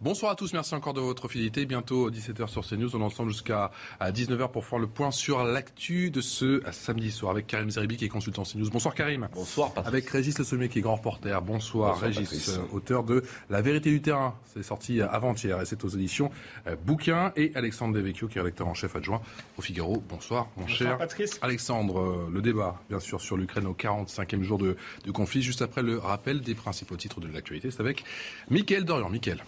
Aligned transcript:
Bonsoir 0.00 0.30
à 0.30 0.36
tous, 0.36 0.52
merci 0.52 0.76
encore 0.76 0.94
de 0.94 1.00
votre 1.00 1.26
fidélité. 1.26 1.66
Bientôt 1.66 2.08
17h 2.08 2.46
sur 2.46 2.64
CNews, 2.64 2.94
on 2.94 3.00
est 3.00 3.04
ensemble 3.04 3.32
jusqu'à 3.32 3.72
19h 4.00 4.48
pour 4.52 4.64
faire 4.64 4.78
le 4.78 4.86
point 4.86 5.10
sur 5.10 5.42
l'actu 5.42 6.12
de 6.12 6.20
ce 6.20 6.62
samedi 6.70 7.10
soir 7.10 7.32
avec 7.32 7.48
Karim 7.48 7.68
Zeribi 7.68 7.96
qui 7.96 8.04
est 8.04 8.08
consultant 8.08 8.44
CNews. 8.44 8.70
Bonsoir 8.70 8.94
Karim. 8.94 9.28
Bonsoir 9.34 9.72
Patrice. 9.74 9.88
Avec 9.92 10.08
Régis 10.08 10.38
Le 10.38 10.44
Sommier 10.44 10.68
qui 10.68 10.78
est 10.78 10.82
grand 10.82 10.94
reporter. 10.94 11.42
Bonsoir, 11.42 11.98
Régis, 11.98 12.48
euh, 12.50 12.58
auteur 12.70 13.02
de 13.02 13.24
La 13.50 13.60
vérité 13.60 13.90
du 13.90 14.00
terrain. 14.00 14.36
C'est 14.54 14.62
sorti 14.62 15.00
avant-hier 15.02 15.60
et 15.60 15.66
c'est 15.66 15.82
aux 15.82 15.88
éditions 15.88 16.30
euh, 16.68 16.76
Bouquin. 16.76 17.32
Et 17.34 17.50
Alexandre 17.56 17.92
Devecchio 17.94 18.28
qui 18.28 18.38
est 18.38 18.40
rédacteur 18.40 18.68
en 18.68 18.74
chef 18.74 18.94
adjoint 18.94 19.20
au 19.56 19.62
Figaro. 19.62 20.00
Bonsoir 20.08 20.46
mon 20.56 20.62
Bonsoir, 20.62 20.78
cher 20.78 20.98
Patrice. 20.98 21.40
Alexandre. 21.42 21.98
euh, 21.98 22.30
Le 22.32 22.40
débat 22.40 22.80
bien 22.88 23.00
sûr 23.00 23.20
sur 23.20 23.36
l'Ukraine 23.36 23.66
au 23.66 23.74
45e 23.74 24.42
jour 24.42 24.58
de, 24.58 24.76
de 25.04 25.10
conflit. 25.10 25.42
Juste 25.42 25.60
après 25.60 25.82
le 25.82 25.98
rappel 25.98 26.40
des 26.40 26.54
principaux 26.54 26.96
titres 26.96 27.18
de 27.20 27.26
l'actualité. 27.26 27.72
C'est 27.72 27.80
avec 27.80 28.04
Mickaël 28.48 28.84
Dorian. 28.84 29.10
Mickaël. 29.10 29.42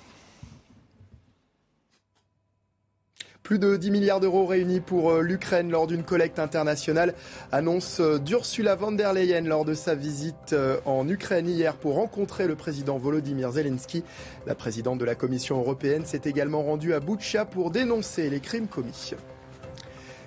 Plus 3.43 3.59
de 3.59 3.77
10 3.77 3.91
milliards 3.91 4.21
d'euros 4.21 4.47
réunis 4.47 4.81
pour 4.81 5.11
euh, 5.11 5.23
l'Ukraine 5.23 5.71
lors 5.71 5.87
d'une 5.87 6.03
collecte 6.03 6.39
internationale, 6.39 7.15
annonce 7.53 8.01
euh, 8.01 8.19
d'Ursula 8.19 8.75
von 8.75 8.93
der 8.93 9.13
Leyen 9.13 9.43
lors 9.43 9.65
de 9.65 9.75
sa 9.75 9.95
visite 9.95 10.53
euh, 10.53 10.79
en 10.85 11.09
Ukraine 11.09 11.49
hier 11.49 11.77
pour 11.77 11.95
rencontrer 11.95 12.47
le 12.47 12.55
président 12.55 12.99
Volodymyr 12.99 13.53
Zelensky. 13.53 14.05
La 14.47 14.55
présidente 14.55 14.99
de 14.99 15.05
la 15.05 15.15
Commission 15.15 15.59
européenne 15.59 16.05
s'est 16.05 16.23
également 16.25 16.63
rendue 16.63 16.93
à 16.93 17.01
Boutcha 17.01 17.45
pour 17.45 17.71
dénoncer 17.71 18.29
les 18.29 18.41
crimes 18.41 18.69
commis. 18.69 19.15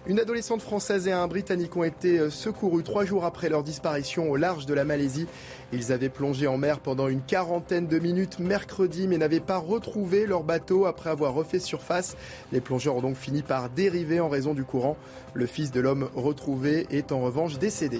Une 0.06 0.20
adolescente 0.20 0.62
française 0.62 1.08
et 1.08 1.14
un 1.14 1.30
Britannique 1.30 1.78
ont 1.78 1.86
été 1.86 2.30
secourus 2.30 2.84
trois 2.84 3.06
jours 3.06 3.24
après 3.24 3.48
leur 3.48 3.64
disparition 3.64 4.30
au 4.30 4.36
large 4.36 4.66
de 4.66 4.74
la 4.74 4.84
Malaisie. 4.84 5.28
Ils 5.72 5.94
avaient 5.94 6.10
plongé 6.10 6.46
en 6.46 6.58
mer 6.58 6.82
pendant 6.82 7.08
une 7.08 7.22
quarantaine 7.22 7.88
de 7.88 8.00
minutes 8.00 8.40
mercredi 8.40 9.08
mais 9.08 9.18
n'avaient 9.18 9.40
pas 9.40 9.58
retrouvé 9.58 10.26
leur 10.26 10.44
bateau 10.44 10.88
après 10.88 11.10
avoir 11.10 11.34
refait 11.34 11.60
surface. 11.60 12.18
Les 12.52 12.60
plongeurs 12.60 12.98
ont 12.98 13.02
donc 13.02 13.16
fini 13.16 13.44
par 13.44 13.70
dériver 13.70 14.20
en 14.20 14.28
raison 14.28 14.54
du 14.54 14.66
courant. 14.66 14.98
Le 15.34 15.46
fils 15.46 15.72
de 15.72 15.80
l'homme 15.80 16.10
retrouvé 16.16 16.86
est 16.90 17.14
en 17.14 17.22
revanche 17.22 17.58
décédé. 17.58 18.00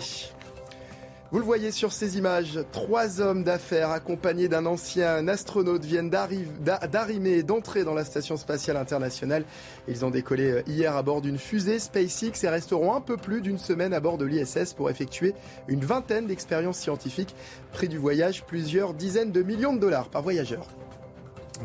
Vous 1.34 1.40
le 1.40 1.46
voyez 1.46 1.72
sur 1.72 1.92
ces 1.92 2.20
images, 2.20 2.60
trois 2.72 3.20
hommes 3.20 3.44
d'affaires 3.44 3.90
accompagnés 3.90 4.48
d'un 4.48 4.68
ancien 4.68 5.28
astronaute 5.28 5.84
viennent 5.84 6.12
d'arrimer 6.12 7.32
et 7.32 7.42
d'entrer 7.42 7.84
dans 7.84 7.96
la 7.96 8.06
Station 8.06 8.38
spatiale 8.38 8.78
internationale. 8.78 9.44
Ils 9.88 10.06
ont 10.06 10.12
décollé 10.12 10.62
hier 10.68 10.96
à 10.96 11.02
bord 11.02 11.22
d'une 11.22 11.40
fusée 11.40 11.80
SpaceX 11.80 12.44
et 12.44 12.50
resteront 12.50 12.94
un 12.94 13.02
peu 13.02 13.18
plus 13.18 13.42
d'une 13.42 13.58
semaine 13.58 13.96
à 13.96 14.00
bord 14.00 14.20
de 14.20 14.26
l'ISS 14.26 14.76
pour 14.76 14.92
effectuer 14.92 15.34
une 15.68 15.84
vingtaine 15.84 16.28
d'expériences 16.28 16.78
scientifiques. 16.78 17.34
Prix 17.72 17.88
du 17.88 17.98
voyage, 17.98 18.44
plusieurs 18.44 18.94
dizaines 18.94 19.32
de 19.32 19.42
millions 19.42 19.74
de 19.74 19.80
dollars 19.80 20.10
par 20.10 20.22
voyageur. 20.22 20.68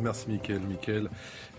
Merci 0.00 0.30
Mickaël. 0.30 0.60
Mickaël. 0.60 1.10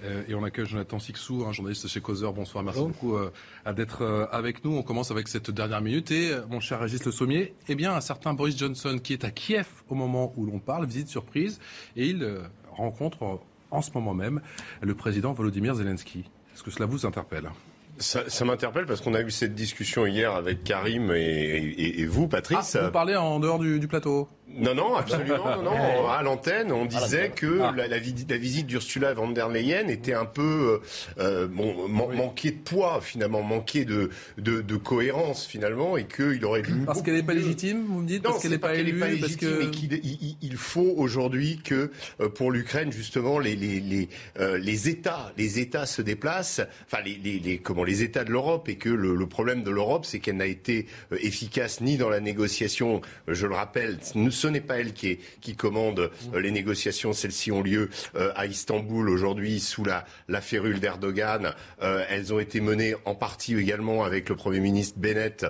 Euh, 0.03 0.23
et 0.27 0.33
on 0.35 0.43
accueille 0.43 0.65
Jonathan 0.65 0.97
Sixou, 0.99 1.43
un 1.47 1.51
journaliste 1.51 1.87
chez 1.87 1.99
Causeur. 2.01 2.33
Bonsoir, 2.33 2.63
merci 2.63 2.81
beaucoup 2.81 3.15
euh, 3.17 3.31
d'être 3.75 4.01
euh, 4.03 4.25
avec 4.31 4.63
nous. 4.63 4.75
On 4.77 4.83
commence 4.83 5.11
avec 5.11 5.27
cette 5.27 5.51
dernière 5.51 5.81
minute. 5.81 6.11
Et 6.11 6.31
euh, 6.31 6.41
mon 6.49 6.59
cher 6.59 6.79
Régis 6.79 7.03
Le 7.05 7.11
Sommier, 7.11 7.53
eh 7.67 7.75
bien, 7.75 7.93
un 7.93 8.01
certain 8.01 8.33
Boris 8.33 8.57
Johnson 8.57 8.99
qui 9.03 9.13
est 9.13 9.23
à 9.25 9.31
Kiev 9.31 9.67
au 9.89 9.95
moment 9.95 10.33
où 10.37 10.45
l'on 10.45 10.59
parle, 10.59 10.85
visite 10.85 11.09
surprise, 11.09 11.59
et 11.95 12.07
il 12.07 12.23
euh, 12.23 12.39
rencontre 12.71 13.23
euh, 13.23 13.35
en 13.71 13.81
ce 13.81 13.91
moment 13.93 14.13
même 14.13 14.41
le 14.81 14.95
président 14.95 15.33
Volodymyr 15.33 15.75
Zelensky. 15.75 16.19
Est-ce 16.53 16.63
que 16.63 16.71
cela 16.71 16.85
vous 16.85 17.05
interpelle? 17.05 17.49
Ça, 17.97 18.29
ça 18.29 18.45
m'interpelle 18.45 18.85
parce 18.85 19.01
qu'on 19.01 19.13
a 19.13 19.21
eu 19.21 19.29
cette 19.29 19.55
discussion 19.55 20.05
hier 20.05 20.33
avec 20.33 20.63
Karim 20.63 21.11
et, 21.11 21.17
et- 21.17 21.99
et 21.99 22.05
vous, 22.05 22.29
Patrice. 22.29 22.77
Ah, 22.77 22.85
vous 22.85 22.91
parlez 22.91 23.17
en 23.17 23.41
dehors 23.41 23.59
du, 23.59 23.77
du 23.79 23.89
plateau? 23.89 24.29
Non, 24.57 24.73
non, 24.75 24.95
absolument, 24.95 25.57
non, 25.57 25.63
non. 25.63 26.09
À 26.09 26.21
l'antenne, 26.23 26.71
on 26.71 26.85
disait 26.85 27.31
que 27.35 27.59
Ah. 27.61 27.73
la, 27.77 27.87
la 27.87 27.99
visi- 27.99 28.25
la 28.29 28.37
visite 28.37 28.67
d'Ursula 28.67 29.13
von 29.13 29.29
der 29.29 29.47
Leyen 29.49 29.87
était 29.87 30.13
un 30.13 30.25
peu 30.25 30.81
euh, 31.19 31.19
euh, 31.19 31.47
bon, 31.47 31.87
man- 31.87 32.15
manquée 32.17 32.51
de 32.51 32.57
poids 32.57 32.99
finalement, 33.01 33.41
manquée 33.43 33.85
de, 33.85 34.09
de, 34.37 34.61
de 34.61 34.75
cohérence 34.75 35.45
finalement, 35.45 35.97
et 35.97 36.05
qu'il 36.07 36.43
aurait 36.45 36.63
dû 36.63 36.73
Parce 36.85 37.01
qu'elle 37.01 37.13
n'est 37.15 37.23
pas 37.23 37.33
légitime, 37.33 37.85
vous 37.87 38.01
me 38.01 38.07
dites 38.07 38.23
Non, 38.23 38.31
Parce 38.31 38.41
qu'elle 38.41 38.51
c'est 38.51 38.55
n'est 38.57 38.59
pas 38.59 38.71
qu'elle 38.75 38.87
élue 38.89 38.97
est 38.97 38.99
pas 38.99 39.05
parce 39.07 39.21
légitime, 39.21 39.49
que... 39.49 39.63
mais 39.65 39.71
qu'il 39.71 40.37
il, 40.41 40.55
faut 40.57 40.93
aujourd'hui 40.97 41.61
que 41.63 41.91
euh, 42.19 42.27
pour 42.29 42.51
l'Ukraine 42.51 42.91
justement 42.91 43.39
les 43.39 43.55
les 43.55 43.79
les, 43.79 44.09
euh, 44.39 44.57
les 44.57 44.89
États 44.89 45.31
les 45.37 45.59
États 45.59 45.85
se 45.85 46.01
déplacent, 46.01 46.61
enfin 46.85 47.01
les, 47.05 47.15
les, 47.23 47.39
les- 47.39 47.57
comment 47.59 47.83
les 47.83 48.03
États 48.03 48.23
de 48.23 48.31
l'Europe 48.31 48.67
et 48.67 48.75
que 48.75 48.89
le, 48.89 49.15
le 49.15 49.27
problème 49.27 49.63
de 49.63 49.71
l'Europe 49.71 50.05
c'est 50.05 50.19
qu'elle 50.19 50.37
n'a 50.37 50.45
été 50.47 50.87
efficace 51.11 51.81
ni 51.81 51.97
dans 51.97 52.09
la 52.09 52.19
négociation, 52.19 53.01
je 53.27 53.45
le 53.47 53.53
rappelle, 53.55 53.97
ce 54.39 54.47
n'est 54.47 54.61
pas 54.61 54.77
elle 54.79 54.93
qui 54.93 55.07
est 55.11 55.19
qui 55.41 55.55
commande 55.55 55.99
euh, 56.33 56.39
les 56.39 56.51
négociations, 56.51 57.13
celles-ci 57.13 57.51
ont 57.51 57.61
lieu 57.61 57.89
euh, 58.15 58.31
à 58.35 58.45
Istanbul 58.45 59.09
aujourd'hui 59.09 59.59
sous 59.59 59.83
la 59.83 60.05
la 60.27 60.41
férule 60.41 60.79
d'Erdogan, 60.79 61.53
Euh, 61.81 62.03
elles 62.09 62.33
ont 62.33 62.39
été 62.39 62.59
menées 62.61 62.95
en 63.05 63.15
partie 63.15 63.55
également 63.57 64.03
avec 64.03 64.29
le 64.29 64.35
Premier 64.35 64.59
ministre 64.59 64.97
Bennett 64.99 65.45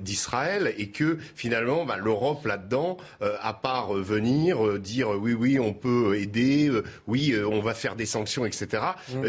d'Israël 0.00 0.74
et 0.78 0.88
que 0.88 1.18
finalement 1.34 1.84
bah, 1.84 1.96
l'Europe 1.96 2.44
là-dedans, 2.46 2.96
à 3.20 3.52
part 3.54 3.92
venir 3.94 4.78
dire 4.78 5.10
oui 5.10 5.34
oui 5.34 5.58
on 5.58 5.72
peut 5.72 6.16
aider, 6.16 6.70
oui 7.06 7.34
on 7.44 7.60
va 7.60 7.74
faire 7.74 7.96
des 7.96 8.06
sanctions 8.06 8.44
etc. 8.46 8.82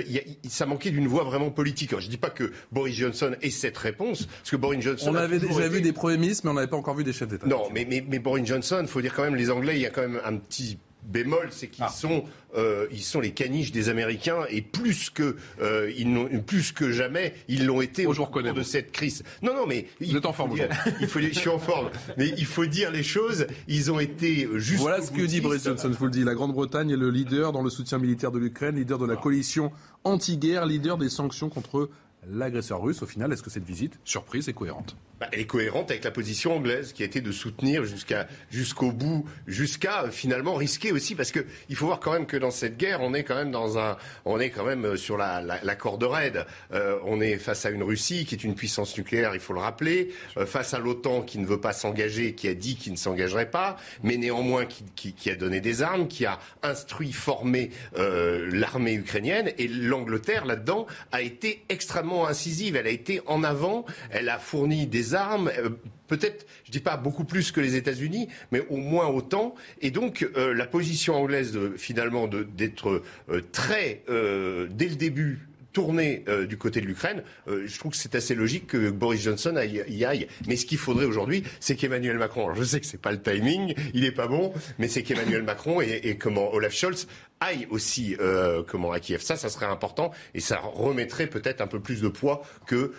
il 0.05 0.11
y 0.11 0.19
a- 0.19 0.23
il- 0.43 0.49
ça 0.49 0.65
manquait 0.65 0.91
d'une 0.91 1.07
voix 1.07 1.23
vraiment 1.23 1.49
politique. 1.49 1.91
Alors, 1.91 2.01
je 2.01 2.09
dis 2.09 2.17
pas 2.17 2.29
que 2.29 2.51
Boris 2.71 2.95
Johnson 2.95 3.31
ait 3.41 3.49
cette 3.49 3.77
réponse 3.77 4.25
parce 4.25 4.51
que 4.51 4.55
Boris 4.55 4.81
Johnson 4.81 5.09
On 5.11 5.15
avait 5.15 5.39
déjà 5.39 5.65
été- 5.65 5.69
vu 5.75 5.81
des 5.81 5.93
premiers 5.93 6.17
ministres, 6.17 6.43
mais 6.45 6.51
on 6.51 6.55
n'avait 6.55 6.67
pas 6.67 6.77
encore 6.77 6.95
vu 6.95 7.03
des 7.03 7.13
chefs 7.13 7.27
d'État. 7.27 7.47
non, 7.47 7.63
mais, 7.73 7.85
mais, 7.89 8.03
mais 8.07 8.19
Boris 8.19 8.45
Johnson, 8.45 8.85
faut 8.93 9.01
dire 9.01 9.13
quand 9.13 9.23
même, 9.23 9.35
les 9.35 9.49
Anglais, 9.51 9.75
il 9.75 9.81
y 9.81 9.85
a 9.85 9.89
quand 9.89 10.01
même 10.01 10.19
un 10.23 10.37
petit 10.37 10.77
bémol, 11.05 11.49
c'est 11.51 11.67
qu'ils 11.67 11.83
Ah. 11.85 11.89
sont, 11.89 12.23
euh, 12.55 12.87
ils 12.93 13.01
sont 13.01 13.19
les 13.19 13.31
caniches 13.31 13.73
des 13.73 13.89
Américains 13.89 14.45
et 14.49 14.61
plus 14.61 15.09
que, 15.09 15.35
euh, 15.61 15.91
ils 15.97 16.09
n'ont, 16.09 16.29
plus 16.39 16.71
que 16.71 16.93
jamais, 16.93 17.33
ils 17.49 17.65
l'ont 17.65 17.81
été 17.81 18.07
Oh, 18.07 18.11
au 18.11 18.13
cours 18.15 18.27
reconnais, 18.27 18.53
de 18.53 18.63
cette 18.63 18.93
crise. 18.93 19.21
Non, 19.41 19.53
non, 19.53 19.65
mais 19.67 19.87
Vous 19.99 20.15
êtes 20.15 20.25
en 20.25 20.31
forme 20.31 20.51
faut 20.51 20.55
dire- 20.55 20.69
il 21.01 21.07
faut, 21.07 21.19
je 21.19 21.27
suis 21.37 21.49
en 21.49 21.59
forme, 21.59 21.89
mais 22.17 22.29
il 22.37 22.45
faut 22.45 22.65
dire 22.65 22.89
les 22.89 23.03
choses. 23.03 23.47
Ils 23.67 23.91
ont 23.91 23.99
été 23.99 24.47
juste. 24.55 24.79
Voilà 24.79 25.01
ce 25.01 25.11
que 25.11 25.23
dit 25.23 25.41
Boris 25.41 25.65
Johnson, 25.65 25.89
je 25.91 25.97
vous 25.97 26.05
le 26.05 26.11
dis. 26.11 26.23
La 26.23 26.35
Grande-Bretagne 26.35 26.91
est 26.91 26.95
le 26.95 27.09
leader 27.09 27.51
dans 27.51 27.63
le 27.63 27.69
soutien 27.69 27.97
militaire 27.97 28.31
de 28.31 28.39
l'Ukraine, 28.39 28.77
leader 28.77 28.97
de 28.97 29.05
la 29.05 29.17
coalition 29.17 29.73
anti-guerre, 30.05 30.65
leader 30.65 30.97
des 30.97 31.09
sanctions 31.09 31.49
contre 31.49 31.89
l'agresseur 32.29 32.81
russe. 32.81 33.01
Au 33.01 33.05
final, 33.05 33.31
est-ce 33.33 33.43
que 33.43 33.49
cette 33.49 33.65
visite, 33.65 33.99
surprise, 34.03 34.49
est 34.49 34.53
cohérente 34.53 34.95
Bah, 35.19 35.27
elle 35.31 35.39
est 35.39 35.45
cohérente 35.45 35.91
avec 35.91 36.03
la 36.03 36.11
position 36.11 36.55
anglaise 36.55 36.93
qui 36.93 37.03
a 37.03 37.05
été 37.05 37.21
de 37.21 37.31
soutenir 37.31 37.85
jusqu'à 37.85 38.27
jusqu'au 38.49 38.91
bout, 38.91 39.25
jusqu'à 39.47 40.03
euh, 40.03 40.11
finalement 40.11 40.55
risquer 40.55 40.91
aussi 40.91 41.15
parce 41.15 41.31
que 41.31 41.45
il 41.69 41.75
faut 41.75 41.85
voir 41.85 41.99
quand 41.99 42.13
même 42.13 42.25
que 42.25 42.37
dans 42.37 42.51
cette 42.51 42.77
guerre, 42.77 43.01
on 43.01 43.13
est 43.13 43.23
quand 43.23 43.35
même 43.35 43.51
dans 43.51 43.77
un, 43.77 43.97
on 44.25 44.39
est 44.39 44.49
quand 44.49 44.65
même 44.65 44.85
euh, 44.85 44.97
sur 44.97 45.17
la, 45.17 45.41
la, 45.41 45.63
la 45.63 45.75
corde 45.75 46.03
raide. 46.03 46.45
Euh, 46.71 46.99
on 47.05 47.21
est 47.21 47.37
face 47.37 47.65
à 47.65 47.69
une 47.69 47.83
Russie 47.83 48.25
qui 48.25 48.35
est 48.35 48.43
une 48.43 48.55
puissance 48.55 48.97
nucléaire, 48.97 49.33
il 49.33 49.39
faut 49.39 49.53
le 49.53 49.59
rappeler, 49.59 50.13
face 50.45 50.73
à 50.73 50.79
l'OTAN 50.79 51.21
qui 51.21 51.39
ne 51.39 51.45
veut 51.45 51.59
pas 51.59 51.73
s'engager, 51.73 52.33
qui 52.35 52.47
a 52.47 52.53
dit 52.53 52.75
qu'il 52.75 52.93
ne 52.93 52.97
s'engagerait 52.97 53.49
pas, 53.49 53.77
mais 54.03 54.17
néanmoins 54.17 54.65
qui, 54.65 55.29
a 55.29 55.35
donné 55.35 55.61
des 55.61 55.81
armes, 55.81 56.07
qui 56.07 56.25
a 56.25 56.39
instruit, 56.61 57.11
formé 57.11 57.71
l'armée 57.95 58.93
ukrainienne 58.93 59.51
et 59.57 59.67
l'Angleterre 59.67 60.45
là-dedans 60.45 60.87
a 61.11 61.21
été 61.21 61.63
extrêmement 61.69 62.12
incisive. 62.27 62.75
Elle 62.75 62.87
a 62.87 62.91
été 62.91 63.21
en 63.25 63.43
avant, 63.43 63.85
elle 64.11 64.29
a 64.29 64.37
fourni 64.39 64.87
des 64.87 65.15
armes. 65.15 65.51
euh, 65.57 65.69
Peut-être, 66.07 66.45
je 66.65 66.71
dis 66.71 66.79
pas 66.79 66.95
beaucoup 66.95 67.23
plus 67.23 67.51
que 67.51 67.59
les 67.59 67.75
États-Unis, 67.75 68.27
mais 68.51 68.61
au 68.69 68.77
moins 68.77 69.07
autant. 69.07 69.55
Et 69.81 69.89
donc, 69.89 70.27
euh, 70.37 70.53
la 70.53 70.67
position 70.67 71.15
anglaise, 71.15 71.57
finalement, 71.77 72.27
d'être 72.27 73.01
euh, 73.29 73.41
très, 73.51 74.03
dès 74.07 74.87
le 74.89 74.95
début, 74.95 75.47
tournée 75.73 76.23
euh, 76.27 76.45
du 76.45 76.57
côté 76.57 76.79
de 76.79 76.85
l'Ukraine, 76.85 77.23
euh, 77.47 77.63
je 77.65 77.77
trouve 77.79 77.91
que 77.91 77.97
c'est 77.97 78.15
assez 78.15 78.35
logique 78.35 78.67
que 78.67 78.89
Boris 78.89 79.21
Johnson 79.21 79.55
aille- 79.55 79.83
y 79.89 80.05
aille. 80.05 80.27
Mais 80.47 80.55
ce 80.55 80.65
qu'il 80.65 80.77
faudrait 80.77 81.05
aujourd'hui, 81.05 81.43
c'est 81.59 81.75
qu'Emmanuel 81.75 82.17
Macron, 82.17 82.53
je 82.53 82.63
sais 82.63 82.79
que 82.79 82.85
c'est 82.85 83.01
pas 83.01 83.11
le 83.11 83.21
timing, 83.21 83.73
il 83.93 84.05
est 84.05 84.11
pas 84.11 84.27
bon, 84.27 84.53
mais 84.79 84.87
c'est 84.87 85.03
qu'Emmanuel 85.03 85.43
Macron 85.43 85.81
et, 85.81 86.17
comment 86.17 86.53
Olaf 86.53 86.73
Scholz 86.73 87.07
aillent 87.39 87.67
aussi 87.71 88.15
euh, 88.21 88.63
comment 88.65 88.91
à 88.91 88.99
Kiev. 88.99 89.21
Ça, 89.21 89.35
ça 89.35 89.49
serait 89.49 89.65
important 89.65 90.11
et 90.33 90.39
ça 90.39 90.59
remettrait 90.59 91.27
peut-être 91.27 91.59
un 91.61 91.67
peu 91.67 91.79
plus 91.79 92.01
de 92.01 92.07
poids 92.07 92.43
que 92.67 92.93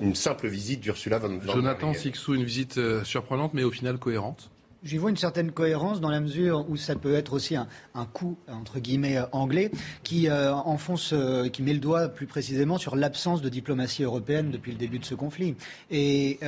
une 0.00 0.14
simple 0.14 0.48
visite 0.48 0.80
d'Ursula 0.80 1.18
von 1.18 1.36
der 1.36 1.54
Jonathan 1.54 1.92
Leyen. 1.92 2.00
Sixou, 2.00 2.34
une 2.34 2.44
visite 2.44 2.78
surprenante, 3.04 3.54
mais 3.54 3.62
au 3.62 3.70
final 3.70 3.98
cohérente 3.98 4.50
J'y 4.84 4.96
vois 4.96 5.10
une 5.10 5.16
certaine 5.16 5.50
cohérence 5.50 6.00
dans 6.00 6.08
la 6.08 6.20
mesure 6.20 6.64
où 6.68 6.76
ça 6.76 6.94
peut 6.94 7.14
être 7.14 7.32
aussi 7.32 7.56
un, 7.56 7.66
coup, 8.12 8.38
entre 8.46 8.78
guillemets, 8.78 9.18
euh, 9.18 9.24
anglais, 9.32 9.72
qui 10.04 10.28
euh, 10.28 10.54
enfonce, 10.54 11.10
euh, 11.12 11.48
qui 11.48 11.64
met 11.64 11.72
le 11.72 11.80
doigt 11.80 12.08
plus 12.08 12.26
précisément 12.26 12.78
sur 12.78 12.94
l'absence 12.94 13.42
de 13.42 13.48
diplomatie 13.48 14.04
européenne 14.04 14.52
depuis 14.52 14.70
le 14.70 14.78
début 14.78 15.00
de 15.00 15.04
ce 15.04 15.16
conflit. 15.16 15.56
Et 15.90 16.38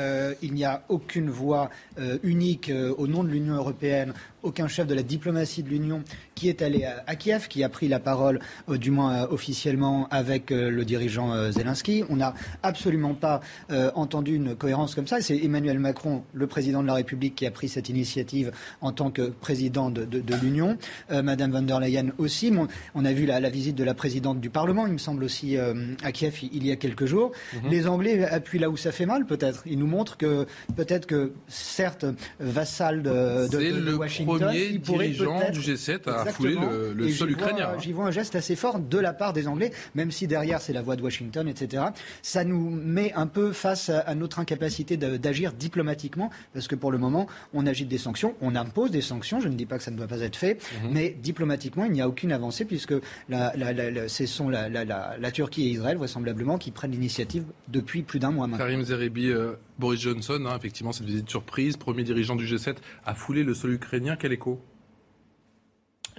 il 0.43 0.55
n'y 0.55 0.65
a 0.65 0.85
aucune 0.89 1.29
voix 1.29 1.71
unique 2.23 2.71
au 2.97 3.07
nom 3.07 3.25
de 3.25 3.29
l'Union 3.29 3.55
européenne 3.55 4.15
aucun 4.43 4.69
chef 4.69 4.87
de 4.87 4.95
la 4.95 5.03
diplomatie 5.03 5.63
de 5.63 5.69
l'Union 5.69 6.03
qui 6.41 6.49
est 6.49 6.63
allé 6.63 6.87
à, 7.07 7.17
Kiev, 7.17 7.49
qui 7.49 7.63
a 7.65 7.69
pris 7.69 7.87
la 7.87 8.01
parole, 8.01 8.41
euh, 8.71 8.79
du 8.79 8.91
moins 8.91 9.25
euh, 9.25 9.27
officiellement, 9.29 10.09
avec 10.11 10.51
euh, 10.51 10.71
le 10.71 10.87
dirigeant 10.87 11.53
Zelensky. 11.53 12.03
On 12.09 12.17
n'a 12.17 12.35
absolument 12.63 13.13
pas 13.13 13.41
entendu 13.95 14.35
une 14.35 14.55
cohérence 14.55 14.95
comme 14.95 15.07
ça. 15.07 15.21
C'est 15.21 15.37
Emmanuel 15.37 15.79
Macron, 15.79 16.23
le 16.33 16.47
président 16.47 16.83
de 16.83 16.87
la 16.87 16.95
République, 16.95 17.35
qui 17.35 17.47
a 17.47 17.51
pris 17.51 17.69
cette 17.69 17.89
initiative 17.89 18.53
en 18.81 18.93
tant 18.93 19.11
que 19.11 19.29
président 19.29 19.91
de, 19.91 20.07
l'Union. 20.43 20.79
Madame 21.11 21.51
von 21.51 21.63
der 21.63 21.81
Leyen 21.81 22.11
aussi. 22.19 22.53
On, 22.95 23.05
a 23.05 23.13
vu 23.13 23.27
la, 23.27 23.41
visite 23.51 23.77
de 23.77 23.85
la 23.85 23.95
présidente 23.95 24.41
du 24.41 24.51
Parlement, 24.51 24.87
il 24.87 24.95
me 24.95 24.99
semble 24.99 25.25
aussi, 25.25 25.57
à 25.59 26.13
Kiev 26.13 26.39
il, 26.53 26.67
y 26.67 26.73
a 26.73 26.77
quelques 26.77 27.07
jours. 27.07 27.33
Mhm. 27.55 27.71
Les 27.71 27.87
Anglais 27.87 28.25
appuient 28.25 28.59
là 28.59 28.71
où 28.71 28.77
ça 28.77 28.93
fait 28.93 29.07
mal, 29.07 29.27
peut-être. 29.27 29.63
Ils 29.67 29.79
nous 29.79 29.87
montrent 29.87 30.17
que 30.17 30.47
peut-être 30.77 31.07
que, 31.07 31.33
certes, 31.49 32.07
vassal 32.39 33.03
de, 33.03 33.49
de 33.49 33.95
Washington, 33.95 34.39
premier 34.39 34.79
dirigeant 34.79 35.51
du 35.51 35.61
G7 35.61 36.09
à 36.09 36.30
le, 36.41 37.09
sol 37.11 37.31
ukrainien. 37.31 37.79
J'y 37.79 37.93
vois 37.93 38.07
un 38.07 38.11
geste 38.11 38.37
assez 38.37 38.57
fort 38.57 38.79
de 38.79 38.99
la 38.99 39.13
part 39.13 39.33
des 39.33 39.49
Anglais, 39.49 39.73
même 39.95 40.11
si 40.11 40.27
derrière 40.27 40.61
c'est 40.61 40.73
la 40.73 40.83
voix 40.83 40.97
de 40.97 41.03
Washington, 41.03 41.49
etc. 41.49 41.85
Ça 42.23 42.45
nous 42.45 42.71
met 42.71 43.13
un 43.15 43.27
peu 43.27 43.53
face 43.53 43.91
à, 43.91 44.15
notre 44.15 44.39
incapacité 44.39 44.97
d'agir 44.97 45.53
diplomatiquement, 45.53 46.31
parce 46.53 46.69
que 46.69 46.75
pour 46.75 46.93
le 46.93 46.99
moment, 46.99 47.27
on 47.55 47.67
agite 47.67 47.89
des 47.89 47.99
sanctions, 47.99 48.35
on 48.41 48.55
impose 48.55 48.91
des 48.91 49.01
sanctions, 49.01 49.41
je 49.41 49.49
ne 49.49 49.55
dis 49.55 49.67
pas 49.67 49.79
que 49.79 49.85
ça 49.85 49.91
ne 49.91 49.97
doit 49.97 50.07
pas 50.07 50.21
être 50.21 50.37
fait, 50.37 50.63
mhm. 50.83 50.91
mais 50.93 51.11
diplomatiquement, 51.11 51.85
il 51.85 51.93
n'y 51.93 52.01
a 52.01 52.09
aucune 52.09 52.33
avancée, 52.33 52.65
puisque 52.65 52.95
ce 53.31 54.27
sont 54.27 54.49
la, 54.49 55.31
Turquie 55.33 55.69
et 55.69 55.71
Israël, 55.71 55.97
vraisemblablement, 55.97 56.59
qui 56.59 56.71
prennent 56.71 56.93
l'initiative 56.93 57.45
depuis 57.69 58.03
plus 58.03 58.19
d'un 58.19 58.31
mois 58.31 58.47
maintenant. 58.47 58.65
Karim 58.65 58.83
Zerebi, 58.83 59.31
euh, 59.31 59.55
Boris 59.79 60.01
Johnson, 60.01 60.45
hein, 60.47 60.57
effectivement, 60.57 60.93
cette 60.93 61.07
visite 61.07 61.31
surprise, 61.31 61.77
premier 61.77 62.03
dirigeant 62.03 62.37
du 62.37 62.47
G7, 62.47 62.77
a 63.05 63.15
foulé 63.15 63.45
le 63.45 63.55
sol 63.55 63.73
ukrainien. 63.73 64.17
Quel 64.17 64.33
écho? 64.33 64.61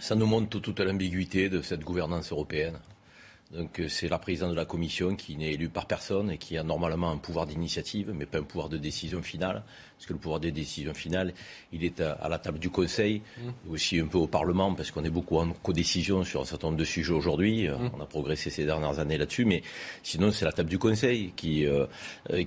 Ça 0.01 0.15
nous 0.15 0.25
montre 0.25 0.59
toute 0.59 0.79
l'ambiguïté 0.79 1.47
de 1.47 1.61
cette 1.61 1.81
gouvernance 1.83 2.31
européenne. 2.31 2.79
Donc 3.53 3.79
euh, 3.79 3.89
c'est 3.89 4.07
la 4.07 4.17
présidente 4.17 4.51
de 4.51 4.55
la 4.55 4.65
commission 4.65 5.15
qui 5.15 5.35
n'est 5.35 5.53
élue 5.53 5.67
par 5.67 5.85
personne 5.85 6.31
et 6.31 6.37
qui 6.37 6.57
a 6.57 6.63
normalement 6.63 7.11
un 7.11 7.17
pouvoir 7.17 7.45
d'initiative, 7.45 8.11
mais 8.15 8.25
pas 8.25 8.37
un 8.37 8.43
pouvoir 8.43 8.69
de 8.69 8.77
décision 8.77 9.21
finale, 9.21 9.63
parce 9.97 10.07
que 10.07 10.13
le 10.13 10.19
pouvoir 10.19 10.39
de 10.39 10.49
décision 10.49 10.93
finale, 10.93 11.33
il 11.73 11.83
est 11.83 11.99
à, 11.99 12.29
la 12.29 12.39
table 12.39 12.59
du 12.59 12.69
Conseil, 12.69 13.21
mmh. 13.37 13.71
aussi 13.71 13.99
un 13.99 14.07
peu 14.07 14.17
au 14.17 14.27
Parlement, 14.27 14.73
parce 14.73 14.91
qu'on 14.91 15.03
est 15.03 15.09
beaucoup 15.09 15.37
en 15.37 15.51
codécision 15.51 16.23
sur 16.23 16.41
un 16.41 16.45
certain 16.45 16.67
nombre 16.67 16.79
de 16.79 16.85
sujets 16.85 17.13
aujourd'hui. 17.13 17.67
Euh, 17.67 17.77
mmh. 17.77 17.91
On 17.97 18.01
a 18.01 18.05
progressé 18.05 18.49
ces 18.49 18.65
dernières 18.65 18.99
années 18.99 19.17
là-dessus, 19.17 19.43
mais 19.43 19.63
sinon 20.01 20.31
c'est 20.31 20.45
la 20.45 20.53
table 20.53 20.69
du 20.69 20.79
Conseil 20.79 21.33
qui, 21.35 21.65
euh, 21.65 21.85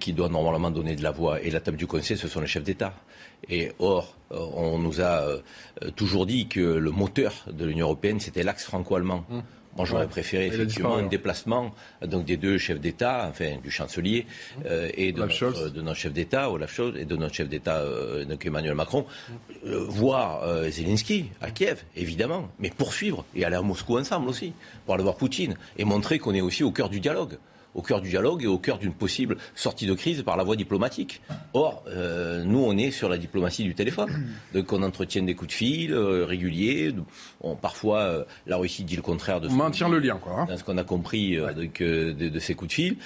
qui 0.01 0.15
doit 0.15 0.31
normalement 0.31 0.71
donner 0.71 0.97
de 0.97 1.03
la 1.03 1.11
voix. 1.11 1.43
Et 1.43 1.51
la 1.51 1.61
table 1.61 1.77
du 1.77 1.87
Conseil, 1.87 2.17
ce 2.17 2.29
sont 2.29 2.41
les 2.41 2.47
chefs 2.47 2.65
d'État. 2.65 2.95
Et 3.51 3.73
or, 3.79 4.17
on 4.31 4.79
nous 4.79 5.03
a 5.03 5.23
toujours 5.97 6.25
dit 6.25 6.49
que 6.49 6.61
le 6.61 6.91
moteur 6.91 7.45
de 7.53 7.67
l'Union 7.67 7.87
européenne, 7.87 8.19
c'était 8.19 8.43
l'axe 8.43 8.65
franco-allemand. 8.65 9.27
Mmh. 9.29 9.41
Moi, 9.77 9.85
j'aurais 9.87 10.07
préféré 10.09 10.47
effectivement 10.47 10.97
un 10.97 11.07
déplacement 11.07 11.75
donc 12.03 12.25
des 12.25 12.37
deux 12.37 12.59
chefs 12.59 12.81
d'État, 12.81 13.27
enfin 13.29 13.57
du 13.63 13.71
chancelier 13.71 14.27
euh, 14.67 14.89
et 14.95 15.13
de 15.13 15.21
notre, 15.21 15.69
de 15.69 15.83
notre, 15.83 15.99
chef 15.99 16.13
d'État, 16.13 16.51
Olaf 16.51 16.73
Scholz, 16.73 16.97
et 16.97 17.05
de 17.05 17.17
notre 17.17 17.35
chef 17.35 17.49
d'État, 17.49 17.79
euh, 17.79 18.25
donc 18.25 18.45
Emmanuel 18.47 18.75
Macron, 18.75 19.05
euh, 19.67 19.85
voir 19.89 20.45
Zelensky 20.71 21.31
à 21.41 21.51
Kiev, 21.51 21.83
évidemment, 21.97 22.49
mais 22.59 22.71
poursuivre 22.71 23.25
et 23.35 23.45
aller 23.45 23.57
à 23.57 23.63
Moscou 23.63 23.99
ensemble 23.99 24.29
aussi, 24.29 24.53
pour 24.85 24.95
aller 24.95 25.03
voir 25.03 25.17
Poutine 25.17 25.57
et 25.77 25.85
montrer 25.85 26.19
qu'on 26.19 26.35
est 26.35 26.41
aussi 26.41 26.63
au 26.63 26.71
cœur 26.71 26.89
du 26.89 27.01
dialogue 27.01 27.39
au 27.75 27.83
cœur 27.83 28.01
du 28.01 28.09
dialogue 28.09 28.45
et 28.45 28.47
au 28.47 28.59
cœur 28.59 28.79
d'une 28.79 28.93
possible 28.93 29.37
sortie 29.55 29.87
de 29.87 29.95
crise 29.95 30.23
par 30.23 30.37
la 30.37 30.45
voie 30.45 30.57
diplomatique. 30.57 31.21
Or, 31.53 31.83
euh, 31.89 32.45
nous, 32.45 32.61
on 32.65 32.77
est 32.77 32.91
sur 32.91 33.09
la 33.09 33.19
diplomatie 33.19 33.65
du 33.65 33.75
téléphone. 33.75 34.11
Donc, 34.55 34.73
on 34.73 34.83
entretient 34.83 35.23
des 35.23 35.35
coups 35.35 35.49
de 35.49 35.55
fil 35.55 35.93
euh, 35.93 36.25
réguliers. 36.25 36.95
parfois, 37.61 38.01
euh, 38.01 38.25
la 38.47 38.57
Russie 38.57 38.85
dit 38.85 38.97
le 38.97 39.03
contraire 39.03 39.41
de 39.41 39.49
ce 39.49 39.53
on 39.53 39.57
maintient 39.57 39.89
le 39.89 39.99
lien, 39.99 40.17
quoi. 40.17 40.47
Hein. 40.49 40.57
ce 40.57 40.65
qu'on 40.65 40.79
a 40.79 40.85
compris 40.85 41.37
de, 41.37 42.39
ces 42.39 42.55
coups 42.55 42.69
de 42.69 42.75
fil. 42.75 42.97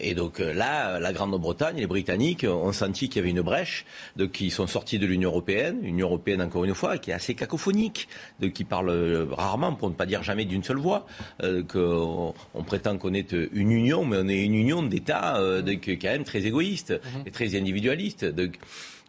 et 0.00 0.14
donc 0.14 0.38
là, 0.38 0.98
la 0.98 1.12
Grande-Bretagne, 1.12 1.76
les 1.76 1.86
Britanniques 1.86 2.44
ont 2.48 2.72
senti 2.72 3.08
qu'il 3.08 3.16
y 3.16 3.20
avait 3.20 3.30
une 3.30 3.42
brèche, 3.42 3.84
donc 4.16 4.40
ils 4.40 4.50
sont 4.50 4.66
sortis 4.66 4.98
de 4.98 5.06
l'Union 5.06 5.30
européenne, 5.30 5.78
Union 5.82 6.06
européenne 6.08 6.42
encore 6.42 6.64
une 6.64 6.74
fois 6.74 6.98
qui 6.98 7.10
est 7.10 7.14
assez 7.14 7.34
cacophonique, 7.34 8.08
de 8.40 8.48
qui 8.48 8.64
parle 8.64 9.28
rarement, 9.30 9.74
pour 9.74 9.88
ne 9.88 9.94
pas 9.94 10.06
dire 10.06 10.22
jamais 10.22 10.44
d'une 10.44 10.62
seule 10.62 10.78
voix, 10.78 11.06
qu'on 11.40 12.34
on 12.54 12.62
prétend 12.64 12.98
qu'on 12.98 13.14
est 13.14 13.32
une 13.52 13.70
union 13.70 14.04
mais 14.08 14.18
on 14.20 14.28
est 14.28 14.44
une 14.44 14.54
union 14.54 14.82
d'États 14.82 15.38
euh, 15.38 15.62
quand 15.62 16.08
même 16.08 16.24
très 16.24 16.44
égoïste 16.44 16.90
mhm. 16.90 17.22
et 17.26 17.30
très 17.30 17.56
individualiste. 17.56 18.26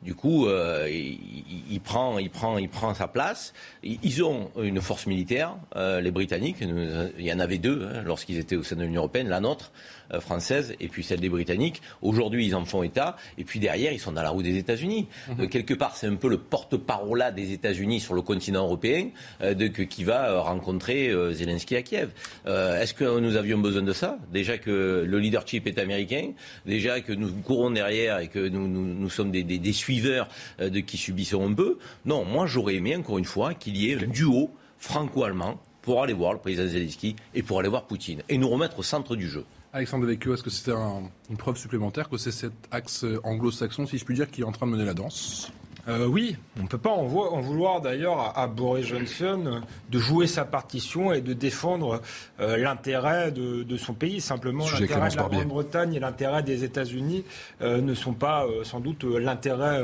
Du 0.02 0.16
coup, 0.16 0.48
euh, 0.48 0.88
il, 0.90 1.82
prend, 1.82 2.20
il, 2.20 2.30
prend, 2.30 2.58
il 2.58 2.70
prend 2.70 2.94
sa 2.94 3.08
place. 3.08 3.54
Ils 3.84 4.24
ont 4.24 4.50
une 4.62 4.80
force 4.80 5.08
militaire, 5.08 5.56
euh, 5.76 6.00
les 6.00 6.12
Britanniques. 6.12 6.58
Il 6.62 7.26
y 7.26 7.34
en 7.34 7.40
avait 7.40 7.58
deux 7.58 7.84
hein, 7.84 8.04
lorsqu'ils 8.06 8.38
étaient 8.38 8.56
au 8.56 8.64
sein 8.64 8.78
de 8.78 8.84
l'Union 8.84 9.02
européenne, 9.02 9.28
la 9.28 9.42
nôtre. 9.42 9.72
Euh, 10.12 10.20
française 10.20 10.76
et 10.80 10.88
puis 10.88 11.04
celle 11.04 11.20
des 11.20 11.30
Britanniques. 11.30 11.84
Aujourd'hui, 12.02 12.48
ils 12.48 12.56
en 12.56 12.66
font 12.66 12.82
état. 12.82 13.16
Et 13.38 13.44
puis 13.44 13.60
derrière, 13.60 13.94
ils 13.94 14.00
sont 14.00 14.12
dans 14.12 14.24
la 14.24 14.32
roue 14.32 14.42
des 14.42 14.58
États-Unis. 14.58 15.08
Mhm. 15.28 15.42
Euh, 15.42 15.48
quelque 15.48 15.76
part, 15.76 15.96
c'est 15.96 16.08
un 16.08 16.16
peu 16.16 16.30
le 16.30 16.40
porte-parole 16.40 17.24
des 17.36 17.52
États-Unis 17.54 18.00
sur 18.00 18.16
le 18.16 18.24
continent 18.24 18.64
européen 18.64 19.10
euh, 19.42 19.54
de, 19.54 19.68
qui 19.68 20.04
va 20.04 20.40
rencontrer 20.42 21.12
Zelensky 21.34 21.76
à 21.76 21.82
Kiev. 21.82 22.10
Est-ce 22.46 22.94
que 22.94 23.20
nous 23.20 23.36
avions 23.36 23.58
besoin 23.58 23.82
de 23.82 23.94
ça? 23.94 24.18
Déjà 24.32 24.58
que 24.58 25.04
le 25.08 25.20
leadership 25.20 25.68
est 25.68 25.78
américain, 25.78 26.32
déjà 26.66 27.02
que 27.02 27.14
nous 27.14 27.32
courons 27.44 27.72
derrière 27.72 28.20
et 28.20 28.28
que 28.28 28.48
nous, 28.48 28.68
nous, 28.68 29.10
sommes 29.10 29.32
des, 29.32 29.44
des, 29.44 29.58
des 29.58 29.74
suiveurs 29.74 30.28
de 30.60 30.80
qui 30.80 30.98
subissons 30.98 31.48
un 31.48 31.54
peu? 31.54 31.78
Non, 32.06 32.26
moi 32.26 32.46
j'aurais 32.48 32.76
aimé 32.76 32.96
encore 32.96 33.18
une 33.18 33.26
fois 33.26 33.54
qu'il 33.54 33.78
y 33.78 33.92
ait 33.92 33.96
un 33.96 34.08
duo 34.08 34.52
franco-allemand 34.78 35.60
pour 35.82 36.04
aller 36.04 36.14
voir 36.14 36.34
le 36.34 36.40
président 36.40 36.68
Zelensky 36.68 37.16
et 37.34 37.44
pour 37.44 37.60
aller 37.60 37.70
voir 37.70 37.86
Poutine 37.86 38.22
et 38.30 38.38
nous 38.38 38.50
remettre 38.50 38.80
au 38.80 38.84
centre 38.84 39.16
du 39.16 39.28
jeu. 39.28 39.46
Alexandre 39.72 40.06
Devecchio, 40.08 40.34
est-ce 40.34 40.42
que 40.42 40.50
c'était 40.50 40.72
une 40.72 41.38
preuve 41.38 41.56
supplémentaire 41.56 42.10
que 42.10 42.18
c'est 42.18 42.32
cet 42.32 42.54
axe 42.72 43.06
anglo-saxon, 43.24 43.86
si 43.86 44.00
je 44.00 44.06
puis 44.06 44.16
dire, 44.16 44.30
qui 44.32 44.42
est 44.42 44.46
en 44.46 44.52
train 44.52 44.66
de 44.66 44.72
mener 44.72 44.86
la 44.86 44.96
danse? 44.96 45.52
Euh, 45.88 46.06
oui, 46.06 46.36
on 46.60 46.64
ne 46.64 46.68
peut 46.68 46.78
pas 46.78 46.92
en, 46.92 47.06
vouloir 47.06 47.82
d'ailleurs 47.82 48.38
à, 48.38 48.48
Boris 48.48 48.86
Johnson 48.86 49.62
de 49.90 50.00
jouer 50.00 50.28
sa 50.28 50.46
partition 50.46 51.14
et 51.14 51.22
de 51.22 51.34
défendre 51.34 52.02
euh, 52.40 52.58
l'intérêt 52.58 53.32
de, 53.32 53.78
son 53.78 53.94
pays. 53.94 54.22
Simplement, 54.22 54.66
l'intérêt 54.66 55.10
de 55.10 55.16
la 55.16 55.24
Grande-Bretagne 55.24 55.94
et 55.96 56.00
l'intérêt 56.00 56.44
des 56.44 56.64
États-Unis 56.64 57.24
euh, 57.62 57.82
ne 57.82 57.94
sont 57.94 58.14
pas 58.14 58.46
sans 58.64 58.80
doute 58.80 59.04
l'intérêt 59.04 59.84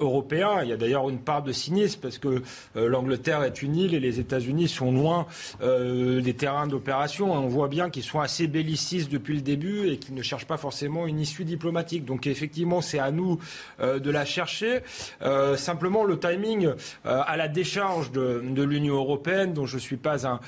européen. 0.00 0.62
Il 0.62 0.68
y 0.68 0.72
a 0.72 0.76
d'ailleurs 0.76 1.08
une 1.08 1.18
part 1.18 1.42
de 1.42 1.52
cynisme 1.52 2.00
parce 2.00 2.18
que 2.18 2.42
l'Angleterre 2.74 3.42
est 3.42 3.62
une 3.62 3.76
île 3.76 3.94
et 3.94 4.00
les 4.00 4.20
États-Unis 4.20 4.68
sont 4.68 4.92
loin 4.92 5.26
des 5.60 6.34
terrains 6.34 6.66
d'opération. 6.66 7.32
On 7.32 7.48
voit 7.48 7.68
bien 7.68 7.90
qu'ils 7.90 8.02
sont 8.02 8.20
assez 8.20 8.46
bellicistes 8.46 9.10
depuis 9.10 9.34
le 9.34 9.42
début 9.42 9.88
et 9.88 9.98
qu'ils 9.98 10.14
ne 10.14 10.22
cherchent 10.22 10.46
pas 10.46 10.56
forcément 10.56 11.06
une 11.06 11.20
issue 11.20 11.44
diplomatique. 11.44 12.04
Donc 12.04 12.26
effectivement, 12.26 12.80
c'est 12.80 12.98
à 12.98 13.10
nous 13.10 13.38
de 13.80 14.10
la 14.10 14.24
chercher. 14.24 14.82
Euh, 15.22 15.56
simplement, 15.56 16.04
le 16.04 16.18
timing 16.18 16.66
euh, 16.66 16.74
à 17.04 17.36
la 17.36 17.48
décharge 17.48 18.10
de, 18.12 18.62
l'Union 18.62 18.96
européenne, 18.96 19.52
dont 19.52 19.66
je 19.66 19.76
ne 19.76 19.80
suis 19.80 19.96
pas 19.96 20.26
un, 20.26 20.40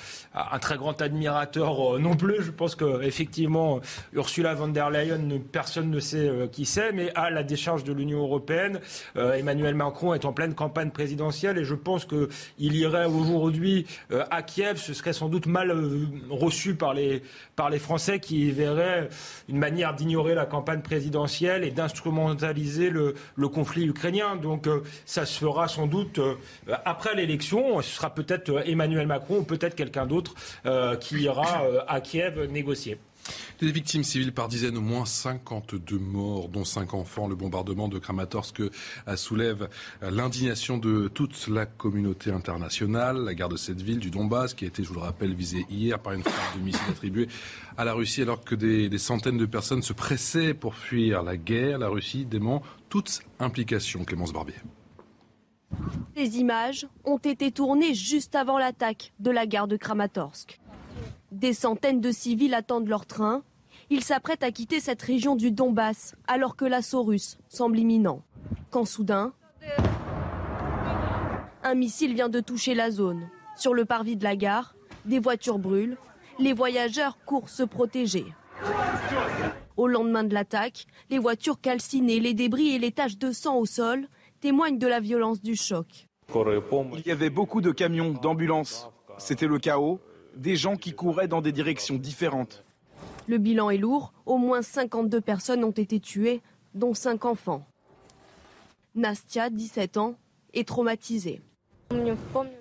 très 0.60 0.76
grand 0.76 1.00
admirateur 1.00 1.94
euh, 1.94 1.98
non 1.98 2.16
plus. 2.16 2.42
Je 2.42 2.50
pense 2.50 2.74
qu'effectivement, 2.74 3.80
Ursula 4.12 4.54
von 4.54 4.68
der 4.68 4.90
Leyen, 4.90 5.40
personne 5.52 5.90
ne 5.90 6.00
sait 6.00 6.30
qui 6.52 6.64
c'est, 6.64 6.92
mais 6.92 7.12
à 7.14 7.30
la 7.30 7.42
décharge 7.42 7.84
de 7.84 7.92
l'Union 7.92 8.20
européenne, 8.20 8.80
Emmanuel 9.16 9.74
Macron 9.74 10.14
est 10.14 10.24
en 10.24 10.32
pleine 10.32 10.54
campagne 10.54 10.90
présidentielle 10.90 11.58
et 11.58 11.64
je 11.64 11.74
pense 11.74 12.04
qu'il 12.04 12.74
irait 12.74 13.06
aujourd'hui 13.06 13.86
à 14.30 14.42
Kiev. 14.42 14.78
Ce 14.78 14.94
serait 14.94 15.12
sans 15.12 15.28
doute 15.28 15.46
mal 15.46 15.72
reçu 16.30 16.74
par 16.74 16.94
les, 16.94 17.22
par 17.56 17.70
les 17.70 17.78
Français 17.78 18.20
qui 18.20 18.50
verraient 18.50 19.08
une 19.48 19.58
manière 19.58 19.94
d'ignorer 19.94 20.34
la 20.34 20.46
campagne 20.46 20.80
présidentielle 20.80 21.64
et 21.64 21.70
d'instrumentaliser 21.70 22.90
le, 22.90 23.14
conflit 23.48 23.86
ukrainien. 23.86 24.36
Ça 25.04 25.26
se 25.26 25.38
fera 25.38 25.68
sans 25.68 25.86
doute 25.86 26.18
euh, 26.18 26.34
après 26.84 27.14
l'élection. 27.14 27.80
Ce 27.82 27.96
sera 27.96 28.14
peut-être 28.14 28.50
euh, 28.50 28.62
Emmanuel 28.64 29.06
Macron 29.06 29.38
ou 29.38 29.44
peut-être 29.44 29.74
quelqu'un 29.74 30.06
d'autre 30.06 30.34
euh, 30.66 30.96
qui 30.96 31.22
ira 31.22 31.62
à 31.88 32.00
Kiev 32.00 32.50
négocier. 32.50 32.98
Des 33.60 33.72
victimes 33.72 34.04
civiles 34.04 34.32
par 34.32 34.48
dizaines, 34.48 34.76
au 34.76 34.82
moins 34.82 35.06
52 35.06 35.98
morts, 35.98 36.48
dont 36.48 36.64
5 36.64 36.94
enfants. 36.94 37.28
Le 37.28 37.34
bombardement 37.34 37.88
de 37.88 37.98
Kramatorsk 37.98 38.62
soulève 39.16 39.68
l'indignation 40.02 40.78
de 40.78 41.08
toute 41.08 41.48
la 41.48 41.66
communauté 41.66 42.30
internationale. 42.30 43.24
La 43.24 43.34
guerre 43.34 43.48
de 43.48 43.56
cette 43.56 43.80
ville 43.80 43.98
du 43.98 44.10
Donbass, 44.10 44.54
qui 44.54 44.64
a 44.64 44.68
été, 44.68 44.82
je 44.82 44.88
vous 44.88 44.94
le 44.94 45.00
rappelle, 45.00 45.34
visée 45.34 45.66
hier 45.70 45.98
par 45.98 46.12
une 46.12 46.22
frappe 46.22 46.58
de 46.58 46.62
missiles 46.62 46.90
attribuée 46.90 47.28
à 47.76 47.84
la 47.84 47.94
Russie, 47.94 48.22
alors 48.22 48.44
que 48.44 48.54
des, 48.54 48.88
des, 48.88 48.98
centaines 48.98 49.38
de 49.38 49.46
personnes 49.46 49.82
se 49.82 49.92
pressaient 49.92 50.54
pour 50.54 50.74
fuir 50.74 51.22
la 51.22 51.36
guerre. 51.36 51.78
La 51.78 51.88
Russie 51.88 52.24
dément 52.24 52.62
toute 52.88 53.20
implication. 53.38 54.04
Clémence 54.04 54.32
Barbier. 54.32 54.54
Les 56.16 56.38
images 56.38 56.86
ont 57.04 57.18
été 57.18 57.50
tournées 57.50 57.94
juste 57.94 58.34
avant 58.34 58.58
l'attaque 58.58 59.12
de 59.18 59.30
la 59.30 59.46
gare 59.46 59.66
de 59.66 59.76
Kramatorsk. 59.76 60.60
Des 61.32 61.52
centaines 61.52 62.00
de 62.00 62.10
civils 62.10 62.54
attendent 62.54 62.88
leur 62.88 63.06
train. 63.06 63.42
Ils 63.90 64.02
s'apprêtent 64.02 64.42
à 64.42 64.52
quitter 64.52 64.80
cette 64.80 65.02
région 65.02 65.36
du 65.36 65.50
Donbass 65.50 66.14
alors 66.26 66.56
que 66.56 66.64
l'assaut 66.64 67.02
russe 67.02 67.38
semble 67.48 67.78
imminent. 67.78 68.22
Quand 68.70 68.84
soudain, 68.84 69.32
un 71.62 71.74
missile 71.74 72.14
vient 72.14 72.28
de 72.28 72.40
toucher 72.40 72.74
la 72.74 72.90
zone. 72.90 73.28
Sur 73.56 73.74
le 73.74 73.84
parvis 73.84 74.16
de 74.16 74.24
la 74.24 74.36
gare, 74.36 74.74
des 75.04 75.18
voitures 75.18 75.58
brûlent. 75.58 75.96
Les 76.38 76.52
voyageurs 76.52 77.18
courent 77.24 77.48
se 77.48 77.62
protéger. 77.62 78.26
Au 79.76 79.88
lendemain 79.88 80.24
de 80.24 80.34
l'attaque, 80.34 80.86
les 81.10 81.18
voitures 81.18 81.60
calcinées, 81.60 82.20
les 82.20 82.34
débris 82.34 82.74
et 82.74 82.78
les 82.78 82.92
taches 82.92 83.18
de 83.18 83.32
sang 83.32 83.56
au 83.56 83.66
sol 83.66 84.08
témoignent 84.40 84.78
de 84.78 84.86
la 84.86 85.00
violence 85.00 85.42
du 85.42 85.56
choc. 85.56 86.08
Il 86.34 87.06
y 87.06 87.10
avait 87.10 87.30
beaucoup 87.30 87.60
de 87.60 87.70
camions, 87.70 88.12
d'ambulances. 88.12 88.88
C'était 89.18 89.46
le 89.46 89.58
chaos, 89.58 90.00
des 90.36 90.56
gens 90.56 90.76
qui 90.76 90.92
couraient 90.92 91.28
dans 91.28 91.40
des 91.40 91.52
directions 91.52 91.96
différentes. 91.96 92.64
Le 93.26 93.38
bilan 93.38 93.70
est 93.70 93.78
lourd, 93.78 94.12
au 94.26 94.36
moins 94.36 94.62
52 94.62 95.20
personnes 95.20 95.64
ont 95.64 95.70
été 95.70 96.00
tuées, 96.00 96.42
dont 96.74 96.94
5 96.94 97.24
enfants. 97.24 97.66
Nastia, 98.94 99.50
17 99.50 99.96
ans, 99.96 100.14
est 100.52 100.68
traumatisée. 100.68 101.40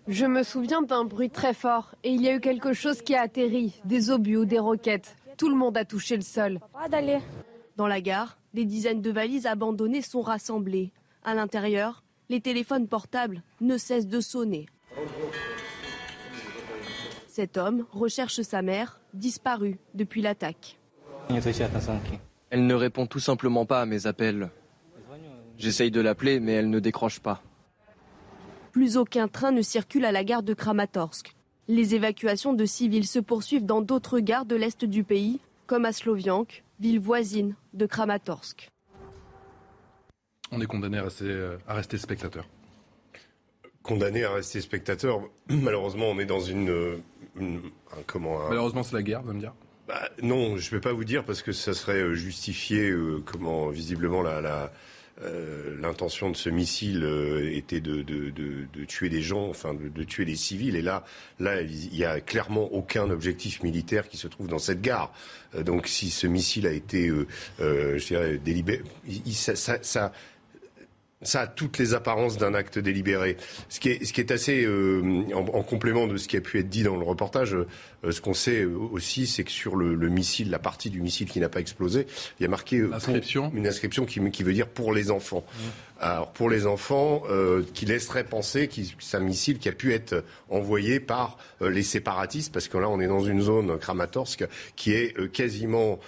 Je 0.07 0.25
me 0.25 0.43
souviens 0.43 0.81
d'un 0.81 1.05
bruit 1.05 1.29
très 1.29 1.53
fort 1.53 1.95
et 2.03 2.11
il 2.11 2.21
y 2.21 2.29
a 2.29 2.35
eu 2.35 2.39
quelque 2.39 2.73
chose 2.73 3.01
qui 3.01 3.15
a 3.15 3.21
atterri, 3.21 3.81
des 3.85 4.11
obus 4.11 4.37
ou 4.37 4.45
des 4.45 4.59
roquettes. 4.59 5.15
Tout 5.37 5.49
le 5.49 5.55
monde 5.55 5.77
a 5.77 5.85
touché 5.85 6.15
le 6.15 6.21
sol. 6.21 6.59
Dans 7.75 7.87
la 7.87 8.01
gare, 8.01 8.37
des 8.53 8.65
dizaines 8.65 9.01
de 9.01 9.11
valises 9.11 9.47
abandonnées 9.47 10.01
sont 10.01 10.21
rassemblées. 10.21 10.91
À 11.23 11.33
l'intérieur, 11.33 12.03
les 12.29 12.41
téléphones 12.41 12.87
portables 12.87 13.41
ne 13.61 13.77
cessent 13.77 14.07
de 14.07 14.21
sonner. 14.21 14.67
Cet 17.35 17.57
homme 17.57 17.87
recherche 17.91 18.41
sa 18.41 18.61
mère, 18.61 19.01
disparue 19.15 19.79
depuis 19.95 20.21
l'attaque. 20.21 20.77
Elle 22.51 22.67
ne 22.67 22.73
répond 22.75 23.07
tout 23.07 23.19
simplement 23.19 23.65
pas 23.65 23.81
à 23.81 23.87
mes 23.87 24.05
appels. 24.05 24.51
J'essaye 25.57 25.89
de 25.89 25.99
l'appeler, 25.99 26.39
mais 26.39 26.51
elle 26.51 26.69
ne 26.69 26.79
décroche 26.79 27.19
pas. 27.19 27.41
Plus 28.71 28.97
aucun 28.97 29.27
train 29.27 29.49
ne 29.49 29.63
circule 29.63 30.05
à 30.05 30.11
la 30.11 30.23
gare 30.23 30.43
de 30.43 30.53
Kramatorsk. 30.53 31.35
Les 31.67 31.95
évacuations 31.95 32.53
de 32.53 32.65
civils 32.65 33.07
se 33.07 33.17
poursuivent 33.17 33.65
dans 33.65 33.81
d'autres 33.81 34.19
gares 34.19 34.45
de 34.45 34.55
l'est 34.55 34.85
du 34.85 35.03
pays, 35.03 35.39
comme 35.65 35.85
à 35.85 35.91
Sloviansk, 35.91 36.63
ville 36.79 36.99
voisine 36.99 37.55
de 37.73 37.87
Kramatorsk. 37.87 38.69
On 40.51 40.61
est 40.61 40.67
condamné 40.67 40.99
à 40.99 41.05
rester, 41.05 41.25
euh, 41.25 41.57
à 41.67 41.73
rester 41.73 41.97
spectateur. 41.97 42.47
Condamné 43.81 44.23
à 44.23 44.33
rester 44.33 44.61
spectateur. 44.61 45.21
Malheureusement, 45.49 46.05
on 46.11 46.19
est 46.19 46.27
dans 46.27 46.39
une. 46.39 47.01
Comment, 48.05 48.47
Malheureusement, 48.49 48.83
c'est 48.83 48.95
la 48.95 49.03
guerre, 49.03 49.21
va 49.21 49.33
me 49.33 49.39
dire. 49.39 49.53
Bah, 49.87 50.09
non, 50.21 50.57
je 50.57 50.67
ne 50.67 50.77
vais 50.77 50.81
pas 50.81 50.93
vous 50.93 51.03
dire 51.03 51.25
parce 51.25 51.41
que 51.41 51.51
ça 51.51 51.73
serait 51.73 52.01
euh, 52.01 52.13
justifié, 52.13 52.89
euh, 52.89 53.21
comment 53.25 53.67
visiblement 53.67 54.21
la, 54.21 54.71
euh, 55.21 55.75
l'intention 55.81 56.29
de 56.29 56.37
ce 56.37 56.49
missile 56.49 57.03
euh, 57.03 57.53
était 57.53 57.81
de, 57.81 58.01
de, 58.01 58.29
de, 58.29 58.65
de, 58.73 58.85
tuer 58.85 59.09
des 59.09 59.21
gens, 59.21 59.49
enfin 59.49 59.73
de, 59.73 60.03
tuer 60.05 60.23
des 60.23 60.37
civils. 60.37 60.77
Et 60.77 60.81
là, 60.81 61.03
là, 61.39 61.61
il 61.61 61.89
n'y 61.91 62.05
a 62.05 62.21
clairement 62.21 62.71
aucun 62.73 63.09
objectif 63.09 63.61
militaire 63.61 64.07
qui 64.07 64.15
se 64.15 64.27
trouve 64.27 64.47
dans 64.47 64.57
cette 64.57 64.81
gare. 64.81 65.11
Donc, 65.65 65.87
si 65.87 66.09
ce 66.09 66.27
missile 66.27 66.65
a 66.65 66.71
été, 66.71 67.11
je 67.59 68.07
dirais, 68.07 68.37
délibéré, 68.37 68.81
ça, 69.31 69.55
ça, 69.55 69.77
ça 69.83 70.13
ça 71.23 71.41
a 71.41 71.47
toutes 71.47 71.77
les 71.77 71.93
apparences 71.93 72.37
d'un 72.37 72.53
acte 72.53 72.79
délibéré. 72.79 73.37
Ce 73.69 73.79
qui 73.79 73.89
est, 73.89 74.05
ce 74.05 74.13
qui 74.13 74.21
est 74.21 74.31
assez 74.31 74.63
euh, 74.65 75.23
en, 75.33 75.63
complément 75.63 76.07
de 76.07 76.17
ce 76.17 76.27
qui 76.27 76.37
a 76.37 76.41
pu 76.41 76.59
être 76.59 76.69
dit 76.69 76.83
dans 76.83 76.95
le 76.95 77.03
reportage, 77.03 77.55
euh, 77.55 78.11
ce 78.11 78.21
qu'on 78.21 78.33
sait 78.33 78.65
aussi, 78.65 79.27
c'est 79.27 79.43
que 79.43 79.51
sur 79.51 79.75
le, 79.75 79.95
missile, 80.09 80.49
la 80.49 80.59
partie 80.59 80.89
du 80.89 81.01
missile 81.01 81.27
qui 81.27 81.39
n'a 81.39 81.49
pas 81.49 81.59
explosé, 81.59 82.07
il 82.39 82.43
y 82.43 82.45
a 82.45 82.49
marqué 82.49 82.77
euh, 82.77 82.91
une 83.53 83.67
inscription 83.67 84.05
qui, 84.05 84.19
qui, 84.31 84.43
veut 84.43 84.53
dire 84.53 84.67
pour 84.67 84.93
les 84.93 85.11
enfants. 85.11 85.43
Mmh. 85.47 85.59
Alors 85.99 86.33
pour 86.33 86.49
les 86.49 86.65
enfants, 86.65 87.23
qui 87.73 87.85
laisserait 87.85 88.25
penser 88.25 88.67
que 88.67 88.81
c'est 88.99 89.15
un 89.15 89.21
missile 89.21 89.57
qui 89.57 89.69
a 89.69 89.71
pu 89.71 89.93
être 89.93 90.25
envoyé 90.49 90.99
par 90.99 91.37
les 91.61 91.83
séparatistes, 91.83 92.51
parce 92.51 92.67
que 92.67 92.77
là 92.77 92.89
on 92.89 92.99
est 92.99 93.07
dans 93.07 93.21
une 93.21 93.41
zone 93.41 93.77
Kramatorsk 93.77 94.45
qui 94.75 94.91
est 94.91 95.31
quasiment 95.31 95.99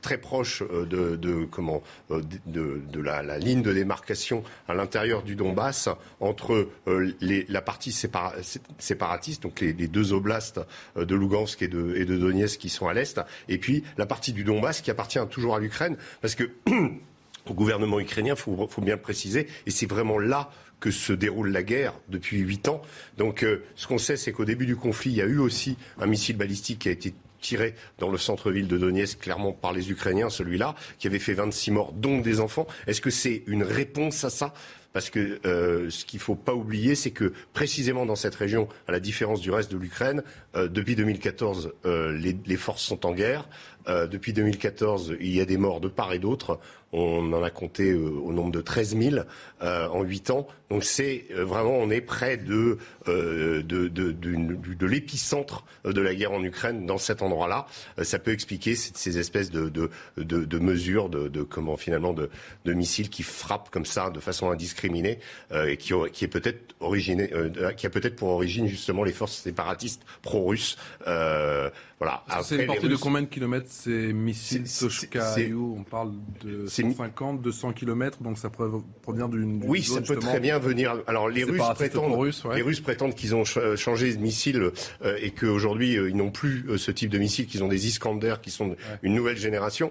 très 0.00 0.18
proche 0.18 0.62
euh, 0.62 0.86
de, 0.86 1.44
comment 1.44 1.82
euh, 2.10 2.22
de, 2.46 3.00
la, 3.00 3.38
ligne 3.38 3.62
de 3.62 3.72
démarcation 3.72 4.42
à 4.68 4.74
l'intérieur 4.74 5.22
du 5.22 5.36
Donbass 5.36 5.88
entre 6.20 6.68
euh, 6.88 7.12
la 7.20 7.62
partie 7.62 7.92
séparatiste, 7.92 9.42
donc 9.42 9.60
les, 9.60 9.72
deux 9.72 10.12
oblasts 10.12 10.60
de 10.96 11.14
Lugansk 11.14 11.62
et 11.62 11.68
de, 11.68 11.94
et 11.96 12.04
de 12.04 12.16
Donetsk 12.16 12.60
qui 12.60 12.68
sont 12.68 12.88
à 12.88 12.94
l'est, 12.94 13.20
et 13.48 13.58
puis 13.58 13.84
la 13.96 14.06
partie 14.06 14.32
du 14.32 14.44
Donbass 14.44 14.80
qui 14.80 14.90
appartient 14.90 15.18
toujours 15.30 15.54
à 15.54 15.58
l'Ukraine, 15.58 15.96
parce 16.20 16.34
que 16.34 16.50
au 17.46 17.54
gouvernement 17.54 18.00
ukrainien, 18.00 18.34
il 18.34 18.40
faut, 18.40 18.68
bien 18.78 18.96
le 18.96 19.00
préciser, 19.00 19.48
et 19.66 19.70
c'est 19.70 19.86
vraiment 19.86 20.18
là 20.18 20.50
que 20.78 20.90
se 20.90 21.12
déroule 21.12 21.50
la 21.50 21.62
guerre 21.62 21.94
depuis 22.08 22.38
huit 22.38 22.68
ans. 22.68 22.80
Donc, 23.18 23.44
ce 23.74 23.86
qu'on 23.86 23.98
sait, 23.98 24.16
c'est 24.16 24.32
qu'au 24.32 24.46
début 24.46 24.64
du 24.64 24.76
conflit, 24.76 25.10
il 25.10 25.16
y 25.16 25.22
a 25.22 25.26
eu 25.26 25.38
aussi 25.38 25.76
un 25.98 26.06
missile 26.06 26.38
balistique 26.38 26.80
qui 26.80 26.88
a 26.88 26.92
été 26.92 27.12
tiré 27.40 27.74
dans 27.98 28.10
le 28.10 28.18
centre-ville 28.18 28.68
de 28.68 28.78
Donetsk, 28.78 29.20
clairement 29.20 29.52
par 29.52 29.72
les 29.72 29.90
Ukrainiens, 29.90 30.30
celui-là, 30.30 30.74
qui 30.98 31.06
avait 31.06 31.18
fait 31.18 31.34
26 31.34 31.70
morts, 31.70 31.92
dont 31.92 32.18
des 32.18 32.40
enfants. 32.40 32.66
Est-ce 32.86 33.00
que 33.00 33.10
c'est 33.10 33.42
une 33.46 33.62
réponse 33.62 34.24
à 34.24 34.30
ça? 34.30 34.54
Parce 34.92 35.08
que 35.08 35.38
euh, 35.46 35.88
ce 35.88 36.04
qu'il 36.04 36.18
ne 36.18 36.22
faut 36.22 36.34
pas 36.34 36.54
oublier, 36.54 36.96
c'est 36.96 37.12
que 37.12 37.32
précisément 37.52 38.06
dans 38.06 38.16
cette 38.16 38.34
région, 38.34 38.68
à 38.88 38.92
la 38.92 38.98
différence 38.98 39.40
du 39.40 39.50
reste 39.52 39.70
de 39.70 39.76
l'Ukraine, 39.76 40.22
euh, 40.56 40.66
depuis 40.66 40.96
2014, 40.96 41.72
euh, 41.86 42.12
les, 42.12 42.36
les, 42.44 42.56
forces 42.56 42.82
sont 42.82 43.06
en 43.06 43.12
guerre. 43.12 43.48
Euh, 43.88 44.06
depuis 44.06 44.32
2014, 44.32 45.16
il 45.20 45.34
y 45.34 45.40
a 45.40 45.44
des 45.44 45.56
morts 45.56 45.80
de 45.80 45.88
part 45.88 46.12
et 46.12 46.18
d'autre. 46.18 46.58
On 46.92 47.32
en 47.32 47.42
a 47.42 47.50
compté 47.50 47.92
euh, 47.92 47.98
au 47.98 48.32
nombre 48.32 48.50
de 48.50 48.60
13 48.60 48.96
000 48.96 49.16
euh, 49.62 49.88
en 49.88 50.02
8 50.02 50.30
ans. 50.30 50.46
Donc 50.70 50.84
c'est 50.84 51.26
vraiment, 51.30 51.72
on 51.72 51.90
est 51.90 52.00
près 52.00 52.36
de, 52.36 52.78
de, 53.06 53.60
de, 53.60 54.86
l'épicentre 54.86 55.64
de 55.84 56.00
la 56.00 56.14
guerre 56.14 56.30
en 56.30 56.44
Ukraine 56.44 56.86
dans 56.86 56.96
cet 56.96 57.22
endroit-là. 57.22 57.66
ça 58.04 58.20
peut 58.20 58.30
expliquer 58.30 58.76
ces, 58.76 59.18
espèces 59.18 59.50
de, 59.50 59.68
de, 59.68 59.90
de, 60.16 60.58
mesures, 60.60 61.08
de, 61.08 61.42
comment 61.42 61.76
finalement 61.76 62.12
de, 62.12 62.30
de 62.66 62.72
missiles 62.72 63.10
qui 63.10 63.24
frappent 63.24 63.70
comme 63.70 63.84
ça 63.84 64.10
de 64.10 64.20
façon 64.20 64.52
indiscriminée 64.52 65.18
et 65.52 65.76
qui, 65.76 65.92
qui 66.12 66.24
est 66.24 66.28
peut-être 66.28 66.76
originé, 66.78 67.32
qui 67.76 67.86
a 67.86 67.90
peut-être 67.90 68.14
pour 68.14 68.28
origine 68.28 68.68
justement 68.68 69.02
les 69.02 69.12
forces 69.12 69.38
séparatistes 69.38 70.02
pro-russes. 70.22 70.78
voilà. 71.04 72.24
C'est 72.44 72.60
une 72.60 72.66
portée 72.66 72.88
de 72.88 72.94
combien 72.94 73.22
de 73.22 73.26
kilomètres 73.26 73.70
ces 73.70 74.12
missiles 74.12 74.70
Toshka 74.70 75.34
On 75.52 75.82
parle 75.82 76.12
de 76.44 76.68
150, 76.80 77.42
200 77.42 77.72
kilomètres, 77.72 78.22
donc 78.22 78.38
ça 78.38 78.50
provient 78.50 79.28
d'une. 79.28 79.62
Oui, 79.64 79.82
ça 79.82 80.00
peut 80.00 80.16
très 80.16 80.40
bien 80.40 80.58
venir. 80.58 80.96
Alors 81.06 81.28
les 81.28 81.44
Russes 81.44 81.62
prétendent, 81.74 82.32
les 82.54 82.62
Russes 82.62 82.80
prétendent 82.80 83.14
qu'ils 83.14 83.34
ont 83.34 83.44
changé 83.44 84.14
de 84.14 84.20
missile 84.20 84.70
euh, 85.02 85.18
et 85.20 85.30
qu'aujourd'hui 85.30 85.96
euh, 85.96 86.10
ils 86.10 86.16
n'ont 86.16 86.30
plus 86.30 86.64
euh, 86.68 86.78
ce 86.78 86.90
type 86.90 87.10
de 87.10 87.18
missile, 87.18 87.46
qu'ils 87.46 87.64
ont 87.64 87.68
des 87.68 87.86
Iskander 87.86 88.36
qui 88.42 88.50
sont 88.50 88.76
une 89.02 89.14
nouvelle 89.14 89.36
génération. 89.36 89.90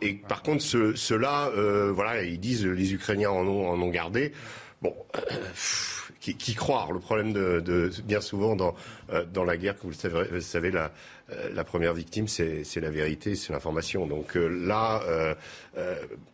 et 0.00 0.14
par 0.14 0.42
contre, 0.42 0.62
ceux-là, 0.62 1.50
voilà, 1.92 2.22
ils 2.22 2.40
disent 2.40 2.66
les 2.66 2.94
Ukrainiens 2.94 3.30
en 3.30 3.46
ont, 3.46 3.68
en 3.68 3.80
ont 3.80 3.90
gardé. 3.90 4.32
Bon, 4.80 4.94
qui, 6.20 6.34
qui, 6.34 6.54
croire? 6.54 6.92
Le 6.92 6.98
problème 6.98 7.32
de, 7.32 7.60
de 7.60 7.90
bien 8.04 8.20
souvent 8.20 8.56
dans, 8.56 8.74
dans 9.32 9.44
la 9.44 9.56
guerre, 9.56 9.76
comme 9.76 9.90
vous 9.90 9.96
le 9.96 10.10
savez, 10.10 10.28
vous 10.28 10.40
savez 10.40 10.70
la, 10.72 10.90
la 11.54 11.64
première 11.64 11.94
victime, 11.94 12.28
c'est 12.28 12.80
la 12.80 12.90
vérité, 12.90 13.34
c'est 13.34 13.52
l'information. 13.52 14.06
Donc 14.06 14.36
euh, 14.36 14.48
là, 14.48 15.02
euh, 15.06 15.34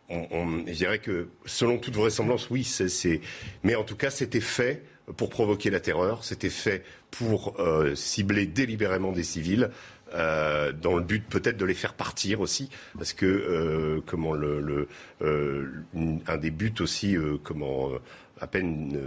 on, 0.09 0.65
je 0.65 0.73
dirais 0.73 0.99
que 0.99 1.27
selon 1.45 1.77
toute 1.77 1.95
vraisemblance, 1.95 2.49
oui, 2.49 2.63
c'est. 2.63 3.21
Mais 3.63 3.75
en 3.75 3.83
tout 3.83 3.95
cas, 3.95 4.09
c'était 4.09 4.39
fait 4.41 4.83
pour 5.17 5.29
provoquer 5.29 5.69
la 5.69 5.79
terreur, 5.79 6.23
c'était 6.23 6.49
fait 6.49 6.83
pour 7.11 7.57
cibler 7.95 8.45
délibérément 8.45 9.11
des 9.11 9.23
civils. 9.23 9.71
dans 10.13 10.95
le 10.95 11.01
but 11.01 11.25
peut-être 11.27 11.57
de 11.57 11.65
les 11.65 11.73
faire 11.73 11.95
partir 11.95 12.41
aussi, 12.41 12.69
parce 12.95 13.13
que 13.13 14.03
comment 14.05 14.33
le, 14.33 14.87
un 15.21 16.37
des 16.37 16.51
buts 16.51 16.75
aussi 16.79 17.17
comment 17.43 17.89
à 18.39 18.45
peine 18.45 18.99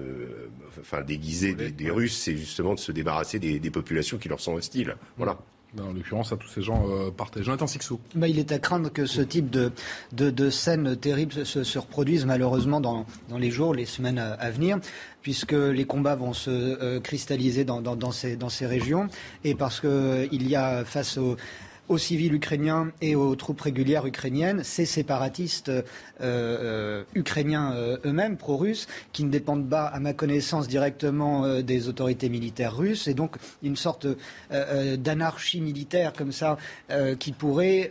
enfin 0.81 1.03
déguisé 1.03 1.55
des, 1.55 1.91
Russes, 1.91 2.19
c'est 2.19 2.37
justement 2.37 2.75
de 2.75 2.81
se 2.81 2.91
débarrasser 2.91 3.39
des, 3.39 3.61
des, 3.61 3.71
populations 3.71 4.19
qui 4.19 4.29
leur 4.29 4.41
sont 4.41 4.55
hostiles. 4.55 4.97
Voilà. 5.17 5.39
En 5.81 5.93
l'occurrence, 5.93 6.33
à 6.33 6.37
tous 6.37 6.49
ces 6.49 6.61
gens 6.61 6.85
euh, 6.89 7.11
partagent. 7.11 7.45
Jonathan 7.45 7.67
Sixou. 7.67 7.99
Bah, 8.15 8.29
il 8.29 8.39
est 8.39 8.53
à 8.53 8.59
craindre 8.59 8.93
que 8.93 9.07
ce 9.07 9.23
type 9.23 9.49
de, 9.49 9.73
de, 10.13 10.29
de 10.29 10.51
scènes 10.51 10.97
terribles 10.97 11.47
se, 11.47 11.65
se, 11.65 11.79
reproduisent 11.79 12.27
malheureusement 12.27 12.81
dans, 12.81 13.07
dans, 13.31 13.39
les 13.39 13.51
jours, 13.51 13.75
les 13.75 13.87
semaines 13.87 14.19
à, 14.19 14.51
venir, 14.51 14.79
puisque 15.23 15.53
les 15.53 15.87
combats 15.87 16.15
vont 16.15 16.35
se 16.35 16.51
euh, 16.51 17.01
cristalliser 17.01 17.65
dans, 17.65 17.81
dans, 17.81 17.97
dans, 17.97 18.13
ces, 18.13 18.37
dans 18.37 18.51
ces 18.51 18.67
régions, 18.67 19.09
et 19.45 19.55
parce 19.55 19.81
qu'il 19.81 20.49
y 20.49 20.57
a 20.57 20.85
face 20.85 21.17
aux 21.17 21.37
aux 21.89 21.99
civils 21.99 22.35
ukrainiens 22.35 22.91
et 23.01 23.15
aux 23.15 23.35
troupes 23.35 23.61
régulières 23.61 24.07
ukrainiennes, 24.07 24.63
ces 24.65 24.87
séparatistes 24.87 25.71
ukrainiens 27.15 27.75
eux-mêmes, 28.05 28.37
pro-russes, 28.37 28.87
qui 29.13 29.25
ne 29.25 29.31
dépendent 29.31 29.69
pas, 29.69 29.87
à 29.87 30.01
ma 30.01 30.13
connaissance, 30.13 30.69
directement 30.69 31.61
des 31.61 31.89
autorités 31.89 32.29
militaires 32.29 32.77
russes, 32.77 33.09
et 33.09 33.15
donc 33.15 33.37
une 33.63 33.77
sorte 33.77 34.07
d'anarchie 34.51 35.61
militaire 35.61 36.13
comme 36.13 36.33
ça 36.33 36.57
qui 37.19 37.33
pourrait 37.33 37.91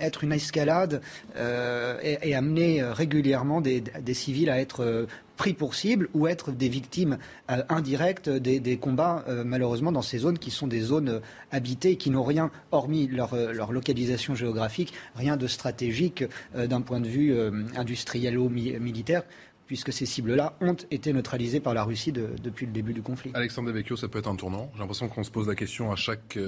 être 0.00 0.24
une 0.24 0.32
escalade 0.32 1.02
et, 1.36 2.34
amener 2.34 2.82
régulièrement 2.82 3.60
des, 3.60 3.80
des, 3.80 4.14
civils 4.14 4.50
à 4.50 4.60
être 4.60 5.06
pris 5.36 5.52
pour 5.52 5.74
cible 5.74 6.08
ou 6.14 6.26
être 6.26 6.52
des 6.52 6.68
victimes 6.68 7.18
euh, 7.50 7.62
indirectes 7.68 8.28
des, 8.28 8.76
combats, 8.76 9.24
euh, 9.28 9.44
malheureusement, 9.44 9.92
dans 9.92 10.02
ces 10.02 10.18
zones 10.18 10.38
qui 10.38 10.50
sont 10.50 10.66
des 10.66 10.80
zones 10.80 11.08
euh, 11.08 11.20
habitées 11.50 11.92
et 11.92 11.96
qui 11.96 12.10
n'ont 12.10 12.24
rien, 12.24 12.50
hormis 12.72 13.06
leur, 13.06 13.34
leur, 13.36 13.72
localisation 13.72 14.34
géographique, 14.34 14.92
rien 15.16 15.36
de 15.36 15.46
stratégique 15.46 16.24
d'un 16.54 16.80
point 16.80 17.00
de 17.00 17.08
vue 17.08 17.34
industriello-militaire 17.76 19.22
puisque 19.66 19.92
ces 19.92 20.06
cibles-là 20.06 20.56
ont 20.60 20.76
été 20.90 21.12
neutralisées 21.12 21.60
par 21.60 21.74
la 21.74 21.84
Russie 21.84 22.12
depuis 22.12 22.66
le 22.66 22.72
début 22.72 22.92
du 22.92 23.02
conflit. 23.02 23.30
Alexandre 23.34 23.68
Devecchio, 23.68 23.96
ça 23.96 24.08
peut 24.08 24.18
être 24.18 24.28
un 24.28 24.36
tournant. 24.36 24.70
J'ai 24.74 24.80
l'impression 24.80 25.08
qu'on 25.08 25.24
se 25.24 25.30
pose 25.30 25.48
la 25.48 25.54
question 25.54 25.90
à 25.90 25.96
chaque 25.96 26.38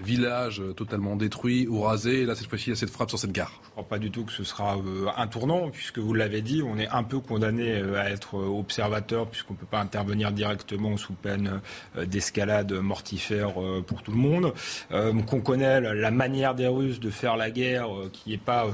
village 0.00 0.62
totalement 0.76 1.16
détruit 1.16 1.66
ou 1.66 1.80
rasé. 1.82 2.24
là, 2.24 2.34
cette 2.34 2.48
fois-ci, 2.48 2.66
il 2.66 2.70
y 2.70 2.72
a 2.72 2.76
cette 2.76 2.90
frappe 2.90 3.08
sur 3.08 3.18
cette 3.18 3.32
gare. 3.32 3.52
Je 3.62 3.68
ne 3.68 3.70
crois 3.72 3.88
pas 3.88 3.98
du 3.98 4.10
tout 4.10 4.24
que 4.24 4.32
ce 4.32 4.44
sera 4.44 4.76
euh, 4.76 5.06
un 5.16 5.26
tournant, 5.26 5.70
puisque 5.70 5.98
vous 5.98 6.12
l'avez 6.12 6.42
dit, 6.42 6.62
on 6.62 6.78
est 6.78 6.88
un 6.88 7.02
peu 7.02 7.18
condamné 7.20 7.72
euh, 7.72 8.00
à 8.00 8.10
être 8.10 8.36
euh, 8.36 8.46
observateur, 8.46 9.26
puisqu'on 9.26 9.54
ne 9.54 9.58
peut 9.58 9.66
pas 9.66 9.80
intervenir 9.80 10.32
directement 10.32 10.96
sous 10.96 11.14
peine 11.14 11.60
d'escalade 11.96 12.72
mortifère 12.72 13.54
pour 13.86 14.02
tout 14.02 14.10
le 14.10 14.16
monde. 14.16 14.52
qu'on 14.90 15.40
connaît 15.40 15.80
la 15.80 16.10
manière 16.10 16.54
des 16.54 16.66
Russes 16.66 17.00
de 17.00 17.10
faire 17.10 17.36
la 17.36 17.50
guerre, 17.50 17.88
qui 18.12 18.30
n'est 18.30 18.38
pas 18.38 18.66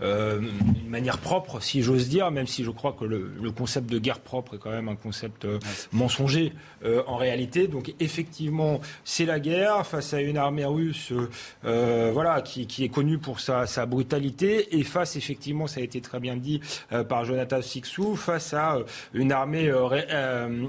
une 0.00 0.88
manière 0.88 1.18
propre, 1.18 1.60
si 1.60 1.82
j'ose 1.82 2.08
dire, 2.08 2.30
même 2.30 2.46
si 2.46 2.64
je 2.64 2.70
crois 2.70 2.96
que 2.98 3.04
le, 3.04 3.32
le, 3.40 3.50
concept 3.50 3.90
de 3.90 3.98
guerre 3.98 4.20
propre 4.20 4.54
est 4.54 4.58
quand 4.58 4.70
même 4.70 4.88
un 4.88 4.96
concept 4.96 5.46
mensonger 5.92 6.52
en 6.84 7.16
réalité. 7.16 7.68
Donc 7.68 7.94
effectivement, 8.00 8.80
c'est 9.04 9.26
la 9.26 9.40
guerre 9.40 9.86
face 9.86 10.14
à 10.14 10.20
une 10.20 10.36
armée 10.36 10.64
russe, 10.72 11.12
euh, 11.64 12.10
voilà, 12.12 12.40
qui, 12.42 12.84
est 12.84 12.88
connu 12.88 13.18
pour 13.18 13.40
sa, 13.40 13.86
brutalité, 13.86 14.78
et 14.78 14.82
face, 14.82 15.16
effectivement, 15.16 15.66
ça 15.66 15.80
a 15.80 15.82
été 15.82 16.00
très 16.00 16.20
bien 16.20 16.36
dit 16.36 16.60
euh, 16.92 17.04
par 17.04 17.24
Jonathan 17.24 17.62
Sixou, 17.62 18.16
face 18.16 18.54
à 18.54 18.76
euh, 18.76 18.84
une 19.14 19.32
armée 19.32 19.72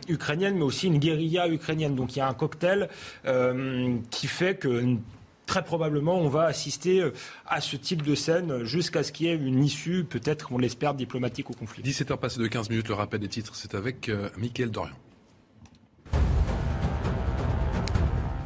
ukrainienne, 0.08 0.56
mais 0.56 0.64
aussi 0.64 0.88
une 0.88 1.00
guérilla 1.00 1.48
ukrainienne. 1.48 1.96
Donc 1.96 2.16
il 2.16 2.20
y 2.20 2.22
a 2.22 2.28
un 2.28 2.34
cocktail 2.34 2.90
qui 4.10 4.28
fait 4.28 4.56
que 4.56 4.98
très 5.46 5.64
probablement, 5.64 6.18
on 6.18 6.30
va 6.30 6.44
assister 6.44 7.04
à 7.46 7.60
ce 7.62 7.76
type 7.76 8.04
de 8.04 8.16
scène 8.16 8.64
jusqu'à 8.64 9.04
ce 9.04 9.12
qu'il 9.12 9.28
y 9.28 9.30
ait 9.30 9.36
une 9.36 9.64
issue, 9.64 10.06
peut-être, 10.06 10.52
on 10.52 10.58
l'espère, 10.58 10.94
diplomatique 10.94 11.50
au 11.50 11.54
conflit. 11.54 11.84
17h 11.84 12.18
passé 12.18 12.40
de 12.40 12.48
15 12.48 12.70
minutes, 12.70 12.88
le 12.88 12.94
rappel 12.94 13.20
des 13.20 13.28
titres, 13.28 13.56
c'est 13.56 13.76
avec 13.76 14.08
euh, 14.10 14.30
Mickaël 14.38 14.72
Dorian. 14.72 14.96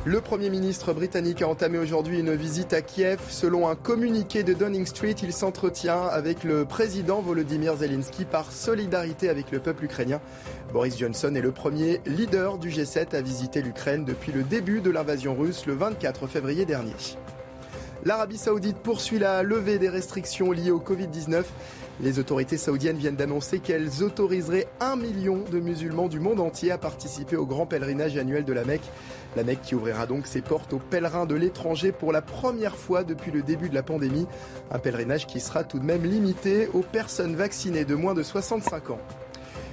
Le 0.08 0.22
Premier 0.22 0.52
ministre 0.52 0.94
britannique 0.94 1.42
a 1.42 1.48
entamé 1.48 1.80
aujourd'hui 1.80 2.20
une 2.20 2.36
visite 2.36 2.74
à 2.74 2.84
Kiev. 2.84 3.20
Selon 3.28 3.68
un 3.68 3.74
communiqué 3.74 4.44
de 4.44 4.54
Downing 4.54 4.86
Street, 4.86 5.16
il 5.24 5.34
s'entretient 5.34 6.04
avec 6.04 6.44
le 6.44 6.64
président 6.64 7.22
Volodymyr 7.22 7.76
Zelensky 7.78 8.24
par 8.24 8.52
solidarité 8.52 9.30
avec 9.30 9.50
le 9.50 9.58
peuple 9.58 9.86
ukrainien. 9.86 10.22
Boris 10.72 10.96
Johnson 10.96 11.34
est 11.34 11.42
le 11.42 11.52
premier 11.52 12.02
leader 12.06 12.60
du 12.60 12.70
G7 12.70 13.16
à 13.16 13.22
visiter 13.22 13.64
l'Ukraine 13.64 14.06
depuis 14.06 14.32
le 14.32 14.44
début 14.44 14.80
de 14.80 14.92
l'invasion 14.92 15.34
russe 15.34 15.66
le 15.66 15.74
24 15.74 16.28
février 16.28 16.66
dernier. 16.66 16.94
L'Arabie 18.04 18.38
saoudite 18.38 18.78
poursuit 18.78 19.18
la 19.18 19.42
levée 19.42 19.80
des 19.80 19.90
restrictions 19.90 20.52
liées 20.52 20.70
au 20.70 20.80
Covid-19. 20.80 21.46
Les 22.02 22.20
autorités 22.20 22.58
saoudiennes 22.58 22.98
viennent 22.98 23.16
d'annoncer 23.16 23.60
qu'elles 23.60 24.04
autoriseraient 24.04 24.68
un 24.80 24.96
million 24.96 25.44
de 25.52 25.60
musulmans 25.60 26.08
du 26.08 26.20
monde 26.20 26.40
entier 26.40 26.72
à 26.72 26.78
participer 26.78 27.38
au 27.38 27.48
grand 27.48 27.66
pèlerinage 27.66 28.16
annuel 28.18 28.46
de 28.46 28.54
la 28.54 28.66
Mecque. 28.66 28.84
La 29.36 29.44
Mecque 29.44 29.62
qui 29.62 29.76
ouvrira 29.76 30.06
donc 30.06 30.28
ses 30.28 30.42
portes 30.42 30.72
aux 30.74 30.80
pèlerins 30.80 31.26
de 31.26 31.36
l'étranger 31.36 31.92
pour 31.92 32.12
la 32.12 32.22
première 32.22 32.78
fois 32.78 33.04
depuis 33.04 33.32
le 33.32 33.42
début 33.42 33.70
de 33.70 33.76
la 33.76 33.84
pandémie. 33.84 34.28
Un 34.72 34.80
pèlerinage 34.80 35.28
qui 35.28 35.40
sera 35.40 35.64
tout 35.64 35.80
de 35.80 35.86
même 35.86 36.04
limité 36.04 36.70
aux 36.74 36.82
personnes 36.82 37.36
vaccinées 37.36 37.86
de 37.86 37.96
moins 37.96 38.14
de 38.14 38.24
65 38.24 38.92
ans. 38.92 39.00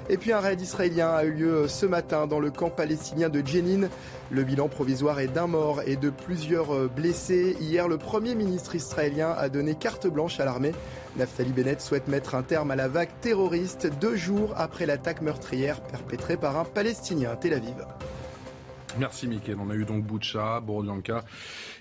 Et 0.08 0.16
puis 0.16 0.32
un 0.32 0.40
raid 0.40 0.60
israélien 0.60 1.10
a 1.10 1.24
eu 1.24 1.30
lieu 1.30 1.68
ce 1.68 1.86
matin 1.86 2.26
dans 2.26 2.40
le 2.40 2.50
camp 2.50 2.70
palestinien 2.70 3.28
de 3.28 3.40
Jenin. 3.46 3.88
Le 4.30 4.42
bilan 4.42 4.68
provisoire 4.68 5.20
est 5.20 5.28
d'un 5.28 5.46
mort 5.46 5.80
et 5.86 5.96
de 5.96 6.10
plusieurs 6.10 6.88
blessés. 6.88 7.56
Hier, 7.60 7.86
le 7.86 7.98
Premier 7.98 8.34
ministre 8.34 8.74
israélien 8.74 9.30
a 9.30 9.48
donné 9.48 9.76
carte 9.76 10.08
blanche 10.08 10.40
à 10.40 10.44
l'armée. 10.44 10.72
Naftali 11.16 11.52
Bennett 11.52 11.80
souhaite 11.80 12.08
mettre 12.08 12.34
un 12.34 12.42
terme 12.42 12.72
à 12.72 12.76
la 12.76 12.88
vague 12.88 13.10
terroriste 13.20 13.88
deux 14.00 14.16
jours 14.16 14.54
après 14.56 14.86
l'attaque 14.86 15.22
meurtrière 15.22 15.80
perpétrée 15.80 16.36
par 16.36 16.58
un 16.58 16.64
Palestinien 16.64 17.30
à 17.30 17.36
Tel 17.36 17.54
Aviv. 17.54 17.86
Merci 18.98 19.26
Mickaël. 19.26 19.58
On 19.58 19.70
a 19.70 19.74
eu 19.74 19.84
donc 19.84 20.04
Boucha, 20.04 20.60
Borodianka 20.60 21.24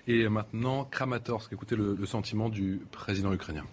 et 0.08 0.28
maintenant 0.30 0.86
Kramatorsk. 0.86 1.52
Écoutez 1.54 1.76
le, 1.76 1.95
le 1.95 2.06
sentiment 2.06 2.50
du 2.50 2.82
président 2.91 3.34
ukrainien. 3.34 3.65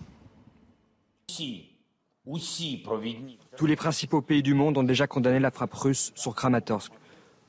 Tous 3.57 3.67
les 3.67 3.77
principaux 3.77 4.21
pays 4.23 4.43
du 4.43 4.55
monde 4.55 4.77
ont 4.77 4.83
déjà 4.83 5.07
condamné 5.07 5.39
la 5.39 5.51
frappe 5.51 5.75
russe 5.75 6.13
sur 6.15 6.35
Kramatorsk. 6.35 6.93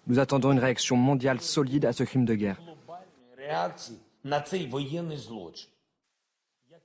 Nous 0.07 0.19
attendons 0.19 0.51
une 0.51 0.59
réaction 0.59 0.95
mondiale 0.95 1.41
solide 1.41 1.85
à 1.85 1.93
ce 1.93 2.03
crime 2.03 2.25
de 2.25 2.35
guerre. 2.35 2.59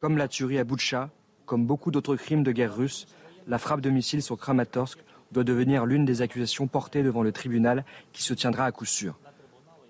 Comme 0.01 0.17
la 0.19 0.29
tuerie 0.29 0.59
à 0.59 0.65
Boucha, 0.65 1.11
comme 1.47 1.67
beaucoup 1.67 1.91
d'autres 1.91 2.17
crimes 2.17 2.43
de 2.43 2.53
guerre 2.53 2.75
russes, 2.75 3.07
la 3.47 3.59
frappe 3.59 3.81
de 3.81 3.91
missiles 3.91 4.23
sur 4.23 4.39
Kramatorsk 4.39 4.99
doit 5.35 5.45
devenir 5.45 5.85
l'une 5.85 6.07
des 6.07 6.23
accusations 6.23 6.67
portées 6.67 7.03
devant 7.03 7.23
le 7.23 7.33
tribunal 7.33 7.85
qui 8.13 8.23
se 8.23 8.33
tiendra 8.33 8.65
à 8.65 8.73
coup 8.73 8.87
sûr. 8.87 9.19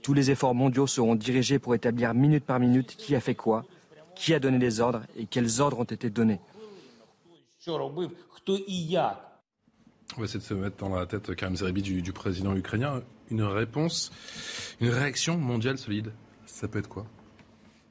Tous 0.03 0.15
les 0.15 0.31
efforts 0.31 0.55
mondiaux 0.55 0.87
seront 0.87 1.15
dirigés 1.15 1.59
pour 1.59 1.75
établir 1.75 2.15
minute 2.15 2.45
par 2.45 2.59
minute 2.59 2.97
qui 2.97 3.15
a 3.15 3.21
fait 3.21 3.37
quoi, 3.37 3.65
qui 4.17 4.35
a 4.35 4.41
donné 4.41 4.59
les 4.59 4.81
ordres 4.81 5.03
et 5.17 5.27
quels 5.27 5.61
ordres 5.61 5.79
ont 5.79 5.85
été 5.85 6.11
donnés. 6.11 6.41
On 10.17 10.21
va 10.21 10.25
essayer 10.25 10.41
de 10.41 10.45
se 10.45 10.55
mettre 10.55 10.77
dans 10.77 10.95
la 10.95 11.07
tête 11.07 11.35
Karim 11.35 11.57
Zeribi 11.57 11.83
du, 11.83 12.03
du 12.03 12.13
président 12.13 12.55
ukrainien. 12.55 13.03
Une 13.31 13.43
réponse, 13.43 14.13
une 14.81 14.91
réaction 14.91 15.39
mondiale 15.39 15.79
solide, 15.79 16.13
ça 16.47 16.69
peut 16.69 16.79
être 16.79 16.89
quoi? 16.89 17.07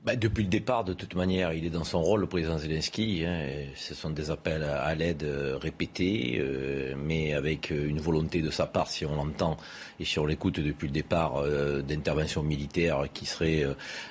Bah, 0.05 0.17
depuis 0.17 0.43
le 0.43 0.49
départ, 0.49 0.83
de 0.83 0.91
toute 0.91 1.15
manière, 1.15 1.53
il 1.53 1.65
est 1.65 1.69
dans 1.69 1.85
son 1.85 2.01
rôle, 2.01 2.19
le 2.19 2.27
président 2.27 2.57
Zelensky. 2.57 3.23
Hein, 3.25 3.67
ce 3.73 3.95
sont 3.95 4.09
des 4.09 4.31
appels 4.31 4.63
à 4.63 4.93
l'aide 4.95 5.23
euh, 5.23 5.57
répétés, 5.57 6.39
euh, 6.39 6.93
mais 6.97 7.33
avec 7.33 7.71
euh, 7.71 7.87
une 7.87 8.01
volonté 8.01 8.41
de 8.41 8.49
sa 8.49 8.65
part, 8.65 8.89
si 8.89 9.05
on 9.05 9.15
l'entend 9.15 9.55
et 10.01 10.03
si 10.03 10.19
on 10.19 10.25
l'écoute 10.25 10.59
depuis 10.59 10.87
le 10.87 10.93
départ, 10.93 11.43
d'intervention 11.87 12.43
militaire 12.43 13.05
qui 13.13 13.25
serait 13.25 13.63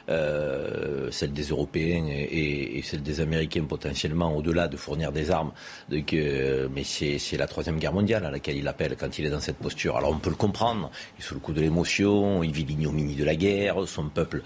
celle 0.09 1.33
des 1.33 1.42
Européens 1.48 2.07
et, 2.09 2.81
celle 2.85 3.02
des 3.02 3.20
Américains 3.20 3.64
potentiellement, 3.64 4.35
au-delà 4.35 4.68
de 4.68 4.76
fournir 4.76 5.11
des 5.11 5.31
armes. 5.31 5.52
Mais 5.90 6.85
c'est 6.85 7.37
la 7.37 7.46
troisième 7.48 7.78
guerre 7.78 7.92
mondiale 7.92 8.24
à 8.24 8.31
laquelle 8.31 8.57
il 8.57 8.68
appelle 8.68 8.96
quand 8.96 9.18
il 9.18 9.26
est 9.26 9.31
dans 9.31 9.40
cette 9.40 9.57
posture. 9.57 9.96
Alors 9.96 10.12
on 10.12 10.18
peut 10.18 10.31
le 10.31 10.37
comprendre. 10.37 10.90
Il 11.18 11.22
est 11.22 11.26
sous 11.26 11.35
le 11.35 11.40
coup 11.40 11.52
de 11.52 11.61
l'émotion, 11.61 12.44
il 12.44 12.52
vit 12.52 12.64
l'ignominie 12.64 13.16
de 13.16 13.24
la 13.24 13.35
guerre, 13.35 13.87
son 13.87 14.09
peuple. 14.09 14.42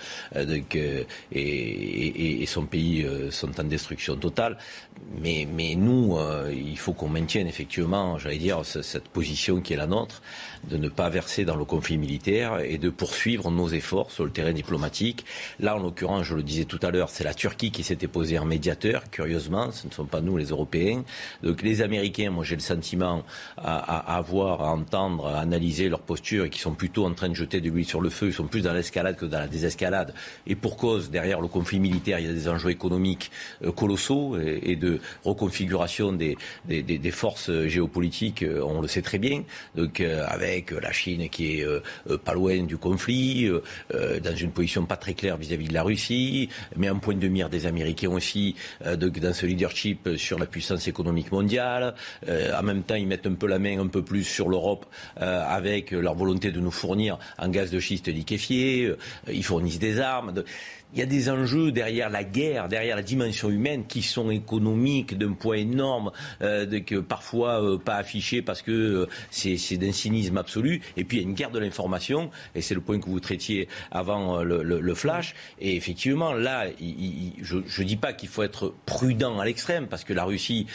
Et, 1.36 2.46
son 2.46 2.66
pays 2.66 3.02
euh, 3.02 3.30
sont 3.30 3.58
en 3.60 3.64
destruction 3.64 4.16
totale. 4.16 4.56
Mais, 5.20 5.46
nous, 5.76 6.16
euh, 6.16 6.52
il 6.54 6.78
faut 6.78 6.92
qu'on 6.92 7.08
maintienne 7.08 7.46
effectivement, 7.46 8.18
j'allais 8.18 8.38
dire, 8.38 8.64
cette 8.64 9.08
position 9.08 9.60
qui 9.60 9.72
est 9.72 9.76
la 9.76 9.86
nôtre, 9.86 10.22
de 10.68 10.76
ne 10.76 10.88
pas 10.88 11.08
verser 11.08 11.44
dans 11.44 11.56
le 11.56 11.64
conflit 11.64 11.98
militaire 11.98 12.60
et 12.60 12.78
de 12.78 12.90
poursuivre 12.90 13.50
nos 13.50 13.68
efforts 13.68 14.10
sur 14.10 14.24
le 14.24 14.30
terrain 14.30 14.52
diplomatique. 14.52 15.24
Là, 15.60 15.76
en 15.76 15.78
l'occurrence, 15.78 16.24
je 16.24 16.34
le 16.34 16.42
disais 16.42 16.64
tout 16.64 16.80
à 16.82 16.90
l'heure, 16.90 17.10
c'est 17.10 17.24
la 17.24 17.34
Turquie 17.34 17.70
qui 17.70 17.82
s'était 17.82 18.08
posée 18.08 18.38
en 18.38 18.44
médiateur, 18.44 19.10
curieusement, 19.10 19.70
ce 19.70 19.86
ne 19.86 19.92
sont 19.92 20.06
pas 20.06 20.20
nous 20.20 20.36
les 20.36 20.46
Européens. 20.46 21.04
Donc 21.42 21.62
les 21.62 21.82
Américains, 21.82 22.30
moi 22.30 22.44
j'ai 22.44 22.56
le 22.56 22.62
sentiment 22.62 23.22
à, 23.56 24.16
à, 24.16 24.20
voir, 24.20 24.62
à 24.62 24.72
entendre, 24.72 25.26
à 25.26 25.40
analyser 25.40 25.88
leur 25.88 26.00
posture 26.00 26.44
et 26.44 26.50
qui 26.50 26.58
sont 26.58 26.74
plutôt 26.74 27.04
en 27.04 27.14
train 27.14 27.28
de 27.28 27.34
jeter 27.34 27.60
de 27.60 27.70
l'huile 27.70 27.86
sur 27.86 28.00
le 28.00 28.10
feu, 28.10 28.28
ils 28.28 28.32
sont 28.32 28.46
plus 28.46 28.62
dans 28.62 28.72
l'escalade 28.72 29.16
que 29.16 29.26
dans 29.26 29.38
la 29.38 29.48
désescalade. 29.48 30.14
Et 30.46 30.54
pour 30.54 30.76
cause, 30.76 31.10
derrière 31.10 31.40
le 31.40 31.48
conflit 31.48 31.80
militaire, 31.80 32.18
il 32.18 32.26
y 32.26 32.30
a 32.30 32.32
des 32.32 32.48
enjeux 32.48 32.70
économiques 32.70 33.30
euh, 33.62 33.72
colossaux 33.72 34.36
et, 34.38 34.76
de 34.76 35.00
reconfiguration 35.24 36.12
des, 36.12 36.36
des, 36.66 36.82
des, 36.82 37.10
forces 37.10 37.50
géopolitiques, 37.66 38.42
euh, 38.42 38.60
on 38.62 38.80
le 38.80 38.88
sait 38.88 39.02
très 39.02 39.18
bien. 39.18 39.42
Donc 39.74 40.00
euh, 40.00 40.26
avec 40.28 40.55
avec 40.56 40.70
la 40.70 40.92
Chine 40.92 41.28
qui 41.28 41.58
est 41.58 41.64
euh, 41.64 41.80
euh, 42.10 42.18
pas 42.18 42.34
loin 42.34 42.62
du 42.62 42.78
conflit, 42.78 43.46
euh, 43.46 44.20
dans 44.20 44.34
une 44.34 44.50
position 44.50 44.86
pas 44.86 44.96
très 44.96 45.14
claire 45.14 45.36
vis-à-vis 45.36 45.68
de 45.68 45.74
la 45.74 45.82
Russie, 45.82 46.48
mais 46.76 46.88
un 46.88 46.96
point 46.96 47.14
de 47.14 47.28
mire 47.28 47.48
des 47.48 47.66
Américains 47.66 48.10
aussi 48.10 48.56
dans 48.84 49.32
ce 49.32 49.46
leadership 49.46 50.08
sur 50.16 50.38
la 50.38 50.46
puissance 50.46 50.88
économique 50.88 51.32
mondiale. 51.32 51.94
en 52.26 52.62
même 52.62 52.82
temps, 52.82 52.94
ils 52.94 53.06
mettent 53.06 53.26
un 53.26 53.34
peu 53.34 53.46
la 53.46 53.58
main 53.58 53.78
un 53.78 53.88
peu 53.88 54.02
plus 54.02 54.24
sur 54.24 54.48
l'Europe 54.48 54.86
avec 55.16 55.90
leur 55.90 56.14
volonté 56.14 56.50
de 56.50 56.60
nous 56.60 56.70
fournir 56.70 57.18
en 57.38 57.48
gaz 57.48 57.70
de 57.70 57.80
schiste 57.80 58.08
liquéfié. 58.08 58.92
ils 59.28 59.44
fournissent 59.44 59.78
des 59.78 60.00
armes. 60.00 60.32
Il 60.96 61.00
y 61.00 61.02
a 61.02 61.06
des 61.06 61.28
enjeux 61.28 61.72
derrière 61.72 62.08
la 62.08 62.24
guerre, 62.24 62.68
derrière 62.68 62.96
la 62.96 63.02
dimension 63.02 63.50
humaine, 63.50 63.84
qui 63.86 64.00
sont 64.00 64.30
économiques 64.30 65.18
d'un 65.18 65.34
poids 65.34 65.58
énorme, 65.58 66.10
euh, 66.40 66.80
que 66.80 67.00
parfois 67.00 67.62
euh, 67.62 67.76
pas 67.76 67.96
affichés 67.96 68.40
parce 68.40 68.62
que 68.62 68.72
euh, 68.72 69.06
c'est 69.30 69.76
d'un 69.76 69.92
cynisme 69.92 70.38
absolu. 70.38 70.80
Et 70.96 71.04
puis 71.04 71.18
il 71.18 71.20
y 71.20 71.26
a 71.26 71.28
une 71.28 71.34
guerre 71.34 71.50
de 71.50 71.58
l'information, 71.58 72.30
et 72.54 72.62
c'est 72.62 72.74
le 72.74 72.80
point 72.80 72.98
que 72.98 73.10
vous 73.10 73.20
traitiez 73.20 73.68
avant 73.90 74.42
le, 74.42 74.94
flash. 74.94 75.34
Et 75.60 75.76
effectivement, 75.76 76.32
là, 76.32 76.64
je 76.80 77.56
ne 77.56 77.86
dis 77.86 77.96
pas 77.96 78.14
qu'il 78.14 78.30
faut 78.30 78.42
être 78.42 78.72
prudent 78.86 79.38
à 79.38 79.44
l'extrême, 79.44 79.88
parce 79.88 80.02
que 80.02 80.14
la 80.14 80.24
Russie 80.24 80.66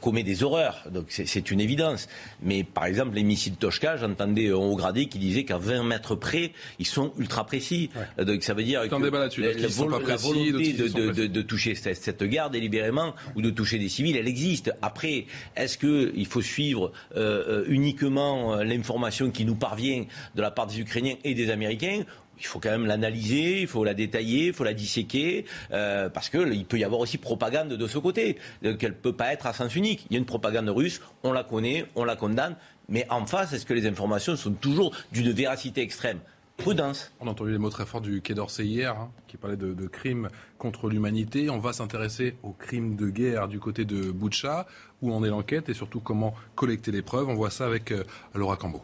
commet 0.00 0.22
des 0.22 0.42
horreurs, 0.42 0.84
donc 0.90 1.08
c'est 1.10 1.50
une 1.50 1.60
évidence. 1.60 2.08
Mais 2.40 2.64
par 2.64 2.86
exemple, 2.86 3.16
les 3.16 3.22
missiles 3.22 3.56
Toshka, 3.56 3.98
j'entendais 3.98 4.48
un 4.48 4.54
haut 4.54 4.76
gradé 4.76 5.08
qui 5.08 5.18
disait 5.18 5.44
qu'à 5.44 5.58
20 5.58 5.82
mètres 5.82 6.14
près, 6.14 6.52
ils 6.78 6.86
sont 6.86 7.12
ultra 7.18 7.44
précis. 7.44 7.90
Donc 8.16 8.42
ça 8.42 8.54
veut 8.54 8.62
dire 8.62 8.80
que 9.00 9.40
la, 9.40 10.16
volonté 10.16 10.72
de, 10.72 11.42
toucher 11.42 11.74
cette, 11.74 12.22
guerre 12.24 12.50
délibérément 12.50 13.14
ou 13.34 13.42
de 13.42 13.50
toucher 13.50 13.78
des 13.78 13.88
civils, 13.88 14.16
elle 14.16 14.28
existe. 14.28 14.72
Après, 14.82 15.26
est-ce 15.56 15.78
qu'il 15.78 16.26
faut 16.26 16.42
suivre 16.42 16.92
euh, 17.16 17.62
euh, 17.62 17.64
uniquement 17.68 18.54
euh, 18.54 18.64
l'information 18.64 19.30
qui 19.30 19.44
nous 19.44 19.54
parvient 19.54 20.04
de 20.34 20.42
la 20.42 20.50
part 20.50 20.66
des 20.66 20.80
Ukrainiens 20.80 21.14
et 21.24 21.34
des 21.34 21.50
Américains? 21.50 22.02
Il 22.38 22.46
faut 22.46 22.58
quand 22.58 22.70
même 22.70 22.86
l'analyser, 22.86 23.60
il 23.60 23.68
faut 23.68 23.84
la 23.84 23.94
détailler, 23.94 24.48
il 24.48 24.52
faut 24.52 24.64
la 24.64 24.74
disséquer, 24.74 25.44
parce 25.70 26.28
qu'il 26.28 26.64
peut 26.64 26.78
y 26.78 26.82
avoir 26.82 27.00
aussi 27.00 27.16
propagande 27.16 27.68
de 27.68 27.86
ce 27.86 27.96
côté, 27.98 28.38
qu'elle 28.60 28.90
ne 28.90 28.96
peut 28.96 29.12
pas 29.12 29.32
être 29.32 29.46
à 29.46 29.52
sens 29.52 29.76
unique. 29.76 30.06
Il 30.10 30.14
y 30.14 30.16
a 30.16 30.18
une 30.18 30.26
propagande 30.26 30.68
russe, 30.68 31.00
on 31.22 31.32
la 31.32 31.44
connaît, 31.44 31.86
on 31.94 32.02
la 32.02 32.16
condamne, 32.16 32.56
mais 32.88 33.06
en 33.08 33.24
face, 33.24 33.52
est-ce 33.52 33.64
que 33.64 33.72
les 33.72 33.86
informations 33.86 34.34
sont 34.34 34.52
toujours 34.52 34.92
d'une 35.12 35.30
véracité 35.30 35.80
extrême? 35.80 36.18
Prudence. 36.56 37.12
On 37.20 37.26
a 37.26 37.30
entendu 37.30 37.50
les 37.50 37.58
mots 37.58 37.68
très 37.68 37.84
forts 37.84 38.00
du 38.00 38.22
Quai 38.22 38.34
d'Orsay 38.34 38.64
hier, 38.64 38.96
hein, 38.96 39.10
qui 39.26 39.36
parlait 39.36 39.56
de, 39.56 39.86
crimes 39.86 40.28
contre 40.56 40.88
l'humanité. 40.88 41.50
On 41.50 41.58
va 41.58 41.72
s'intéresser 41.72 42.36
aux 42.42 42.52
crimes 42.52 42.96
de 42.96 43.10
guerre 43.10 43.48
du 43.48 43.58
côté 43.58 43.84
de 43.84 44.10
Boucha, 44.10 44.66
où 45.02 45.12
en 45.12 45.24
est 45.24 45.28
l'enquête 45.28 45.68
et 45.68 45.74
surtout 45.74 46.00
comment 46.00 46.34
collecter 46.54 46.92
les 46.92 47.02
preuves? 47.02 47.28
On 47.28 47.34
voit 47.34 47.50
ça 47.50 47.66
avec 47.66 47.90
euh, 47.92 48.04
Laura 48.34 48.56
Cambo. 48.56 48.82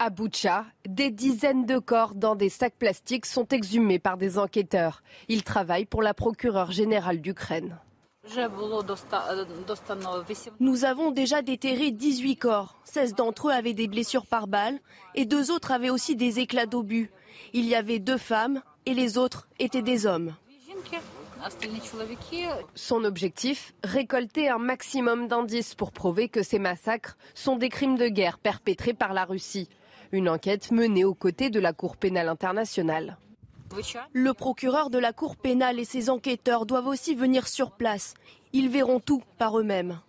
À 0.00 0.10
Boucha, 0.10 0.64
des 0.88 1.10
dizaines 1.10 1.66
de 1.66 1.78
corps 1.78 2.14
dans 2.14 2.34
des 2.34 2.48
sacs 2.48 2.76
plastiques 2.78 3.26
sont 3.26 3.48
exhumés 3.48 3.98
par 3.98 4.16
des 4.16 4.38
enquêteurs. 4.38 5.02
Ils 5.28 5.42
travaillent 5.42 5.86
pour 5.86 6.02
la 6.02 6.14
procureure 6.14 6.70
générale 6.70 7.20
d'Ukraine. 7.20 7.78
Nous 10.60 10.84
avons 10.84 11.10
déjà 11.10 11.42
déterré 11.42 11.90
18 11.90 12.36
corps. 12.36 12.76
16 12.84 13.14
d'entre 13.14 13.48
eux 13.48 13.52
avaient 13.52 13.74
des 13.74 13.88
blessures 13.88 14.26
par 14.26 14.46
balle 14.46 14.78
et 15.14 15.24
deux 15.24 15.50
autres 15.50 15.70
avaient 15.70 15.90
aussi 15.90 16.16
des 16.16 16.38
éclats 16.38 16.66
d'obus. 16.66 17.10
Il 17.52 17.64
y 17.64 17.74
avait 17.74 17.98
deux 17.98 18.18
femmes 18.18 18.62
et 18.86 18.94
les 18.94 19.18
autres 19.18 19.48
étaient 19.58 19.82
des 19.82 20.06
hommes. 20.06 20.34
Son 22.74 23.04
objectif, 23.04 23.74
récolter 23.84 24.48
un 24.48 24.58
maximum 24.58 25.28
d'indices 25.28 25.74
pour 25.74 25.92
prouver 25.92 26.28
que 26.28 26.42
ces 26.42 26.58
massacres 26.58 27.16
sont 27.34 27.56
des 27.56 27.68
crimes 27.68 27.96
de 27.96 28.08
guerre 28.08 28.38
perpétrés 28.38 28.94
par 28.94 29.12
la 29.12 29.24
Russie. 29.24 29.68
Une 30.10 30.28
enquête 30.28 30.70
menée 30.70 31.04
aux 31.04 31.14
côtés 31.14 31.50
de 31.50 31.60
la 31.60 31.72
Cour 31.72 31.96
pénale 31.96 32.28
internationale. 32.28 33.18
Le 34.12 34.34
procureur 34.34 34.90
de 34.90 34.98
la 34.98 35.12
Cour 35.12 35.36
pénale 35.36 35.78
et 35.78 35.84
ses 35.84 36.10
enquêteurs 36.10 36.66
doivent 36.66 36.86
aussi 36.86 37.14
venir 37.14 37.48
sur 37.48 37.70
place. 37.70 38.14
Ils 38.52 38.68
verront 38.68 39.00
tout 39.00 39.22
par 39.38 39.58
eux-mêmes. 39.58 40.00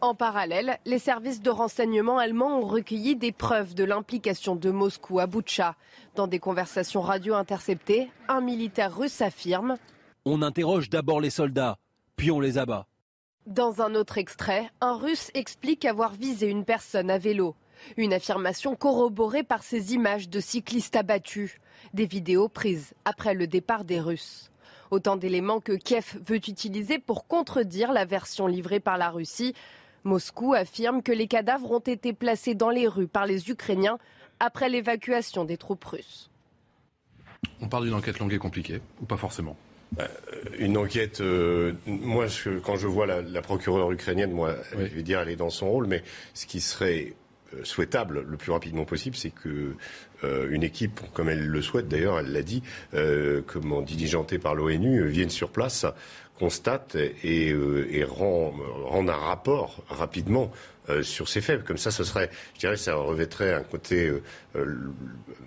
En 0.00 0.14
parallèle, 0.14 0.78
les 0.84 0.98
services 0.98 1.42
de 1.42 1.50
renseignement 1.50 2.18
allemands 2.18 2.60
ont 2.60 2.66
recueilli 2.66 3.16
des 3.16 3.32
preuves 3.32 3.74
de 3.74 3.84
l'implication 3.84 4.56
de 4.56 4.70
Moscou 4.70 5.20
à 5.20 5.26
Boutcha. 5.26 5.74
Dans 6.14 6.26
des 6.26 6.38
conversations 6.38 7.00
radio 7.00 7.34
interceptées, 7.34 8.10
un 8.28 8.40
militaire 8.40 8.96
russe 8.96 9.20
affirme 9.20 9.76
On 10.24 10.42
interroge 10.42 10.90
d'abord 10.90 11.20
les 11.20 11.30
soldats, 11.30 11.78
puis 12.16 12.30
on 12.30 12.40
les 12.40 12.58
abat. 12.58 12.86
Dans 13.46 13.80
un 13.80 13.94
autre 13.94 14.18
extrait, 14.18 14.70
un 14.80 14.96
russe 14.96 15.30
explique 15.34 15.84
avoir 15.84 16.12
visé 16.12 16.48
une 16.48 16.64
personne 16.64 17.10
à 17.10 17.18
vélo. 17.18 17.54
Une 17.96 18.12
affirmation 18.12 18.76
corroborée 18.76 19.42
par 19.42 19.62
ces 19.62 19.94
images 19.94 20.28
de 20.28 20.40
cyclistes 20.40 20.96
abattus, 20.96 21.58
des 21.94 22.06
vidéos 22.06 22.48
prises 22.48 22.94
après 23.04 23.34
le 23.34 23.46
départ 23.46 23.84
des 23.84 24.00
Russes. 24.00 24.50
Autant 24.90 25.16
d'éléments 25.16 25.60
que 25.60 25.72
Kiev 25.72 26.16
veut 26.24 26.36
utiliser 26.36 26.98
pour 26.98 27.26
contredire 27.26 27.92
la 27.92 28.04
version 28.04 28.46
livrée 28.46 28.80
par 28.80 28.98
la 28.98 29.10
Russie. 29.10 29.54
Moscou 30.04 30.54
affirme 30.54 31.02
que 31.02 31.12
les 31.12 31.26
cadavres 31.26 31.72
ont 31.72 31.80
été 31.80 32.12
placés 32.12 32.54
dans 32.54 32.70
les 32.70 32.86
rues 32.86 33.08
par 33.08 33.26
les 33.26 33.50
Ukrainiens 33.50 33.98
après 34.38 34.68
l'évacuation 34.68 35.44
des 35.44 35.56
troupes 35.56 35.84
russes. 35.84 36.30
On 37.60 37.68
parle 37.68 37.84
d'une 37.84 37.94
enquête 37.94 38.18
longue 38.18 38.32
et 38.32 38.38
compliquée, 38.38 38.80
ou 39.00 39.06
pas 39.06 39.16
forcément? 39.16 39.56
Euh, 39.98 40.06
une 40.58 40.76
enquête, 40.76 41.20
euh, 41.20 41.72
moi, 41.86 42.26
quand 42.64 42.76
je 42.76 42.86
vois 42.86 43.06
la, 43.06 43.42
procureure 43.42 43.90
ukrainienne, 43.92 44.32
moi, 44.32 44.54
je 44.72 44.76
vais 44.76 45.02
dire, 45.02 45.20
elle 45.20 45.28
est 45.28 45.36
dans 45.36 45.50
son 45.50 45.70
rôle, 45.70 45.86
mais 45.86 46.02
ce 46.34 46.46
qui 46.46 46.60
serait 46.60 47.14
souhaitable 47.62 48.24
le 48.28 48.36
plus 48.36 48.52
rapidement 48.52 48.84
possible, 48.84 49.16
c'est 49.16 49.30
que 49.30 49.74
euh, 50.24 50.48
une 50.50 50.62
équipe, 50.62 51.00
comme 51.12 51.28
elle 51.28 51.46
le 51.46 51.62
souhaite 51.62 51.88
d'ailleurs, 51.88 52.18
elle 52.18 52.32
l'a 52.32 52.42
dit, 52.42 52.62
euh, 52.94 53.42
comment 53.46 53.82
diligentée 53.82 54.38
par 54.38 54.54
l'ONU, 54.54 55.00
euh, 55.00 55.06
vienne 55.06 55.30
sur 55.30 55.50
place, 55.50 55.86
constate 56.38 56.96
et, 56.96 57.48
et 57.48 58.04
rend, 58.04 58.52
rend, 58.84 59.08
un 59.08 59.12
rapport 59.12 59.82
rapidement 59.88 60.52
sur 61.00 61.30
ces 61.30 61.40
faits. 61.40 61.64
Comme 61.64 61.78
ça, 61.78 61.90
ce 61.90 62.04
serait, 62.04 62.30
je 62.54 62.60
dirais, 62.60 62.76
ça 62.76 62.94
revêtrait 62.94 63.54
un 63.54 63.62
côté 63.62 64.12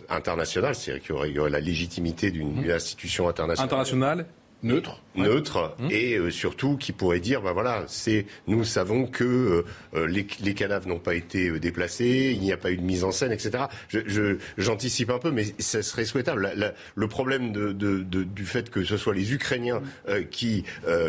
international, 0.09 0.73
c'est-à-dire 0.73 1.03
qu'il 1.03 1.35
y, 1.35 1.37
aurait 1.37 1.51
la 1.51 1.59
légitimité 1.59 2.31
d'une 2.31 2.65
mmh. 2.65 2.71
institution 2.71 3.29
internationale. 3.29 3.67
Internationale 3.67 4.25
neutre, 4.63 5.01
neutre 5.15 5.75
mmh. 5.79 5.87
et 5.91 6.17
euh, 6.17 6.31
surtout 6.31 6.75
qui 6.75 6.91
pourrait 6.91 7.19
dire 7.19 7.41
ben 7.41 7.53
voilà 7.53 7.85
c'est 7.87 8.25
nous 8.47 8.63
savons 8.63 9.05
que 9.05 9.23
euh, 9.23 9.65
euh, 9.93 10.07
les, 10.07 10.27
les, 10.41 10.53
cadavres 10.53 10.87
n'ont 10.87 10.99
pas 10.99 11.15
été 11.15 11.59
déplacés 11.59 12.31
il 12.33 12.41
n'y 12.41 12.51
a 12.51 12.57
pas 12.57 12.71
eu 12.71 12.77
de 12.77 12.81
mise 12.81 13.03
en 13.03 13.11
scène 13.11 13.31
etc 13.31 13.65
je 13.87 14.37
j'anticipe 14.57 15.11
un 15.11 15.19
peu 15.19 15.31
mais 15.31 15.45
ça 15.59 15.81
serait 15.81 16.05
souhaitable. 16.05 16.73
Le 16.95 17.07
problème 17.07 17.51
de, 17.51 17.71
de, 17.71 17.99
de, 17.99 18.23
du 18.23 18.45
fait 18.45 18.69
que 18.69 18.83
ce 18.83 18.97
soit 18.97 19.13
les 19.13 19.33
Ukrainiens 19.33 19.81
mmh. 20.07 20.25
qui 20.29 20.65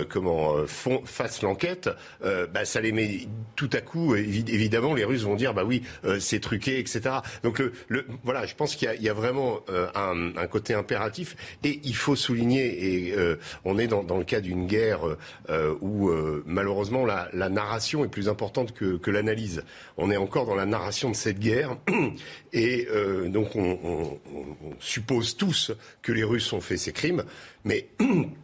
comment 0.08 0.66
font 0.66 1.02
fassent 1.04 1.42
l'enquête 1.42 1.90
bah, 2.22 2.64
ça 2.64 2.80
les 2.80 2.92
met 2.92 3.26
tout 3.56 3.70
à 3.72 3.80
coup 3.80 4.14
évidemment 4.14 4.94
les 4.94 5.04
Russes 5.04 5.22
vont 5.22 5.36
dire 5.36 5.54
bah 5.54 5.64
oui 5.64 5.82
c'est 6.20 6.40
truqué 6.40 6.78
etc 6.78 7.16
donc 7.42 7.58
le, 7.58 7.72
le, 7.88 8.06
voilà 8.24 8.46
je 8.46 8.54
pense 8.54 8.76
qu'il 8.76 8.90
y, 9.00 9.04
y, 9.04 9.08
a 9.08 9.14
vraiment 9.14 9.60
un, 9.94 10.36
un, 10.36 10.46
côté 10.46 10.74
impératif 10.74 11.36
et 11.64 11.80
il 11.84 11.94
faut 11.94 12.16
souligner 12.16 13.08
et 13.08 13.14
on 13.64 13.78
est 13.78 13.86
dans, 13.86 14.16
le 14.16 14.24
cas 14.24 14.40
d'une 14.40 14.66
guerre 14.66 15.00
euh, 15.48 15.74
où 15.80 16.08
euh, 16.08 16.42
malheureusement 16.46 17.04
la, 17.04 17.48
narration 17.48 18.04
est 18.04 18.08
plus 18.08 18.28
importante 18.28 18.72
que, 18.72 19.10
l'analyse. 19.10 19.64
On 19.96 20.10
est 20.10 20.16
encore 20.16 20.46
dans 20.46 20.54
la 20.54 20.66
narration 20.66 21.10
de 21.10 21.16
cette 21.16 21.38
guerre 21.38 21.76
et 22.52 22.86
euh, 22.90 23.28
donc 23.28 23.56
on, 23.56 24.18
suppose 24.78 25.36
tous 25.36 25.72
que 26.02 26.12
les 26.12 26.24
Russes 26.24 26.52
ont 26.52 26.60
fait 26.60 26.76
ces 26.76 26.92
crimes, 26.92 27.24
mais 27.64 27.88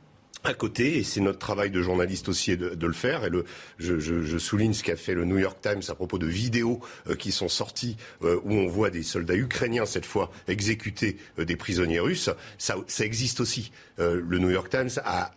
à 0.47 0.55
côté, 0.55 0.99
et 0.99 1.05
c'est 1.05 1.21
notre 1.21 1.39
travail 1.39 1.71
de 1.71 1.83
journaliste 1.83 2.29
aussi 2.29 2.57
de, 2.57 2.87
le 2.87 2.93
faire, 2.93 3.25
et 3.25 3.31
le, 3.31 3.45
je, 3.79 4.39
souligne 4.39 4.73
ce 4.73 4.83
qu'a 4.83 4.97
fait 4.97 5.15
le 5.15 5.25
New 5.25 5.39
York 5.39 5.59
Times 5.61 5.83
à 5.89 5.95
propos 5.95 6.19
de 6.19 6.27
vidéos 6.27 6.81
euh, 7.09 7.15
qui 7.15 7.33
sont 7.33 7.49
sorties 7.49 7.97
euh, 8.23 8.41
où 8.45 8.53
on 8.53 8.67
voit 8.67 8.91
des 8.91 9.03
soldats 9.03 9.35
ukrainiens, 9.35 9.87
cette 9.87 10.07
fois, 10.07 10.31
exécuter 10.49 11.17
euh, 11.39 11.45
des 11.45 11.57
prisonniers 11.57 12.01
russes, 12.01 12.31
ça, 12.59 12.77
ça 12.87 13.05
existe 13.05 13.41
aussi. 13.41 13.73
le 13.99 14.39
New 14.39 14.51
York 14.51 14.71
Times 14.71 14.91
a, 15.05 15.33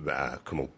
bah, 0.00 0.40
comment 0.44 0.68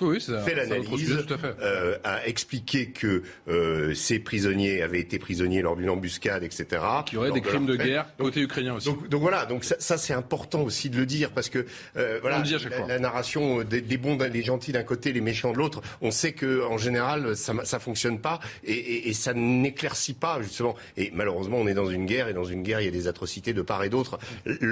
oui, 0.00 0.20
fait 0.20 0.54
l'analyse, 0.54 1.24
euh, 1.60 1.96
a 2.04 2.26
expliqué 2.26 2.90
que 2.90 3.22
euh, 3.48 3.94
ces 3.94 4.18
prisonniers 4.18 4.82
avaient 4.82 5.00
été 5.00 5.18
prisonniers 5.18 5.62
lors 5.62 5.76
d'une 5.76 5.90
embuscade, 5.90 6.42
etc. 6.42 6.82
Qui 7.06 7.16
aurait 7.16 7.30
des 7.30 7.40
crimes 7.40 7.66
de, 7.66 7.76
guerre 7.76 8.06
côté 8.18 8.40
ukrainien 8.40 8.74
aussi. 8.74 8.90
Donc, 9.08 9.20
voilà, 9.20 9.46
donc 9.46 9.64
ça, 9.64 9.98
c'est 9.98 10.14
important 10.14 10.62
aussi 10.62 10.90
de 10.90 10.96
le 10.96 11.06
dire 11.06 11.30
parce 11.30 11.48
que 11.48 11.66
euh, 11.96 12.20
la, 12.22 12.98
narration 12.98 13.62
des, 13.62 13.80
bons, 13.96 14.16
des 14.16 14.42
gentils 14.42 14.72
d'un 14.72 14.82
côté, 14.82 15.12
les 15.12 15.20
méchants 15.20 15.52
de 15.52 15.58
l'autre, 15.58 15.80
on 16.00 16.10
sait 16.10 16.32
que 16.32 16.64
en 16.64 16.78
général 16.78 17.36
ça 17.36 17.54
ça 17.64 17.78
fonctionne 17.78 18.18
pas 18.20 18.40
et, 18.64 19.08
et 19.08 19.12
ça 19.12 19.34
n'éclaircit 19.34 20.14
pas 20.14 20.40
justement. 20.42 20.74
Et 20.96 21.10
malheureusement, 21.14 21.58
on 21.58 21.66
est 21.66 21.74
dans 21.74 21.88
une 21.88 22.06
guerre 22.06 22.28
et 22.28 22.34
dans 22.34 22.44
une 22.44 22.62
guerre 22.62 22.80
il 22.80 22.84
y 22.86 22.88
a 22.88 22.92
des 22.92 23.08
atrocités 23.08 23.52
de 23.52 23.62
part 23.62 23.84
et 23.84 23.88
d'autre. 23.88 24.18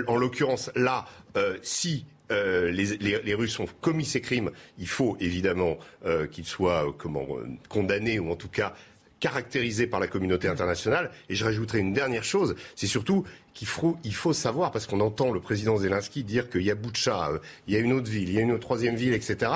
En 0.07 0.17
l'occurrence 0.17 0.71
là, 0.75 1.07
si 1.63 2.05
euh, 2.33 2.71
les, 2.71 3.35
Russes 3.35 3.59
ont 3.61 3.67
commis 3.81 4.05
ces 4.05 4.21
crimes, 4.21 4.51
il 4.79 4.89
faut 4.89 5.17
évidemment 5.21 5.79
euh, 6.05 6.27
qu'ils 6.27 6.47
soient 6.47 6.87
euh, 6.87 7.57
condamnés 7.69 8.19
ou 8.19 8.31
en 8.31 8.37
tout 8.37 8.49
cas 8.49 8.75
caractérisés 9.21 9.87
par 9.87 10.01
la 10.01 10.09
communauté 10.09 10.49
internationale. 10.49 11.11
Et 11.29 11.35
je 11.35 11.45
rajouterai 11.45 11.79
une 11.79 11.93
dernière 11.93 12.25
chose, 12.25 12.57
c'est 12.75 12.89
surtout 12.89 13.25
qu'il 13.55 13.69
faut, 13.69 14.33
savoir, 14.33 14.73
parce 14.73 14.87
qu'on 14.87 15.01
entend 15.01 15.31
le 15.31 15.41
président 15.41 15.77
Zelensky 15.77 16.25
dire 16.25 16.51
qu'il 16.51 16.63
y 16.63 16.71
a 16.71 16.75
Boutcha, 16.75 17.31
il 17.69 17.75
y 17.75 17.77
a 17.77 17.81
une 17.81 17.93
autre 17.93 18.11
ville, 18.11 18.29
il 18.29 18.35
y 18.35 18.39
a 18.39 18.43
une 18.43 18.59
troisième 18.59 18.97
ville, 18.97 19.13
etc. 19.13 19.53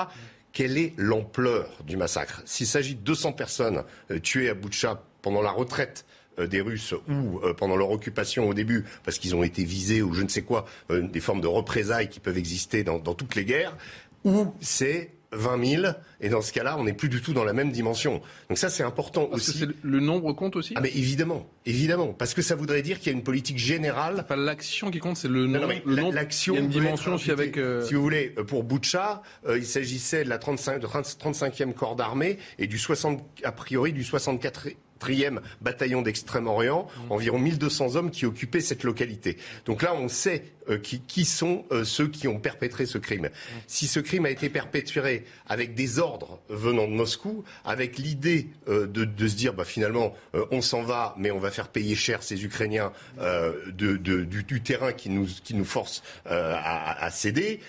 Quelle 0.52 0.78
est 0.78 0.94
l'ampleur 0.96 1.68
du 1.84 1.96
massacre? 1.96 2.42
S'il 2.44 2.66
s'agit 2.66 2.94
de 2.94 3.00
200 3.00 3.32
personnes 3.32 3.82
tuées 4.22 4.50
à 4.50 4.54
Boutcha 4.54 5.02
pendant 5.20 5.42
la 5.42 5.50
retraite 5.50 6.04
des 6.38 6.60
Russes 6.60 6.94
ou 7.08 7.40
pendant 7.56 7.76
leur 7.76 7.90
occupation 7.90 8.48
au 8.48 8.54
début, 8.54 8.84
parce 9.04 9.18
qu'ils 9.18 9.34
ont 9.34 9.42
été 9.42 9.64
visés 9.64 10.02
ou 10.02 10.12
je 10.12 10.22
ne 10.22 10.28
sais 10.28 10.42
quoi, 10.42 10.66
des 10.90 11.20
formes 11.20 11.40
de 11.40 11.46
représailles 11.46 12.08
qui 12.08 12.20
peuvent 12.20 12.38
exister 12.38 12.84
dans, 12.84 12.98
dans 12.98 13.14
toutes 13.14 13.34
les 13.34 13.44
guerres, 13.44 13.76
ou 14.24 14.52
c'est 14.60 15.10
20 15.32 15.64
000, 15.64 15.92
et 16.20 16.28
dans 16.28 16.40
ce 16.40 16.52
cas-là, 16.52 16.76
on 16.78 16.84
n'est 16.84 16.92
plus 16.92 17.08
du 17.08 17.20
tout 17.20 17.32
dans 17.32 17.44
la 17.44 17.52
même 17.52 17.70
dimension. 17.70 18.22
Donc 18.48 18.58
ça, 18.58 18.68
c'est 18.68 18.82
important 18.82 19.26
parce 19.26 19.48
aussi. 19.48 19.60
Que 19.60 19.74
le 19.82 20.00
nombre 20.00 20.32
compte 20.32 20.56
aussi 20.56 20.74
Ah 20.76 20.80
mais 20.80 20.90
évidemment, 20.94 21.46
évidemment, 21.64 22.12
parce 22.12 22.34
que 22.34 22.42
ça 22.42 22.54
voudrait 22.54 22.82
dire 22.82 22.98
qu'il 22.98 23.12
y 23.12 23.14
a 23.14 23.18
une 23.18 23.24
politique 23.24 23.58
générale. 23.58 24.24
Pas 24.26 24.36
l'action 24.36 24.90
qui 24.90 24.98
compte, 24.98 25.16
c'est 25.16 25.28
le, 25.28 25.46
nombre. 25.46 25.72
L'action. 26.12 26.54
Il 26.54 26.58
y 26.58 26.60
a 26.60 26.64
une 26.64 26.70
dimension 26.70 27.14
aussi 27.14 27.30
avec. 27.30 27.56
Euh, 27.56 27.82
si 27.84 27.94
vous 27.94 28.02
voulez, 28.02 28.34
euh, 28.38 28.44
pour 28.44 28.64
Boucha, 28.64 29.22
euh, 29.46 29.58
il 29.58 29.66
s'agissait 29.66 30.24
de 30.24 30.28
la 30.28 30.38
35, 30.38 30.80
de 30.80 30.86
35e 30.86 31.72
corps 31.72 31.96
d'armée 31.96 32.38
et 32.58 32.66
du 32.66 32.78
60, 32.78 33.22
a 33.44 33.52
priori 33.52 33.92
du 33.92 34.04
64 34.04 34.68
e 35.02 35.40
bataillon 35.60 36.02
d'Extrême-Orient, 36.02 36.86
mmh. 36.86 37.12
environ 37.12 37.38
1200 37.38 37.96
hommes 37.96 38.10
qui 38.10 38.26
occupaient 38.26 38.60
cette 38.60 38.84
localité. 38.84 39.36
Donc 39.64 39.82
là, 39.82 39.94
on 39.94 40.08
sait 40.08 40.44
euh, 40.68 40.78
qui, 40.78 41.24
sont 41.24 41.64
euh, 41.70 41.84
ceux 41.84 42.08
qui 42.08 42.26
ont 42.26 42.40
perpétré 42.40 42.86
ce 42.86 42.98
crime. 42.98 43.28
Si 43.68 43.86
ce 43.86 44.00
crime 44.00 44.26
a 44.26 44.30
été 44.30 44.48
perpétré 44.48 45.24
avec 45.48 45.74
des 45.74 46.00
ordres 46.00 46.40
venant 46.48 46.88
de 46.88 46.92
Moscou, 46.92 47.44
avec 47.64 47.98
l'idée 47.98 48.48
euh, 48.68 48.86
de, 48.88 49.28
se 49.28 49.36
dire 49.36 49.54
bah, 49.54 49.64
finalement 49.64 50.14
on 50.50 50.60
s'en 50.60 50.82
va, 50.82 51.14
mais 51.18 51.30
on 51.30 51.38
va 51.38 51.52
faire 51.52 51.68
payer 51.68 51.94
cher 51.94 52.22
ces 52.22 52.44
Ukrainiens 52.44 52.92
de, 53.18 53.96
du, 53.96 54.62
terrain 54.62 54.92
qui 54.92 55.08
nous, 55.08 55.26
qui 55.26 55.54
nous 55.54 55.64
force 55.64 56.02
à, 56.24 57.08
céder, 57.10 57.60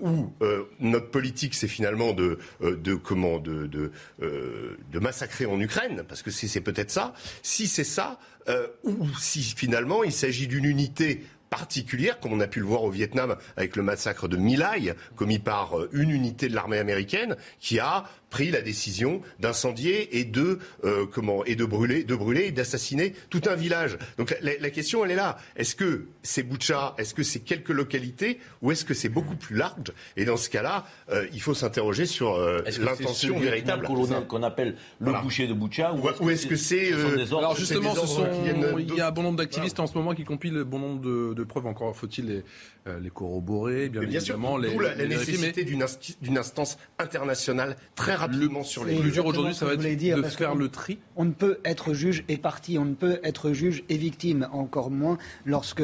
ou 0.00 0.30
notre 0.80 1.10
politique 1.10 1.54
c'est 1.54 1.68
finalement 1.68 2.12
de, 2.12 2.38
de 2.60 2.94
comment 2.94 3.38
de, 3.38 3.66
de, 3.66 4.98
massacrer 4.98 5.46
en 5.46 5.60
Ukraine, 5.60 6.04
parce 6.08 6.22
que 6.22 6.30
c'est 6.30 6.60
peut-être 6.72 6.90
ça. 6.90 7.14
Si 7.42 7.66
c'est 7.66 7.84
ça, 7.84 8.18
ou 8.82 9.06
si 9.20 9.42
finalement 9.42 10.02
il 10.02 10.12
s'agit 10.12 10.48
d'une 10.48 10.64
unité 10.64 11.24
particulière, 11.52 12.18
comme 12.18 12.32
on 12.32 12.40
a 12.40 12.46
pu 12.46 12.60
le 12.60 12.64
voir 12.64 12.82
au 12.82 12.90
Vietnam 12.90 13.36
avec 13.58 13.76
le 13.76 13.82
massacre 13.82 14.26
de 14.26 14.38
My 14.38 14.56
Lai, 14.56 14.94
commis 15.16 15.38
par 15.38 15.78
euh, 15.78 15.90
une 15.92 16.08
unité 16.08 16.48
de 16.48 16.54
l'armée 16.54 16.78
américaine, 16.78 17.36
qui 17.60 17.78
a 17.78 18.04
pris 18.32 18.50
la 18.50 18.62
décision 18.62 19.20
d'incendier 19.38 20.18
et 20.18 20.24
de 20.24 20.58
euh, 20.84 21.06
comment 21.06 21.44
et 21.44 21.54
de 21.54 21.64
brûler, 21.66 22.02
de 22.02 22.16
brûler 22.16 22.46
et 22.46 22.50
d'assassiner 22.50 23.12
tout 23.28 23.42
un 23.46 23.54
village. 23.54 23.98
Donc 24.16 24.34
la, 24.40 24.70
question 24.70 25.04
elle 25.04 25.12
est 25.12 25.16
là. 25.16 25.36
Est-ce 25.54 25.76
que 25.76 26.06
c'est 26.22 26.42
Boucha? 26.42 26.94
Est-ce 26.96 27.14
que 27.14 27.22
c'est 27.22 27.40
quelques 27.40 27.68
localités? 27.68 28.40
Ou 28.62 28.72
est-ce 28.72 28.86
que 28.86 28.94
c'est 28.94 29.10
beaucoup 29.10 29.36
plus 29.36 29.54
large? 29.54 29.92
Et 30.16 30.24
dans 30.24 30.38
ce 30.38 30.48
cas-là, 30.48 30.86
euh, 31.10 31.26
il 31.34 31.42
faut 31.42 31.52
s'interroger 31.52 32.06
sur 32.06 32.34
euh, 32.34 32.62
l'intention 32.80 33.38
véritable 33.38 33.86
qu'on 33.86 34.42
appelle 34.42 34.76
le 34.98 35.12
boucher 35.22 35.46
de 35.46 35.52
Boucha 35.52 35.94
ou, 36.20 36.30
est-ce 36.30 36.46
que 36.46 36.56
c'est 36.56 36.92
alors 37.32 37.54
justement 37.54 37.94
il 38.78 38.94
y 38.94 39.00
a 39.00 39.08
un 39.08 39.10
bon 39.10 39.22
nombre 39.22 39.38
d'activistes 39.38 39.78
en 39.78 39.86
ce 39.86 39.94
moment 39.94 40.14
qui 40.14 40.24
compilent 40.24 40.64
bon 40.64 40.78
nombre 40.78 41.34
de, 41.34 41.44
preuves. 41.44 41.66
Encore 41.66 41.94
faut-il 41.94 42.26
les, 42.26 42.44
les 43.00 43.10
corroborer, 43.10 43.90
bien, 43.90 44.00
évidemment. 44.00 44.58
Sûr, 44.60 44.80
la, 44.80 44.94
la 44.94 45.06
nécessité 45.06 45.64
d'une 45.64 46.38
instance 46.38 46.78
internationale 46.98 47.76
très 47.94 48.14
rapidement 48.22 48.64
sur 48.64 48.84
les. 48.84 48.94
Le 48.94 49.00
plus 49.00 49.10
dur 49.10 49.26
aujourd'hui, 49.26 49.54
ça 49.54 49.66
va 49.66 49.74
être 49.74 49.96
dire, 49.96 50.16
de 50.16 50.22
faire 50.22 50.54
le 50.54 50.68
tri. 50.68 50.98
On 51.16 51.24
ne 51.24 51.32
peut 51.32 51.58
être 51.64 51.92
juge 51.92 52.24
et 52.28 52.36
parti, 52.36 52.78
on 52.78 52.84
ne 52.84 52.94
peut 52.94 53.20
être 53.22 53.52
juge 53.52 53.84
et 53.88 53.96
victime, 53.96 54.48
encore 54.52 54.90
moins 54.90 55.18
lorsque 55.44 55.82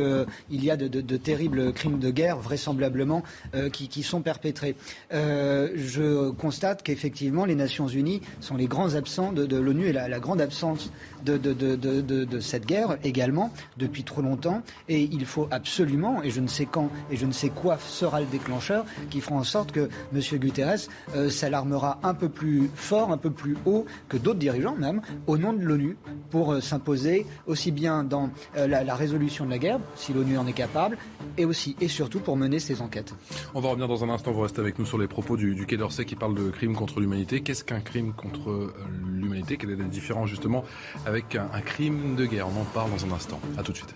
il 0.51 0.65
y 0.65 0.71
a 0.71 0.77
de, 0.77 0.89
de, 0.89 1.01
de 1.01 1.17
terribles 1.17 1.73
crimes 1.73 1.99
de 1.99 2.11
guerre, 2.11 2.39
vraisemblablement, 2.39 3.23
euh, 3.55 3.71
qui, 3.71 3.89
qui, 3.89 4.03
sont 4.03 4.23
perpétrés. 4.23 4.77
Euh, 5.13 5.71
je 5.77 6.31
constate 6.31 6.83
qu'effectivement, 6.83 7.45
les 7.45 7.55
Nations 7.55 7.89
Unies 7.89 8.21
sont 8.41 8.57
les 8.57 8.67
grands 8.67 8.95
absents 8.95 9.33
de, 9.33 9.57
l'ONU 9.57 9.87
et 9.87 9.93
la, 9.93 10.09
la, 10.09 10.21
grande 10.21 10.41
absence 10.41 10.91
de, 11.25 12.41
cette 12.41 12.67
guerre 12.67 12.99
également 13.05 13.53
depuis 13.77 14.05
trop 14.05 14.23
longtemps. 14.23 14.63
Et 14.89 15.03
il 15.03 15.27
faut 15.27 15.49
absolument, 15.51 16.23
et 16.23 16.31
je 16.31 16.41
ne 16.41 16.49
sais 16.49 16.67
quand 16.67 16.91
et 17.11 17.17
je 17.17 17.27
ne 17.27 17.33
sais 17.33 17.51
quoi 17.51 17.79
sera 17.79 18.21
le 18.21 18.27
déclencheur, 18.27 18.85
qui 19.11 19.21
fera 19.21 19.37
en 19.37 19.45
sorte 19.45 19.73
que 19.73 19.89
M. 20.15 20.21
Guterres 20.39 20.89
euh, 21.15 21.31
s'alarmera 21.31 21.99
un 22.03 22.15
peu 22.15 22.29
plus 22.29 22.71
fort, 22.75 23.11
un 23.11 23.17
peu 23.17 23.31
plus 23.31 23.57
haut 23.67 23.87
que 24.09 24.17
d'autres 24.17 24.39
dirigeants 24.39 24.77
même, 24.77 25.01
au 25.27 25.39
nom 25.39 25.53
de 25.53 25.63
l'ONU, 25.63 25.97
pour 26.31 26.53
euh, 26.53 26.61
s'imposer 26.61 27.27
aussi 27.47 27.71
bien 27.71 28.05
dans 28.05 28.31
euh, 28.57 28.67
la, 28.67 28.95
résolution 28.95 29.45
de 29.45 29.51
la 29.51 29.59
guerre, 29.59 29.81
si 29.97 30.13
l'ONU 30.13 30.39
en 30.39 30.47
est 30.47 30.53
capable, 30.53 30.99
et 31.37 31.45
aussi 31.45 31.77
et 31.81 31.89
surtout 31.89 32.21
pour 32.21 32.37
mener 32.37 32.59
ses 32.59 32.83
enquêtes. 32.83 33.15
On 33.55 33.61
va 33.61 33.71
revenir 33.71 33.89
dans 33.89 34.05
un 34.05 34.11
instant, 34.11 34.33
vous 34.33 34.43
restez 34.43 34.61
avec 34.61 34.79
nous 34.79 34.87
sur 34.87 34.99
les 34.99 35.09
propos 35.09 35.37
du, 35.37 35.55
du 35.55 35.67
Quai 35.67 35.77
d'Orsay 35.77 36.05
qui 36.05 36.17
parle 36.17 36.35
de 36.35 36.51
crime 36.51 36.75
contre 36.75 37.01
l'humanité. 37.01 37.41
Qu'est-ce 37.41 37.65
qu'un 37.65 37.81
crime 37.81 38.13
contre 38.13 38.73
l'humanité? 39.07 39.57
Quelle 39.57 39.71
est 39.71 39.77
la 39.77 39.85
différence 39.85 40.29
justement 40.29 40.65
avec 41.09 41.35
un, 41.35 41.61
crime 41.63 42.17
de 42.17 42.27
guerre 42.27 42.49
On 42.49 42.61
en 42.61 42.65
parle 42.65 42.91
dans 42.91 43.05
un 43.07 43.13
instant. 43.13 43.41
A 43.57 43.63
tout 43.63 43.73
de 43.73 43.79
suite. 43.79 43.95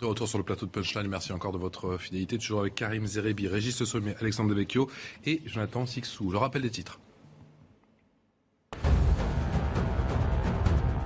De 0.00 0.06
retour 0.06 0.26
sur 0.26 0.38
le 0.38 0.44
plateau 0.44 0.64
de 0.64 0.70
Punchline, 0.70 1.06
merci 1.08 1.30
encore 1.32 1.52
de 1.52 1.58
votre 1.58 1.98
fidélité. 1.98 2.38
Toujours 2.38 2.60
avec 2.60 2.74
Karim 2.74 3.06
Zerebi, 3.06 3.46
Régis 3.46 3.84
Sommet, 3.84 4.16
Alexandre 4.18 4.48
Devecchio 4.48 4.90
et 5.26 5.42
Jonathan 5.44 5.84
Sixou. 5.84 6.30
Le 6.30 6.38
rappel 6.38 6.62
des 6.62 6.70
titres. 6.70 6.98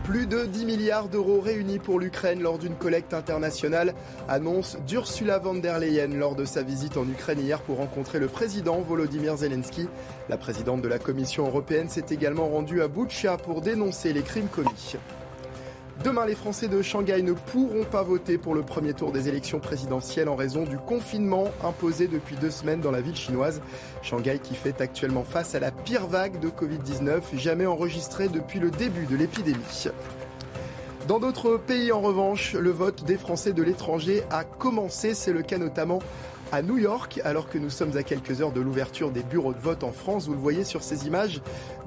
Plus 0.05 0.27
de 0.27 0.45
10 0.45 0.67
milliards 0.67 1.09
d'euros 1.09 1.41
réunis 1.41 1.79
pour 1.79 1.99
l'Ukraine 1.99 2.43
lors 2.43 2.59
d'une 2.59 2.75
collecte 2.75 3.15
internationale, 3.15 3.95
annonce 4.29 4.77
d'Ursula 4.87 5.39
von 5.39 5.55
der 5.55 5.79
Leyen 5.79 6.09
lors 6.19 6.35
de 6.35 6.45
sa 6.45 6.63
visite 6.63 6.99
en 6.99 7.09
Ukraine 7.09 7.41
hier 7.41 7.63
pour 7.63 7.79
rencontrer 7.79 8.19
le 8.19 8.29
président 8.29 8.83
Volodymyr 8.83 9.39
Zelensky. 9.39 9.89
La 10.29 10.37
présidente 10.37 10.83
de 10.83 10.89
la 10.89 10.99
Commission 10.99 11.47
européenne 11.47 11.89
s'est 11.89 12.05
également 12.11 12.49
rendue 12.49 12.83
à 12.83 12.89
Boutcha 12.89 13.39
pour 13.39 13.63
dénoncer 13.63 14.13
les 14.13 14.21
crimes 14.23 14.49
commis. 14.49 14.97
Demain, 16.03 16.27
les 16.27 16.35
Français 16.35 16.67
de 16.67 16.83
Shanghai 16.83 17.23
ne 17.23 17.33
pourront 17.33 17.85
pas 17.85 18.03
voter 18.03 18.37
pour 18.37 18.55
le 18.55 18.63
premier 18.63 18.95
tour 18.95 19.13
des 19.13 19.29
élections 19.29 19.61
présidentielles 19.61 20.29
en 20.29 20.35
raison 20.35 20.65
du 20.65 20.77
confinement 20.77 21.53
imposé 21.63 22.09
depuis 22.09 22.35
deux 22.37 22.51
semaines 22.51 22.81
dans 22.81 22.91
la 22.91 23.01
ville 23.01 23.15
chinoise. 23.15 23.63
Shanghai 24.03 24.41
qui 24.43 24.55
fait 24.55 24.81
actuellement 24.81 25.23
face 25.23 25.55
à 25.55 25.61
la 25.61 25.71
pire 25.71 26.09
vague 26.09 26.41
de 26.41 26.49
Covid-19 26.49 27.21
jamais 27.37 27.67
enregistrée 27.67 28.29
depuis 28.29 28.59
le 28.59 28.73
début 28.73 29.07
de 29.07 29.17
l'épidémie. 29.17 29.89
Dans 31.07 31.21
d'autres 31.21 31.59
pays, 31.59 31.93
en 31.93 32.01
revanche, 32.01 32.55
le 32.55 32.71
vote 32.71 33.05
des 33.05 33.17
Français 33.17 33.53
de 33.53 33.63
l'étranger 33.63 34.25
a 34.31 34.43
commencé. 34.43 35.15
C'est 35.15 35.33
le 35.33 35.43
cas 35.43 35.59
notamment 35.59 36.01
à 36.51 36.63
New 36.63 36.79
York, 36.79 37.21
alors 37.25 37.49
que 37.49 37.59
nous 37.59 37.71
sommes 37.71 37.97
à 37.97 38.03
quelques 38.03 38.41
heures 38.41 38.53
de 38.53 38.61
l'ouverture 38.61 39.11
des 39.11 39.23
bureaux 39.23 39.53
de 39.53 39.61
vote 39.61 39.85
en 39.85 39.93
France. 39.93 40.27
Vous 40.27 40.35
le 40.35 40.41
voyez 40.41 40.65
sur 40.65 40.83
ces 40.83 41.07
images 41.07 41.41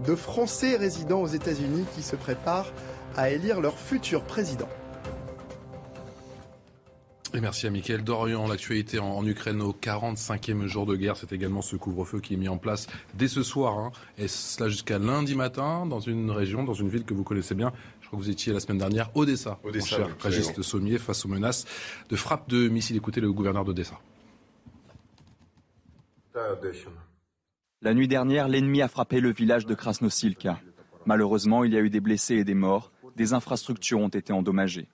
de 0.05 0.15
Français 0.15 0.77
résidant 0.77 1.21
aux 1.21 1.27
États-Unis 1.27 1.85
qui 1.95 2.03
se 2.03 2.15
préparent 2.15 2.71
à 3.17 3.31
élire 3.31 3.59
leur 3.59 3.77
futur 3.77 4.23
président. 4.23 4.69
Et 7.33 7.41
merci 7.41 7.67
à 7.67 7.69
Mickaël 7.69 8.03
Dorian. 8.03 8.47
L'actualité 8.47 8.99
en, 8.99 9.25
Ukraine 9.25 9.61
au 9.61 9.73
45e 9.73 10.65
jour 10.65 10.85
de 10.85 10.95
guerre, 10.95 11.17
c'est 11.17 11.33
également 11.33 11.61
ce 11.61 11.75
couvre-feu 11.75 12.19
qui 12.19 12.35
est 12.35 12.37
mis 12.37 12.47
en 12.47 12.57
place 12.57 12.87
dès 13.15 13.27
ce 13.27 13.43
soir. 13.43 13.77
Hein. 13.77 13.91
et 14.17 14.27
cela 14.27 14.69
jusqu'à 14.69 14.97
lundi 14.97 15.35
matin 15.35 15.85
dans 15.85 15.99
une 15.99 16.31
région, 16.31 16.63
dans 16.63 16.73
une 16.73 16.87
ville 16.87 17.03
que 17.03 17.13
vous 17.13 17.23
connaissez 17.23 17.53
bien. 17.53 17.73
Je 18.01 18.07
crois 18.07 18.19
que 18.19 18.23
vous 18.23 18.29
étiez 18.29 18.53
la 18.53 18.61
semaine 18.61 18.77
dernière, 18.77 19.09
Odessa. 19.15 19.59
Odessa, 19.63 19.97
mon 19.99 20.05
cher 20.05 20.15
Régis 20.21 20.61
Sommier, 20.61 20.97
face 20.97 21.25
aux 21.25 21.27
menaces 21.27 21.65
de 22.07 22.15
frappe 22.15 22.47
de 22.49 22.69
missiles. 22.69 22.95
Écoutez 22.95 23.19
le 23.19 23.33
gouverneur 23.33 23.65
d'Odessa. 23.65 23.99
La 27.81 27.93
nuit 27.93 28.07
dernière, 28.07 28.47
l'ennemi 28.47 28.81
a 28.81 28.87
frappé 28.87 29.19
le 29.19 29.31
village 29.31 29.65
de 29.65 29.75
Krasnosilka. 29.75 30.61
Malheureusement, 31.05 31.63
il 31.63 31.73
y 31.73 31.77
a 31.77 31.81
eu 31.81 31.89
des 31.89 31.99
blessés 31.99 32.35
et 32.35 32.43
des 32.43 32.53
morts 32.53 32.91
des 33.17 33.33
infrastructures 33.33 33.99
ont 33.99 34.07
été 34.07 34.31
endommagées. 34.31 34.87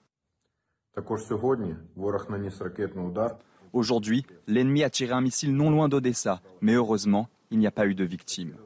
Aujourd'hui, 3.72 4.24
l'ennemi 4.46 4.82
a 4.82 4.90
tiré 4.90 5.12
un 5.12 5.20
missile 5.20 5.54
non 5.54 5.70
loin 5.70 5.88
d'Odessa, 5.88 6.40
mais 6.60 6.74
heureusement, 6.74 7.28
il 7.50 7.58
n'y 7.58 7.66
a 7.66 7.70
pas 7.70 7.86
eu 7.86 7.94
de 7.94 8.04
victimes. 8.04 8.56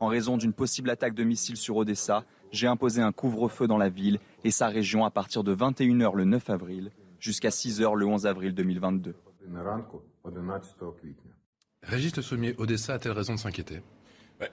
En 0.00 0.06
raison 0.06 0.36
d'une 0.36 0.52
possible 0.52 0.90
attaque 0.90 1.14
de 1.14 1.24
missiles 1.24 1.56
sur 1.56 1.76
Odessa, 1.76 2.24
j'ai 2.52 2.66
imposé 2.66 3.02
un 3.02 3.12
couvre-feu 3.12 3.66
dans 3.66 3.78
la 3.78 3.88
ville 3.88 4.18
et 4.44 4.50
sa 4.50 4.68
région 4.68 5.04
à 5.04 5.10
partir 5.10 5.42
de 5.42 5.54
21h 5.54 6.14
le 6.14 6.24
9 6.24 6.50
avril 6.50 6.90
jusqu'à 7.18 7.48
6h 7.48 7.96
le 7.96 8.06
11 8.06 8.26
avril 8.26 8.54
2022. 8.54 9.14
Régis 11.82 12.16
Le 12.16 12.22
Sommier, 12.22 12.54
Odessa 12.58 12.94
a-t-elle 12.94 13.12
raison 13.12 13.34
de 13.34 13.40
s'inquiéter? 13.40 13.80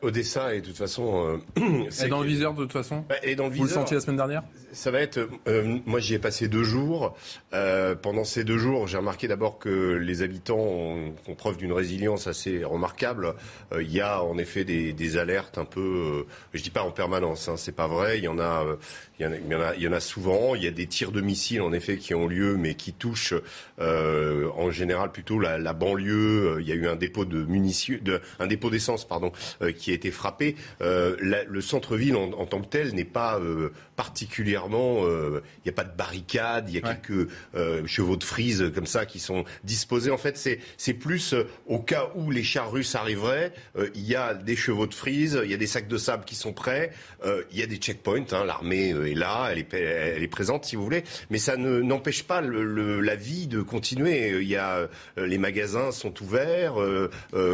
Odessa 0.01 0.55
est 0.55 0.61
de 0.61 0.67
toute 0.67 0.77
façon. 0.77 1.41
Euh, 1.57 1.89
est 2.03 2.07
dans 2.07 2.21
le 2.21 2.27
viseur 2.27 2.53
de 2.53 2.63
toute 2.63 2.71
façon. 2.71 3.03
Bah, 3.09 3.15
dans 3.35 3.47
le 3.47 3.55
Vous 3.55 3.63
le 3.63 3.69
sentiez 3.69 3.95
la 3.95 4.01
semaine 4.01 4.17
dernière 4.17 4.43
Ça 4.73 4.91
va 4.91 5.01
être. 5.01 5.27
Euh, 5.47 5.79
moi, 5.85 5.99
j'y 5.99 6.13
ai 6.13 6.19
passé 6.19 6.47
deux 6.47 6.63
jours. 6.63 7.17
Euh, 7.53 7.95
pendant 7.95 8.23
ces 8.23 8.43
deux 8.43 8.57
jours, 8.57 8.87
j'ai 8.87 8.97
remarqué 8.97 9.27
d'abord 9.27 9.57
que 9.57 9.93
les 9.93 10.21
habitants 10.21 10.59
ont, 10.59 11.13
preuve 11.35 11.57
d'une 11.57 11.73
résilience 11.73 12.27
assez 12.27 12.63
remarquable. 12.63 13.33
Euh, 13.73 13.81
il 13.81 13.91
y 13.91 14.01
a 14.01 14.23
en 14.23 14.37
effet 14.37 14.63
des, 14.63 14.93
des 14.93 15.17
alertes 15.17 15.57
un 15.57 15.65
peu. 15.65 16.25
Je 16.53 16.61
dis 16.61 16.69
pas 16.69 16.83
en 16.83 16.91
permanence, 16.91 17.49
hein, 17.49 17.57
c'est 17.57 17.75
pas 17.75 17.87
vrai. 17.87 18.19
Il 18.19 18.23
y 18.23 18.27
en 18.27 18.39
a. 18.39 18.65
Il 19.21 19.51
y, 19.51 19.55
en 19.55 19.61
a, 19.61 19.75
il 19.75 19.83
y 19.83 19.87
en 19.87 19.93
a 19.93 19.99
souvent. 19.99 20.55
Il 20.55 20.63
y 20.63 20.67
a 20.67 20.71
des 20.71 20.87
tirs 20.87 21.11
de 21.11 21.21
missiles 21.21 21.61
en 21.61 21.73
effet 21.73 21.97
qui 21.97 22.15
ont 22.15 22.27
lieu, 22.27 22.57
mais 22.57 22.73
qui 22.73 22.93
touchent 22.93 23.35
en 23.79 24.71
général 24.71 25.11
plutôt 25.11 25.39
la, 25.39 25.57
la 25.57 25.73
banlieue. 25.73 26.57
Il 26.59 26.67
y 26.67 26.71
a 26.71 26.75
eu 26.75 26.87
un 26.87 26.95
dépôt 26.95 27.25
de 27.25 27.43
munitions, 27.43 27.97
de, 28.01 28.21
un 28.39 28.47
dépôt 28.47 28.69
d'essence, 28.69 29.07
pardon, 29.07 29.31
qui 29.77 29.91
a 29.91 29.93
été 29.93 30.11
frappé. 30.11 30.55
le 30.79 31.61
centre-ville 31.61 32.15
en, 32.15 32.45
tant 32.45 32.61
que 32.61 32.67
tel 32.67 32.93
n'est 32.93 33.05
pas 33.05 33.39
particulièrement. 33.95 35.03
Il 35.07 35.41
n'y 35.65 35.69
a 35.69 35.73
pas 35.73 35.83
de 35.83 35.95
barricade, 35.95 36.69
il 36.69 36.75
y 36.75 36.77
a 36.79 36.95
quelques 36.95 37.29
chevaux 37.87 38.17
de 38.17 38.23
frise 38.23 38.71
comme 38.73 38.87
ça 38.87 39.05
qui 39.05 39.19
sont 39.19 39.43
disposés. 39.63 40.11
En 40.11 40.17
fait, 40.17 40.37
c'est 40.77 40.93
plus 40.93 41.35
au 41.67 41.79
cas 41.79 42.09
où 42.15 42.31
les 42.31 42.43
chars 42.43 42.71
russes 42.71 42.95
arriveraient, 42.95 43.53
il 43.95 44.05
y 44.05 44.15
a 44.15 44.33
des 44.33 44.55
chevaux 44.55 44.87
de 44.87 44.93
frise, 44.93 45.39
il 45.43 45.51
y 45.51 45.53
a 45.53 45.57
des 45.57 45.67
sacs 45.67 45.87
de 45.87 45.97
sable 45.97 46.25
qui 46.25 46.35
sont 46.35 46.53
prêts, 46.53 46.91
il 47.51 47.59
y 47.59 47.63
a 47.63 47.67
des 47.67 47.77
checkpoints. 47.77 48.25
Hein, 48.31 48.45
L'armée 48.45 48.93
est 49.11 49.15
là, 49.15 49.49
elle 49.51 49.59
est, 49.59 49.73
elle 49.73 50.23
est 50.23 50.27
présente 50.27 50.65
si 50.65 50.75
vous 50.75 50.83
voulez, 50.83 51.03
mais 51.29 51.37
ça 51.37 51.57
n'empêche 51.57 52.23
pas 52.23 52.41
le, 52.41 52.99
la 53.01 53.15
vie 53.15 53.47
de 53.47 53.61
continuer. 53.61 54.39
Il 54.41 54.47
y 54.47 54.55
a 54.55 54.87
les 55.17 55.37
magasins 55.37 55.91
sont 55.91 56.13
ouverts, 56.21 56.75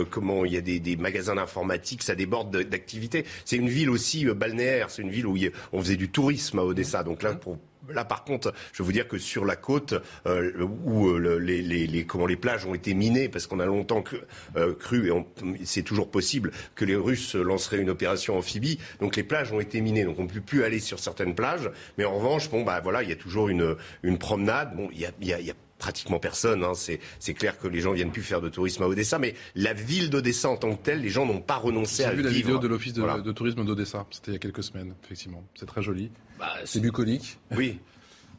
comment 0.10 0.46
il 0.46 0.54
y 0.54 0.58
a 0.58 0.62
des, 0.62 0.80
des 0.80 0.96
magasins 0.96 1.36
d'informatique, 1.36 2.04
ça 2.04 2.16
déborde 2.16 2.56
d'activités. 2.64 3.26
C'est 3.46 3.58
une 3.58 3.70
ville 3.70 3.90
aussi 3.90 4.26
balnéaire, 4.26 4.90
c'est 4.90 5.02
une 5.02 5.12
ville 5.12 5.28
où 5.28 5.38
on 5.74 5.80
faisait 5.82 5.96
du 5.96 6.10
tourisme 6.10 6.60
à 6.60 6.64
Odessa. 6.64 7.04
Donc 7.04 7.24
là, 7.24 7.34
pour 7.34 7.58
Là, 7.94 8.06
par 8.06 8.24
contre, 8.24 8.54
je 8.74 8.82
veux 8.82 8.86
vous 8.86 8.92
dire 8.92 9.08
que 9.08 9.18
sur 9.18 9.46
la 9.46 9.56
côte, 9.56 9.94
euh, 10.26 10.66
où 10.86 11.08
euh, 11.08 11.38
les, 11.38 11.62
les, 11.62 11.88
les, 11.88 12.06
comment 12.06 12.26
les 12.26 12.36
plages 12.36 12.66
ont 12.66 12.74
été 12.74 12.94
minées, 12.94 13.30
parce 13.30 13.48
qu'on 13.48 13.60
a 13.60 13.66
longtemps 13.66 14.02
cru, 14.02 14.20
euh, 14.56 14.74
cru 14.74 15.10
et 15.10 15.66
c'est 15.66 15.84
toujours 15.84 16.10
possible, 16.10 16.52
que 16.76 16.86
les 16.86 16.96
Russes 16.96 17.36
lanceraient 17.36 17.80
une 17.80 17.90
opération 17.90 18.38
amphibie. 18.38 18.80
Donc 19.00 19.16
les 19.16 19.24
plages 19.24 19.52
ont 19.52 19.60
été 19.60 19.82
minées, 19.82 20.04
donc 20.04 20.20
on 20.20 20.24
ne 20.24 20.30
peut 20.30 20.42
plus 20.42 20.64
aller 20.64 20.80
sur 20.80 21.00
certaines 21.00 21.36
plages. 21.36 21.70
Mais 21.98 22.06
en 22.06 22.18
revanche, 22.18 22.50
bon, 22.50 22.64
bah 22.64 22.80
voilà, 22.82 23.04
il 23.04 23.10
y 23.10 23.14
a 23.14 23.18
toujours 23.18 23.50
une, 23.50 23.76
une 24.04 24.18
promenade. 24.18 24.76
Bon, 24.76 24.90
il 24.92 25.00
y 25.00 25.06
a, 25.06 25.12
y 25.22 25.34
a, 25.34 25.40
y 25.40 25.52
a 25.52 25.56
pratiquement 25.78 26.20
personne. 26.20 26.64
Hein. 26.64 26.74
C'est 26.76 27.34
clair 27.34 27.58
que 27.58 27.68
les 27.68 27.82
gens 27.82 27.94
viennent 27.94 28.12
plus 28.12 28.24
faire 28.24 28.42
de 28.42 28.50
tourisme 28.50 28.84
à 28.84 28.88
Odessa, 28.88 29.20
mais 29.20 29.36
la 29.56 29.74
ville 29.74 30.10
d'Odessa 30.10 30.50
en 30.50 30.58
tant 30.58 30.76
que 30.76 30.82
telle, 30.82 31.02
les 31.02 31.10
gens 31.10 31.26
n'ont 31.26 31.42
pas 31.42 31.58
renoncé 31.58 32.04
à 32.04 32.12
vivre. 32.12 32.24
J'ai 32.24 32.30
vu 32.30 32.34
la 32.34 32.38
vidéo 32.42 32.60
de 32.60 32.68
l'office 32.68 32.94
de, 32.94 33.32
tourisme 33.32 33.64
d'Odessa. 33.66 34.06
C'était 34.12 34.32
il 34.32 34.34
y 34.34 34.38
a 34.38 34.40
quelques 34.40 34.64
semaines, 34.64 34.94
effectivement. 35.04 35.44
C'est 35.56 35.66
très 35.66 35.82
joli. 35.82 36.12
Bah, 36.40 36.54
c'est 36.66 36.80
bucolique. 36.80 37.38
Oui. 37.56 37.80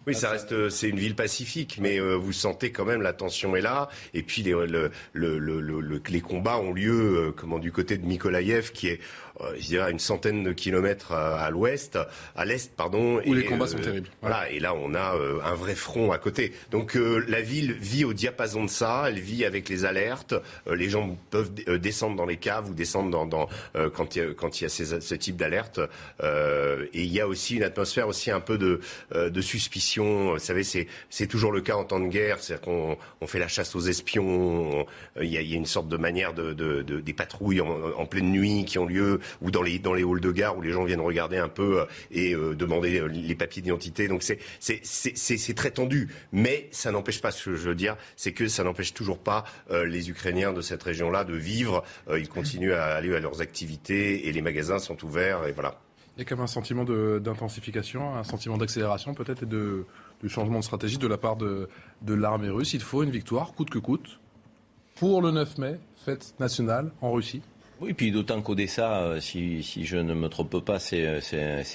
Oui, 0.06 0.14
ça 0.14 0.30
reste, 0.30 0.70
c'est 0.70 0.88
une 0.88 0.98
ville 0.98 1.14
pacifique, 1.14 1.76
mais 1.82 2.00
euh, 2.00 2.14
vous 2.14 2.32
sentez 2.32 2.72
quand 2.72 2.86
même 2.86 3.02
la 3.02 3.12
tension 3.12 3.54
est 3.56 3.60
là. 3.60 3.90
Et 4.14 4.22
puis 4.22 4.42
les, 4.42 4.52
le, 4.52 4.90
le, 5.12 5.38
le, 5.38 6.02
les 6.08 6.20
combats 6.22 6.58
ont 6.58 6.72
lieu, 6.72 7.18
euh, 7.18 7.32
comment 7.36 7.58
du 7.58 7.72
côté 7.72 7.98
de 7.98 8.06
Mykolaïev, 8.06 8.72
qui 8.72 8.88
est 8.88 9.00
euh, 9.00 9.00
je 9.56 9.66
dirais, 9.66 9.86
à 9.86 9.90
une 9.90 9.98
centaine 9.98 10.42
de 10.42 10.52
kilomètres 10.52 11.12
à, 11.12 11.50
l'ouest, 11.50 11.98
à 12.36 12.44
l'est, 12.44 12.74
pardon. 12.74 13.20
Où 13.26 13.34
les 13.34 13.44
combats 13.44 13.66
sont 13.66 13.78
terribles. 13.78 14.08
Voilà, 14.20 14.50
et 14.50 14.60
là 14.60 14.74
on 14.74 14.94
a 14.94 15.14
un 15.44 15.54
vrai 15.54 15.74
front 15.74 16.12
à 16.12 16.18
côté. 16.18 16.52
Donc 16.70 16.94
la 16.96 17.40
ville 17.40 17.72
vit 17.72 18.04
au 18.04 18.12
diapason 18.12 18.64
de 18.64 18.70
ça, 18.70 19.04
elle 19.08 19.20
vit 19.20 19.44
avec 19.44 19.68
les 19.68 19.84
alertes. 19.84 20.34
les 20.70 20.88
gens 20.88 21.16
peuvent 21.30 21.52
descendre 21.78 22.16
dans 22.16 22.26
les 22.26 22.36
caves 22.36 22.70
ou 22.70 22.74
descendre 22.74 23.10
dans, 23.10 23.26
dans 23.26 23.48
quand 23.94 24.16
il 24.16 24.18
y 24.18 24.22
a, 24.22 24.34
quand 24.34 24.60
il 24.60 24.64
y 24.64 24.66
a 24.66 24.68
ces, 24.68 25.00
ce 25.00 25.14
type 25.14 25.36
d'alerte. 25.36 25.80
et 26.22 27.02
il 27.02 27.12
y 27.12 27.20
a 27.20 27.28
aussi 27.28 27.56
une 27.56 27.62
atmosphère 27.62 28.08
aussi 28.08 28.30
un 28.30 28.40
peu 28.40 28.58
de, 28.58 28.80
de 29.14 29.40
suspicion 29.40 29.88
vous 29.98 30.38
savez, 30.38 30.62
c'est 30.64 31.26
toujours 31.26 31.52
le 31.52 31.60
cas 31.60 31.74
en 31.74 31.84
temps 31.84 32.00
de 32.00 32.08
guerre. 32.08 32.38
C'est-à-dire 32.40 32.64
qu'on 32.64 32.96
on 33.20 33.26
fait 33.26 33.38
la 33.38 33.48
chasse 33.48 33.74
aux 33.74 33.80
espions. 33.80 34.86
Il 35.20 35.28
y, 35.28 35.36
a, 35.36 35.42
y 35.42 35.54
a, 35.54 35.56
une 35.56 35.66
sorte 35.66 35.88
de 35.88 35.96
manière 35.96 36.34
de, 36.34 36.52
de, 36.52 36.82
de 36.82 37.00
des 37.00 37.12
patrouilles 37.12 37.60
en, 37.60 37.68
en, 37.96 38.06
pleine 38.06 38.30
nuit 38.30 38.64
qui 38.64 38.78
ont 38.78 38.86
lieu, 38.86 39.20
ou 39.40 39.50
dans 39.50 39.62
les 39.62 39.78
dans 39.78 39.94
les 39.94 40.02
halls 40.02 40.20
de 40.20 40.32
gare 40.32 40.56
où 40.56 40.62
les 40.62 40.72
gens 40.72 40.84
viennent 40.84 41.00
regarder 41.00 41.38
un 41.38 41.48
peu 41.48 41.80
euh, 41.80 41.84
et 42.10 42.34
euh, 42.34 42.54
demander 42.54 43.00
euh, 43.00 43.06
les 43.06 43.34
papiers 43.34 43.62
d'identité. 43.62 44.08
Donc 44.08 44.22
c'est 44.22 45.54
très 45.54 45.70
tendu, 45.70 46.08
mais 46.32 46.68
ça 46.70 46.92
n'empêche 46.92 47.20
pas 47.20 47.30
ce 47.30 47.44
que 47.46 47.56
je 47.56 47.68
veux 47.68 47.74
dire, 47.74 47.96
c'est 48.16 48.32
que 48.32 48.48
ça 48.48 48.64
n'empêche 48.64 48.94
toujours 48.94 49.18
pas 49.18 49.44
les 49.70 50.10
Ukrainiens 50.10 50.52
de 50.52 50.60
cette 50.60 50.82
région-là 50.82 51.24
de 51.24 51.34
vivre. 51.34 51.84
ils 52.16 52.28
continuent 52.28 52.72
à 52.72 52.84
aller 52.84 53.14
à 53.14 53.20
leurs 53.20 53.40
activités 53.40 54.28
et 54.28 54.32
les 54.32 54.42
magasins 54.42 54.78
sont 54.78 55.02
ouverts 55.04 55.46
et 55.46 55.52
voilà. 55.52 55.80
Il 56.16 56.20
y 56.20 56.22
a 56.22 56.24
quand 56.24 56.36
même 56.36 56.44
un 56.44 56.48
sentiment 56.48 56.84
d'intensification, 56.84 58.16
un 58.16 58.24
sentiment 58.24 58.56
d'accélération 58.56 59.14
peut-être 59.14 59.44
et 59.44 59.46
de, 59.46 59.84
de, 60.22 60.28
changement 60.28 60.58
de 60.58 60.64
stratégie 60.64 60.98
de 60.98 61.06
la 61.06 61.16
part 61.16 61.36
de, 61.36 61.68
de 62.02 62.14
l'armée 62.14 62.50
russe. 62.50 62.74
Il 62.74 62.80
faut 62.80 63.02
une 63.02 63.10
victoire, 63.10 63.52
coûte 63.52 63.70
que 63.70 63.78
coûte, 63.78 64.18
pour 64.96 65.22
le 65.22 65.30
9 65.30 65.58
mai, 65.58 65.78
fête 66.04 66.34
nationale 66.40 66.90
en 67.00 67.12
Russie. 67.12 67.42
Oui, 67.80 67.92
puis 67.92 68.10
d'autant 68.10 68.42
qu'Odessa, 68.42 69.02
euh, 69.02 69.20
si, 69.20 69.62
si 69.62 69.84
je 69.84 69.98
ne 69.98 70.12
me 70.12 70.28
trompe 70.28 70.58
pas, 70.64 70.80
c'est 70.80 71.20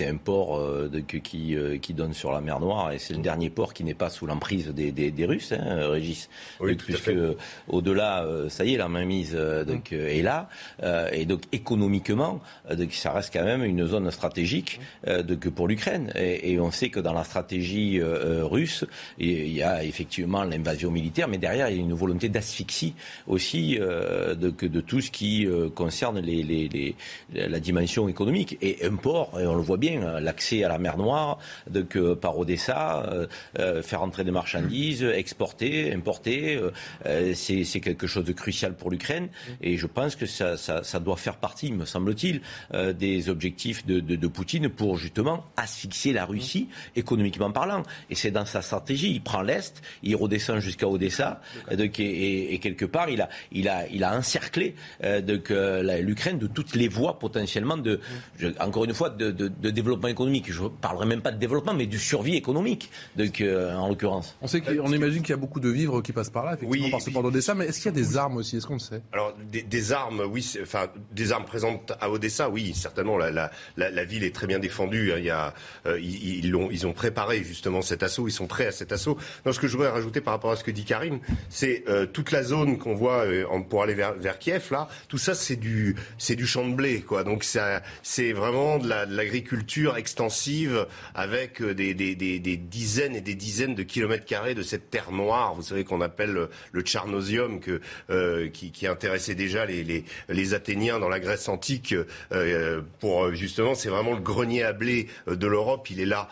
un 0.06 0.18
port 0.18 0.58
euh, 0.58 0.90
de, 0.90 1.00
qui, 1.00 1.56
euh, 1.56 1.78
qui 1.78 1.94
donne 1.94 2.14
sur 2.14 2.34
la 2.34 2.42
mer 2.42 2.60
Noire 2.60 2.92
et 2.92 3.00
c'est 3.00 3.14
le 3.14 3.22
dernier 3.22 3.50
port 3.50 3.74
qui 3.74 3.86
n'est 3.86 3.94
pas 3.94 4.10
sous 4.10 4.26
l'emprise 4.26 4.68
des, 4.68 4.92
des, 4.92 5.12
des, 5.12 5.26
Russes, 5.26 5.54
hein, 5.54 5.88
Régis. 5.88 6.30
Oui, 6.60 6.76
puisque 6.76 7.14
au-delà, 7.70 8.28
ça 8.50 8.66
y 8.66 8.74
est, 8.74 8.78
la 8.78 8.90
mainmise 8.90 9.34
donc, 9.66 9.94
est 9.94 10.22
là. 10.22 10.50
et 11.14 11.26
donc 11.26 11.44
économiquement, 11.54 12.42
donc, 12.70 12.92
ça 12.92 13.14
reste 13.14 13.32
quand 13.32 13.46
même 13.46 13.64
une 13.64 13.86
zone 13.88 14.12
stratégique 14.12 14.82
que 15.06 15.50
pour 15.50 15.68
l'Ukraine. 15.70 16.12
Et, 16.16 16.52
et, 16.52 16.60
on 16.60 16.72
sait 16.72 16.90
que 16.90 17.00
dans 17.00 17.14
la 17.14 17.24
stratégie 17.24 18.02
russe, 18.02 18.86
il 19.20 19.54
y 19.54 19.64
a 19.64 19.84
effectivement 19.84 20.44
l'invasion 20.44 20.92
militaire, 20.92 21.30
mais 21.30 21.38
derrière, 21.38 21.70
il 21.70 21.78
y 21.78 21.80
a 21.80 21.82
une 21.82 21.94
volonté 21.94 22.28
d'asphyxie 22.28 22.94
aussi 23.28 23.78
de, 23.78 24.36
de 24.36 24.82
tout 24.82 25.00
ce 25.00 25.10
qui 25.10 25.48
concerne 25.74 25.93
concerne 25.94 26.20
les, 26.22 26.96
la 27.36 27.60
dimension 27.60 28.10
économique. 28.10 28.58
Et 28.64 28.84
un 28.84 28.96
port, 28.96 29.40
et 29.40 29.46
on 29.46 29.56
le 29.56 29.62
voit 29.62 29.78
bien, 29.78 30.20
l'accès 30.20 30.64
à 30.64 30.70
la 30.70 30.80
mer 30.80 30.98
Noire 30.98 31.38
donc, 31.70 31.96
euh, 31.96 32.16
par 32.16 32.36
Odessa, 32.40 33.04
euh, 33.04 33.28
euh, 33.60 33.84
faire 33.84 34.02
entrer 34.02 34.24
des 34.24 34.32
marchandises, 34.32 35.04
exporter, 35.04 35.94
importer, 35.94 36.60
c'est 37.36 37.80
quelque 37.80 38.08
chose 38.08 38.24
de 38.24 38.34
crucial 38.34 38.76
pour 38.76 38.90
l'Ukraine. 38.90 39.28
Et 39.62 39.78
je 39.78 39.86
pense 39.86 40.16
que 40.16 40.26
ça, 40.26 40.58
ça, 40.58 41.00
doit 41.00 41.18
faire 41.18 41.38
partie, 41.38 41.72
me 41.72 41.86
semble-t-il, 41.86 42.42
des 42.96 43.30
objectifs 43.30 43.86
de, 43.86 44.00
de, 44.00 44.28
Poutine 44.28 44.70
pour 44.70 44.98
justement 44.98 45.46
asphyxier 45.58 46.12
la 46.12 46.26
Russie 46.26 46.70
économiquement 46.96 47.52
parlant. 47.52 47.84
Et 48.10 48.16
c'est 48.16 48.32
dans 48.32 48.46
sa 48.46 48.62
stratégie. 48.64 49.12
Il 49.12 49.22
prend 49.22 49.42
l'Est, 49.44 49.82
il 50.02 50.16
redescend 50.16 50.60
jusqu'à 50.60 50.88
Odessa, 50.88 51.42
donc, 51.72 52.00
et, 52.00 52.54
et, 52.54 52.60
quelque 52.60 52.86
part, 52.86 53.10
il 53.10 53.22
a, 53.22 53.30
il 53.52 53.70
a, 53.70 53.88
il 53.90 54.04
a 54.04 54.18
encerclé 54.18 54.76
donc, 55.24 55.52
l'Ukraine 56.02 56.38
de 56.38 56.48
toutes 56.48 56.76
les 56.76 56.88
voies 56.88 57.20
potentiellement 57.20 57.78
de, 57.78 58.00
encore 58.60 58.86
une 58.86 58.94
fois, 58.94 59.10
de, 59.10 59.32
développement 59.70 60.08
économique. 60.08 60.52
Je 60.52 60.64
ne 60.64 60.70
parlerai 60.70 61.06
même 61.06 61.22
pas 61.22 61.32
de 61.32 61.38
développement, 61.38 61.74
mais 61.74 61.88
de 61.88 61.98
survie 61.98 62.36
économique, 62.36 62.90
donc, 63.16 63.42
euh, 63.42 63.74
en 63.76 63.90
l'occurrence. 63.90 64.36
On 64.42 64.48
sait 64.48 64.62
qu'on 64.62 64.92
imagine 64.92 65.22
qu'il 65.22 65.32
y 65.32 65.34
a 65.34 65.38
beaucoup 65.38 65.60
de 65.60 65.70
vivres 65.70 66.02
qui 66.02 66.12
passent 66.12 66.30
par 66.30 66.46
là, 66.46 66.54
effectivement, 66.54 66.90
par 66.90 67.02
ce 67.02 67.10
port 67.10 67.24
d'Odessa, 67.24 67.56
mais 67.56 67.66
est-ce 67.66 67.78
qu'il 67.78 67.86
y 67.86 67.90
a 67.90 68.00
des 68.00 68.18
armes 68.18 68.38
aussi 68.38 68.58
Est-ce 68.58 68.68
qu'on 68.68 68.74
le 68.74 68.80
sait? 68.80 69.02
Alors, 69.12 69.36
des, 69.52 69.92
armes, 69.92 70.24
oui, 70.30 70.48
enfin, 70.62 70.88
des 71.12 71.32
armes 71.32 71.46
présentes 71.46 71.94
à 72.00 72.10
Odessa, 72.10 72.50
oui, 72.50 72.74
certainement. 72.74 73.18
La, 73.18 73.52
la, 73.78 74.04
ville 74.06 74.24
est 74.24 74.36
très 74.36 74.48
bien 74.48 74.60
défendue. 74.60 75.12
Hein. 75.12 75.18
Il 75.18 75.26
y 75.26 75.30
a, 75.30 75.54
euh, 75.86 76.00
ils, 76.00 76.56
ont, 76.56 76.70
ils 76.72 76.86
ont 76.88 76.94
préparé 76.94 77.44
justement 77.44 77.82
cet 77.82 78.04
assaut, 78.04 78.28
ils 78.28 78.32
sont 78.32 78.48
prêts 78.48 78.68
à 78.68 78.72
cet 78.72 78.92
assaut. 78.92 79.18
Non, 79.46 79.54
ce 79.54 79.60
que 79.60 79.68
je 79.68 79.74
voudrais 79.78 79.90
rajouter 79.90 80.22
par 80.22 80.34
rapport 80.34 80.52
à 80.52 80.56
ce 80.56 80.64
que 80.64 80.72
dit 80.72 80.84
Karim, 80.84 81.20
c'est 81.50 81.84
euh, 81.88 82.06
toute 82.06 82.32
la 82.32 82.44
zone 82.44 82.78
qu'on 82.78 82.94
voit 82.94 83.26
pour 83.70 83.84
aller 83.84 83.94
vers, 83.94 84.14
vers 84.14 84.40
Kiev, 84.40 84.68
là, 84.72 84.88
tout 85.08 85.18
ça, 85.18 85.34
c'est 85.34 85.56
du 85.56 85.73
c'est 86.18 86.36
du 86.36 86.46
champ 86.46 86.68
de 86.68 86.74
blé, 86.74 87.02
quoi. 87.02 87.24
Donc 87.24 87.44
c'est 87.44 88.32
vraiment 88.32 88.78
de 88.78 88.88
l'agriculture 88.88 89.98
extensive 89.98 90.88
avec 91.16 91.62
euh, 91.62 91.74
des, 91.74 91.94
dizaines 92.58 93.16
et 93.16 93.22
des 93.22 93.36
dizaines 93.36 93.76
de 93.76 93.84
kilomètres 93.84 94.26
carrés 94.26 94.56
de 94.56 94.64
cette 94.64 94.90
terre 94.90 95.12
noire, 95.12 95.54
vous 95.56 95.62
savez 95.62 95.84
qu'on 95.84 96.02
appelle 96.02 96.48
le 96.72 96.86
charnosium, 96.86 97.60
que, 97.60 97.82
euh, 98.10 98.50
qui, 98.50 98.88
intéressait 98.88 99.36
déjà 99.36 99.66
les, 99.66 100.04
les, 100.30 100.54
Athéniens 100.54 101.00
dans 101.00 101.10
la 101.10 101.20
Grèce 101.20 101.48
antique. 101.48 101.96
Euh, 102.32 102.82
pour 103.00 103.34
justement, 103.34 103.76
c'est 103.76 103.90
vraiment 103.90 104.14
le 104.14 104.20
grenier 104.20 104.64
à 104.64 104.74
blé 104.74 105.08
de 105.26 105.48
l'Europe. 105.48 105.90
Il 105.90 106.00
est 106.00 106.06
là. 106.06 106.28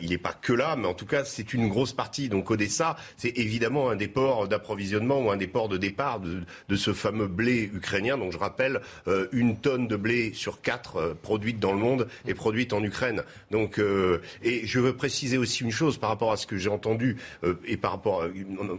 il 0.00 0.10
n'est 0.10 0.18
pas 0.18 0.32
que 0.32 0.52
là, 0.52 0.74
mais 0.76 0.86
en 0.86 0.94
tout 0.94 1.06
cas, 1.06 1.24
c'est 1.24 1.52
une 1.52 1.68
grosse 1.68 1.92
partie. 1.92 2.28
Donc 2.28 2.50
Odessa, 2.50 2.96
c'est 3.16 3.36
évidemment 3.38 3.90
un 3.90 3.96
des 3.96 4.08
ports 4.08 4.48
d'approvisionnement 4.48 5.20
ou 5.20 5.30
un 5.30 5.36
des 5.36 5.46
ports 5.46 5.68
de 5.68 5.76
départ 5.76 6.20
de, 6.20 6.40
de 6.68 6.76
ce 6.76 6.92
fameux 6.92 7.28
blé 7.28 7.70
ukrainien. 7.74 8.16
Donc 8.16 8.32
je 8.32 8.38
rappelle, 8.40 8.80
euh, 9.06 9.28
une 9.32 9.56
tonne 9.56 9.86
de 9.86 9.96
blé 9.96 10.32
sur 10.34 10.60
quatre 10.60 10.96
euh, 10.96 11.14
produite 11.14 11.60
dans 11.60 11.72
le 11.72 11.78
monde 11.78 12.08
est 12.26 12.34
produite 12.34 12.72
en 12.72 12.82
Ukraine. 12.82 13.22
Donc, 13.50 13.78
euh, 13.78 14.20
et 14.42 14.66
je 14.66 14.80
veux 14.80 14.96
préciser 14.96 15.38
aussi 15.38 15.62
une 15.62 15.70
chose 15.70 15.98
par 15.98 16.10
rapport 16.10 16.32
à 16.32 16.36
ce 16.36 16.46
que 16.46 16.56
j'ai 16.56 16.70
entendu 16.70 17.16
et 17.64 17.76
par 17.76 17.92
rapport 17.92 18.24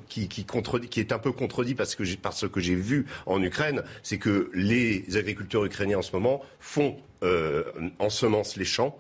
qui, 0.08 0.28
qui, 0.28 0.46
qui 0.46 1.00
est 1.00 1.12
un 1.12 1.20
peu 1.20 1.32
contredit 1.32 1.76
parce 1.76 1.96
que 1.96 2.04
par 2.16 2.34
ce 2.34 2.46
que 2.46 2.60
j'ai 2.60 2.76
vu 2.76 3.06
en 3.26 3.42
Ukraine, 3.42 3.84
c'est 4.04 4.18
que 4.18 4.50
les 4.54 5.06
agriculteurs 5.16 5.66
ukrainiens 5.66 6.00
en 6.00 6.02
ce 6.02 6.12
moment 6.14 6.42
font 6.60 6.98
ensemencent 8.00 8.58
les 8.58 8.66
champs 8.66 8.98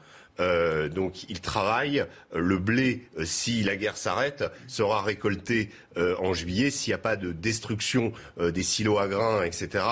donc 0.93 1.29
ils 1.29 1.41
travaillent. 1.41 2.05
Le 2.33 2.57
blé, 2.57 3.03
si 3.23 3.63
la 3.63 3.75
guerre 3.75 3.97
s'arrête, 3.97 4.43
sera 4.67 5.01
récolté 5.01 5.69
euh, 5.97 6.15
en 6.19 6.33
juillet. 6.33 6.71
S'il 6.71 6.91
n'y 6.91 6.95
a 6.95 6.99
pas 6.99 7.15
de 7.15 7.31
destruction 7.31 8.11
des 8.39 8.63
silos 8.63 8.97
à 8.97 9.07
grains, 9.07 9.43
etc., 9.43 9.83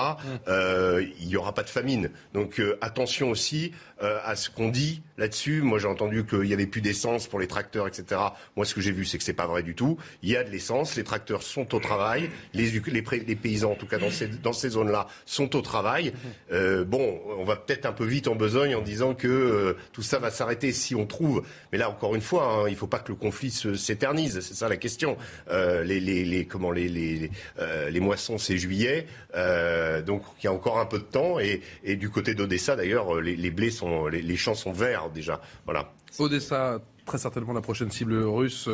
il 0.48 1.26
n'y 1.26 1.36
aura 1.36 1.54
pas 1.54 1.62
de 1.62 1.68
famine. 1.68 2.10
Donc 2.34 2.60
attention 2.80 3.30
aussi 3.30 3.72
à 4.00 4.34
ce 4.34 4.48
qu'on 4.48 4.68
dit 4.68 5.02
là-dessus. 5.18 5.60
Moi, 5.60 5.78
j'ai 5.78 5.86
entendu 5.86 6.24
qu'il 6.24 6.40
n'y 6.40 6.54
avait 6.54 6.66
plus 6.66 6.80
d'essence 6.80 7.26
pour 7.26 7.38
les 7.38 7.46
tracteurs, 7.46 7.86
etc. 7.86 8.20
Moi, 8.56 8.64
ce 8.64 8.74
que 8.74 8.80
j'ai 8.80 8.92
vu, 8.92 9.04
c'est 9.04 9.18
que 9.18 9.24
c'est 9.24 9.34
pas 9.34 9.46
vrai 9.46 9.62
du 9.62 9.74
tout. 9.74 9.98
Il 10.22 10.30
y 10.30 10.36
a 10.36 10.44
de 10.44 10.50
l'essence. 10.50 10.96
Les 10.96 11.04
tracteurs 11.04 11.42
sont 11.42 11.74
au 11.74 11.80
travail. 11.80 12.30
Les, 12.54 12.70
les, 12.86 13.36
paysans, 13.36 13.72
en 13.72 13.74
tout 13.74 13.86
cas 13.86 13.98
dans 13.98 14.10
ces, 14.10 14.28
dans 14.28 14.52
ces 14.52 14.70
zones-là, 14.70 15.06
sont 15.26 15.54
au 15.54 15.60
travail. 15.60 16.12
bon, 16.50 17.20
on 17.38 17.44
va 17.44 17.56
peut-être 17.56 17.86
un 17.86 17.92
peu 17.92 18.06
vite 18.06 18.28
en 18.28 18.34
besogne 18.34 18.74
en 18.74 18.82
disant 18.82 19.14
que 19.14 19.76
tout 19.92 20.02
ça 20.02 20.18
va 20.18 20.30
s'arrêter 20.30 20.72
si 20.72 20.94
on 20.94 21.06
trouve. 21.06 21.42
Mais 21.72 21.78
là, 21.78 21.90
encore 21.90 22.14
une 22.14 22.20
fois, 22.20 22.52
hein, 22.52 22.64
il 22.68 22.72
ne 22.72 22.76
faut 22.76 22.86
pas 22.86 22.98
que 22.98 23.12
le 23.12 23.16
conflit 23.16 23.50
s'éternise. 23.50 24.40
C'est 24.40 24.54
ça 24.54 24.68
la 24.68 24.76
question. 24.76 25.16
Euh, 25.50 25.84
les, 25.98 26.46
comment, 26.46 26.70
les, 26.70 26.88
les, 26.88 27.30
euh, 27.58 28.00
moissons, 28.00 28.38
c'est 28.38 28.58
juillet. 28.58 29.06
Euh, 29.34 30.02
donc, 30.02 30.22
il 30.40 30.44
y 30.44 30.48
a 30.48 30.52
encore 30.52 30.78
un 30.78 30.86
peu 30.86 30.98
de 30.98 31.04
temps. 31.04 31.38
Et, 31.40 31.62
du 31.96 32.10
côté 32.10 32.34
d'Odessa, 32.34 32.76
d'ailleurs, 32.76 33.20
les, 33.20 33.34
les 33.34 33.50
blés 33.50 33.70
sont, 33.70 34.06
les 34.06 34.36
champs 34.36 34.54
sont 34.54 34.72
verts 34.72 35.10
déjà. 35.10 35.40
Voilà. 35.64 35.92
Odessa, 36.18 36.80
très 37.06 37.18
certainement 37.18 37.52
la 37.52 37.60
prochaine 37.60 37.90
cible 37.90 38.14
russe. 38.22 38.68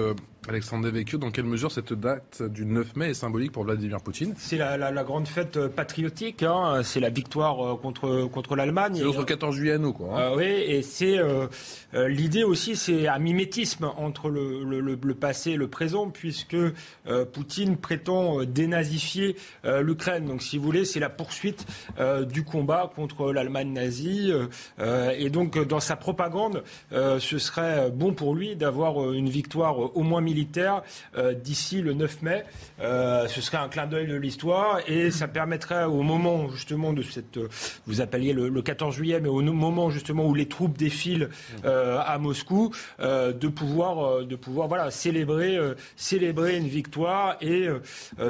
Euh, 0.46 0.56
Alexandre 0.56 0.84
Devecchio, 0.84 1.18
dans 1.18 1.30
quelle 1.30 1.44
mesure 1.44 1.70
cette 1.70 1.92
date 1.92 2.42
du 2.42 2.64
9 2.64 2.96
mai 2.96 3.10
est 3.10 3.14
symbolique 3.14 3.52
pour 3.52 3.64
Vladimir 3.64 4.00
Poutine? 4.00 4.34
C'est 4.38 4.56
la, 4.56 5.04
grande 5.04 5.28
fête 5.28 5.56
euh, 5.56 5.68
patriotique, 5.68 6.42
hein. 6.42 6.82
c'est 6.82 7.00
la 7.00 7.10
victoire 7.10 7.60
euh, 7.60 7.76
contre, 7.76 8.26
contre 8.32 8.56
l'Allemagne. 8.56 8.96
C'est 8.96 9.04
notre 9.04 9.24
14 9.24 9.54
juillet, 9.54 9.78
nous, 9.78 9.92
quoi. 9.92 10.18
Hein. 10.18 10.32
oui, 10.36 10.44
et 10.44 10.82
c'est 10.82 11.16
l'idée 11.94 12.44
aussi, 12.44 12.76
c'est 12.76 13.08
un 13.08 13.18
mimétisme 13.18 13.90
entre 13.96 14.28
le, 14.28 14.62
le, 14.80 15.14
passé 15.14 15.52
et 15.52 15.56
le 15.56 15.68
présent, 15.68 16.10
puisque 16.10 16.56
Poutine 17.32 17.76
prétend 17.76 18.44
dénazifier 18.44 19.36
l'Ukraine. 19.64 20.26
Donc, 20.26 20.42
si 20.42 20.58
vous 20.58 20.64
voulez, 20.64 20.84
c'est 20.84 21.00
la 21.00 21.08
poursuite 21.08 21.66
du 22.28 22.44
combat 22.44 22.90
contre 22.94 23.32
l'Allemagne 23.32 23.72
nazie. 23.72 24.32
et 25.18 25.30
donc, 25.30 25.58
dans 25.66 25.80
sa 25.80 25.96
propagande, 25.96 26.62
ce 26.90 27.38
serait 27.38 27.90
bon 27.90 28.12
pour 28.12 28.34
lui 28.34 28.56
d'avoir 28.56 29.12
une 29.12 29.28
victoire 29.28 29.96
au 29.96 30.02
moins 30.02 30.20
militaire 30.20 30.35
militaire 30.36 30.82
euh, 31.16 31.32
d'ici 31.32 31.80
le 31.80 31.94
9 31.94 32.22
mai. 32.22 32.44
Euh, 32.80 33.26
ce 33.26 33.40
serait 33.40 33.56
un 33.56 33.68
clin 33.68 33.86
d'œil 33.86 34.06
de 34.06 34.16
l'histoire 34.16 34.80
et 34.86 35.10
ça 35.10 35.28
permettrait 35.28 35.84
au 35.84 36.02
moment 36.02 36.50
justement 36.50 36.92
de 36.92 37.02
cette, 37.02 37.38
vous 37.86 38.00
appeliez 38.02 38.34
le, 38.34 38.62
14 38.66 38.94
juillet, 38.94 39.20
mais 39.20 39.28
au 39.28 39.40
moment 39.40 39.90
justement 39.90 40.26
où 40.26 40.34
les 40.34 40.46
troupes 40.46 40.76
défilent 40.76 41.30
euh, 41.64 41.98
à 42.04 42.18
Moscou, 42.18 42.72
de 42.98 43.48
pouvoir, 43.48 44.24
de 44.24 44.36
pouvoir 44.36 44.68
voilà 44.68 44.90
célébrer, 44.90 45.58
célébrer 45.94 46.56
une 46.56 46.66
victoire 46.66 47.36
et 47.40 47.68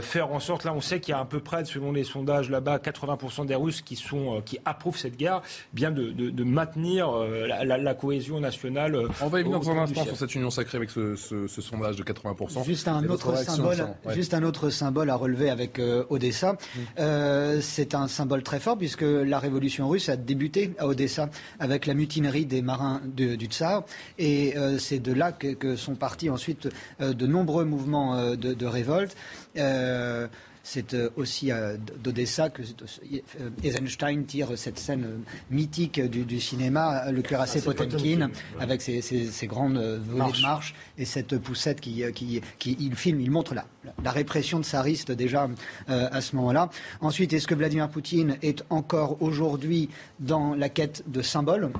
faire 0.00 0.32
en 0.32 0.40
sorte, 0.40 0.64
là 0.64 0.74
on 0.74 0.80
sait 0.80 1.00
qu'il 1.00 1.12
y 1.12 1.14
a 1.14 1.20
à 1.20 1.24
peu 1.24 1.40
près, 1.40 1.64
selon 1.64 1.92
les 1.92 2.04
sondages 2.04 2.50
là-bas, 2.50 2.78
80% 2.78 3.46
des 3.46 3.54
Russes 3.54 3.80
qui 3.80 3.96
sont 3.96 4.42
qui 4.44 4.58
approuvent 4.64 4.98
cette 4.98 5.16
guerre, 5.16 5.40
bien 5.72 5.90
de, 5.90 6.10
de, 6.10 6.44
maintenir 6.44 7.10
la, 7.10 7.94
cohésion 7.94 8.40
nationale. 8.40 9.08
On 9.22 9.28
va 9.28 9.42
dans 9.42 9.70
un 9.70 9.78
instant 9.78 10.04
sur 10.04 10.16
cette 10.16 10.34
union 10.34 10.50
sacrée 10.50 10.76
avec 10.76 10.90
ce, 10.90 11.16
ce 11.16 11.62
sondage 11.62 11.95
de 11.96 12.02
80%. 12.02 12.64
Juste 12.64 12.88
un, 12.88 13.04
autre 13.08 13.36
symbole, 13.36 13.88
juste 14.14 14.34
un 14.34 14.42
autre 14.42 14.70
symbole 14.70 15.10
à 15.10 15.16
relever 15.16 15.50
avec 15.50 15.78
euh, 15.78 16.04
Odessa. 16.10 16.52
Mm. 16.52 16.78
Euh, 16.98 17.60
c'est 17.60 17.94
un 17.94 18.08
symbole 18.08 18.42
très 18.42 18.60
fort 18.60 18.78
puisque 18.78 19.02
la 19.02 19.38
révolution 19.38 19.88
russe 19.88 20.08
a 20.08 20.16
débuté 20.16 20.74
à 20.78 20.86
Odessa 20.86 21.30
avec 21.58 21.86
la 21.86 21.94
mutinerie 21.94 22.46
des 22.46 22.62
marins 22.62 23.00
du 23.04 23.46
Tsar. 23.46 23.84
Et 24.18 24.56
euh, 24.56 24.78
c'est 24.78 24.98
de 24.98 25.12
là 25.12 25.32
que, 25.32 25.76
sont 25.76 25.94
partis 25.94 26.30
ensuite 26.30 26.68
de 27.00 27.26
nombreux 27.26 27.64
mouvements 27.64 28.34
de, 28.34 28.54
de 28.54 28.66
révolte. 28.66 29.16
C'est 30.68 30.94
euh, 30.94 31.10
aussi 31.14 31.52
d'Odessa 32.02 32.50
que 32.50 32.62
euh, 32.62 33.50
Eisenstein 33.62 34.24
tire 34.24 34.58
cette 34.58 34.80
scène 34.80 35.22
mythique 35.48 36.00
du, 36.00 36.40
cinéma, 36.40 37.08
le 37.12 37.22
cuirassé 37.22 37.60
ah, 37.62 37.66
Potemkin, 37.66 38.30
avec 38.58 38.82
ses, 38.82 39.46
grandes 39.46 39.78
volées 39.78 40.32
de 40.32 40.42
marche 40.42 40.74
et 40.98 41.04
cette 41.04 41.38
poussette 41.38 41.80
qui, 41.80 42.02
euh, 42.02 42.10
qui, 42.10 42.42
il 42.64 42.96
filme, 42.96 43.20
il 43.20 43.30
montre 43.30 43.54
la, 43.54 43.64
la 44.02 44.10
répression 44.10 44.58
de 44.58 44.64
tsariste 44.64 45.12
déjà 45.12 45.48
à 45.86 46.20
ce 46.20 46.34
moment-là. 46.34 46.68
Ensuite, 47.00 47.32
est-ce 47.32 47.46
que 47.46 47.54
Vladimir 47.54 47.88
Poutine 47.88 48.36
est 48.42 48.64
encore 48.68 49.22
aujourd'hui 49.22 49.88
dans 50.18 50.54
la 50.56 50.68
quête 50.68 51.04
de 51.06 51.22
symboles? 51.22 51.70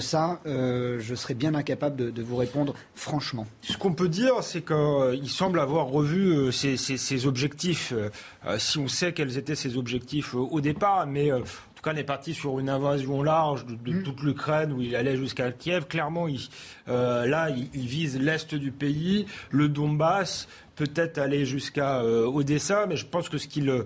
Ça, 0.00 0.40
je 0.44 1.14
serais 1.16 1.34
bien 1.34 1.54
incapable 1.54 2.12
de, 2.12 2.22
vous 2.22 2.36
répondre 2.36 2.74
franchement. 2.94 3.46
Ce 3.62 3.76
qu'on 3.76 3.94
peut 3.94 4.08
dire, 4.08 4.42
c'est 4.42 4.64
qu'il 4.64 5.28
semble 5.28 5.58
avoir 5.58 5.86
revu 5.88 6.52
ses, 6.52 6.76
ses 6.76 7.26
objectifs 7.26 7.92
euh, 7.92 8.10
si 8.58 8.78
on 8.78 8.88
sait 8.88 9.12
quels 9.12 9.36
étaient 9.38 9.54
ses 9.54 9.76
objectifs 9.76 10.34
euh, 10.34 10.38
au 10.38 10.60
départ, 10.60 11.06
mais 11.06 11.30
euh, 11.30 11.38
en 11.38 11.42
tout 11.42 11.82
cas, 11.82 11.92
on 11.94 11.96
est 11.96 12.04
parti 12.04 12.34
sur 12.34 12.58
une 12.58 12.68
invasion 12.68 13.22
large 13.22 13.66
de, 13.66 13.92
mm. 13.92 14.02
toute 14.02 14.22
l'Ukraine 14.22 14.72
où 14.72 14.80
il 14.80 14.96
allait 14.96 15.16
jusqu'à 15.16 15.52
Kiev. 15.52 15.86
Clairement, 15.86 16.26
là, 16.86 17.50
il, 17.50 17.86
vise 17.86 18.18
l'est 18.18 18.54
du 18.54 18.72
pays, 18.72 19.26
le 19.50 19.68
Donbass, 19.68 20.48
peut-être 20.74 21.18
aller 21.18 21.44
jusqu'à 21.44 22.02
Odessa, 22.02 22.86
mais 22.86 22.96
je 22.96 23.06
pense 23.06 23.28
que 23.28 23.38
ce 23.38 23.46
qu'il 23.46 23.84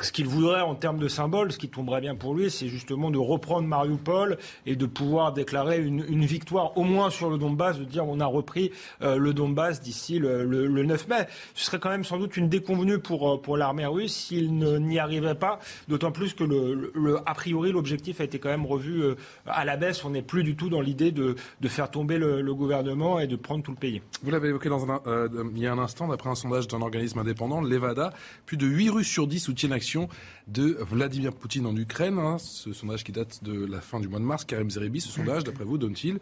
ce 0.00 0.10
qu'il 0.10 0.26
voudrait 0.26 0.60
en 0.60 0.74
termes 0.74 0.98
de 0.98 1.06
symbole, 1.06 1.52
ce 1.52 1.58
qui 1.58 1.68
tomberait 1.68 2.00
bien 2.00 2.16
pour 2.16 2.34
lui, 2.34 2.50
c'est 2.50 2.66
justement 2.66 3.12
de 3.12 3.18
reprendre 3.18 3.68
Mariupol 3.68 4.38
et 4.66 4.74
de 4.74 4.86
pouvoir 4.86 5.32
déclarer 5.32 5.80
une, 5.80 6.24
victoire, 6.24 6.76
au 6.76 6.82
moins 6.82 7.10
sur 7.10 7.30
le 7.30 7.38
Donbass, 7.38 7.78
de 7.78 7.84
dire 7.84 8.04
on 8.08 8.18
a 8.18 8.26
repris 8.26 8.72
euh, 9.02 9.18
le 9.18 9.32
Donbass 9.32 9.80
d'ici 9.80 10.18
le, 10.18 10.44
9 10.68 11.08
mai. 11.08 11.26
Ce 11.54 11.66
serait 11.66 11.78
quand 11.78 11.90
même 11.90 12.02
sans 12.02 12.18
doute 12.18 12.36
une 12.36 12.48
déconvenue 12.48 12.98
pour, 12.98 13.34
euh, 13.34 13.40
pour 13.40 13.56
l'armée 13.56 13.86
russe 13.86 14.14
s'il 14.14 14.52
n'y 14.52 14.98
arrivait 14.98 15.36
pas, 15.36 15.60
d'autant 15.86 16.10
plus 16.10 16.34
que 16.34 16.42
le, 16.42 17.20
a 17.24 17.34
priori 17.34 17.70
l'objectif 17.70 18.20
a 18.20 18.24
été 18.24 18.40
quand 18.40 18.48
même 18.48 18.66
revu 18.66 19.00
euh, 19.00 19.14
à 19.46 19.64
la 19.64 19.76
baisse. 19.76 20.04
On 20.04 20.10
n'est 20.10 20.22
plus 20.22 20.42
du 20.42 20.56
tout 20.56 20.70
dans 20.70 20.80
l'idée 20.80 21.12
de, 21.12 21.36
de, 21.60 21.68
faire 21.68 21.88
tomber 21.90 22.18
le, 22.18 22.54
gouvernement 22.54 23.20
et 23.20 23.26
de 23.26 23.36
prendre 23.36 23.62
tout 23.62 23.72
le 23.72 23.76
pays. 23.76 24.02
Vous 24.22 24.30
l'avez 24.30 24.48
évoqué 24.48 24.68
il 25.54 25.62
y 25.62 25.66
a 25.66 25.72
un 25.72 25.78
instant, 25.78 26.08
d'après 26.08 26.30
un 26.30 26.34
sondage 26.34 26.68
d'un 26.68 26.80
organisme 26.80 27.18
indépendant, 27.18 27.60
l'Evada, 27.60 28.12
plus 28.46 28.56
de 28.56 28.66
8 28.66 28.90
Russes 28.90 29.08
sur 29.08 29.26
10 29.26 29.40
soutiennent 29.40 29.72
de 30.46 30.76
Vladimir 30.80 31.34
Poutine 31.34 31.66
en 31.66 31.76
Ukraine. 31.76 32.18
Hein. 32.18 32.38
ce 32.38 32.72
sondage 32.72 33.04
qui 33.04 33.12
date 33.12 33.42
de 33.44 33.64
la 33.64 33.80
fin 33.80 34.00
du 34.00 34.08
mois 34.08 34.18
de 34.18 34.24
mars. 34.24 34.44
Karim 34.44 34.70
Zerebi, 34.70 35.00
ce 35.00 35.10
sondage, 35.10 35.44
d'après 35.44 35.64
vous, 35.64 35.78
donne-t-il 35.78 36.18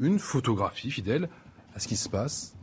une 0.00 0.18
photographie 0.18 0.90
fidèle 0.90 1.28
à 1.74 1.78
ce 1.78 1.88
qui 1.88 1.96
se 1.96 2.08
passe 2.08 2.56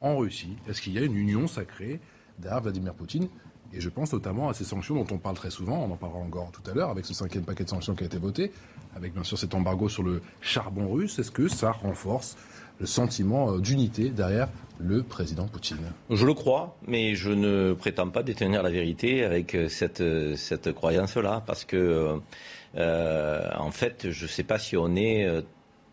en 0.00 0.16
Russie? 0.16 0.56
Est-ce 0.68 0.80
qu'il 0.80 0.92
y 0.92 0.98
a 0.98 1.02
une 1.02 1.16
union 1.16 1.46
sacrée 1.46 2.00
derrière 2.38 2.62
Vladimir 2.62 2.94
Poutine 2.94 3.28
et 3.76 3.80
je 3.80 3.88
pense 3.90 4.12
notamment 4.12 4.48
à 4.48 4.54
ces 4.54 4.64
sanctions 4.64 4.94
dont 4.94 5.06
on 5.14 5.18
parle 5.18 5.36
très 5.36 5.50
souvent, 5.50 5.84
on 5.84 5.92
en 5.92 5.96
parlera 5.96 6.20
encore 6.20 6.50
tout 6.50 6.68
à 6.70 6.74
l'heure, 6.74 6.90
avec 6.90 7.04
ce 7.04 7.12
cinquième 7.12 7.44
paquet 7.44 7.64
de 7.64 7.68
sanctions 7.68 7.94
qui 7.94 8.04
a 8.04 8.06
été 8.06 8.16
voté, 8.16 8.50
avec 8.94 9.12
bien 9.12 9.22
sûr 9.22 9.38
cet 9.38 9.54
embargo 9.54 9.88
sur 9.88 10.02
le 10.02 10.22
charbon 10.40 10.88
russe. 10.88 11.18
Est-ce 11.18 11.30
que 11.30 11.48
ça 11.48 11.72
renforce 11.72 12.36
le 12.80 12.86
sentiment 12.86 13.52
euh, 13.52 13.58
d'unité 13.58 14.08
derrière 14.08 14.48
le 14.78 15.02
président 15.02 15.46
Poutine? 15.46 15.92
Je 16.10 16.26
le 16.26 16.34
crois, 16.34 16.76
mais 16.86 17.14
je 17.14 17.30
ne 17.30 17.74
prétends 17.74 18.08
pas 18.08 18.22
détenir 18.22 18.62
la 18.62 18.70
vérité 18.70 19.24
avec 19.24 19.54
euh, 19.54 19.68
euh, 20.00 20.36
cette 20.36 20.72
croyance-là, 20.72 21.42
parce 21.46 21.64
que, 21.64 22.18
en 22.74 23.70
fait, 23.70 24.10
je 24.10 24.24
ne 24.24 24.28
sais 24.28 24.42
pas 24.42 24.58
si 24.58 24.76
on 24.76 24.96
est 24.96 25.44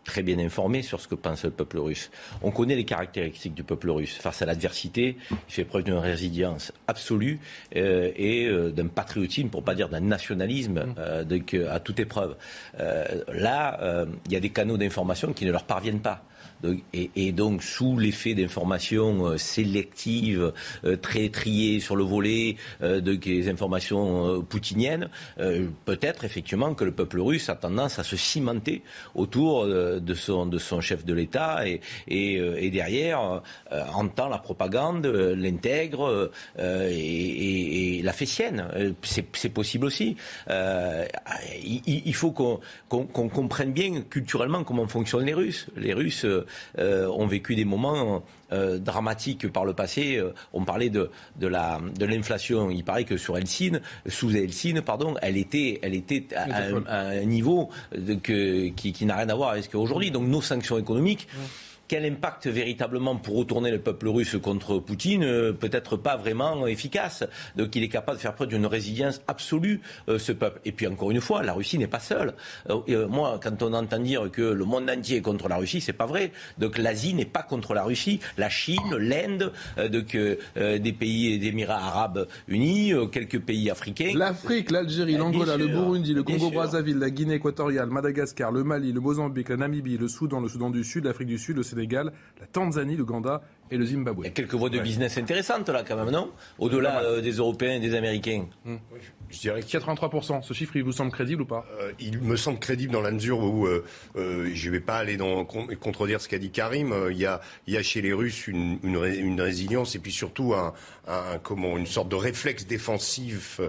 très 0.04 0.22
bien 0.22 0.38
informé 0.38 0.82
sur 0.82 1.00
ce 1.00 1.08
que 1.08 1.14
pense 1.14 1.44
le 1.44 1.50
peuple 1.50 1.78
russe. 1.78 2.10
On 2.42 2.50
connaît 2.50 2.76
les 2.76 2.84
caractéristiques 2.84 3.54
du 3.54 3.64
peuple 3.64 3.90
russe. 3.90 4.14
Face 4.14 4.42
à 4.42 4.46
l'adversité, 4.46 5.16
il 5.30 5.36
fait 5.48 5.64
preuve 5.64 5.84
d'une 5.84 5.94
résilience 5.94 6.72
absolue 6.86 7.40
et 7.72 8.48
d'un 8.74 8.86
patriotisme, 8.86 9.48
pour 9.48 9.62
pas 9.62 9.74
dire 9.74 9.88
d'un 9.88 10.00
nationalisme, 10.00 10.94
mmh. 10.96 11.66
à 11.70 11.80
toute 11.80 11.98
épreuve. 12.00 12.36
là, 12.78 14.06
il 14.26 14.32
y 14.32 14.36
a 14.36 14.40
des 14.40 14.50
canaux 14.50 14.76
d'information 14.76 15.32
qui 15.32 15.44
ne 15.46 15.52
leur 15.52 15.64
parviennent 15.64 16.00
pas 16.00 16.24
et, 16.92 17.32
donc, 17.32 17.62
sous 17.62 17.98
l'effet 17.98 18.34
d'informations 18.34 19.26
euh, 19.26 19.38
sélectives, 19.38 20.52
euh, 20.84 20.96
très 20.96 21.28
triées 21.28 21.80
sur 21.80 21.96
le 21.96 22.04
volet, 22.04 22.56
euh, 22.82 23.00
de, 23.00 23.14
des 23.14 23.48
informations 23.48 24.42
poutiniennes, 24.42 25.08
peut-être 25.84 26.24
effectivement 26.24 26.74
que 26.74 26.84
le 26.84 26.92
peuple 26.92 27.20
russe 27.20 27.48
a 27.48 27.54
tendance 27.54 27.98
à 27.98 28.04
se 28.04 28.16
cimenter 28.16 28.82
autour 29.14 29.66
de, 29.66 30.14
son, 30.14 30.80
chef 30.80 31.04
de 31.04 31.14
l'État 31.14 31.64
et, 31.66 32.70
derrière 32.70 33.42
entend 33.94 34.28
la 34.28 34.38
propagande, 34.38 35.06
l'intègre 35.06 36.30
et, 36.58 38.00
la 38.02 38.12
fait 38.12 38.26
sienne. 38.26 38.68
C'est 39.02 39.48
possible 39.48 39.86
aussi. 39.86 40.16
il, 40.48 42.14
faut 42.14 42.32
qu'on 42.32 42.60
comprenne 43.06 43.72
bien 43.72 44.02
culturellement 44.02 44.64
comment 44.64 44.86
fonctionnent 44.86 45.26
les 45.26 45.34
Russes. 45.34 45.66
Les 45.76 45.94
Russes 45.94 46.26
ont 46.78 47.26
vécu 47.26 47.54
des 47.54 47.64
moments 47.64 48.22
euh, 48.54 48.78
dramatiques 48.78 49.50
par 49.50 49.64
le 49.64 49.72
passé. 49.72 50.16
Euh, 50.16 50.32
on 50.52 50.64
parlait 50.64 50.90
de, 50.90 51.10
de, 51.36 51.46
la, 51.46 51.80
de 51.98 52.04
l'inflation. 52.04 52.70
Il 52.70 52.84
paraît 52.84 53.04
que 53.04 53.16
sur 53.16 53.36
Helsinki, 53.36 53.72
sous 54.06 54.36
Helsinki, 54.36 54.80
pardon, 54.82 55.14
elle 55.22 55.36
était, 55.36 55.80
elle 55.82 55.94
était 55.94 56.26
à, 56.36 56.46
un, 56.88 57.24
niveau 57.24 57.70
de, 57.96 58.14
que, 58.14 58.68
qui, 58.68 58.92
qui 58.92 59.06
n'a 59.06 59.16
rien 59.16 59.28
à 59.28 59.34
voir 59.34 59.50
avec 59.50 59.64
ce 59.64 59.68
que 59.70 59.76
aujourd'hui. 59.76 60.10
Donc 60.10 60.28
nos 60.28 60.42
sanctions 60.42 60.78
économiques 60.78 61.26
quel 61.94 62.06
impact 62.06 62.48
véritablement 62.48 63.14
pour 63.14 63.36
retourner 63.36 63.70
le 63.70 63.78
peuple 63.78 64.08
russe 64.08 64.36
contre 64.42 64.80
Poutine 64.80 65.22
euh, 65.22 65.52
Peut-être 65.52 65.96
pas 65.96 66.16
vraiment 66.16 66.66
efficace. 66.66 67.22
Donc 67.54 67.76
il 67.76 67.84
est 67.84 67.88
capable 67.88 68.18
de 68.18 68.22
faire 68.22 68.34
preuve 68.34 68.48
d'une 68.48 68.66
résilience 68.66 69.22
absolue, 69.28 69.80
euh, 70.08 70.18
ce 70.18 70.32
peuple. 70.32 70.60
Et 70.64 70.72
puis 70.72 70.88
encore 70.88 71.12
une 71.12 71.20
fois, 71.20 71.44
la 71.44 71.52
Russie 71.52 71.78
n'est 71.78 71.86
pas 71.86 72.00
seule. 72.00 72.34
Euh, 72.68 73.06
moi, 73.06 73.38
quand 73.40 73.62
on 73.62 73.72
entend 73.74 74.00
dire 74.00 74.28
que 74.32 74.42
le 74.42 74.64
monde 74.64 74.90
entier 74.90 75.18
est 75.18 75.20
contre 75.20 75.48
la 75.48 75.54
Russie, 75.54 75.80
c'est 75.80 75.92
pas 75.92 76.06
vrai. 76.06 76.32
Donc 76.58 76.78
l'Asie 76.78 77.14
n'est 77.14 77.26
pas 77.26 77.44
contre 77.44 77.74
la 77.74 77.84
Russie. 77.84 78.18
La 78.38 78.48
Chine, 78.48 78.96
l'Inde, 78.98 79.52
donc 79.92 80.16
des 80.56 80.92
pays 80.92 81.38
des 81.38 81.46
Émirats 81.46 81.76
arabes 81.76 82.26
unis, 82.48 82.92
quelques 83.12 83.38
pays 83.38 83.70
africains. 83.70 84.14
L'Afrique, 84.16 84.72
l'Algérie, 84.72 85.16
l'Angola, 85.16 85.56
le 85.56 85.68
Burundi, 85.68 86.12
le 86.12 86.24
Congo-Brazzaville, 86.24 86.98
la 86.98 87.10
Guinée 87.10 87.34
équatoriale, 87.34 87.88
Madagascar, 87.88 88.50
le 88.50 88.64
Mali, 88.64 88.92
le 88.92 89.00
Mozambique, 89.00 89.48
la 89.50 89.58
Namibie, 89.58 89.96
le 89.96 90.08
Soudan, 90.08 90.40
le 90.40 90.48
Soudan 90.48 90.70
du 90.70 90.82
Sud, 90.82 91.04
l'Afrique 91.04 91.28
du 91.28 91.38
Sud, 91.38 91.56
le 91.56 91.62
Sénégal, 91.62 91.83
la 91.92 92.46
Tanzanie, 92.52 92.96
l'Ouganda 92.96 93.42
et 93.70 93.76
le 93.76 93.84
Zimbabwe. 93.84 94.20
Il 94.22 94.24
y 94.24 94.28
a 94.28 94.32
quelques 94.32 94.54
voies 94.54 94.70
de 94.70 94.78
business 94.78 95.18
intéressantes 95.18 95.68
là 95.68 95.82
quand 95.86 95.96
même, 95.96 96.10
non? 96.10 96.30
Au-delà 96.58 97.02
euh, 97.02 97.20
des 97.20 97.32
Européens 97.32 97.74
et 97.74 97.80
des 97.80 97.94
Américains. 97.94 98.46
Hum. 98.66 98.78
Je 99.34 99.40
dirais 99.40 99.60
83%. 99.60 100.42
Ce 100.42 100.54
chiffre, 100.54 100.76
il 100.76 100.84
vous 100.84 100.92
semble 100.92 101.10
crédible 101.10 101.42
ou 101.42 101.46
pas? 101.46 101.66
Euh, 101.80 101.92
Il 101.98 102.20
me 102.20 102.36
semble 102.36 102.58
crédible 102.58 102.92
dans 102.92 103.00
la 103.00 103.10
mesure 103.10 103.40
où 103.40 103.66
euh, 103.66 103.84
je 104.14 104.68
ne 104.68 104.72
vais 104.72 104.80
pas 104.80 104.96
aller 104.96 105.16
dans, 105.16 105.44
contredire 105.44 106.20
ce 106.20 106.28
qu'a 106.28 106.38
dit 106.38 106.50
Karim. 106.50 106.94
Il 107.10 107.18
y, 107.18 107.26
a, 107.26 107.40
chez 107.82 108.00
les 108.00 108.12
Russes 108.12 108.46
une, 108.46 108.78
résilience 109.40 109.96
et 109.96 109.98
puis 109.98 110.12
surtout 110.12 110.54
une 110.54 111.86
sorte 111.86 112.08
de 112.08 112.14
réflexe 112.14 112.66
défensif 112.66 113.60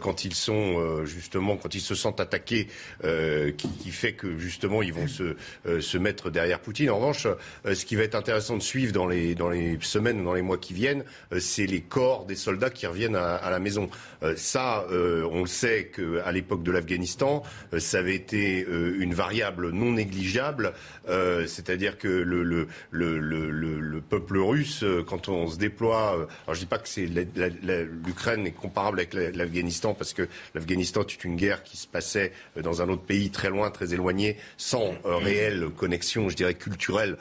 quand 0.00 0.24
ils 0.24 0.34
sont 0.34 1.04
justement 1.04 1.56
quand 1.56 1.74
ils 1.74 1.80
se 1.80 1.94
sentent 1.94 2.20
attaqués, 2.20 2.68
qui, 3.02 3.90
fait 3.90 4.14
que 4.14 4.38
justement 4.38 4.82
ils 4.82 4.92
vont 4.92 5.06
se, 5.06 5.98
mettre 5.98 6.30
derrière 6.30 6.60
Poutine. 6.60 6.90
En 6.90 6.96
revanche, 6.96 7.26
ce 7.64 7.84
qui 7.84 7.96
va 7.96 8.02
être 8.04 8.14
intéressant 8.14 8.56
de 8.56 8.62
suivre 8.62 8.92
dans 8.92 9.06
les 9.06 9.34
dans 9.34 9.50
les 9.50 9.78
semaines, 9.80 10.24
dans 10.24 10.34
les 10.34 10.42
mois 10.42 10.58
qui 10.58 10.74
viennent, 10.74 11.04
euh, 11.32 11.40
c'est 11.40 11.66
les 11.66 11.80
corps 11.80 12.24
des 12.24 12.36
soldats 12.36 12.70
qui 12.70 12.86
reviennent 12.86 13.16
à, 13.16 13.50
la 13.50 13.58
maison. 13.58 13.88
Euh, 14.22 14.34
ça, 14.36 14.84
euh, 14.90 15.09
on 15.30 15.40
le 15.40 15.46
sait 15.46 15.90
qu'à 15.94 16.32
l'époque 16.32 16.62
de 16.62 16.70
l'Afghanistan, 16.70 17.42
ça 17.78 17.98
avait 17.98 18.14
été 18.14 18.66
une 18.68 19.14
variable 19.14 19.70
non 19.70 19.92
négligeable, 19.92 20.72
c'est-à-dire 21.06 21.98
que 21.98 22.08
le, 22.08 22.42
le, 22.42 22.68
le, 22.90 23.50
le, 23.50 24.00
peuple 24.00 24.38
russe, 24.38 24.84
quand 25.06 25.28
on 25.28 25.48
se 25.48 25.58
déploie, 25.58 26.26
alors 26.44 26.54
je 26.54 26.60
dis 26.60 26.66
pas 26.66 26.78
que 26.78 26.88
c'est 26.88 27.06
l'Ukraine 27.06 28.46
est 28.46 28.52
comparable 28.52 29.00
avec 29.00 29.14
l'Afghanistan 29.14 29.94
parce 29.94 30.12
que 30.12 30.28
l'Afghanistan 30.54 31.02
est 31.02 31.24
une 31.24 31.36
guerre 31.36 31.62
qui 31.62 31.76
se 31.76 31.86
passait 31.86 32.32
dans 32.60 32.82
un 32.82 32.88
autre 32.88 33.02
pays 33.02 33.30
très 33.30 33.50
loin, 33.50 33.70
très 33.70 33.94
éloigné, 33.94 34.36
sans 34.56 34.94
réelle 35.04 35.68
connexion, 35.76 36.28
je 36.28 36.36
dirais 36.36 36.54
culturelle 36.54 37.16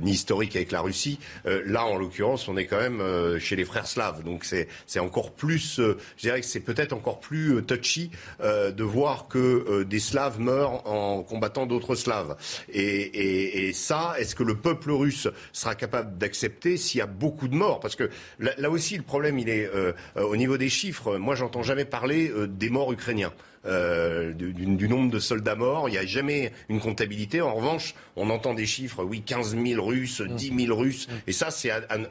ni 0.00 0.12
historique 0.12 0.56
avec 0.56 0.72
la 0.72 0.80
Russie. 0.80 1.18
Euh, 1.46 1.62
là, 1.66 1.86
en 1.86 1.96
l'occurrence, 1.96 2.48
on 2.48 2.56
est 2.56 2.66
quand 2.66 2.80
même 2.80 3.00
euh, 3.00 3.38
chez 3.38 3.56
les 3.56 3.64
frères 3.64 3.86
slaves. 3.86 4.22
Donc 4.24 4.44
c'est 4.44 4.68
encore 4.98 5.32
plus, 5.32 5.80
euh, 5.80 5.96
je 6.16 6.22
dirais 6.22 6.40
que 6.40 6.46
c'est 6.46 6.60
peut-être 6.60 6.92
encore 6.92 7.17
plus 7.20 7.62
touchy 7.64 8.10
de 8.40 8.82
voir 8.82 9.28
que 9.28 9.82
des 9.82 10.00
Slaves 10.00 10.40
meurent 10.40 10.86
en 10.86 11.22
combattant 11.22 11.66
d'autres 11.66 11.94
Slaves. 11.94 12.36
Et, 12.72 13.72
ça, 13.74 14.14
est-ce 14.18 14.34
que 14.34 14.42
le 14.42 14.56
peuple 14.56 14.90
russe 14.90 15.28
sera 15.52 15.74
capable 15.74 16.18
d'accepter 16.18 16.76
s'il 16.76 16.98
y 16.98 17.02
a 17.02 17.06
beaucoup 17.06 17.48
de 17.48 17.54
morts? 17.54 17.80
Parce 17.80 17.96
que 17.96 18.10
là, 18.38 18.70
aussi, 18.70 18.96
le 18.96 19.02
problème, 19.02 19.38
il 19.38 19.48
est 19.48 19.70
au 20.16 20.36
niveau 20.36 20.56
des 20.56 20.68
chiffres. 20.68 21.16
Moi, 21.16 21.34
j'entends 21.34 21.62
jamais 21.62 21.84
parler 21.84 22.32
des 22.48 22.70
morts 22.70 22.92
ukrainiens. 22.92 23.32
Euh, 23.68 24.32
du, 24.32 24.88
nombre 24.88 25.10
de 25.10 25.18
soldats 25.18 25.54
morts. 25.54 25.88
Il 25.88 25.92
n'y 25.92 25.98
a 25.98 26.06
jamais 26.06 26.52
une 26.68 26.80
comptabilité. 26.80 27.42
En 27.42 27.54
revanche, 27.54 27.94
on 28.16 28.30
entend 28.30 28.54
des 28.54 28.64
chiffres, 28.64 29.04
oui, 29.04 29.20
15 29.20 29.56
000 29.62 29.84
Russes, 29.84 30.22
10 30.22 30.52
mm. 30.52 30.60
000 30.60 30.78
Russes. 30.78 31.08
Mm. 31.08 31.12
Et 31.26 31.32
ça, 31.32 31.48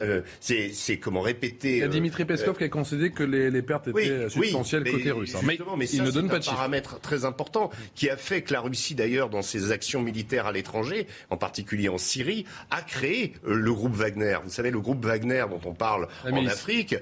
euh, 0.02 0.22
c'est 0.40 0.72
c'est 0.74 0.98
comment 0.98 1.22
répéter. 1.22 1.78
Il 1.78 1.80
y 1.80 1.84
a 1.84 1.88
Dimitri 1.88 2.24
euh, 2.24 2.26
Peskov 2.28 2.58
qui 2.58 2.64
a 2.66 2.70
concédé 2.70 3.10
que 3.10 3.24
les, 3.24 3.62
pertes 3.64 3.88
étaient 3.88 4.30
substantielles 4.30 4.84
côté 4.84 5.12
russe. 5.12 5.36
Hein. 5.36 5.40
Mais, 5.44 5.58
il 5.92 6.04
ne 6.04 6.12
donne 6.12 6.30
pas 6.30 6.38
de 6.38 6.44
chiffres. 6.44 6.52
C'est 6.52 6.52
un 6.52 6.56
paramètre 6.56 7.00
très 7.00 7.26
important 7.26 7.72
qui 7.96 8.10
a 8.10 8.18
fait 8.18 8.44
que 8.44 8.54
la 8.54 8.62
Russie, 8.62 8.94
d'ailleurs, 8.94 9.30
dans 9.30 9.42
ses 9.42 9.72
actions 9.72 10.02
militaires 10.02 10.46
à 10.46 10.52
l'étranger, 10.52 11.08
en 11.32 11.38
particulier 11.38 11.90
en 11.90 11.98
Syrie, 11.98 12.46
a 12.70 12.82
créé 12.82 13.34
le 13.44 13.74
groupe 13.74 13.96
Wagner. 13.96 14.38
Vous 14.44 14.52
savez, 14.52 14.70
le 14.70 14.80
groupe 14.80 15.04
Wagner 15.04 15.46
dont 15.50 15.62
on 15.66 15.74
parle 15.74 16.08
en 16.24 16.46
Afrique, 16.46 16.96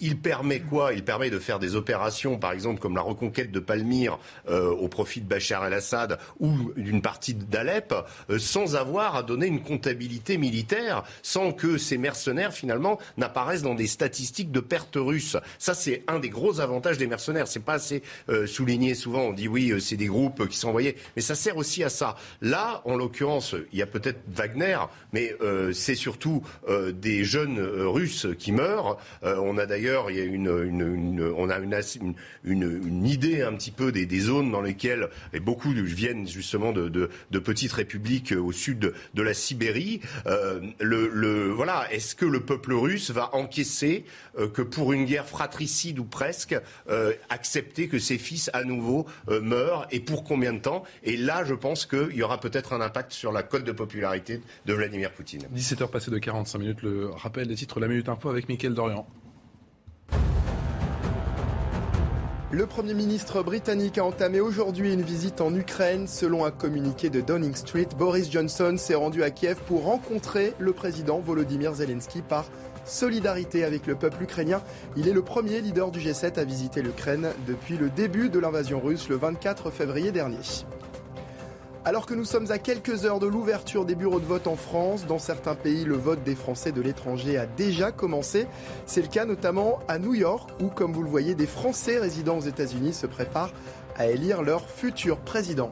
il 0.00 0.16
permet 0.16 0.60
quoi? 0.60 0.94
Il 0.94 1.04
permet 1.04 1.28
de 1.28 1.38
faire 1.38 1.58
des 1.58 1.76
opérations, 1.76 2.38
par 2.38 2.52
exemple, 2.52 2.80
comme 2.80 2.94
la 2.94 3.02
reconquête 3.02 3.52
de 3.52 3.60
Palmyre 3.60 3.89
euh, 4.48 4.70
au 4.70 4.88
profit 4.88 5.20
de 5.20 5.26
Bachar 5.26 5.66
el-Assad 5.66 6.18
ou 6.38 6.72
d'une 6.76 7.02
partie 7.02 7.34
d'Alep 7.34 7.94
euh, 8.30 8.38
sans 8.38 8.76
avoir 8.76 9.16
à 9.16 9.22
donner 9.22 9.46
une 9.46 9.62
comptabilité 9.62 10.38
militaire, 10.38 11.04
sans 11.22 11.52
que 11.52 11.78
ces 11.78 11.98
mercenaires 11.98 12.52
finalement 12.52 12.98
n'apparaissent 13.16 13.62
dans 13.62 13.74
des 13.74 13.86
statistiques 13.86 14.52
de 14.52 14.60
pertes 14.60 14.96
russes. 14.96 15.36
Ça, 15.58 15.74
c'est 15.74 16.02
un 16.08 16.18
des 16.18 16.28
gros 16.28 16.60
avantages 16.60 16.98
des 16.98 17.06
mercenaires. 17.06 17.48
C'est 17.48 17.64
pas 17.64 17.74
assez 17.74 18.02
euh, 18.28 18.46
souligné 18.46 18.94
souvent. 18.94 19.22
On 19.22 19.32
dit 19.32 19.48
oui, 19.48 19.72
c'est 19.80 19.96
des 19.96 20.06
groupes 20.06 20.48
qui 20.48 20.56
sont 20.56 20.68
envoyés, 20.68 20.96
mais 21.16 21.22
ça 21.22 21.34
sert 21.34 21.56
aussi 21.56 21.82
à 21.84 21.88
ça. 21.88 22.16
Là, 22.40 22.82
en 22.84 22.96
l'occurrence, 22.96 23.54
il 23.72 23.78
y 23.78 23.82
a 23.82 23.86
peut-être 23.86 24.20
Wagner, 24.28 24.78
mais 25.12 25.34
c'est 25.72 25.94
surtout 25.94 26.42
des 26.68 27.24
jeunes 27.24 27.60
Russes 27.60 28.26
qui 28.38 28.52
meurent. 28.52 28.98
on 29.22 29.58
a 29.58 29.66
d'ailleurs, 29.66 30.08
une, 30.08 30.48
une, 30.64 31.32
on 31.36 31.50
a 31.50 31.58
une, 31.58 32.22
une 32.44 33.06
idée 33.06 33.42
un 33.42 33.54
petit 33.54 33.69
peu 33.70 33.92
des, 33.92 34.20
zones 34.20 34.50
dans 34.50 34.60
lesquelles 34.60 35.08
et 35.32 35.40
beaucoup 35.40 35.70
viennent 35.72 36.28
justement 36.28 36.72
de, 36.72 37.10
petites 37.38 37.72
républiques 37.72 38.32
au 38.32 38.52
sud 38.52 38.92
de, 39.14 39.22
la 39.22 39.34
Sibérie. 39.34 40.00
Euh, 40.26 40.60
le, 40.80 41.50
voilà, 41.50 41.92
est-ce 41.92 42.14
que 42.14 42.24
le 42.24 42.40
peuple 42.40 42.72
russe 42.74 43.10
va 43.10 43.34
encaisser 43.34 44.04
euh, 44.38 44.48
que 44.48 44.62
pour 44.62 44.92
une 44.92 45.04
guerre 45.04 45.26
fratricide 45.26 45.98
ou 45.98 46.04
presque, 46.04 46.56
euh, 46.88 47.12
accepter 47.28 47.88
que 47.88 47.98
ses 47.98 48.18
fils 48.18 48.50
à 48.52 48.64
nouveau 48.64 49.06
meurent 49.28 49.86
et 49.90 50.00
pour 50.00 50.24
combien 50.24 50.52
de 50.52 50.58
temps? 50.58 50.84
Et 51.02 51.16
là, 51.16 51.44
je 51.44 51.54
pense 51.54 51.86
qu'il 51.86 52.14
y 52.14 52.22
aura 52.22 52.40
peut-être 52.40 52.72
un 52.72 52.80
impact 52.80 53.12
sur 53.12 53.32
la 53.32 53.42
cote 53.42 53.64
de 53.64 53.72
popularité 53.72 54.40
de 54.66 54.74
Vladimir 54.74 55.12
Poutine. 55.12 55.42
17h 55.54 55.90
passées 55.90 56.10
de 56.10 56.18
45 56.18 56.58
minutes, 56.58 56.82
le 56.82 57.08
rappel 57.10 57.46
des 57.46 57.54
titres 57.54 57.80
la 57.80 57.88
Minute 57.88 58.08
Info 58.08 58.28
avec 58.28 58.48
Mickaël 58.48 58.74
Dorian. 58.74 59.06
Le 62.52 62.66
Premier 62.66 62.94
ministre 62.94 63.44
britannique 63.44 63.96
a 63.98 64.04
entamé 64.04 64.40
aujourd'hui 64.40 64.92
une 64.92 65.02
visite 65.02 65.40
en 65.40 65.54
Ukraine. 65.54 66.08
Selon 66.08 66.44
un 66.44 66.50
communiqué 66.50 67.08
de 67.08 67.20
Downing 67.20 67.54
Street, 67.54 67.86
Boris 67.96 68.28
Johnson 68.28 68.74
s'est 68.76 68.96
rendu 68.96 69.22
à 69.22 69.30
Kiev 69.30 69.60
pour 69.68 69.84
rencontrer 69.84 70.54
le 70.58 70.72
président 70.72 71.20
Volodymyr 71.20 71.74
Zelensky 71.74 72.22
par 72.22 72.46
solidarité 72.84 73.62
avec 73.62 73.86
le 73.86 73.94
peuple 73.94 74.24
ukrainien. 74.24 74.62
Il 74.96 75.06
est 75.06 75.12
le 75.12 75.22
premier 75.22 75.60
leader 75.60 75.92
du 75.92 76.00
G7 76.00 76.40
à 76.40 76.44
visiter 76.44 76.82
l'Ukraine 76.82 77.28
depuis 77.46 77.76
le 77.76 77.88
début 77.88 78.30
de 78.30 78.40
l'invasion 78.40 78.80
russe 78.80 79.08
le 79.08 79.14
24 79.14 79.70
février 79.70 80.10
dernier. 80.10 80.38
Alors 81.86 82.04
que 82.04 82.12
nous 82.12 82.26
sommes 82.26 82.50
à 82.50 82.58
quelques 82.58 83.06
heures 83.06 83.20
de 83.20 83.26
l'ouverture 83.26 83.86
des 83.86 83.94
bureaux 83.94 84.20
de 84.20 84.26
vote 84.26 84.46
en 84.46 84.56
France, 84.56 85.06
dans 85.06 85.18
certains 85.18 85.54
pays, 85.54 85.86
le 85.86 85.96
vote 85.96 86.22
des 86.22 86.34
Français 86.34 86.72
de 86.72 86.82
l'étranger 86.82 87.38
a 87.38 87.46
déjà 87.46 87.90
commencé. 87.90 88.46
C'est 88.84 89.00
le 89.00 89.08
cas 89.08 89.24
notamment 89.24 89.78
à 89.88 89.98
New 89.98 90.12
York, 90.12 90.50
où, 90.60 90.68
comme 90.68 90.92
vous 90.92 91.02
le 91.02 91.08
voyez, 91.08 91.34
des 91.34 91.46
Français 91.46 91.98
résidant 91.98 92.36
aux 92.36 92.42
États-Unis 92.42 92.92
se 92.92 93.06
préparent 93.06 93.54
à 93.96 94.08
élire 94.08 94.42
leur 94.42 94.68
futur 94.68 95.16
président. 95.16 95.70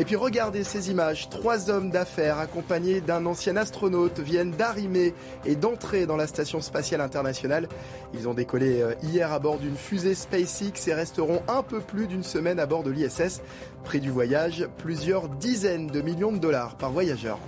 Et 0.00 0.04
puis 0.04 0.14
regardez 0.14 0.62
ces 0.62 0.92
images. 0.92 1.28
Trois 1.28 1.70
hommes 1.70 1.90
d'affaires 1.90 2.38
accompagnés 2.38 3.00
d'un 3.00 3.26
ancien 3.26 3.56
astronaute 3.56 4.20
viennent 4.20 4.52
d'arrimer 4.52 5.12
et 5.44 5.56
d'entrer 5.56 6.06
dans 6.06 6.16
la 6.16 6.28
station 6.28 6.60
spatiale 6.60 7.00
internationale. 7.00 7.68
Ils 8.14 8.28
ont 8.28 8.34
décollé 8.34 8.80
euh, 8.80 8.94
hier 9.02 9.32
à 9.32 9.40
bord 9.40 9.58
d'une 9.58 9.74
fusée 9.74 10.14
SpaceX 10.14 10.86
et 10.86 10.94
resteront 10.94 11.42
un 11.48 11.64
peu 11.64 11.80
plus 11.80 12.06
d'une 12.06 12.22
semaine 12.22 12.60
à 12.60 12.66
bord 12.66 12.84
de 12.84 12.92
l'ISS. 12.92 13.42
Prix 13.82 13.98
du 13.98 14.10
voyage, 14.10 14.68
plusieurs 14.78 15.28
dizaines 15.28 15.88
de 15.88 16.00
millions 16.00 16.32
de 16.32 16.38
dollars 16.38 16.76
par 16.76 16.92
voyageur. 16.92 17.40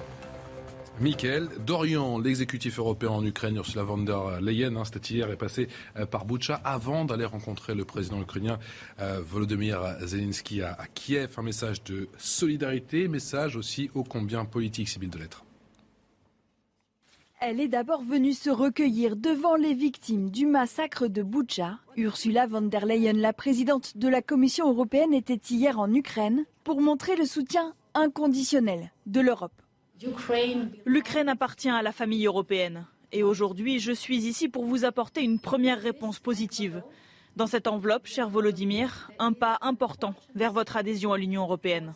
Michael 1.00 1.48
Dorian, 1.64 2.18
l'exécutif 2.18 2.78
européen 2.78 3.08
en 3.08 3.24
Ukraine, 3.24 3.56
Ursula 3.56 3.84
von 3.84 3.96
der 3.96 4.38
Leyen, 4.42 4.76
hein, 4.76 4.84
c'était 4.84 5.14
hier, 5.14 5.30
est 5.30 5.36
passé 5.36 5.68
euh, 5.96 6.04
par 6.04 6.26
Boucha 6.26 6.60
avant 6.62 7.06
d'aller 7.06 7.24
rencontrer 7.24 7.74
le 7.74 7.86
président 7.86 8.20
ukrainien 8.20 8.58
euh, 9.00 9.22
Volodymyr 9.24 9.80
Zelensky 10.02 10.60
à, 10.60 10.76
Kiev. 10.92 11.32
Un 11.38 11.42
message 11.42 11.82
de 11.84 12.10
solidarité, 12.18 13.08
message 13.08 13.56
aussi 13.56 13.90
ô 13.94 14.04
combien 14.04 14.44
politique, 14.44 14.90
Sibylle 14.90 15.08
de 15.08 15.16
lettres. 15.16 15.42
Elle 17.40 17.60
est 17.60 17.68
d'abord 17.68 18.02
venue 18.02 18.34
se 18.34 18.50
recueillir 18.50 19.16
devant 19.16 19.56
les 19.56 19.72
victimes 19.72 20.28
du 20.28 20.44
massacre 20.44 21.06
de 21.06 21.22
Boucha. 21.22 21.78
Ursula 21.96 22.46
von 22.46 22.60
der 22.60 22.84
Leyen, 22.84 23.14
la 23.14 23.32
présidente 23.32 23.96
de 23.96 24.08
la 24.08 24.20
Commission 24.20 24.68
européenne, 24.68 25.14
était 25.14 25.40
hier 25.48 25.78
en 25.78 25.90
Ukraine 25.94 26.44
pour 26.62 26.82
montrer 26.82 27.16
le 27.16 27.24
soutien 27.24 27.72
inconditionnel 27.94 28.92
de 29.06 29.22
l'Europe. 29.22 29.62
L'Ukraine 30.86 31.28
appartient 31.28 31.68
à 31.68 31.82
la 31.82 31.92
famille 31.92 32.26
européenne. 32.26 32.86
Et 33.12 33.22
aujourd'hui, 33.22 33.80
je 33.80 33.92
suis 33.92 34.18
ici 34.26 34.48
pour 34.48 34.64
vous 34.64 34.84
apporter 34.84 35.22
une 35.22 35.38
première 35.38 35.80
réponse 35.80 36.18
positive. 36.18 36.82
Dans 37.36 37.46
cette 37.46 37.66
enveloppe, 37.66 38.06
cher 38.06 38.28
Volodymyr, 38.28 39.10
un 39.18 39.32
pas 39.32 39.58
important 39.60 40.14
vers 40.34 40.52
votre 40.52 40.76
adhésion 40.76 41.12
à 41.12 41.18
l'Union 41.18 41.42
européenne. 41.42 41.94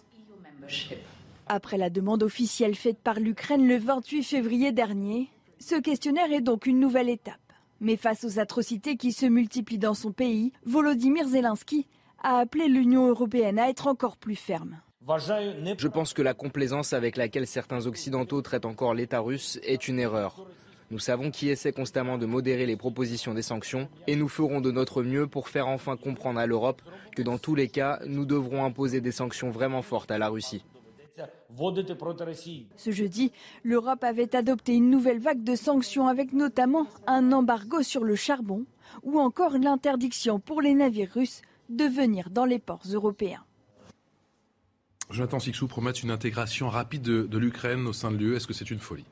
Après 1.46 1.78
la 1.78 1.90
demande 1.90 2.22
officielle 2.22 2.74
faite 2.74 2.98
par 2.98 3.20
l'Ukraine 3.20 3.66
le 3.66 3.78
28 3.78 4.22
février 4.22 4.72
dernier, 4.72 5.30
ce 5.59 5.76
questionnaire 5.76 6.32
est 6.32 6.40
donc 6.40 6.66
une 6.66 6.80
nouvelle 6.80 7.09
étape. 7.09 7.40
Mais 7.80 7.96
face 7.96 8.24
aux 8.24 8.38
atrocités 8.38 8.96
qui 8.96 9.12
se 9.12 9.26
multiplient 9.26 9.78
dans 9.78 9.94
son 9.94 10.12
pays, 10.12 10.52
Volodymyr 10.64 11.28
Zelensky 11.28 11.86
a 12.22 12.38
appelé 12.38 12.68
l'Union 12.68 13.09
européenne 13.09 13.59
à 13.59 13.68
être 13.68 13.86
encore 13.86 14.16
plus 14.16 14.36
ferme. 14.36 14.78
Je 15.07 15.88
pense 15.88 16.14
que 16.14 16.22
la 16.22 16.32
complaisance 16.32 16.94
avec 16.94 17.16
laquelle 17.16 17.46
certains 17.46 17.86
Occidentaux 17.86 18.40
traitent 18.40 18.64
encore 18.64 18.94
l'État 18.94 19.20
russe 19.20 19.59
est 19.62 19.86
une 19.86 19.98
erreur. 19.98 20.46
Nous 20.90 20.98
savons 20.98 21.30
qui 21.30 21.48
essaie 21.48 21.72
constamment 21.72 22.18
de 22.18 22.26
modérer 22.26 22.64
les 22.66 22.76
propositions 22.76 23.34
des 23.34 23.42
sanctions 23.42 23.88
et 24.07 24.16
nous 24.16 24.28
ferons 24.28 24.61
de 24.61 24.70
notre 24.70 25.02
mieux 25.02 25.26
pour 25.26 25.48
faire 25.48 25.68
enfin 25.68 25.96
comprendre 25.96 26.40
à 26.40 26.46
l'Europe 26.46 26.80
que 27.14 27.22
dans 27.22 27.38
tous 27.38 27.55
les 27.55 27.68
cas, 27.68 28.00
nous 28.07 28.24
devrons 28.24 28.64
imposer 28.64 29.00
des 29.00 29.12
sanctions 29.12 29.50
vraiment 29.50 29.82
fortes 29.82 30.11
à 30.11 30.18
la 30.18 30.28
Russie. 30.28 30.64
Ce 32.76 32.90
jeudi, 32.90 33.30
l'Europe 33.62 34.05
avait 34.05 34.34
adopté 34.34 34.74
une 34.74 34.90
nouvelle 34.90 35.20
vague 35.20 35.44
de 35.44 35.55
sanctions 35.55 36.09
avec 36.09 36.32
notamment 36.32 36.86
un 37.07 37.30
embargo 37.32 37.82
sur 37.82 38.05
le 38.05 38.16
charbon 38.16 38.64
ou 39.02 39.18
encore 39.20 39.59
l'interdiction 39.59 40.40
pour 40.40 40.62
les 40.62 40.74
navires 40.74 41.12
russes 41.12 41.42
de 41.68 41.84
venir 41.84 42.30
dans 42.30 42.46
les 42.46 42.59
ports 42.59 42.82
européens. 42.90 43.44
Jonathan 45.14 45.38
Sixou 45.38 45.68
promet 45.68 45.92
une 45.92 46.10
intégration 46.10 46.68
rapide 46.68 47.02
de, 47.02 47.38
l'Ukraine 47.38 47.86
au 47.86 47.92
sein 47.92 48.10
de 48.10 48.16
l'UE. 48.16 48.36
Est-ce 48.36 48.46
que 48.46 48.52
c'est 48.52 48.70
une 48.70 48.80
folie? 48.80 49.04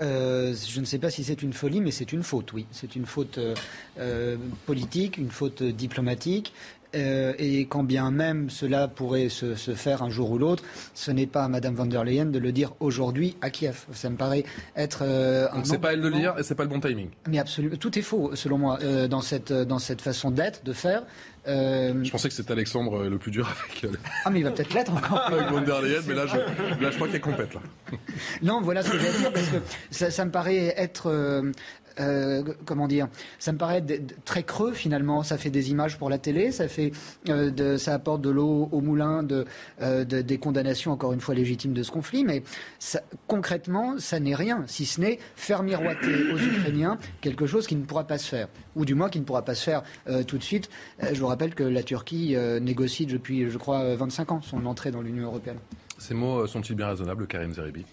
Euh, 0.00 0.54
je 0.54 0.80
ne 0.80 0.84
sais 0.84 0.98
pas 0.98 1.10
si 1.10 1.24
c'est 1.24 1.42
une 1.42 1.52
folie, 1.52 1.80
mais 1.80 1.90
c'est 1.90 2.12
une 2.12 2.22
faute, 2.22 2.52
oui. 2.52 2.66
C'est 2.70 2.96
une 2.96 3.04
faute 3.04 3.36
euh, 3.38 3.54
euh, 3.98 4.36
politique, 4.64 5.18
une 5.18 5.30
faute 5.30 5.62
diplomatique. 5.62 6.52
Euh, 6.94 7.34
et 7.38 7.66
quand 7.66 7.84
bien 7.84 8.10
même 8.10 8.48
cela 8.48 8.88
pourrait 8.88 9.28
se, 9.28 9.54
faire 9.54 10.02
un 10.02 10.08
jour 10.08 10.30
ou 10.30 10.38
l'autre, 10.38 10.64
ce 10.94 11.10
n'est 11.10 11.26
pas 11.26 11.44
à 11.44 11.48
Mme 11.48 11.74
von 11.74 11.86
der 11.86 12.04
Leyen 12.04 12.26
de 12.26 12.38
le 12.38 12.52
dire 12.52 12.72
aujourd'hui 12.80 13.36
à 13.42 13.50
Kiev. 13.50 13.84
Ça 13.92 14.08
me 14.08 14.16
paraît 14.16 14.44
être 14.76 15.02
euh, 15.02 15.48
Donc 15.54 15.66
c'est 15.66 15.78
pas 15.78 15.92
elle 15.92 16.00
de 16.00 16.08
le 16.08 16.16
dire 16.16 16.34
et 16.38 16.42
c'est 16.42 16.54
pas 16.54 16.62
le 16.62 16.70
bon 16.70 16.80
timing. 16.80 17.10
Mais 17.28 17.38
absolument, 17.38 17.76
tout 17.76 17.98
est 17.98 18.02
faux 18.02 18.34
selon 18.34 18.58
moi 18.58 18.78
euh, 18.82 19.06
dans 19.06 19.20
cette 19.20 19.52
dans 19.52 19.78
cette 19.78 20.00
façon 20.00 20.30
d'être, 20.30 20.64
de 20.64 20.72
faire. 20.72 21.02
Je 21.48 22.10
pensais 22.10 22.28
que 22.28 22.34
c'était 22.34 22.52
Alexandre 22.52 23.04
le 23.04 23.18
plus 23.18 23.30
dur 23.30 23.48
avec. 23.48 23.94
Ah 24.24 24.30
mais 24.30 24.40
il 24.40 24.42
va 24.44 24.50
peut-être 24.50 24.74
l'être 24.74 24.92
encore. 24.92 25.18
avec 25.26 25.48
von 25.48 25.60
der 25.62 25.80
Leyen, 25.82 26.00
mais 26.06 26.14
là 26.14 26.26
je, 26.26 26.36
là, 26.36 26.90
je 26.90 26.96
crois 26.96 27.08
qu'elle 27.08 27.20
complète 27.20 27.54
là. 27.54 27.60
Non, 28.42 28.60
voilà 28.60 28.82
ce 28.82 28.90
que 28.90 28.98
je 28.98 29.02
vais 29.04 29.18
dire 29.18 29.32
parce 29.32 29.48
que 29.48 29.56
ça, 29.90 30.10
ça 30.10 30.24
me 30.24 30.30
paraît 30.30 30.74
être 30.76 31.08
euh, 31.10 31.52
comment 32.64 32.88
dire, 32.88 33.08
ça 33.38 33.52
me 33.52 33.58
paraît 33.58 33.84
très 34.24 34.42
creux 34.42 34.72
finalement. 34.72 35.22
Ça 35.22 35.38
fait 35.38 35.50
des 35.50 35.70
images 35.70 35.98
pour 35.98 36.10
la 36.10 36.18
télé, 36.18 36.52
ça 36.52 36.68
fait, 36.68 36.92
euh, 37.28 37.78
ça 37.78 37.94
apporte 37.94 38.22
de 38.22 38.30
l'eau 38.30 38.68
au 38.72 38.80
moulin 38.80 39.26
euh, 39.82 40.04
de, 40.04 40.20
des 40.20 40.38
condamnations 40.38 40.92
encore 40.92 41.12
une 41.12 41.20
fois 41.20 41.34
légitimes 41.34 41.72
de 41.72 41.82
ce 41.82 41.90
conflit, 41.90 42.24
mais 42.24 42.42
concrètement, 43.26 43.98
ça 43.98 44.20
n'est 44.20 44.34
rien, 44.34 44.64
si 44.66 44.86
ce 44.86 45.00
n'est 45.00 45.18
faire 45.36 45.62
miroiter 45.62 46.32
aux 46.32 46.38
Ukrainiens 46.38 46.98
quelque 47.20 47.46
chose 47.46 47.66
qui 47.66 47.76
ne 47.76 47.84
pourra 47.84 48.06
pas 48.06 48.18
se 48.18 48.28
faire, 48.28 48.48
ou 48.76 48.84
du 48.84 48.94
moins 48.94 49.08
qui 49.08 49.20
ne 49.20 49.24
pourra 49.24 49.44
pas 49.44 49.54
se 49.54 49.64
faire 49.64 49.82
tout 50.26 50.38
de 50.38 50.42
suite. 50.42 50.68
je 51.00 51.18
vous 51.18 51.26
rappelle 51.26 51.54
que 51.54 51.64
la 51.64 51.82
Turquie 51.82 52.36
négocie 52.60 53.06
depuis, 53.06 53.50
je 53.50 53.58
crois, 53.58 53.94
25 53.96 54.32
ans 54.32 54.42
son 54.42 54.66
entrée 54.66 54.90
dans 54.90 55.02
l'Union 55.02 55.26
européenne. 55.26 55.58
Ces 55.98 56.14
mots 56.14 56.46
sont-ils 56.46 56.76
bien 56.76 56.88
raisonnables, 56.88 57.26
Karim 57.26 57.52
Zeribi? 57.52 57.84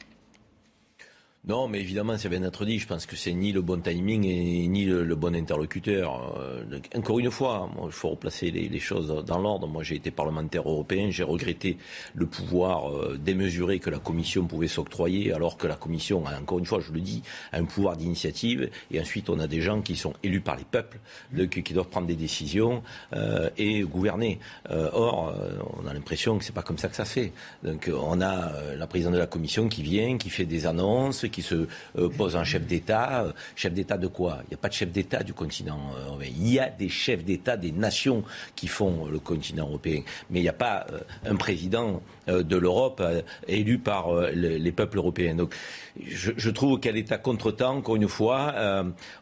Non, 1.48 1.68
mais 1.68 1.80
évidemment, 1.80 2.18
ça 2.18 2.28
vient 2.28 2.40
d'être 2.40 2.66
dit. 2.66 2.80
Je 2.80 2.88
pense 2.88 3.06
que 3.06 3.16
c'est 3.16 3.32
ni 3.32 3.52
le 3.52 3.62
bon 3.62 3.80
timing 3.80 4.26
et 4.26 4.68
ni 4.68 4.86
le, 4.86 5.16
bon 5.16 5.36
interlocuteur. 5.36 6.40
Euh, 6.40 6.80
encore 6.96 7.20
une 7.20 7.30
fois, 7.30 7.70
il 7.86 7.92
faut 7.92 8.10
replacer 8.10 8.50
les, 8.50 8.80
choses 8.80 9.24
dans 9.24 9.38
l'ordre. 9.38 9.68
Moi, 9.68 9.84
j'ai 9.84 9.96
été 9.96 10.10
parlementaire 10.10 10.68
européen. 10.68 11.12
J'ai 11.12 11.22
regretté 11.22 11.78
le 12.16 12.26
pouvoir 12.26 12.90
euh, 12.90 13.20
démesuré 13.24 13.78
que 13.78 13.92
la 13.92 14.00
Commission 14.00 14.48
pouvait 14.48 14.68
s'octroyer, 14.68 15.34
alors 15.34 15.56
que 15.56 15.68
la 15.68 15.76
Commission, 15.76 16.26
a, 16.26 16.36
encore 16.40 16.58
une 16.58 16.66
fois, 16.66 16.80
je 16.80 16.92
le 16.92 17.00
dis, 17.00 17.22
a 17.52 17.58
un 17.58 17.66
pouvoir 17.66 17.96
d'initiative. 17.96 18.72
Et 18.90 19.00
ensuite, 19.00 19.30
on 19.30 19.38
a 19.38 19.46
des 19.46 19.62
gens 19.62 19.82
qui 19.84 19.96
sont 19.96 20.14
élus 20.24 20.42
par 20.42 20.56
les 20.56 20.64
peuples, 20.64 20.98
qui, 21.52 21.74
doivent 21.74 21.90
prendre 21.90 22.08
des 22.08 22.16
décisions 22.16 22.82
euh, 23.14 23.52
et 23.58 23.82
gouverner. 23.82 24.40
or, 24.70 25.36
on 25.78 25.86
a 25.86 25.94
l'impression 25.94 26.40
que 26.40 26.44
c'est 26.44 26.56
pas 26.56 26.64
comme 26.64 26.80
ça 26.80 26.88
que 26.88 26.96
ça 26.96 27.06
se 27.06 27.14
fait. 27.14 27.34
Donc, 27.64 27.92
on 27.94 28.20
a 28.20 28.52
la 28.76 28.88
présidente 28.88 29.14
de 29.14 29.20
la 29.20 29.28
Commission 29.28 29.70
qui 29.70 29.84
vient, 29.84 30.18
qui 30.18 30.32
fait 30.32 30.46
des 30.46 30.66
annonces 30.66 31.24
qui 31.36 31.42
se 31.42 31.68
euh, 31.98 32.10
pose 32.10 32.38
un 32.38 32.46
chef 32.46 32.66
d'État. 32.66 33.26
Euh, 33.26 33.32
chef 33.56 33.74
d'État 33.74 33.98
de 33.98 34.08
quoi? 34.08 34.40
Il 34.44 34.52
n'y 34.52 34.54
a 34.54 34.58
pas 34.58 34.70
de 34.70 34.74
chef 34.74 34.90
d'État 34.92 35.22
du 35.22 35.34
continent 35.34 35.92
euh, 35.98 36.08
européen. 36.08 36.30
Il 36.40 36.50
y 36.50 36.60
a 36.60 36.70
des 36.70 36.88
chefs 36.88 37.26
d'État 37.26 37.58
des 37.58 37.74
nations 37.74 38.24
qui 38.56 38.68
font 38.68 39.08
le 39.08 39.20
continent 39.20 39.68
européen. 39.68 40.02
Mais 40.30 40.40
il 40.40 40.44
n'y 40.44 40.50
a 40.50 40.54
pas 40.54 40.88
un 41.26 41.36
président 41.36 42.02
de 42.28 42.56
l'Europe 42.56 43.04
élu 43.48 43.78
par 43.78 44.14
les 44.34 44.72
peuples 44.72 44.98
européens. 44.98 45.36
Donc 45.36 45.54
je, 46.08 46.50
trouve 46.50 46.80
qu'elle 46.80 46.98
est 46.98 47.12
à 47.12 47.18
contre-temps, 47.18 47.78
encore 47.78 47.96
une 47.96 48.08
fois. 48.08 48.56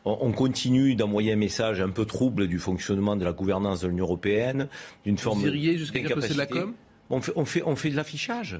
on, 0.05 0.32
continue 0.32 0.95
d'envoyer 0.95 1.34
un 1.34 1.38
message 1.38 1.82
un 1.82 1.89
peu 1.89 2.05
trouble 2.05 2.47
du 2.47 2.59
fonctionnement 2.59 3.16
de 3.16 3.26
la 3.26 3.34
gouvernance 3.34 3.82
de 3.82 3.88
l'Union 3.88 4.05
européenne, 4.05 4.68
d'une 5.05 5.18
forme 5.18 5.41
Vous 5.41 5.51
jusqu'à 5.51 5.99
dire 5.99 6.16
que 6.16 6.22
c'est 6.22 6.34
de 6.34 6.38
la 6.38 6.45
com? 6.45 6.74
On 7.09 7.22
fait, 7.22 7.34
on 7.36 7.45
fait, 7.45 7.64
on 7.66 7.76
fait 7.76 7.89
de 7.89 7.95
l'affichage. 7.95 8.59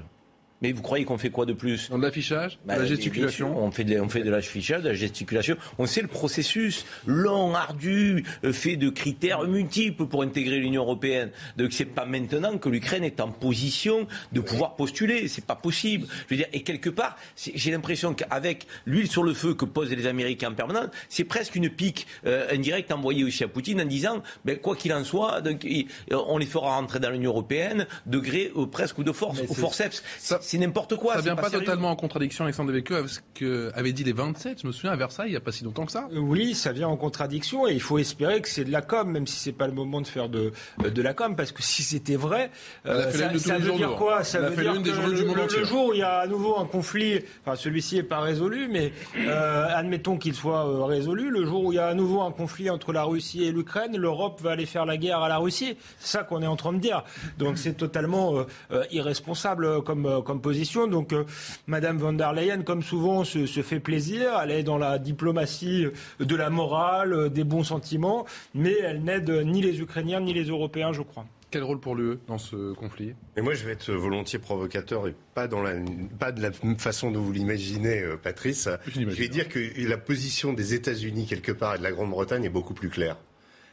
Mais 0.62 0.72
vous 0.72 0.82
croyez 0.82 1.04
qu'on 1.04 1.18
fait 1.18 1.30
quoi 1.30 1.46
de 1.46 1.52
plus? 1.52 1.90
De 1.90 1.96
l'affichage 1.96 2.58
De 2.64 2.68
la 2.68 2.78
bah, 2.78 2.86
gesticulation 2.86 3.58
On 3.58 3.70
fait 3.70 3.84
de, 3.84 4.00
on 4.00 4.08
fait 4.08 4.22
de 4.22 4.30
l'affichage, 4.30 4.82
de 4.82 4.88
la 4.88 4.94
gesticulation. 4.94 5.56
On 5.78 5.86
sait 5.86 6.00
le 6.00 6.08
processus 6.08 6.86
long, 7.06 7.54
ardu, 7.54 8.24
euh, 8.44 8.52
fait 8.52 8.76
de 8.76 8.88
critères 8.88 9.42
multiples 9.42 10.06
pour 10.06 10.22
intégrer 10.22 10.58
l'Union 10.58 10.82
européenne. 10.82 11.30
Donc 11.56 11.72
c'est 11.72 11.84
pas 11.84 12.06
maintenant 12.06 12.56
que 12.58 12.68
l'Ukraine 12.68 13.04
est 13.04 13.20
en 13.20 13.30
position 13.30 14.06
de 14.32 14.40
pouvoir 14.40 14.76
postuler. 14.76 15.28
C'est 15.28 15.44
pas 15.44 15.56
possible. 15.56 16.06
Je 16.28 16.34
veux 16.34 16.36
dire, 16.38 16.48
et 16.52 16.62
quelque 16.62 16.90
part, 16.90 17.16
j'ai 17.36 17.70
l'impression 17.70 18.14
qu'avec 18.14 18.66
l'huile 18.86 19.10
sur 19.10 19.22
le 19.22 19.34
feu 19.34 19.54
que 19.54 19.64
posent 19.64 19.90
les 19.90 20.06
Américains 20.06 20.50
en 20.50 20.54
permanence, 20.54 20.88
c'est 21.08 21.24
presque 21.24 21.56
une 21.56 21.68
pique 21.68 22.06
euh, 22.26 22.46
indirecte 22.52 22.92
envoyée 22.92 23.24
aussi 23.24 23.44
à 23.44 23.48
Poutine 23.48 23.80
en 23.80 23.84
disant, 23.84 24.22
ben, 24.44 24.56
quoi 24.58 24.76
qu'il 24.76 24.92
en 24.92 25.04
soit, 25.04 25.40
donc, 25.40 25.66
on 26.10 26.38
les 26.38 26.46
fera 26.46 26.76
rentrer 26.76 27.00
dans 27.00 27.10
l'Union 27.10 27.30
européenne 27.30 27.86
de 28.06 28.18
gré 28.18 28.52
euh, 28.56 28.66
presque 28.66 28.98
ou 28.98 29.04
de 29.04 29.12
force, 29.12 29.40
au 29.48 29.54
forceps 29.54 30.02
c'est 30.44 30.58
n'importe 30.58 30.96
quoi. 30.96 31.14
Ça 31.14 31.20
vient 31.20 31.36
pas, 31.36 31.50
totalement 31.50 31.90
en 31.90 31.96
contradiction, 31.96 32.44
Alexandre 32.44 32.70
Devecchio, 32.70 32.96
avec 32.96 33.08
ce 33.10 33.20
qu'avaient 33.34 33.92
dit 33.92 34.04
les 34.04 34.12
27, 34.12 34.60
je 34.62 34.66
me 34.66 34.72
souviens, 34.72 34.92
à 34.92 34.96
Versailles, 34.96 35.28
il 35.28 35.32
n'y 35.32 35.36
a 35.36 35.40
pas 35.40 35.52
si 35.52 35.64
longtemps 35.64 35.86
que 35.86 35.92
ça. 35.92 36.08
Oui, 36.14 36.54
ça 36.54 36.72
vient 36.72 36.88
en 36.88 36.96
contradiction 36.96 37.66
et 37.66 37.72
il 37.72 37.80
faut 37.80 37.98
espérer 37.98 38.40
que 38.40 38.48
c'est 38.48 38.64
de 38.64 38.70
la 38.70 38.82
com, 38.82 39.10
même 39.10 39.26
si 39.26 39.38
c'est 39.38 39.52
pas 39.52 39.66
le 39.66 39.72
moment 39.72 40.00
de 40.00 40.06
faire 40.06 40.28
de, 40.28 40.52
de 40.82 41.02
la 41.02 41.14
com, 41.14 41.34
parce 41.36 41.52
que 41.52 41.62
si 41.62 41.82
c'était 41.82 42.16
vrai, 42.16 42.50
euh, 42.86 43.10
ça, 43.10 43.38
ça 43.38 43.58
veut 43.58 43.72
dire 43.72 43.96
quoi? 43.96 44.24
Ça 44.24 44.40
veut 44.40 44.62
dire 44.62 44.82
que 44.82 45.58
le, 45.58 45.64
jour 45.64 45.88
où 45.88 45.92
il 45.94 46.00
y 46.00 46.02
a 46.02 46.18
à 46.18 46.26
nouveau 46.26 46.58
un 46.58 46.66
conflit, 46.66 47.20
enfin 47.44 47.56
celui-ci 47.56 47.98
est 47.98 48.02
pas 48.02 48.20
résolu, 48.20 48.68
mais 48.70 48.92
euh, 49.16 49.66
admettons 49.70 50.18
qu'il 50.18 50.34
soit 50.34 50.66
euh, 50.66 50.84
résolu, 50.84 51.30
le 51.30 51.44
jour 51.44 51.64
où 51.64 51.72
il 51.72 51.76
y 51.76 51.78
a 51.78 51.86
à 51.86 51.94
nouveau 51.94 52.22
un 52.22 52.32
conflit 52.32 52.70
entre 52.70 52.92
la 52.92 53.04
Russie 53.04 53.44
et 53.44 53.52
l'Ukraine, 53.52 53.96
l'Europe 53.96 54.40
va 54.42 54.52
aller 54.52 54.66
faire 54.66 54.84
la 54.84 54.96
guerre 54.96 55.22
à 55.22 55.28
la 55.28 55.38
Russie. 55.38 55.76
C'est 55.98 56.18
ça 56.18 56.24
qu'on 56.24 56.42
est 56.42 56.46
en 56.46 56.56
train 56.56 56.72
de 56.72 56.78
dire. 56.78 57.04
Donc 57.38 57.58
c'est 57.58 57.74
totalement 57.74 58.44
irresponsable 58.90 59.82
comme, 59.82 60.22
comme 60.24 60.33
position. 60.40 60.86
Donc, 60.86 61.12
Mme 61.12 61.22
euh, 61.22 61.24
Madame 61.66 61.98
von 61.98 62.12
der 62.12 62.32
Leyen, 62.32 62.62
comme 62.62 62.82
souvent, 62.82 63.24
se, 63.24 63.46
fait 63.46 63.80
plaisir. 63.80 64.32
Elle 64.42 64.50
est 64.50 64.62
dans 64.62 64.78
la 64.78 64.98
diplomatie 64.98 65.86
de 66.20 66.36
la 66.36 66.50
morale, 66.50 67.12
euh, 67.12 67.28
des 67.28 67.44
bons 67.44 67.64
sentiments, 67.64 68.24
mais 68.54 68.74
elle 68.82 69.02
n'aide 69.02 69.30
ni 69.30 69.62
les 69.62 69.80
Ukrainiens 69.80 70.20
ni 70.20 70.32
les 70.32 70.44
Européens, 70.44 70.92
je 70.92 71.02
crois. 71.02 71.26
Quel 71.50 71.62
rôle 71.62 71.78
pour 71.78 71.94
l'UE 71.94 72.18
dans 72.26 72.38
ce 72.38 72.72
conflit? 72.72 73.14
Et 73.36 73.40
moi, 73.40 73.54
je 73.54 73.64
vais 73.64 73.72
être 73.72 73.92
volontiers 73.92 74.40
provocateur 74.40 75.06
et 75.06 75.14
pas, 75.34 75.46
dans 75.46 75.62
la, 75.62 75.74
pas 76.18 76.32
de 76.32 76.42
la 76.42 76.50
façon 76.78 77.12
dont 77.12 77.20
vous 77.20 77.32
l'imaginez, 77.32 78.00
euh, 78.00 78.16
Patrice. 78.16 78.68
Je, 78.88 79.00
je 79.00 79.04
vais 79.04 79.28
dire 79.28 79.48
que 79.48 79.60
la 79.88 79.98
position 79.98 80.52
des 80.52 80.74
États-Unis, 80.74 81.26
quelque 81.26 81.52
part, 81.52 81.76
et 81.76 81.78
de 81.78 81.84
la 81.84 81.92
Grande-Bretagne 81.92 82.44
est 82.44 82.50
beaucoup 82.50 82.74
plus 82.74 82.90
claire 82.90 83.16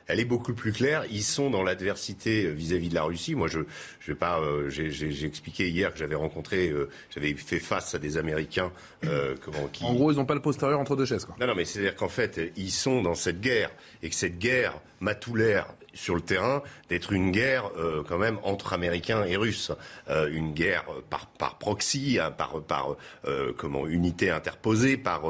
elle 0.07 0.19
est 0.19 0.25
beaucoup 0.25 0.53
plus 0.53 0.71
claire. 0.71 1.05
Ils 1.09 1.23
sont 1.23 1.49
dans 1.49 1.63
l'adversité 1.63 2.45
euh, 2.45 2.51
vis-à-vis 2.51 2.89
de 2.89 2.95
la 2.95 3.03
Russie. 3.03 3.35
Moi, 3.35 3.47
je, 3.47 3.59
je 3.99 4.11
vais 4.11 4.17
pas. 4.17 4.39
Euh, 4.39 4.69
j'ai 4.69 5.25
expliqué 5.25 5.69
hier 5.69 5.91
que 5.91 5.99
j'avais 5.99 6.15
rencontré, 6.15 6.69
euh, 6.69 6.89
j'avais 7.13 7.33
fait 7.33 7.59
face 7.59 7.95
à 7.95 7.99
des 7.99 8.17
Américains. 8.17 8.71
comment, 9.01 9.67
qui... 9.71 9.83
En 9.83 9.93
gros, 9.93 10.11
ils 10.11 10.15
n'ont 10.15 10.25
pas 10.25 10.35
le 10.35 10.41
postérieur 10.41 10.79
entre 10.79 10.95
deux 10.95 11.05
chaises. 11.05 11.25
Quoi. 11.25 11.35
Non, 11.39 11.47
non, 11.47 11.55
mais 11.55 11.65
c'est-à-dire 11.65 11.95
qu'en 11.95 12.09
fait, 12.09 12.51
ils 12.55 12.71
sont 12.71 13.01
dans 13.01 13.15
cette 13.15 13.41
guerre 13.41 13.71
et 14.03 14.09
que 14.09 14.15
cette 14.15 14.37
guerre 14.37 14.79
m'a 14.99 15.15
tout 15.15 15.35
l'air 15.35 15.67
sur 15.93 16.15
le 16.15 16.21
terrain 16.21 16.61
d'être 16.89 17.13
une 17.13 17.31
guerre 17.31 17.69
euh, 17.77 18.03
quand 18.07 18.17
même 18.17 18.37
entre 18.43 18.73
Américains 18.73 19.23
et 19.25 19.35
Russes, 19.35 19.71
euh, 20.09 20.29
une 20.31 20.53
guerre 20.53 20.85
par, 21.09 21.27
par 21.27 21.57
proxy, 21.57 22.19
hein, 22.21 22.31
par, 22.31 22.61
par 22.61 22.95
euh, 23.25 23.53
comment 23.57 23.87
unité 23.87 24.29
interposée, 24.29 24.97
par 24.97 25.21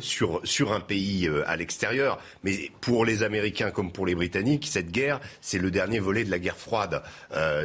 sur 0.00 0.40
sur 0.44 0.72
un 0.72 0.80
pays 0.80 1.28
à 1.46 1.56
l'extérieur. 1.56 2.18
Mais 2.44 2.70
pour 2.80 3.04
les 3.04 3.22
Américains 3.22 3.70
comme 3.70 3.92
pour 3.92 4.06
les 4.06 4.14
Britanniques, 4.14 4.66
cette 4.66 4.90
guerre, 4.90 5.20
c'est 5.40 5.58
le 5.58 5.70
dernier 5.70 5.98
volet 5.98 6.24
de 6.24 6.30
la 6.30 6.38
guerre 6.38 6.56
froide. 6.56 7.02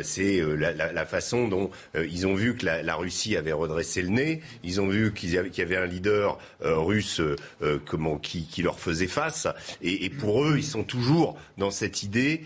c'est 0.04 0.42
la, 0.42 1.06
façon 1.06 1.48
dont 1.48 1.72
ils 1.96 2.28
ont 2.28 2.36
vu 2.36 2.56
que 2.56 2.66
la, 2.66 2.96
Russie 2.96 3.36
avait 3.36 3.54
redressé 3.54 4.02
le 4.02 4.10
nez, 4.10 4.42
ils 4.64 4.82
ont 4.82 4.88
vu 4.88 5.14
qu'il 5.14 5.30
y, 5.30 5.34
y, 5.34 5.62
avait 5.62 5.78
un 5.78 5.86
leader 5.86 6.38
russe 6.62 7.22
comment 7.86 8.18
qui, 8.18 8.48
qui 8.48 8.62
leur 8.62 8.80
faisait 8.80 9.08
face, 9.08 9.48
et 9.82 10.10
pour 10.10 10.46
eux, 10.46 10.56
ils 10.58 10.64
sont 10.64 10.84
toujours 10.84 11.38
dans 11.58 11.72
cette 11.72 12.04
idée 12.04 12.25
c'est 12.26 12.42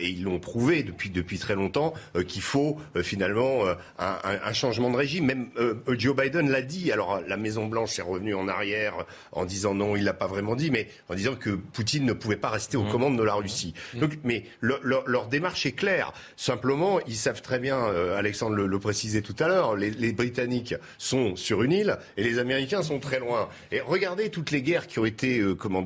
et 0.00 0.08
ils 0.08 0.22
l'ont 0.22 0.38
prouvé 0.38 0.82
depuis 0.82 1.10
depuis 1.10 1.38
très 1.38 1.54
longtemps 1.54 1.94
qu'il 2.26 2.42
faut 2.42 2.78
finalement 3.02 3.64
un, 3.98 4.16
un, 4.22 4.52
changement 4.52 4.90
de 4.90 4.96
régime. 4.96 5.26
Même 5.26 5.48
Joe 5.88 6.16
Biden 6.16 6.50
l'a 6.50 6.62
dit. 6.62 6.92
Alors 6.92 7.20
la 7.26 7.36
Maison 7.36 7.66
Blanche 7.66 7.98
est 7.98 8.02
revenue 8.02 8.34
en 8.34 8.48
arrière 8.48 8.94
en 9.32 9.44
disant 9.44 9.74
non, 9.74 9.96
il 9.96 10.04
l'a 10.04 10.12
pas 10.12 10.26
vraiment 10.26 10.54
dit, 10.54 10.70
mais 10.70 10.88
en 11.08 11.14
disant 11.14 11.34
que 11.34 11.50
Poutine 11.50 12.04
ne 12.04 12.12
pouvait 12.12 12.36
pas 12.36 12.50
rester 12.50 12.76
aux 12.76 12.84
mmh. 12.84 12.90
commandes 12.90 13.18
de 13.18 13.22
la 13.22 13.34
Russie. 13.34 13.74
Mmh. 13.94 13.98
Donc, 13.98 14.18
mais 14.24 14.44
leur 14.60 15.26
démarche 15.28 15.66
est 15.66 15.72
claire. 15.72 16.12
Simplement, 16.36 17.00
ils 17.06 17.16
savent 17.16 17.42
très 17.42 17.58
bien, 17.58 17.78
Alexandre 18.16 18.56
le, 18.56 18.66
le, 18.66 18.78
précisait 18.78 19.22
tout 19.22 19.36
à 19.38 19.48
l'heure, 19.48 19.76
les, 19.76 19.90
les 19.90 20.12
Britanniques 20.12 20.74
sont 20.98 21.36
sur 21.36 21.62
une 21.62 21.72
île 21.72 21.98
et 22.16 22.22
les 22.22 22.38
Américains 22.38 22.82
sont 22.82 22.98
très 22.98 23.18
loin. 23.18 23.48
Et 23.72 23.80
regardez 23.80 24.30
toutes 24.30 24.50
les 24.50 24.62
guerres 24.62 24.86
qui 24.86 24.98
ont 24.98 25.04
été 25.04 25.40
euh, 25.40 25.54
comment, 25.54 25.84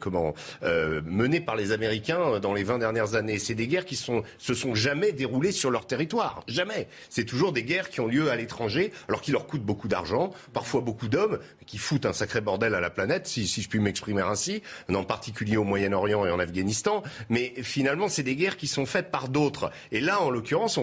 comment 0.00 0.34
euh, 0.62 1.00
menées 1.04 1.40
par 1.40 1.56
les 1.56 1.72
Américains 1.72 2.38
dans 2.40 2.54
les 2.54 2.57
20 2.62 2.78
dernières 2.78 3.14
années. 3.14 3.38
C'est 3.38 3.54
des 3.54 3.66
guerres 3.66 3.84
qui 3.84 3.96
se 3.96 4.54
sont 4.54 4.74
jamais 4.74 5.12
déroulées 5.12 5.52
sur 5.52 5.70
leur 5.70 5.86
territoire. 5.86 6.42
Jamais. 6.48 6.88
C'est 7.10 7.24
toujours 7.24 7.52
des 7.52 7.62
guerres 7.62 7.90
qui 7.90 8.00
ont 8.00 8.06
lieu 8.06 8.30
à 8.30 8.36
l'étranger, 8.36 8.92
alors 9.08 9.20
qu'ils 9.20 9.32
leur 9.32 9.46
coûtent 9.46 9.64
beaucoup 9.64 9.88
d'argent, 9.88 10.30
parfois 10.52 10.80
beaucoup 10.80 11.08
d'hommes, 11.08 11.38
qui 11.66 11.78
foutent 11.78 12.06
un 12.06 12.12
sacré 12.12 12.40
bordel 12.40 12.74
à 12.74 12.80
la 12.80 12.90
planète, 12.90 13.26
si, 13.26 13.46
je 13.46 13.68
puis 13.68 13.78
m'exprimer 13.78 14.22
ainsi, 14.22 14.62
en 14.92 15.04
particulier 15.04 15.56
au 15.56 15.64
Moyen-Orient 15.64 16.26
et 16.26 16.30
en 16.30 16.38
Afghanistan. 16.38 17.02
Mais 17.28 17.54
finalement, 17.62 18.08
c'est 18.08 18.22
des 18.22 18.36
guerres 18.36 18.56
qui 18.56 18.66
sont 18.66 18.86
faites 18.86 19.10
par 19.10 19.28
d'autres. 19.28 19.70
Et 19.92 20.00
là, 20.00 20.20
en 20.22 20.30
l'occurrence, 20.30 20.78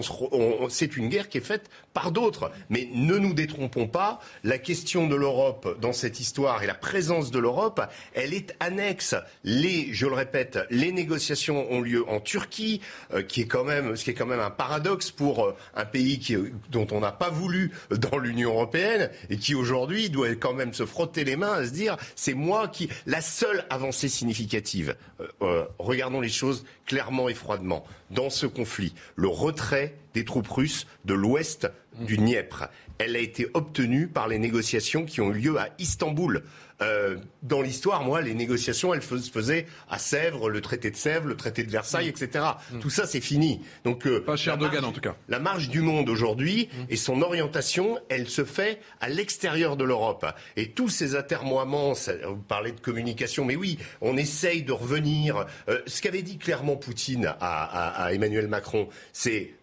c'est 0.68 0.96
une 0.96 1.08
guerre 1.08 1.28
qui 1.28 1.38
est 1.38 1.42
faite 1.42 1.68
par 1.92 2.12
d'autres. 2.12 2.50
Mais 2.70 2.88
ne 2.94 3.16
nous 3.16 3.34
détrompons 3.34 3.88
pas, 3.88 4.20
la 4.44 4.58
question 4.58 5.06
de 5.06 5.16
l'Europe 5.16 5.78
dans 5.80 5.92
cette 5.92 6.20
histoire 6.20 6.62
et 6.62 6.66
la 6.66 6.74
présence 6.74 7.30
de 7.30 7.38
l'Europe, 7.38 7.80
elle 8.14 8.34
est 8.34 8.54
annexe. 8.60 9.14
Les, 9.44 9.92
je 9.92 10.06
le 10.06 10.14
répète, 10.14 10.58
les 10.70 10.92
négociations 10.92 11.65
ont 11.70 11.80
lieu 11.80 12.08
en 12.08 12.20
Turquie, 12.20 12.80
euh, 13.12 13.22
qui 13.22 13.42
est 13.42 13.46
quand 13.46 13.64
même, 13.64 13.96
ce 13.96 14.04
qui 14.04 14.10
est 14.10 14.14
quand 14.14 14.26
même 14.26 14.40
un 14.40 14.50
paradoxe 14.50 15.10
pour 15.10 15.44
euh, 15.44 15.56
un 15.74 15.84
pays 15.84 16.18
qui, 16.18 16.36
dont 16.70 16.86
on 16.90 17.00
n'a 17.00 17.12
pas 17.12 17.30
voulu 17.30 17.72
dans 17.90 18.18
l'Union 18.18 18.50
européenne 18.50 19.10
et 19.30 19.36
qui 19.36 19.54
aujourd'hui 19.54 20.10
doit 20.10 20.34
quand 20.34 20.54
même 20.54 20.74
se 20.74 20.86
frotter 20.86 21.24
les 21.24 21.36
mains 21.36 21.52
à 21.52 21.64
se 21.64 21.70
dire 21.70 21.96
c'est 22.14 22.34
moi 22.34 22.68
qui 22.68 22.88
la 23.06 23.20
seule 23.20 23.64
avancée 23.70 24.08
significative. 24.08 24.96
Euh, 25.42 25.64
regardons 25.78 26.20
les 26.20 26.28
choses 26.28 26.64
clairement 26.86 27.28
et 27.28 27.34
froidement. 27.34 27.84
Dans 28.10 28.30
ce 28.30 28.46
conflit, 28.46 28.94
le 29.16 29.28
retrait 29.28 29.94
des 30.14 30.24
troupes 30.24 30.48
russes 30.48 30.86
de 31.04 31.14
l'ouest 31.14 31.68
du 32.00 32.16
Dniepr 32.16 32.68
elle 32.98 33.16
a 33.16 33.18
été 33.18 33.48
obtenue 33.54 34.08
par 34.08 34.28
les 34.28 34.38
négociations 34.38 35.04
qui 35.04 35.20
ont 35.20 35.30
eu 35.30 35.38
lieu 35.38 35.58
à 35.58 35.68
Istanbul. 35.78 36.42
Euh, 36.82 37.16
dans 37.42 37.62
l'histoire, 37.62 38.02
moi, 38.02 38.20
les 38.20 38.34
négociations, 38.34 38.92
elles 38.92 39.02
se 39.02 39.30
faisaient 39.30 39.66
à 39.88 39.98
Sèvres, 39.98 40.50
le 40.50 40.60
traité 40.60 40.90
de 40.90 40.96
Sèvres, 40.96 41.26
le 41.26 41.36
traité 41.36 41.62
de 41.62 41.70
Versailles, 41.70 42.08
etc. 42.08 42.44
Mm. 42.70 42.80
Tout 42.80 42.90
ça, 42.90 43.06
c'est 43.06 43.22
fini. 43.22 43.62
Donc, 43.84 44.06
euh, 44.06 44.22
pas 44.22 44.36
cher 44.36 44.58
Dogan 44.58 44.84
en 44.84 44.92
tout 44.92 45.00
cas. 45.00 45.16
La 45.28 45.38
marge 45.38 45.70
du 45.70 45.80
monde 45.80 46.10
aujourd'hui 46.10 46.68
mm. 46.70 46.84
et 46.90 46.96
son 46.96 47.22
orientation, 47.22 47.98
elle 48.10 48.28
se 48.28 48.44
fait 48.44 48.80
à 49.00 49.08
l'extérieur 49.08 49.78
de 49.78 49.84
l'Europe. 49.84 50.26
Et 50.56 50.70
tous 50.70 50.90
ces 50.90 51.16
atermoiements, 51.16 51.94
vous 51.94 52.36
parlez 52.36 52.72
de 52.72 52.80
communication, 52.80 53.46
mais 53.46 53.56
oui, 53.56 53.78
on 54.02 54.18
essaye 54.18 54.62
de 54.62 54.72
revenir. 54.72 55.46
Euh, 55.68 55.80
ce 55.86 56.02
qu'avait 56.02 56.22
dit 56.22 56.36
clairement 56.36 56.76
Poutine 56.76 57.34
à, 57.40 58.04
à 58.04 58.12
Emmanuel 58.12 58.48
Macron, 58.48 58.88
c'est 59.12 59.54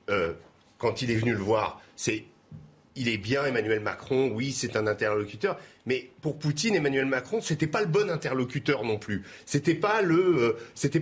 quand 0.80 1.02
il 1.02 1.12
est 1.12 1.16
venu 1.16 1.32
le 1.32 1.40
voir, 1.40 1.80
c'est 1.96 2.26
il 2.96 3.10
est 3.10 3.18
bien 3.18 3.46
Emmanuel 3.46 3.80
Macron, 3.80 4.32
oui, 4.34 4.52
c'est 4.52 4.76
un 4.76 4.88
interlocuteur, 4.88 5.58
mais 5.86 6.12
pour 6.22 6.38
Poutine, 6.38 6.76
Emmanuel 6.76 7.06
Macron, 7.06 7.42
c'était 7.42 7.68
pas 7.68 7.82
le 7.82 7.88
bon 7.88 8.10
interlocuteur 8.10 8.84
non 8.84 8.98
plus. 8.98 9.24
C'était 9.46 9.74
pas 9.74 10.04
euh, 10.04 10.54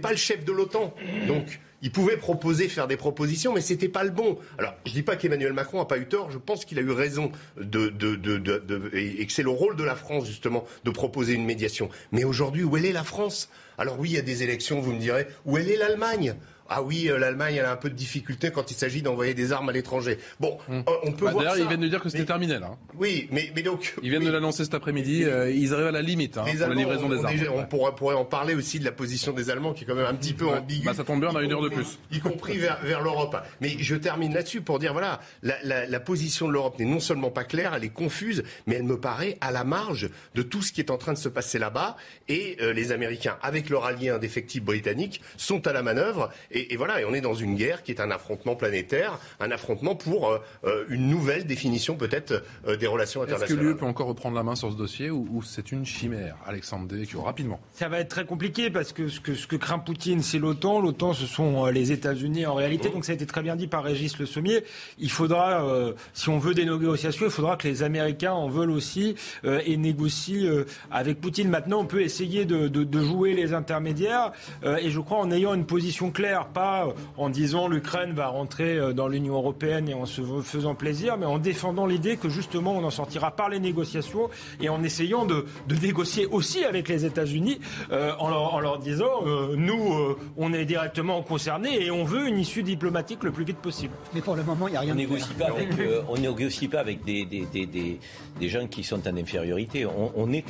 pas 0.01 0.11
le 0.11 0.17
chef 0.17 0.45
de 0.45 0.51
l'OTAN. 0.51 0.93
Donc, 1.27 1.59
il 1.83 1.91
pouvait 1.91 2.17
proposer, 2.17 2.69
faire 2.69 2.87
des 2.87 2.95
propositions, 2.95 3.53
mais 3.53 3.61
c'était 3.61 3.89
pas 3.89 4.03
le 4.03 4.11
bon. 4.11 4.37
Alors, 4.57 4.75
je 4.85 4.91
dis 4.91 5.01
pas 5.01 5.15
qu'Emmanuel 5.15 5.53
Macron 5.53 5.81
a 5.81 5.85
pas 5.87 5.97
eu 5.97 6.05
tort. 6.05 6.29
Je 6.31 6.37
pense 6.37 6.63
qu'il 6.63 6.77
a 6.77 6.81
eu 6.81 6.91
raison 6.91 7.31
et 7.59 9.25
que 9.25 9.33
c'est 9.33 9.43
le 9.43 9.49
rôle 9.49 9.75
de 9.75 9.83
la 9.83 9.95
France 9.95 10.27
justement 10.27 10.63
de 10.83 10.91
proposer 10.91 11.33
une 11.33 11.45
médiation. 11.45 11.89
Mais 12.11 12.23
aujourd'hui, 12.23 12.63
où 12.63 12.77
est 12.77 12.91
la 12.91 13.03
France? 13.03 13.49
Alors 13.77 13.99
oui, 13.99 14.09
il 14.09 14.15
y 14.15 14.19
a 14.19 14.21
des 14.21 14.43
élections. 14.43 14.79
Vous 14.79 14.93
me 14.93 14.99
direz, 14.99 15.27
où 15.45 15.57
est 15.57 15.75
l'Allemagne? 15.75 16.35
Ah 16.73 16.81
oui, 16.81 17.09
euh, 17.09 17.17
l'Allemagne 17.17 17.59
a 17.59 17.69
un 17.69 17.75
peu 17.75 17.89
de 17.89 17.95
difficulté 17.95 18.49
quand 18.49 18.71
il 18.71 18.75
s'agit 18.75 19.01
d'envoyer 19.01 19.33
des 19.33 19.51
armes 19.51 19.67
à 19.67 19.71
l'étranger. 19.73 20.17
Bon, 20.39 20.57
euh, 20.69 20.81
on 21.03 21.11
peut 21.11 21.25
bah, 21.25 21.31
voir 21.31 21.43
D'ailleurs, 21.43 21.57
ils 21.57 21.67
viennent 21.67 21.81
de 21.81 21.87
dire 21.89 22.01
que 22.01 22.07
c'était 22.07 22.23
terminé 22.23 22.59
là. 22.59 22.77
Oui, 22.97 23.27
mais, 23.29 23.51
mais 23.53 23.61
donc 23.61 23.93
ils 24.01 24.09
viennent 24.09 24.23
de 24.23 24.31
l'annoncer 24.31 24.63
cet 24.63 24.73
après-midi. 24.73 25.25
Euh, 25.25 25.51
ils 25.51 25.73
arrivent 25.73 25.87
à 25.87 25.91
la 25.91 26.01
limite 26.01 26.37
hein, 26.37 26.45
pour 26.45 26.67
la 26.69 26.75
livraison 26.75 27.09
des 27.09 27.25
armes. 27.25 27.35
on 27.53 27.65
pourrait, 27.65 27.93
pourrait, 27.93 28.15
en 28.15 28.23
parler 28.23 28.55
aussi 28.55 28.79
de 28.79 28.85
la 28.85 28.93
position 28.93 29.33
des 29.33 29.49
Allemands 29.49 29.73
qui 29.73 29.83
est 29.83 29.87
quand 29.87 29.95
même 29.95 30.05
un 30.05 30.13
petit 30.13 30.33
peu 30.33 30.47
ambiguë. 30.47 30.85
Bah, 30.85 30.93
ça 30.93 31.03
tombe 31.03 31.19
bien, 31.19 31.29
on 31.31 31.35
a 31.35 31.43
une 31.43 31.51
heure 31.51 31.61
de 31.61 31.69
plus. 31.69 31.99
Y 32.09 32.19
compris 32.19 32.57
vers, 32.57 32.79
vers 32.83 33.01
l'Europe. 33.01 33.35
Mais 33.59 33.75
je 33.77 33.95
termine 33.95 34.33
là-dessus 34.33 34.61
pour 34.61 34.79
dire 34.79 34.93
voilà, 34.93 35.19
la, 35.43 35.55
la, 35.63 35.85
la 35.85 35.99
position 35.99 36.47
de 36.47 36.53
l'Europe 36.53 36.79
n'est 36.79 36.85
non 36.85 37.01
seulement 37.01 37.31
pas 37.31 37.43
claire, 37.43 37.73
elle 37.73 37.83
est 37.83 37.89
confuse, 37.89 38.43
mais 38.65 38.75
elle 38.75 38.83
me 38.83 38.97
paraît 38.97 39.37
à 39.41 39.51
la 39.51 39.65
marge 39.65 40.09
de 40.35 40.41
tout 40.41 40.61
ce 40.61 40.71
qui 40.71 40.79
est 40.79 40.89
en 40.89 40.97
train 40.97 41.11
de 41.11 41.17
se 41.17 41.29
passer 41.29 41.59
là-bas. 41.59 41.97
Et 42.29 42.57
les 42.73 42.93
Américains, 42.93 43.37
avec 43.41 43.69
leur 43.69 43.83
allié 43.83 44.09
indéfectible 44.09 44.67
britannique, 44.67 45.21
sont 45.35 45.67
à 45.67 45.73
la 45.73 45.83
manœuvre. 45.83 46.29
Et, 46.51 46.60
et 46.69 46.77
voilà, 46.77 47.01
et 47.01 47.05
on 47.05 47.13
est 47.13 47.21
dans 47.21 47.33
une 47.33 47.55
guerre 47.55 47.83
qui 47.83 47.91
est 47.91 48.01
un 48.01 48.11
affrontement 48.11 48.55
planétaire, 48.55 49.19
un 49.39 49.51
affrontement 49.51 49.95
pour 49.95 50.29
euh, 50.29 50.39
euh, 50.65 50.85
une 50.89 51.07
nouvelle 51.07 51.45
définition 51.45 51.95
peut-être 51.95 52.43
euh, 52.67 52.75
des 52.75 52.87
relations 52.87 53.21
internationales. 53.21 53.59
Est-ce 53.59 53.67
que 53.67 53.73
l'UE 53.73 53.77
peut 53.77 53.85
encore 53.85 54.07
reprendre 54.07 54.35
la 54.35 54.43
main 54.43 54.55
sur 54.55 54.71
ce 54.71 54.77
dossier 54.77 55.09
ou, 55.09 55.41
c'est 55.43 55.71
une 55.71 55.85
chimère, 55.85 56.35
Alexandre 56.45 56.87
Devecchio, 56.87 57.21
rapidement? 57.21 57.59
Ça 57.73 57.89
va 57.89 57.99
être 57.99 58.09
très 58.09 58.25
compliqué 58.25 58.69
parce 58.69 58.93
que 58.93 59.07
ce 59.07 59.19
que, 59.19 59.35
ce 59.35 59.47
que 59.47 59.55
craint 59.55 59.79
Poutine, 59.79 60.21
c'est 60.21 60.39
l'OTAN. 60.39 60.81
L'OTAN, 60.81 61.13
ce 61.13 61.25
sont 61.25 61.65
les 61.67 61.91
États-Unis 61.91 62.45
en 62.45 62.53
réalité. 62.53 62.89
Donc 62.89 63.05
ça 63.05 63.11
a 63.11 63.15
été 63.15 63.25
très 63.25 63.41
bien 63.41 63.55
dit 63.55 63.67
par 63.67 63.83
Régis 63.83 64.17
Le 64.19 64.25
Sommier. 64.25 64.63
Il 64.99 65.11
faudra, 65.11 65.65
si 66.13 66.29
on 66.29 66.37
veut 66.37 66.53
des 66.53 66.65
négociations, 66.65 67.25
il 67.25 67.31
faudra 67.31 67.57
que 67.57 67.67
les 67.67 67.83
Américains 67.83 68.33
en 68.33 68.47
veulent 68.47 68.71
aussi 68.71 69.15
et 69.43 69.77
négocient 69.77 70.63
avec 70.91 71.19
Poutine. 71.19 71.49
Maintenant, 71.49 71.81
on 71.81 71.85
peut 71.85 72.01
essayer 72.01 72.45
de, 72.45 72.67
de, 72.67 72.83
de 72.83 73.01
jouer 73.01 73.33
les 73.33 73.53
intermédiaires 73.53 74.31
et 74.63 74.89
je 74.89 74.99
crois 74.99 75.19
en 75.19 75.31
ayant 75.31 75.53
une 75.53 75.65
position 75.65 76.11
claire, 76.11 76.47
pas 76.51 76.87
en 77.17 77.29
disant 77.29 77.67
l'Ukraine 77.67 78.13
va 78.13 78.27
rentrer 78.27 78.77
euh, 78.77 78.93
dans 78.93 79.07
l'Union 79.07 79.35
européenne 79.35 79.89
et 79.89 79.93
en 79.93 80.05
se 80.05 80.21
faisant 80.43 80.75
plaisir, 80.75 81.17
mais 81.17 81.25
en 81.25 81.37
défendant 81.37 81.85
l'idée 81.85 82.17
que 82.17 82.29
justement 82.29 82.73
on 82.73 82.83
en 82.83 82.89
sortira 82.89 83.31
par 83.31 83.49
les 83.49 83.59
négociations 83.59 84.29
et 84.59 84.69
en 84.69 84.83
essayant 84.83 85.25
de, 85.25 85.45
négocier 85.81 86.25
aussi 86.27 86.63
avec 86.63 86.87
les 86.89 87.05
États-Unis 87.05 87.59
euh, 87.91 88.11
en, 88.19 88.59
leur, 88.59 88.79
disant 88.79 89.25
euh, 89.25 89.55
nous 89.57 90.15
on 90.37 90.53
est 90.53 90.65
directement 90.65 91.21
concernés 91.23 91.85
et 91.85 91.91
on 91.91 92.03
veut 92.03 92.27
une 92.27 92.37
issue 92.37 92.63
diplomatique 92.63 93.23
le 93.23 93.31
plus 93.31 93.45
vite 93.45 93.57
possible. 93.57 93.93
Mais 94.13 94.21
pour 94.21 94.35
le 94.35 94.43
moment 94.43 94.67
il 94.67 94.71
n'y 94.71 94.77
a 94.77 94.81
rien. 94.81 94.93
On 94.93 94.97
négocie 94.97 95.33
pas 95.33 95.47
avec, 95.47 95.69
on 96.09 96.17
négocie 96.17 96.67
pas 96.67 96.79
avec 96.79 97.03
des, 97.03 97.25
des, 97.25 97.45
des, 97.45 97.65
des, 97.65 98.49
gens 98.49 98.67
qui 98.67 98.83
sont 98.83 99.07
en 99.07 99.17
infériorité. 99.17 99.85
On, 99.85 100.31
est 100.31 100.45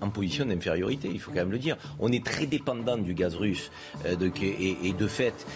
en, 0.00 0.10
position 0.10 0.46
d'infériorité, 0.46 1.10
il 1.12 1.18
faut 1.20 1.30
quand 1.30 1.38
même 1.38 1.50
le 1.50 1.58
dire. 1.58 1.76
On 1.98 2.12
est 2.12 2.24
très 2.24 2.46
dépendant 2.46 2.96
du 2.96 3.14
gaz 3.14 3.34
russe 3.36 3.70
de, 4.04 4.30
et, 4.42 4.76
et, 4.84 4.92
de 4.92 5.06
fait 5.20 5.46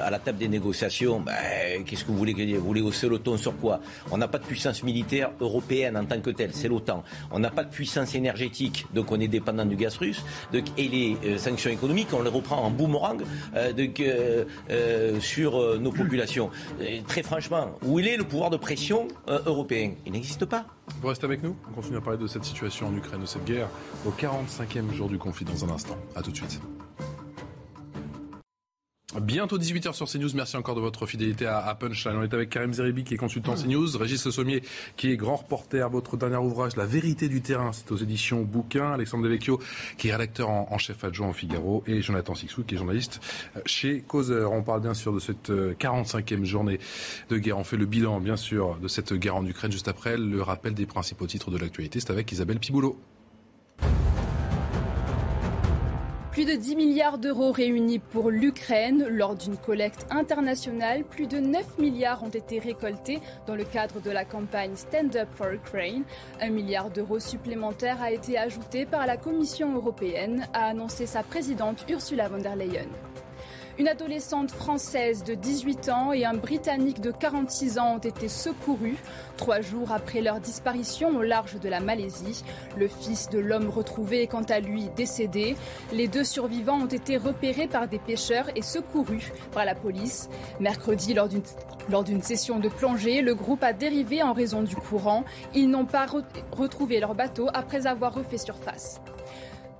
à 0.00 0.10
la 0.10 0.18
table 0.18 0.38
des 0.38 0.48
négociations, 0.48 1.20
ben, 1.20 1.84
qu'est-ce 1.84 2.04
que 2.04 2.10
vous 2.10 2.16
voulez 2.16 2.32
dire 2.32 2.58
Vous 2.58 2.66
voulez 2.66 2.80
hausser 2.80 3.06
l'OTAN 3.06 3.36
sur 3.36 3.54
quoi? 3.56 3.80
On 4.10 4.16
n'a 4.16 4.28
pas 4.28 4.38
de 4.38 4.44
puissance 4.44 4.82
militaire 4.82 5.30
européenne 5.40 5.96
en 5.96 6.04
tant 6.06 6.20
que 6.20 6.30
telle, 6.30 6.52
c'est 6.54 6.68
l'OTAN. 6.68 7.04
On 7.30 7.38
n'a 7.38 7.50
pas 7.50 7.64
de 7.64 7.70
puissance 7.70 8.14
énergétique, 8.14 8.86
donc 8.94 9.12
on 9.12 9.20
est 9.20 9.28
dépendant 9.28 9.66
du 9.66 9.76
gaz 9.76 9.96
russe. 9.98 10.22
et 10.54 10.88
les 10.88 11.16
euh, 11.24 11.38
sanctions 11.38 11.70
économiques, 11.70 12.08
on 12.12 12.22
les 12.22 12.30
reprend 12.30 12.56
en 12.56 12.70
boomerang 12.70 13.22
euh, 13.56 14.44
euh, 14.70 15.20
sur 15.20 15.78
nos 15.78 15.92
populations. 15.92 16.50
très 17.06 17.22
franchement, 17.22 17.72
où 17.84 17.98
il 17.98 18.08
est 18.08 18.16
le 18.16 18.24
pouvoir 18.24 18.50
de 18.50 18.56
pression 18.56 19.08
européen? 19.28 19.92
Il 20.06 20.12
n'existe 20.12 20.46
pas. 20.46 20.64
Vous 21.02 21.08
restez 21.08 21.26
avec 21.26 21.42
nous 21.42 21.56
On 21.70 21.74
continue 21.74 21.98
à 21.98 22.00
parler 22.00 22.18
de 22.18 22.26
cette 22.26 22.44
situation 22.44 22.88
en 22.88 22.96
Ukraine, 22.96 23.20
de 23.20 23.26
cette 23.26 23.44
guerre, 23.44 23.68
au 24.06 24.10
45e 24.10 24.92
jour 24.94 25.08
du 25.08 25.18
conflit 25.18 25.44
dans 25.44 25.64
un 25.64 25.74
instant. 25.74 25.96
A 26.16 26.22
tout 26.22 26.30
de 26.30 26.36
suite. 26.36 26.60
Bientôt 29.18 29.58
18h 29.58 29.92
sur 29.92 30.08
CNews. 30.08 30.30
Merci 30.36 30.56
encore 30.56 30.76
de 30.76 30.80
votre 30.80 31.04
fidélité 31.04 31.44
à, 31.44 31.74
Punchline. 31.74 32.14
On 32.16 32.22
est 32.22 32.32
avec 32.32 32.48
Karim 32.48 32.72
Zeribi 32.72 33.02
qui 33.02 33.14
est 33.14 33.16
consultant 33.16 33.54
CNews, 33.56 33.96
Régis 33.98 34.24
Le 34.24 34.30
Sommier 34.30 34.62
qui 34.96 35.10
est 35.10 35.16
grand 35.16 35.34
reporter. 35.34 35.90
Votre 35.90 36.16
dernier 36.16 36.36
ouvrage, 36.36 36.76
La 36.76 36.86
vérité 36.86 37.28
du 37.28 37.42
terrain, 37.42 37.72
c'est 37.72 37.90
aux 37.90 37.96
éditions 37.96 38.42
Bouquin. 38.42 38.92
Alexandre 38.92 39.24
Devecchio 39.24 39.58
qui 39.98 40.08
est 40.08 40.12
rédacteur 40.12 40.48
en, 40.48 40.78
chef 40.78 41.02
adjoint 41.02 41.30
au 41.30 41.32
Figaro 41.32 41.82
et 41.88 42.02
Jonathan 42.02 42.36
Sixou 42.36 42.62
qui 42.62 42.76
est 42.76 42.78
journaliste 42.78 43.20
chez 43.66 44.00
Causeur. 44.00 44.52
On 44.52 44.62
parle 44.62 44.80
bien 44.80 44.94
sûr 44.94 45.12
de 45.12 45.18
cette 45.18 45.50
45e 45.50 46.42
euh, 46.42 46.44
journée 46.44 46.78
de 47.30 47.38
guerre. 47.38 47.58
On 47.58 47.64
fait 47.64 47.76
le 47.76 47.86
bilan 47.86 48.20
bien 48.20 48.36
sûr 48.36 48.76
de 48.76 48.86
cette 48.86 49.12
guerre 49.12 49.34
en 49.34 49.44
Ukraine 49.44 49.72
juste 49.72 49.88
après 49.88 50.16
le 50.18 50.40
rappel 50.40 50.72
des 50.74 50.86
principaux 50.86 51.26
titres 51.26 51.50
de 51.50 51.58
l'actualité. 51.58 51.98
C'est 51.98 52.10
avec 52.10 52.30
Isabelle 52.30 52.60
Piboulot. 52.60 52.96
Plus 56.32 56.44
de 56.44 56.52
10 56.52 56.76
milliards 56.76 57.18
d'euros 57.18 57.50
réunis 57.50 57.98
pour 57.98 58.30
l'Ukraine. 58.30 59.04
Lors 59.08 59.34
d'une 59.34 59.56
collecte 59.56 60.06
internationale, 60.10 61.02
plus 61.02 61.26
de 61.26 61.38
9 61.40 61.78
milliards 61.78 62.22
ont 62.22 62.28
été 62.28 62.60
récoltés 62.60 63.18
dans 63.48 63.56
le 63.56 63.64
cadre 63.64 64.00
de 64.00 64.12
la 64.12 64.24
campagne 64.24 64.76
Stand 64.76 65.16
Up 65.16 65.28
for 65.34 65.48
Ukraine. 65.52 66.04
Un 66.40 66.50
milliard 66.50 66.90
d'euros 66.90 67.18
supplémentaires 67.18 68.00
a 68.00 68.12
été 68.12 68.38
ajouté 68.38 68.86
par 68.86 69.06
la 69.06 69.16
Commission 69.16 69.74
européenne, 69.74 70.46
a 70.54 70.66
annoncé 70.66 71.06
sa 71.06 71.24
présidente 71.24 71.84
Ursula 71.90 72.28
von 72.28 72.38
der 72.38 72.54
Leyen. 72.54 73.09
Une 73.80 73.88
adolescente 73.88 74.50
française 74.50 75.24
de 75.24 75.32
18 75.32 75.88
ans 75.88 76.12
et 76.12 76.26
un 76.26 76.34
Britannique 76.34 77.00
de 77.00 77.10
46 77.10 77.78
ans 77.78 77.94
ont 77.94 77.98
été 77.98 78.28
secourus 78.28 78.98
trois 79.38 79.62
jours 79.62 79.90
après 79.90 80.20
leur 80.20 80.38
disparition 80.38 81.16
au 81.16 81.22
large 81.22 81.58
de 81.58 81.66
la 81.70 81.80
Malaisie. 81.80 82.44
Le 82.76 82.88
fils 82.88 83.30
de 83.30 83.38
l'homme 83.38 83.70
retrouvé 83.70 84.24
est 84.24 84.26
quant 84.26 84.42
à 84.42 84.60
lui 84.60 84.90
décédé. 84.96 85.56
Les 85.94 86.08
deux 86.08 86.24
survivants 86.24 86.82
ont 86.82 86.88
été 86.88 87.16
repérés 87.16 87.68
par 87.68 87.88
des 87.88 87.98
pêcheurs 87.98 88.50
et 88.54 88.60
secourus 88.60 89.32
par 89.52 89.64
la 89.64 89.74
police. 89.74 90.28
Mercredi, 90.60 91.14
lors 91.14 92.04
d'une 92.04 92.22
session 92.22 92.58
de 92.58 92.68
plongée, 92.68 93.22
le 93.22 93.34
groupe 93.34 93.64
a 93.64 93.72
dérivé 93.72 94.22
en 94.22 94.34
raison 94.34 94.62
du 94.62 94.76
courant. 94.76 95.24
Ils 95.54 95.70
n'ont 95.70 95.86
pas 95.86 96.04
retrouvé 96.52 97.00
leur 97.00 97.14
bateau 97.14 97.48
après 97.54 97.86
avoir 97.86 98.12
refait 98.12 98.36
surface. 98.36 99.00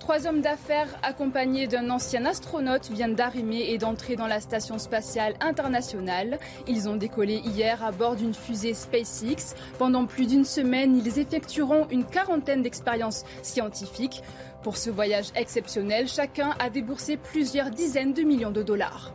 Trois 0.01 0.25
hommes 0.25 0.41
d'affaires 0.41 0.89
accompagnés 1.03 1.67
d'un 1.67 1.91
ancien 1.91 2.25
astronaute 2.25 2.89
viennent 2.89 3.13
d'arrimer 3.13 3.69
et 3.69 3.77
d'entrer 3.77 4.15
dans 4.15 4.25
la 4.25 4.39
station 4.39 4.79
spatiale 4.79 5.35
internationale. 5.41 6.39
Ils 6.67 6.89
ont 6.89 6.95
décollé 6.95 7.35
hier 7.35 7.83
à 7.83 7.91
bord 7.91 8.15
d'une 8.15 8.33
fusée 8.33 8.73
SpaceX. 8.73 9.55
Pendant 9.77 10.07
plus 10.07 10.25
d'une 10.25 10.43
semaine, 10.43 10.97
ils 10.97 11.19
effectueront 11.19 11.87
une 11.91 12.03
quarantaine 12.03 12.63
d'expériences 12.63 13.25
scientifiques. 13.43 14.23
Pour 14.63 14.75
ce 14.75 14.89
voyage 14.89 15.27
exceptionnel, 15.35 16.07
chacun 16.07 16.55
a 16.57 16.71
déboursé 16.71 17.17
plusieurs 17.17 17.69
dizaines 17.69 18.13
de 18.13 18.23
millions 18.23 18.49
de 18.49 18.63
dollars. 18.63 19.13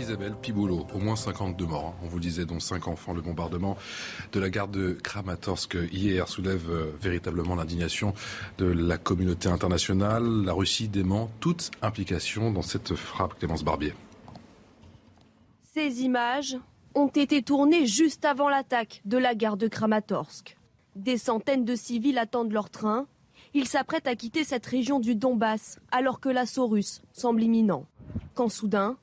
Isabelle 0.00 0.34
Piboulot, 0.40 0.86
au 0.94 0.98
moins 0.98 1.14
52 1.14 1.66
morts, 1.66 1.88
hein. 1.94 2.00
on 2.02 2.08
vous 2.08 2.16
le 2.16 2.22
disait, 2.22 2.46
dont 2.46 2.58
5 2.58 2.88
enfants. 2.88 3.12
Le 3.12 3.20
bombardement 3.20 3.76
de 4.32 4.40
la 4.40 4.48
gare 4.48 4.68
de 4.68 4.92
Kramatorsk 4.92 5.76
hier 5.92 6.26
soulève 6.26 6.70
euh, 6.70 6.92
véritablement 7.02 7.54
l'indignation 7.54 8.14
de 8.56 8.64
la 8.64 8.96
communauté 8.96 9.48
internationale. 9.48 10.24
La 10.44 10.54
Russie 10.54 10.88
dément 10.88 11.30
toute 11.40 11.70
implication 11.82 12.50
dans 12.50 12.62
cette 12.62 12.94
frappe, 12.94 13.38
Clémence 13.38 13.62
Barbier. 13.62 13.92
Ces 15.74 16.02
images 16.02 16.56
ont 16.94 17.08
été 17.08 17.42
tournées 17.42 17.86
juste 17.86 18.24
avant 18.24 18.48
l'attaque 18.48 19.02
de 19.04 19.18
la 19.18 19.34
gare 19.34 19.58
de 19.58 19.68
Kramatorsk. 19.68 20.56
Des 20.96 21.18
centaines 21.18 21.64
de 21.66 21.74
civils 21.74 22.18
attendent 22.18 22.52
leur 22.52 22.70
train. 22.70 23.06
Ils 23.52 23.68
s'apprêtent 23.68 24.08
à 24.08 24.16
quitter 24.16 24.44
cette 24.44 24.66
région 24.66 24.98
du 24.98 25.14
Donbass 25.14 25.78
alors 25.90 26.20
que 26.20 26.30
l'assaut 26.30 26.66
russe 26.66 27.02
semble 27.12 27.42
imminent. 27.42 27.84
Quand 28.34 28.48
soudain, 28.48 28.96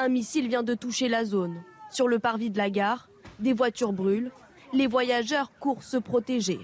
un 0.00 0.08
missile 0.08 0.48
vient 0.48 0.62
de 0.62 0.74
toucher 0.74 1.08
la 1.08 1.26
zone. 1.26 1.62
Sur 1.90 2.08
le 2.08 2.18
parvis 2.18 2.48
de 2.48 2.56
la 2.56 2.70
gare, 2.70 3.10
des 3.38 3.52
voitures 3.52 3.92
brûlent. 3.92 4.30
Les 4.72 4.86
voyageurs 4.86 5.52
courent 5.60 5.82
se 5.82 5.98
protéger. 5.98 6.58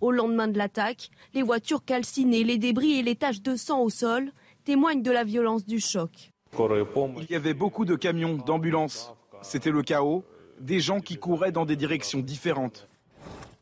Au 0.00 0.12
lendemain 0.12 0.46
de 0.46 0.56
l'attaque, 0.56 1.10
les 1.34 1.42
voitures 1.42 1.84
calcinées, 1.84 2.44
les 2.44 2.58
débris 2.58 3.00
et 3.00 3.02
les 3.02 3.16
taches 3.16 3.42
de 3.42 3.56
sang 3.56 3.80
au 3.80 3.90
sol 3.90 4.30
témoignent 4.64 5.02
de 5.02 5.10
la 5.10 5.24
violence 5.24 5.66
du 5.66 5.80
choc. 5.80 6.30
Il 6.56 7.26
y 7.28 7.34
avait 7.34 7.54
beaucoup 7.54 7.84
de 7.84 7.96
camions, 7.96 8.36
d'ambulances. 8.36 9.12
C'était 9.42 9.72
le 9.72 9.82
chaos, 9.82 10.24
des 10.60 10.78
gens 10.78 11.00
qui 11.00 11.16
couraient 11.16 11.52
dans 11.52 11.66
des 11.66 11.76
directions 11.76 12.20
différentes. 12.20 12.88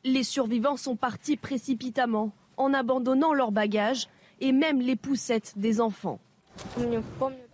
Les 0.05 0.22
survivants 0.22 0.76
sont 0.76 0.97
partis 0.97 1.37
précipitamment, 1.39 2.33
en 2.59 2.74
abandonnant 2.74 3.33
leurs 3.33 3.53
bagages 3.53 4.09
et 4.41 4.53
même 4.53 4.81
les 4.81 4.97
poussettes 4.97 5.55
des 5.57 5.81
enfants. 5.81 6.20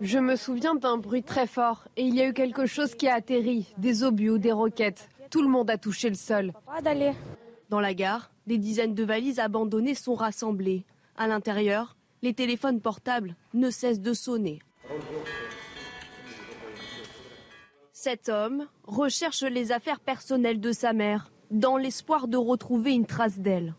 Je 0.01 0.19
me 0.19 0.37
souviens 0.37 0.75
d'un 0.75 0.97
bruit 0.97 1.23
très 1.23 1.47
fort 1.47 1.85
et 1.97 2.03
il 2.03 2.15
y 2.15 2.21
a 2.21 2.27
eu 2.27 2.33
quelque 2.33 2.67
chose 2.67 2.95
qui 2.95 3.09
a 3.09 3.15
atterri, 3.15 3.67
des 3.79 4.05
obus 4.05 4.31
ou 4.31 4.39
des 4.39 4.53
roquettes. 4.53 5.09
Tout 5.31 5.43
le 5.43 5.49
monde 5.49 5.71
a 5.71 5.79
touché 5.79 6.09
le 6.09 6.15
sol. 6.15 6.53
Dans 7.71 7.81
la 7.81 7.95
gare, 7.95 8.31
des 8.47 8.59
dizaines 8.59 8.95
de 8.95 9.05
valises 9.05 9.41
abandonnées 9.41 9.95
sont 9.95 10.15
rassemblées. 10.15 10.85
À 11.17 11.27
l'intérieur, 11.27 11.97
les 12.23 12.35
téléphones 12.35 12.81
portables 12.81 13.37
ne 13.53 13.71
cessent 13.71 14.01
de 14.01 14.13
sonner. 14.13 14.61
Cet 17.93 18.29
homme 18.29 18.67
recherche 18.85 19.43
les 19.43 19.73
affaires 19.73 20.01
personnelles 20.01 20.61
de 20.61 20.73
sa 20.73 20.93
mère 20.93 21.31
dans 21.51 21.77
l'espoir 21.77 22.29
de 22.29 22.37
retrouver 22.37 22.93
une 22.93 23.07
trace 23.07 23.39
d'elle. 23.39 23.75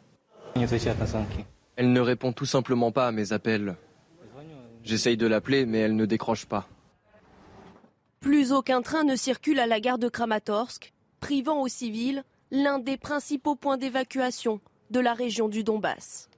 Elle 1.76 1.92
ne 1.94 2.00
répond 2.00 2.32
tout 2.32 2.46
simplement 2.46 2.92
pas 2.92 3.08
à 3.08 3.12
mes 3.12 3.34
appels. 3.34 3.76
J'essaye 4.86 5.18
de 5.18 5.26
l'appeler, 5.26 5.66
mais 5.66 5.80
elle 5.80 5.96
ne 5.96 6.06
décroche 6.06 6.46
pas. 6.46 6.68
Plus 8.20 8.54
aucun 8.54 8.84
train 8.84 9.04
ne 9.04 9.16
circule 9.16 9.60
à 9.60 9.66
la 9.66 9.80
gare 9.80 9.98
de 9.98 10.08
Kramatorsk, 10.08 10.94
privant 11.20 11.62
aux 11.62 11.68
civils 11.68 12.24
l'un 12.52 12.78
des 12.78 12.96
principaux 12.96 13.56
points 13.56 13.78
d'évacuation 13.78 14.62
de 14.92 15.00
la 15.00 15.14
région 15.14 15.50
du 15.50 15.64
Donbass. 15.64 16.30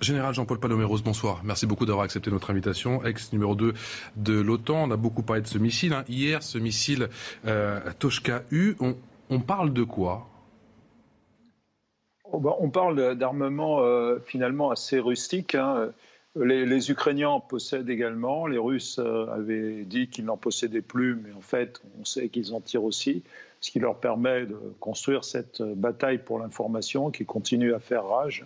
Général 0.00 0.32
Jean-Paul 0.32 0.58
Paloméros, 0.58 0.98
bonsoir. 1.04 1.42
Merci 1.44 1.66
beaucoup 1.66 1.84
d'avoir 1.84 2.04
accepté 2.04 2.30
notre 2.30 2.50
invitation. 2.50 3.04
Ex 3.04 3.32
numéro 3.32 3.54
2 3.54 3.74
de 4.16 4.40
l'OTAN, 4.40 4.84
on 4.84 4.90
a 4.90 4.96
beaucoup 4.96 5.22
parlé 5.22 5.42
de 5.42 5.48
ce 5.48 5.58
missile. 5.58 5.92
Hein. 5.92 6.04
Hier, 6.08 6.42
ce 6.42 6.56
missile 6.56 7.08
euh, 7.46 7.80
Toshka 7.98 8.44
U, 8.50 8.76
on, 9.28 9.40
parle 9.40 9.72
de 9.72 9.82
quoi? 9.82 10.28
Oh, 12.30 12.38
bah, 12.38 12.54
On 12.60 12.70
parle 12.70 13.16
d'armement 13.16 13.80
euh, 13.80 14.18
finalement 14.24 14.70
assez 14.70 14.98
rustique. 14.98 15.54
Hein. 15.56 15.90
Les, 16.44 16.90
Ukrainiens 16.90 17.30
en 17.30 17.40
possèdent 17.40 17.88
également. 17.88 18.46
Les 18.46 18.58
Russes 18.58 18.98
euh, 18.98 19.26
avaient 19.32 19.84
dit 19.84 20.08
qu'ils 20.08 20.24
n'en 20.24 20.36
possédaient 20.36 20.82
plus, 20.82 21.16
mais 21.16 21.32
en 21.32 21.40
fait, 21.40 21.80
on 22.00 22.04
sait 22.04 22.28
qu'ils 22.28 22.54
en 22.54 22.60
tirent 22.60 22.84
aussi, 22.84 23.22
ce 23.60 23.70
qui 23.70 23.80
leur 23.80 23.96
permet 23.96 24.46
de 24.46 24.56
construire 24.80 25.24
cette 25.24 25.62
bataille 25.62 26.18
pour 26.18 26.38
l'information 26.38 27.10
qui 27.10 27.24
continue 27.24 27.74
à 27.74 27.80
faire 27.80 28.06
rage. 28.06 28.44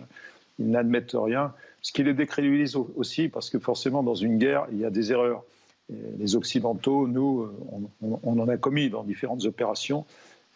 Ils 0.59 0.69
n'admettent 0.69 1.15
rien, 1.15 1.53
ce 1.81 1.91
qui 1.91 2.03
les 2.03 2.13
décrédibilise 2.13 2.75
aussi, 2.75 3.27
parce 3.27 3.49
que 3.49 3.59
forcément, 3.59 4.03
dans 4.03 4.15
une 4.15 4.37
guerre, 4.37 4.67
il 4.71 4.79
y 4.79 4.85
a 4.85 4.89
des 4.89 5.11
erreurs. 5.11 5.43
les 5.89 6.35
Occidentaux, 6.35 7.07
nous, 7.07 7.49
on, 8.01 8.39
en 8.39 8.47
a 8.47 8.57
commis 8.57 8.89
dans 8.89 9.03
différentes 9.03 9.45
opérations, 9.45 10.05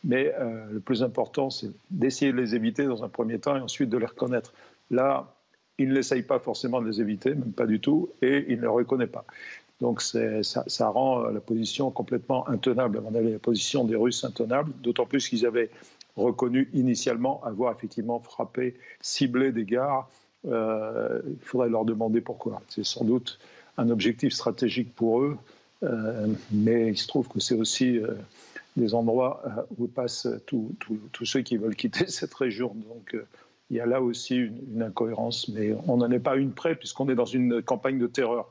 mais 0.04 0.34
euh, 0.40 0.66
le 0.72 0.80
plus 0.80 1.04
important, 1.04 1.50
c'est 1.50 1.70
d'essayer 1.90 2.32
de 2.32 2.38
les 2.38 2.56
éviter 2.56 2.86
dans 2.86 3.04
un 3.04 3.10
premier 3.10 3.40
temps 3.40 3.58
et 3.58 3.60
ensuite 3.60 3.90
de 3.90 3.98
les 3.98 4.06
reconnaître. 4.06 4.54
Là, 4.92 5.36
il 5.78 5.94
n'essaye 5.94 6.24
pas 6.24 6.40
forcément 6.40 6.82
de 6.82 6.88
les 6.88 7.02
éviter, 7.02 7.30
même 7.30 7.52
pas 7.52 7.66
du 7.66 7.80
tout, 7.80 8.10
et 8.22 8.46
il 8.50 8.58
ne 8.58 8.62
les 8.62 8.68
reconnaît 8.68 9.08
pas. 9.08 9.26
Donc 9.80 10.02
ça, 10.02 10.90
rend 10.90 11.24
la 11.30 11.40
position 11.40 11.92
complètement 11.92 12.48
intenable. 12.50 13.02
On 13.06 13.14
avait 13.14 13.32
la 13.32 13.40
position 13.40 13.84
des 13.84 13.96
Russes 13.96 14.24
intenable, 14.24 14.72
d'autant 14.82 15.06
plus 15.06 15.30
qu'ils 15.30 15.46
avaient 15.46 15.70
reconnu 16.16 16.70
initialement 16.74 17.44
avoir 17.44 17.74
effectivement 17.74 18.20
frappé, 18.20 18.76
ciblé 19.02 19.52
des 19.52 19.66
gares. 19.66 20.10
Euh, 20.48 21.22
il 21.28 21.46
faudrait 21.46 21.70
leur 21.70 21.86
demander 21.86 22.22
pourquoi. 22.22 22.62
C'est 22.70 22.84
sans 22.84 23.06
doute 23.06 23.40
un 23.78 23.90
objectif 23.90 24.34
stratégique 24.34 24.96
pour 24.96 25.22
eux, 25.22 25.38
euh, 25.84 26.28
mais 26.52 26.88
il 26.90 26.98
se 26.98 27.08
trouve 27.08 27.28
que 27.28 27.40
c'est 27.40 27.54
aussi 27.54 28.00
euh, 28.00 28.14
des 28.78 28.96
endroits 28.96 29.44
où 29.78 29.88
passent 29.88 30.28
tous 30.48 30.76
ceux 31.24 31.42
qui 31.42 31.58
veulent 31.58 31.76
quitter 31.76 32.08
cette 32.08 32.34
région. 32.34 32.76
Donc 32.90 33.16
il 33.70 33.78
y 33.78 33.80
a 33.80 33.86
là 33.86 34.02
aussi 34.02 34.36
une, 34.36 34.82
incohérence, 34.82 35.50
mais 35.50 35.76
on 35.88 35.98
n'en 35.98 36.10
est 36.12 36.20
pas 36.20 36.36
une 36.38 36.52
près 36.52 36.76
puisqu'on 36.76 37.10
est 37.10 37.16
dans 37.16 37.26
une 37.26 37.62
campagne 37.62 38.00
de 38.00 38.08
terreur. 38.08 38.50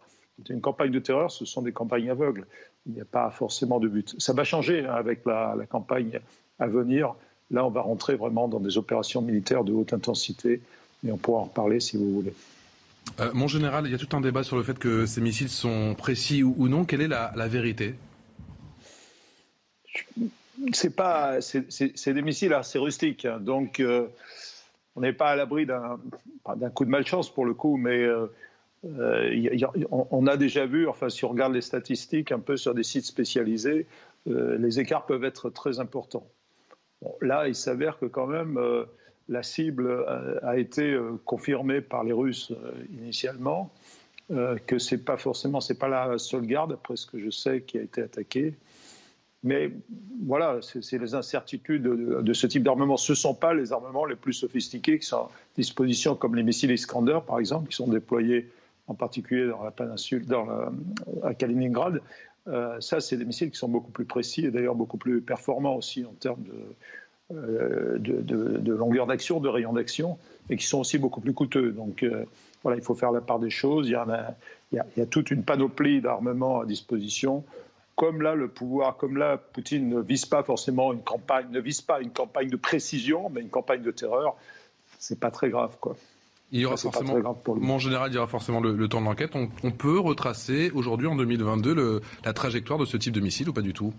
Une 0.50 0.60
campagne 0.60 0.90
de 0.90 0.98
terreur, 0.98 1.30
ce 1.30 1.46
sont 1.46 1.62
des 1.62 1.72
campagnes 1.72 2.10
aveugles. 2.10 2.46
Il 2.86 2.92
n'y 2.92 3.00
a 3.00 3.06
pas 3.06 3.30
forcément 3.30 3.80
de 3.80 3.88
but. 3.88 4.14
Ça 4.18 4.34
va 4.34 4.44
changer 4.44 4.84
hein, 4.84 4.92
avec 4.92 5.24
la, 5.24 5.56
campagne 5.68 6.20
à 6.58 6.66
venir. 6.66 7.14
Là, 7.50 7.64
on 7.64 7.70
va 7.70 7.80
rentrer 7.80 8.16
vraiment 8.16 8.46
dans 8.48 8.60
des 8.60 8.76
opérations 8.76 9.22
militaires 9.22 9.64
de 9.64 9.72
haute 9.72 9.94
intensité, 9.94 10.60
mais 11.02 11.12
on 11.12 11.16
pourra 11.16 11.40
en 11.40 11.44
reparler 11.44 11.80
si 11.80 11.96
vous 11.96 12.12
voulez. 12.12 12.34
Euh, 13.20 13.30
mon 13.32 13.46
général, 13.46 13.86
il 13.86 13.92
y 13.92 13.94
a 13.94 13.98
tout 13.98 14.14
un 14.14 14.20
débat 14.20 14.42
sur 14.42 14.56
le 14.56 14.62
fait 14.62 14.78
que 14.78 15.06
ces 15.06 15.20
missiles 15.22 15.48
sont 15.48 15.94
précis 15.96 16.42
ou, 16.42 16.68
non. 16.68 16.84
Quelle 16.84 17.00
est 17.00 17.08
la, 17.08 17.48
vérité? 17.48 17.94
C'est 20.72 20.94
pas, 20.94 21.40
c'est 21.40 22.12
des 22.12 22.22
missiles 22.22 22.52
assez 22.52 22.78
rustiques, 22.78 23.24
hein. 23.24 23.38
donc. 23.40 23.80
Euh, 23.80 24.08
on 24.96 25.02
n'est 25.02 25.12
pas 25.12 25.30
à 25.30 25.36
l'abri 25.36 25.66
d'un 25.66 26.70
coup 26.74 26.84
de 26.84 26.90
malchance 26.90 27.32
pour 27.32 27.44
le 27.44 27.54
coup, 27.54 27.76
mais 27.76 28.02
euh, 28.02 28.26
euh, 28.86 29.50
on, 29.90 30.26
a 30.26 30.36
déjà 30.36 30.66
vu, 30.66 30.88
enfin 30.88 31.10
si 31.10 31.24
on 31.24 31.28
regarde 31.28 31.52
les 31.52 31.60
statistiques 31.60 32.32
un 32.32 32.40
peu 32.40 32.56
sur 32.56 32.74
des 32.74 32.82
sites 32.82 33.04
spécialisés, 33.04 33.86
euh, 34.26 34.56
les 34.58 34.80
écarts 34.80 35.04
peuvent 35.04 35.24
être 35.24 35.50
très 35.50 35.80
importants. 35.80 36.26
là, 37.20 37.46
il 37.46 37.54
s'avère 37.54 37.98
que 37.98 38.06
quand 38.06 38.26
même 38.26 38.58
la 39.28 39.42
cible 39.42 40.06
a, 40.42 40.56
été 40.56 40.98
confirmée 41.24 41.82
par 41.82 42.02
les 42.02 42.12
Russes 42.12 42.52
initialement, 42.90 43.70
que 44.30 44.78
c'est 44.78 45.04
pas 45.04 45.18
forcément, 45.18 45.60
c'est 45.60 45.78
pas 45.78 45.88
la 45.88 46.16
seule 46.16 46.46
garde, 46.46 46.72
après 46.72 46.96
ce 46.96 47.06
que 47.06 47.18
je 47.18 47.30
sais, 47.30 47.60
qui 47.60 47.78
a 47.78 47.82
été 47.82 48.02
attaquée. 48.02 48.54
Mais 49.46 49.70
voilà, 50.24 50.58
c'est 50.60 50.98
les 50.98 51.14
incertitudes 51.14 51.82
de, 51.84 52.32
ce 52.32 52.48
type 52.48 52.64
d'armement. 52.64 52.96
Ce 52.96 53.12
ne 53.12 53.16
sont 53.16 53.34
pas 53.34 53.54
les 53.54 53.72
armements 53.72 54.04
les 54.04 54.16
plus 54.16 54.32
sophistiqués 54.32 54.98
qui 54.98 55.06
sont 55.06 55.18
à 55.18 55.30
disposition, 55.56 56.16
comme 56.16 56.34
les 56.34 56.42
missiles 56.42 56.72
Iskander, 56.72 57.20
par 57.24 57.38
exemple, 57.38 57.70
qui 57.70 57.76
sont 57.76 57.86
déployés 57.86 58.50
en 58.88 58.94
particulier 58.94 59.46
dans 59.46 59.62
la 59.62 59.70
péninsule, 59.70 60.26
dans 60.26 60.48
à 61.22 61.32
Kaliningrad. 61.32 62.00
Euh, 62.48 62.80
ça, 62.80 62.98
c'est 62.98 63.16
des 63.16 63.24
missiles 63.24 63.52
qui 63.52 63.56
sont 63.56 63.68
beaucoup 63.68 63.92
plus 63.92 64.04
précis 64.04 64.46
et 64.46 64.50
d'ailleurs 64.50 64.74
beaucoup 64.74 64.98
plus 64.98 65.20
performants 65.20 65.76
aussi 65.76 66.04
en 66.04 66.14
termes 66.18 66.42
de, 67.30 67.98
de, 67.98 68.72
longueur 68.72 69.06
d'action, 69.06 69.38
de 69.38 69.48
rayon 69.48 69.74
d'action, 69.74 70.18
et 70.50 70.56
qui 70.56 70.66
sont 70.66 70.80
aussi 70.80 70.98
beaucoup 70.98 71.20
plus 71.20 71.34
coûteux. 71.34 71.70
Donc 71.70 72.04
voilà, 72.64 72.76
il 72.76 72.82
faut 72.82 72.96
faire 72.96 73.12
la 73.12 73.20
part 73.20 73.38
des 73.38 73.50
choses. 73.50 73.88
Il 73.88 73.96
y 74.72 75.00
a 75.00 75.06
toute 75.06 75.30
une 75.30 75.44
panoplie 75.44 76.00
d'armements 76.00 76.62
à 76.62 76.66
disposition 76.66 77.44
comme 77.96 78.22
là 78.22 78.34
le 78.34 78.48
pouvoir, 78.48 78.96
comme 78.96 79.16
là 79.16 79.38
Poutine 79.38 79.88
ne 79.88 80.00
vise 80.00 80.26
pas 80.26 80.42
forcément 80.42 80.92
une 80.92 81.02
campagne, 81.02 81.46
ne 81.50 81.60
vise 81.60 81.80
pas 81.80 82.00
une 82.00 82.10
campagne 82.10 82.50
de 82.50 82.56
précision, 82.56 83.30
mais 83.30 83.40
une 83.40 83.48
campagne 83.48 83.82
de 83.82 83.90
terreur, 83.90 84.36
c'est 84.98 85.18
pas 85.18 85.30
très 85.30 85.48
grave 85.48 85.78
quoi. 85.80 85.96
Il 86.52 86.60
y 86.60 86.64
aura 86.64 86.76
forcément, 86.76 87.36
en 87.46 87.78
général, 87.78 88.12
il 88.12 88.14
y 88.14 88.18
aura 88.18 88.28
forcément 88.28 88.60
le, 88.60 88.88
temps 88.88 89.00
de 89.00 89.06
l'enquête. 89.06 89.32
On, 89.34 89.70
peut 89.72 89.98
retracer 89.98 90.70
aujourd'hui, 90.74 91.08
en 91.08 91.16
2022, 91.16 92.00
la 92.24 92.32
trajectoire 92.32 92.78
de 92.78 92.84
ce 92.84 92.96
type 92.96 93.12
de 93.12 93.20
missile 93.20 93.48
ou 93.48 93.52
pas 93.52 93.62
du 93.62 93.72
tout? 93.72 93.92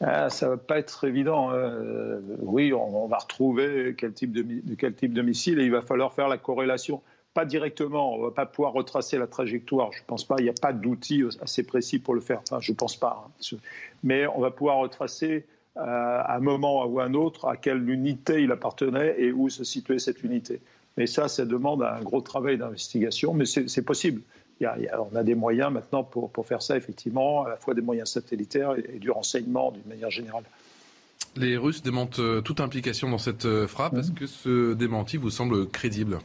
Ah, 0.00 0.30
ça 0.30 0.48
va 0.48 0.56
pas 0.56 0.78
être 0.78 1.06
évident. 1.06 1.50
Hein. 1.52 1.74
oui, 2.40 2.72
on, 2.72 3.06
va 3.06 3.18
retrouver 3.18 3.94
quel 3.96 4.12
type 4.12 4.32
de, 4.32 4.74
quel 4.74 4.94
type 4.94 5.12
de 5.12 5.22
missile 5.22 5.60
et 5.60 5.64
il 5.64 5.70
va 5.70 5.82
falloir 5.82 6.12
faire 6.12 6.26
la 6.26 6.38
corrélation 6.38 7.02
pas 7.38 7.44
directement, 7.44 8.14
on 8.14 8.18
ne 8.18 8.24
va 8.24 8.30
pas 8.32 8.46
pouvoir 8.46 8.72
retracer 8.72 9.16
la 9.16 9.28
trajectoire. 9.28 9.92
Je 9.92 10.00
ne 10.00 10.06
pense 10.06 10.24
pas, 10.24 10.34
il 10.40 10.42
n'y 10.42 10.50
a 10.50 10.60
pas 10.60 10.72
d'outil 10.72 11.22
assez 11.40 11.62
précis 11.62 12.00
pour 12.00 12.12
le 12.14 12.20
faire. 12.20 12.40
Enfin, 12.40 12.58
je 12.60 12.72
ne 12.72 12.76
pense 12.76 12.96
pas. 12.96 13.28
Hein. 13.28 13.56
Mais 14.02 14.26
on 14.26 14.40
va 14.40 14.50
pouvoir 14.50 14.78
retracer 14.78 15.46
euh, 15.76 15.80
à 15.84 16.34
un 16.34 16.40
moment 16.40 16.84
ou 16.84 16.98
à 16.98 17.04
un 17.04 17.14
autre 17.14 17.46
à 17.46 17.56
quelle 17.56 17.88
unité 17.88 18.42
il 18.42 18.50
appartenait 18.50 19.14
et 19.20 19.30
où 19.30 19.48
se 19.50 19.62
situait 19.62 20.00
cette 20.00 20.24
unité. 20.24 20.60
Mais 20.96 21.06
ça, 21.06 21.28
ça 21.28 21.44
demande 21.44 21.84
un 21.84 22.00
gros 22.00 22.22
travail 22.22 22.58
d'investigation, 22.58 23.34
mais 23.34 23.44
c'est 23.46 23.82
possible. 23.82 24.20
Il 24.58 24.64
y 24.64 24.66
a, 24.66 25.00
on 25.00 25.14
a 25.14 25.22
des 25.22 25.36
moyens 25.36 25.70
maintenant 25.72 26.02
pour, 26.02 26.32
pour, 26.32 26.44
faire 26.44 26.60
ça, 26.60 26.76
effectivement, 26.76 27.44
à 27.44 27.50
la 27.50 27.56
fois 27.56 27.74
des 27.74 27.82
moyens 27.82 28.08
satellitaires 28.08 28.74
et, 28.76 28.98
du 28.98 29.12
renseignement 29.12 29.70
d'une 29.70 29.86
manière 29.86 30.10
générale. 30.10 30.42
Les 31.36 31.56
Russes 31.56 31.84
démentent 31.84 32.18
euh, 32.18 32.40
toute 32.40 32.58
implication 32.58 33.08
dans 33.08 33.18
cette 33.18 33.44
euh, 33.44 33.68
frappe. 33.68 33.94
Est-ce 33.94 34.10
que 34.10 34.26
ce 34.26 34.74
démenti 34.74 35.18
vous 35.18 35.30
semble 35.30 35.68
crédible? 35.68 36.18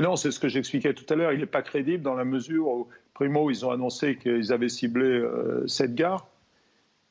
Non, 0.00 0.16
c'est 0.16 0.30
ce 0.30 0.40
que 0.40 0.48
j'expliquais 0.48 0.94
tout 0.94 1.06
à 1.08 1.16
l'heure. 1.16 1.32
Il 1.32 1.40
n'est 1.40 1.46
pas 1.46 1.62
crédible 1.62 2.02
dans 2.02 2.14
la 2.14 2.24
mesure 2.24 2.66
où, 2.66 2.88
primo, 3.14 3.50
ils 3.50 3.64
ont 3.64 3.70
annoncé 3.70 4.16
qu'ils 4.16 4.52
avaient 4.52 4.68
ciblé 4.68 5.06
euh, 5.06 5.66
cette 5.66 5.94
gare. 5.94 6.26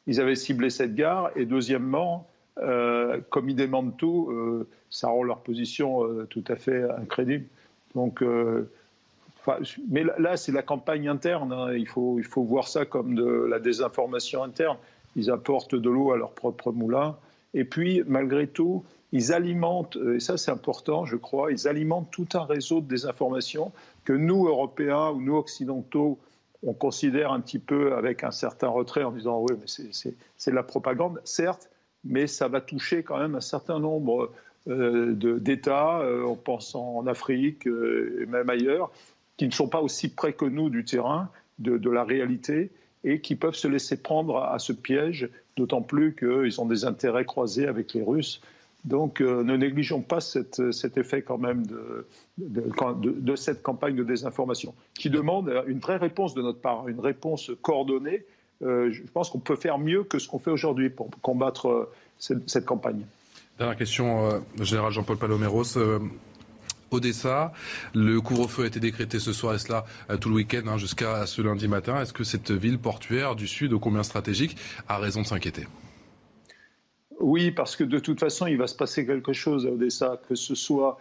Ils 0.05 0.19
avaient 0.19 0.35
ciblé 0.35 0.69
cette 0.69 0.93
gare. 0.95 1.31
Et 1.35 1.45
deuxièmement, 1.45 2.27
euh, 2.57 3.21
comme 3.29 3.49
ils 3.49 3.55
demandent 3.55 3.95
tout, 3.95 4.29
euh, 4.31 4.67
ça 4.89 5.07
rend 5.07 5.23
leur 5.23 5.39
position 5.39 6.03
tout 6.29 6.43
à 6.47 6.55
fait 6.55 6.83
incrédible. 6.99 7.45
Donc, 7.95 8.21
mais 9.89 10.03
là, 10.17 10.37
c'est 10.37 10.51
la 10.51 10.61
campagne 10.61 11.07
interne. 11.07 11.51
Hein. 11.53 11.73
Il, 11.73 11.87
faut, 11.87 12.19
il 12.19 12.25
faut 12.25 12.43
voir 12.43 12.67
ça 12.67 12.85
comme 12.85 13.15
de 13.15 13.25
la 13.25 13.59
désinformation 13.59 14.43
interne. 14.43 14.77
Ils 15.15 15.29
apportent 15.31 15.75
de 15.75 15.89
l'eau 15.89 16.11
à 16.11 16.17
leur 16.17 16.31
propre 16.31 16.71
moulin. 16.71 17.15
Et 17.53 17.65
puis, 17.65 18.03
malgré 18.07 18.47
tout, 18.47 18.83
ils 19.13 19.31
alimentent, 19.31 19.97
et 20.15 20.19
ça 20.19 20.37
c'est 20.37 20.51
important, 20.51 21.05
je 21.05 21.15
crois, 21.15 21.51
ils 21.51 21.67
alimentent 21.67 22.11
tout 22.11 22.27
un 22.33 22.43
réseau 22.43 22.81
de 22.81 22.87
désinformation 22.87 23.71
que 24.03 24.11
nous, 24.11 24.47
Européens 24.47 25.11
ou 25.11 25.21
nous, 25.21 25.35
Occidentaux, 25.35 26.19
on 26.65 26.73
considère 26.73 27.31
un 27.31 27.39
petit 27.39 27.59
peu 27.59 27.93
avec 27.95 28.23
un 28.23 28.31
certain 28.31 28.69
retrait 28.69 29.03
en 29.03 29.11
disant 29.11 29.39
oui, 29.39 29.55
mais 29.59 29.67
c'est 30.35 30.51
de 30.51 30.55
la 30.55 30.63
propagande, 30.63 31.21
certes, 31.23 31.69
mais 32.03 32.25
ça 32.25 32.47
va 32.47 32.59
toucher 32.59 33.03
quand 33.03 33.19
même 33.19 33.35
un 33.35 33.41
certain 33.41 33.79
nombre 33.79 34.31
euh, 34.67 35.13
d'États, 35.13 35.99
euh, 35.99 36.25
en 36.25 36.35
pensant 36.35 36.97
en 36.97 37.05
Afrique 37.05 37.67
euh, 37.67 38.21
et 38.21 38.25
même 38.25 38.49
ailleurs, 38.49 38.91
qui 39.37 39.45
ne 39.45 39.51
sont 39.51 39.67
pas 39.67 39.81
aussi 39.81 40.09
près 40.09 40.33
que 40.33 40.45
nous 40.45 40.69
du 40.69 40.85
terrain, 40.85 41.29
de, 41.59 41.77
de 41.77 41.89
la 41.91 42.03
réalité, 42.03 42.71
et 43.03 43.21
qui 43.21 43.35
peuvent 43.35 43.55
se 43.55 43.67
laisser 43.67 44.01
prendre 44.01 44.37
à 44.37 44.57
ce 44.57 44.73
piège, 44.73 45.29
d'autant 45.55 45.81
plus 45.81 46.15
qu'ils 46.15 46.59
ont 46.61 46.65
des 46.65 46.85
intérêts 46.85 47.25
croisés 47.25 47.67
avec 47.67 47.93
les 47.93 48.01
Russes. 48.01 48.41
Donc 48.85 49.21
euh, 49.21 49.43
ne 49.43 49.55
négligeons 49.55 50.01
pas 50.01 50.19
cet 50.19 50.59
effet 50.97 51.21
quand 51.21 51.37
même 51.37 51.65
de, 51.65 53.35
cette 53.35 53.63
campagne 53.63 53.95
de 53.95 54.03
désinformation, 54.03 54.73
qui 54.93 55.09
demande 55.09 55.53
une 55.67 55.79
vraie 55.79 55.97
réponse 55.97 56.33
de 56.33 56.41
notre 56.41 56.59
part, 56.59 56.87
une 56.87 56.99
réponse 56.99 57.51
coordonnée. 57.61 58.25
Euh, 58.61 58.91
je 58.91 59.01
pense 59.13 59.29
qu'on 59.29 59.39
peut 59.39 59.55
faire 59.55 59.77
mieux 59.77 60.03
que 60.03 60.19
ce 60.19 60.27
qu'on 60.27 60.39
fait 60.39 60.51
aujourd'hui 60.51 60.89
pour 60.89 61.09
combattre 61.21 61.67
euh, 61.69 61.91
cette, 62.17 62.65
campagne. 62.65 63.05
Dernière 63.57 63.77
question, 63.77 64.41
général 64.61 64.91
Jean-Paul 64.91 65.17
Paloméros. 65.17 65.77
Odessa. 66.91 67.53
Le 67.95 68.21
couvre-feu 68.21 68.65
a 68.65 68.67
été 68.67 68.79
décrété 68.79 69.17
ce 69.19 69.33
soir 69.33 69.55
et 69.55 69.57
cela 69.57 69.83
tout 70.21 70.29
le 70.29 70.35
week-end 70.35 70.61
hein, 70.67 70.77
jusqu'à 70.77 71.25
ce 71.25 71.41
lundi 71.41 71.67
matin. 71.67 71.99
Est-ce 71.99 72.13
que 72.13 72.23
cette 72.23 72.51
ville 72.51 72.77
portuaire 72.77 73.35
du 73.35 73.47
Sud, 73.47 73.73
ô 73.73 73.79
combien 73.79 74.03
stratégique, 74.03 74.55
a 74.87 74.99
raison 74.99 75.21
de 75.23 75.25
s'inquiéter? 75.25 75.65
Oui, 77.23 77.51
parce 77.51 77.77
que 77.77 77.85
de 77.85 77.99
toute 77.99 78.19
façon, 78.19 78.47
il 78.47 78.57
va 78.57 78.67
se 78.67 78.75
passer 78.75 79.05
quelque 79.05 79.31
chose 79.31 79.65
à 79.65 79.69
Odessa, 79.69 80.19
que 80.27 80.35
ce 80.35 80.55
soit 80.55 80.99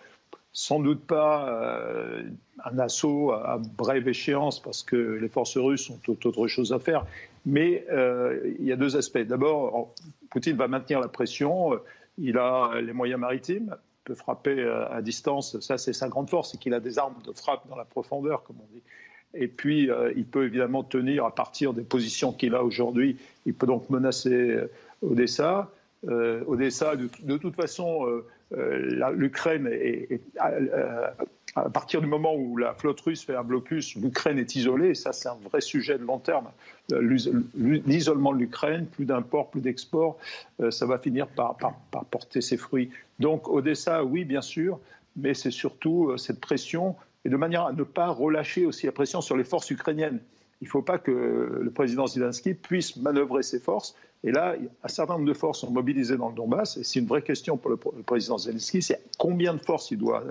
sans 0.52 0.78
doute 0.78 1.04
pas 1.04 1.48
euh, 1.48 2.22
un 2.64 2.78
assaut 2.78 3.32
à, 3.32 3.58
brève 3.58 4.06
échéance, 4.06 4.62
parce 4.62 4.84
que 4.84 4.96
les 4.96 5.28
forces 5.28 5.56
russes 5.56 5.90
ont 5.90 5.98
autre 6.06 6.46
chose 6.46 6.72
à 6.72 6.78
faire. 6.78 7.06
Mais 7.44 7.84
euh, 7.90 8.54
il 8.60 8.66
y 8.66 8.70
a 8.70 8.76
deux 8.76 8.96
aspects. 8.96 9.18
D'abord, 9.18 9.92
Poutine 10.30 10.56
va 10.56 10.68
maintenir 10.68 11.00
la 11.00 11.08
pression. 11.08 11.80
Il 12.18 12.38
a 12.38 12.80
les 12.80 12.92
moyens 12.92 13.18
maritimes, 13.18 13.74
peut 14.04 14.14
frapper 14.14 14.62
à 14.92 15.02
distance. 15.02 15.58
Ça, 15.58 15.76
c'est 15.76 15.92
sa 15.92 16.08
grande 16.08 16.30
force, 16.30 16.52
c'est 16.52 16.58
qu'il 16.58 16.74
a 16.74 16.80
des 16.80 17.00
armes 17.00 17.16
de 17.26 17.32
frappe 17.32 17.68
dans 17.68 17.76
la 17.76 17.84
profondeur, 17.84 18.44
comme 18.44 18.56
on 18.60 18.74
dit. 18.74 18.82
Et 19.34 19.48
puis, 19.48 19.90
euh, 19.90 20.12
il 20.14 20.26
peut 20.26 20.44
évidemment 20.44 20.84
tenir 20.84 21.24
à 21.24 21.34
partir 21.34 21.72
des 21.72 21.82
positions 21.82 22.32
qu'il 22.32 22.54
a 22.54 22.62
aujourd'hui. 22.62 23.16
Il 23.44 23.54
peut 23.54 23.66
donc 23.66 23.90
menacer 23.90 24.56
Odessa. 25.02 25.68
Euh, 26.08 26.42
Odessa, 26.46 26.96
de, 26.96 27.08
de, 27.22 27.36
toute 27.36 27.54
façon, 27.54 28.06
euh, 28.06 28.26
euh, 28.56 29.12
l'Ukraine 29.12 29.68
est, 29.70 30.20
à 31.54 31.70
partir 31.70 32.00
du 32.00 32.06
moment 32.06 32.34
où 32.34 32.56
la 32.56 32.74
flotte 32.74 33.00
russe 33.02 33.24
fait 33.24 33.36
un 33.36 33.44
blocus, 33.44 33.94
l'Ukraine 33.96 34.38
est 34.38 34.56
isolée, 34.56 34.90
et 34.90 34.94
ça 34.94 35.12
c'est 35.12 35.28
un 35.28 35.38
vrai 35.50 35.60
sujet 35.60 35.98
de 35.98 36.04
long 36.04 36.18
terme. 36.18 36.48
L'isolement 36.90 38.32
de 38.32 38.38
l'Ukraine, 38.38 38.86
plus 38.86 39.04
d'imports, 39.04 39.50
plus 39.50 39.60
d'exports, 39.60 40.18
ça 40.70 40.86
va 40.86 40.98
finir 40.98 41.28
par, 41.28 41.56
par, 41.56 42.04
porter 42.06 42.40
ses 42.40 42.56
fruits. 42.56 42.90
Donc 43.20 43.48
Odessa, 43.48 44.02
oui, 44.02 44.24
bien 44.24 44.42
sûr, 44.42 44.80
mais 45.16 45.34
c'est 45.34 45.50
surtout 45.50 46.16
cette 46.16 46.40
pression, 46.40 46.96
et 47.24 47.28
de 47.28 47.36
manière 47.36 47.66
à 47.66 47.72
ne 47.72 47.84
pas 47.84 48.08
relâcher 48.08 48.66
aussi 48.66 48.86
la 48.86 48.92
pression 48.92 49.20
sur 49.20 49.36
les 49.36 49.44
forces 49.44 49.70
ukrainiennes. 49.70 50.20
Il 50.62 50.66
ne 50.66 50.70
faut 50.70 50.82
pas 50.82 50.98
que 50.98 51.58
le 51.60 51.70
président 51.70 52.06
Zelensky 52.06 52.54
puisse 52.54 52.96
manœuvrer 52.96 53.42
ses 53.42 53.60
forces 53.60 53.96
et 54.24 54.30
là, 54.30 54.54
un 54.82 54.88
certain 54.88 55.14
nombre 55.14 55.26
de 55.26 55.34
forces 55.34 55.60
sont 55.60 55.70
mobilisées 55.70 56.16
dans 56.16 56.28
le 56.28 56.34
Donbass. 56.34 56.76
Et 56.76 56.84
c'est 56.84 57.00
une 57.00 57.06
vraie 57.06 57.22
question 57.22 57.56
pour 57.56 57.70
le, 57.70 57.76
président 57.76 58.38
Zelensky, 58.38 58.80
c'est 58.80 59.02
combien 59.18 59.54
de 59.54 59.60
forces 59.60 59.90
il 59.90 59.98
doit 59.98 60.24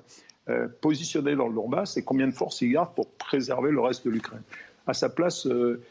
euh, 0.50 0.68
positionner 0.82 1.36
dans 1.36 1.48
le 1.48 1.54
Donbass 1.54 1.98
et 1.98 2.04
combien 2.04 2.28
de 2.28 2.34
forces 2.34 2.62
il 2.62 2.72
garde 2.72 2.94
pour 2.96 3.10
préserver 3.12 3.72
le 3.72 3.82
reste 3.82 4.06
de 4.06 4.12
l'Ukraine. 4.12 4.44
À 4.88 4.94
sa 4.94 5.10
place, 5.10 5.46
euh, 5.46 5.82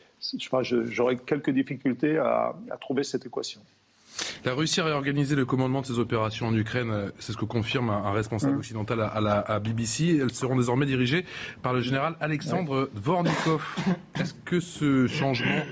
j'aurais 0.89 1.17
quelques 1.17 1.51
difficultés 1.51 2.17
à, 2.17 2.55
trouver 2.81 3.05
cette 3.05 3.27
équation. 3.27 3.61
La 4.45 4.55
Russie 4.55 4.81
a 4.81 4.85
réorganisé 4.85 5.37
le 5.37 5.45
commandement 5.45 5.83
de 5.83 5.87
ses 5.87 5.99
opérations 5.99 6.47
en 6.47 6.57
Ukraine, 6.57 7.13
c'est 7.19 7.33
ce 7.33 7.37
que 7.37 7.45
confirme 7.45 7.91
un, 7.91 8.11
responsable 8.11 8.55
mmh. 8.55 8.59
occidental 8.59 9.01
à, 9.01 9.21
la 9.21 9.61
BBC. 9.61 10.19
Elles 10.21 10.33
seront 10.33 10.57
désormais 10.57 10.87
dirigées 10.87 11.25
par 11.63 11.75
le 11.75 11.81
général 11.81 12.17
Alexandre 12.21 12.91
Dvornikov. 12.95 13.63
Est-ce 14.19 14.35
que 14.45 14.59
ce 14.59 15.07
changement 15.07 15.63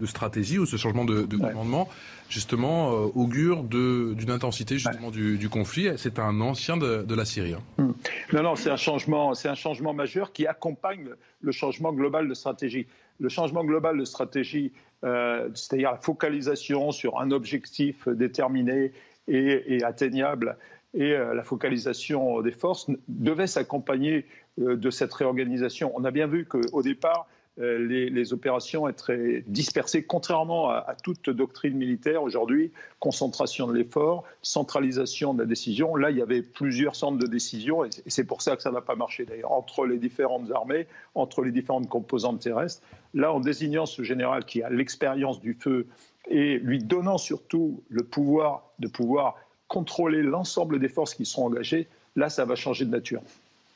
de 0.00 0.06
stratégie 0.06 0.58
ou 0.58 0.66
ce 0.66 0.76
changement 0.76 1.04
de, 1.04 1.22
commandement, 1.36 1.88
justement, 2.28 2.92
euh, 2.92 3.06
augure 3.14 3.62
d'une 3.62 4.30
intensité 4.30 4.78
justement 4.78 5.10
du, 5.10 5.48
conflit. 5.48 5.88
C'est 5.96 6.18
un 6.18 6.40
ancien 6.40 6.76
de, 6.76 7.14
la 7.14 7.24
Syrie. 7.24 7.54
Hein. 7.54 7.62
Hmm. 7.78 7.92
Non, 8.32 8.42
non, 8.42 8.56
c'est 8.56 8.70
un 8.70 8.76
changement, 8.76 9.34
c'est 9.34 9.48
un 9.48 9.54
changement 9.54 9.94
majeur 9.94 10.32
qui 10.32 10.46
accompagne 10.46 11.10
le 11.40 11.52
changement 11.52 11.92
global 11.92 12.28
de 12.28 12.34
stratégie. 12.34 12.86
Le 13.18 13.28
changement 13.28 13.64
global 13.64 13.98
de 13.98 14.04
stratégie, 14.04 14.72
euh, 15.04 15.48
c'est-à-dire 15.54 15.92
la 15.92 15.98
focalisation 15.98 16.92
sur 16.92 17.18
un 17.18 17.30
objectif 17.30 18.08
déterminé 18.08 18.92
et, 19.28 19.82
atteignable, 19.82 20.56
et 20.94 21.12
euh, 21.12 21.34
la 21.34 21.42
focalisation 21.42 22.42
des 22.42 22.52
forces 22.52 22.86
devait 23.08 23.46
s'accompagner 23.46 24.26
de 24.58 24.90
cette 24.90 25.12
réorganisation. 25.12 25.92
On 25.94 26.04
a 26.04 26.10
bien 26.10 26.26
vu 26.26 26.46
qu'au 26.46 26.82
départ, 26.82 27.26
euh, 27.58 27.78
les, 27.78 28.32
opérations 28.32 28.86
être 28.86 29.12
dispersées, 29.46 30.04
contrairement 30.04 30.70
à, 30.70 30.94
toute 31.02 31.30
doctrine 31.30 31.74
militaire 31.74 32.22
aujourd'hui, 32.22 32.72
concentration 33.00 33.66
de 33.66 33.72
l'effort, 33.72 34.24
centralisation 34.42 35.32
de 35.32 35.40
la 35.40 35.46
décision. 35.46 35.96
Là, 35.96 36.10
il 36.10 36.18
y 36.18 36.22
avait 36.22 36.42
plusieurs 36.42 36.96
centres 36.96 37.18
de 37.18 37.26
décision, 37.26 37.84
et 37.84 37.90
c'est 38.06 38.24
pour 38.24 38.42
ça 38.42 38.56
que 38.56 38.62
ça 38.62 38.70
n'a 38.70 38.82
pas 38.82 38.94
marché 38.94 39.24
d'ailleurs, 39.24 39.52
entre 39.52 39.86
les 39.86 39.96
différentes 39.96 40.50
armées, 40.50 40.86
entre 41.14 41.42
les 41.42 41.50
différentes 41.50 41.88
composantes 41.88 42.40
terrestres. 42.40 42.82
Là, 43.14 43.32
en 43.32 43.40
désignant 43.40 43.86
ce 43.86 44.02
général 44.02 44.44
qui 44.44 44.62
a 44.62 44.68
l'expérience 44.68 45.40
du 45.40 45.54
feu 45.54 45.86
et 46.28 46.58
lui 46.58 46.78
donnant 46.78 47.18
surtout 47.18 47.82
le 47.88 48.02
pouvoir 48.02 48.64
de 48.80 48.88
pouvoir 48.88 49.36
contrôler 49.68 50.22
l'ensemble 50.22 50.78
des 50.78 50.88
forces 50.88 51.14
qui 51.14 51.24
seront 51.24 51.46
engagées, 51.46 51.88
là, 52.16 52.28
ça 52.28 52.44
va 52.44 52.54
changer 52.54 52.84
de 52.84 52.90
nature. 52.90 53.22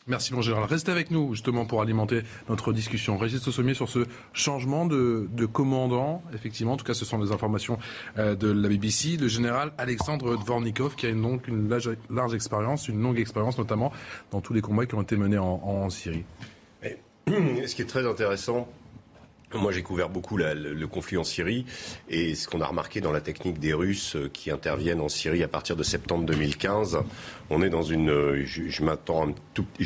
Merci 0.06 0.32
mon 0.32 0.40
général. 0.40 0.64
Restez 0.64 0.90
avec 0.90 1.10
nous 1.10 1.34
justement 1.34 1.66
pour 1.66 1.82
alimenter 1.82 2.22
notre 2.48 2.72
discussion. 2.72 3.18
Régis 3.18 3.42
Sommier 3.42 3.74
sur 3.74 3.88
ce 3.88 4.06
changement 4.32 4.86
de, 4.86 5.28
commandant. 5.52 6.22
Effectivement, 6.34 6.72
en 6.72 6.76
tout 6.76 6.84
cas, 6.84 6.94
ce 6.94 7.04
sont 7.04 7.18
les 7.18 7.32
informations 7.32 7.78
euh, 8.18 8.34
de 8.34 8.50
la 8.50 8.68
BBC. 8.68 9.18
Le 9.18 9.28
général 9.28 9.72
Alexandre 9.76 10.36
Dvornikov 10.36 10.94
qui 10.96 11.06
a 11.06 11.12
donc 11.12 11.48
une 11.48 11.68
large, 11.68 12.34
expérience, 12.34 12.88
une 12.88 13.02
longue 13.02 13.18
expérience 13.18 13.58
notamment 13.58 13.92
dans 14.30 14.40
tous 14.40 14.54
les 14.54 14.62
combats 14.62 14.86
qui 14.86 14.94
ont 14.94 15.02
été 15.02 15.16
menés 15.16 15.38
en, 15.38 15.90
Syrie. 15.90 16.24
ce 17.28 17.74
qui 17.74 17.82
est 17.82 17.88
très 17.88 18.06
intéressant, 18.06 18.68
moi, 19.58 19.72
j'ai 19.72 19.82
couvert 19.82 20.08
beaucoup 20.08 20.36
le, 20.36 20.86
conflit 20.86 21.16
en 21.16 21.24
Syrie 21.24 21.66
et 22.08 22.34
ce 22.34 22.46
qu'on 22.46 22.60
a 22.60 22.66
remarqué 22.66 23.00
dans 23.00 23.10
la 23.10 23.20
technique 23.20 23.58
des 23.58 23.72
Russes 23.72 24.14
euh, 24.16 24.28
qui 24.32 24.50
interviennent 24.50 25.00
en 25.00 25.08
Syrie 25.08 25.42
à 25.42 25.48
partir 25.48 25.76
de 25.76 25.82
septembre 25.82 26.24
2015, 26.24 26.98
on 27.50 27.62
est 27.62 27.70
dans 27.70 27.82
une. 27.82 28.10
Euh, 28.10 28.44
je, 28.44 28.82
m'attends 28.82 29.28
un 29.28 29.34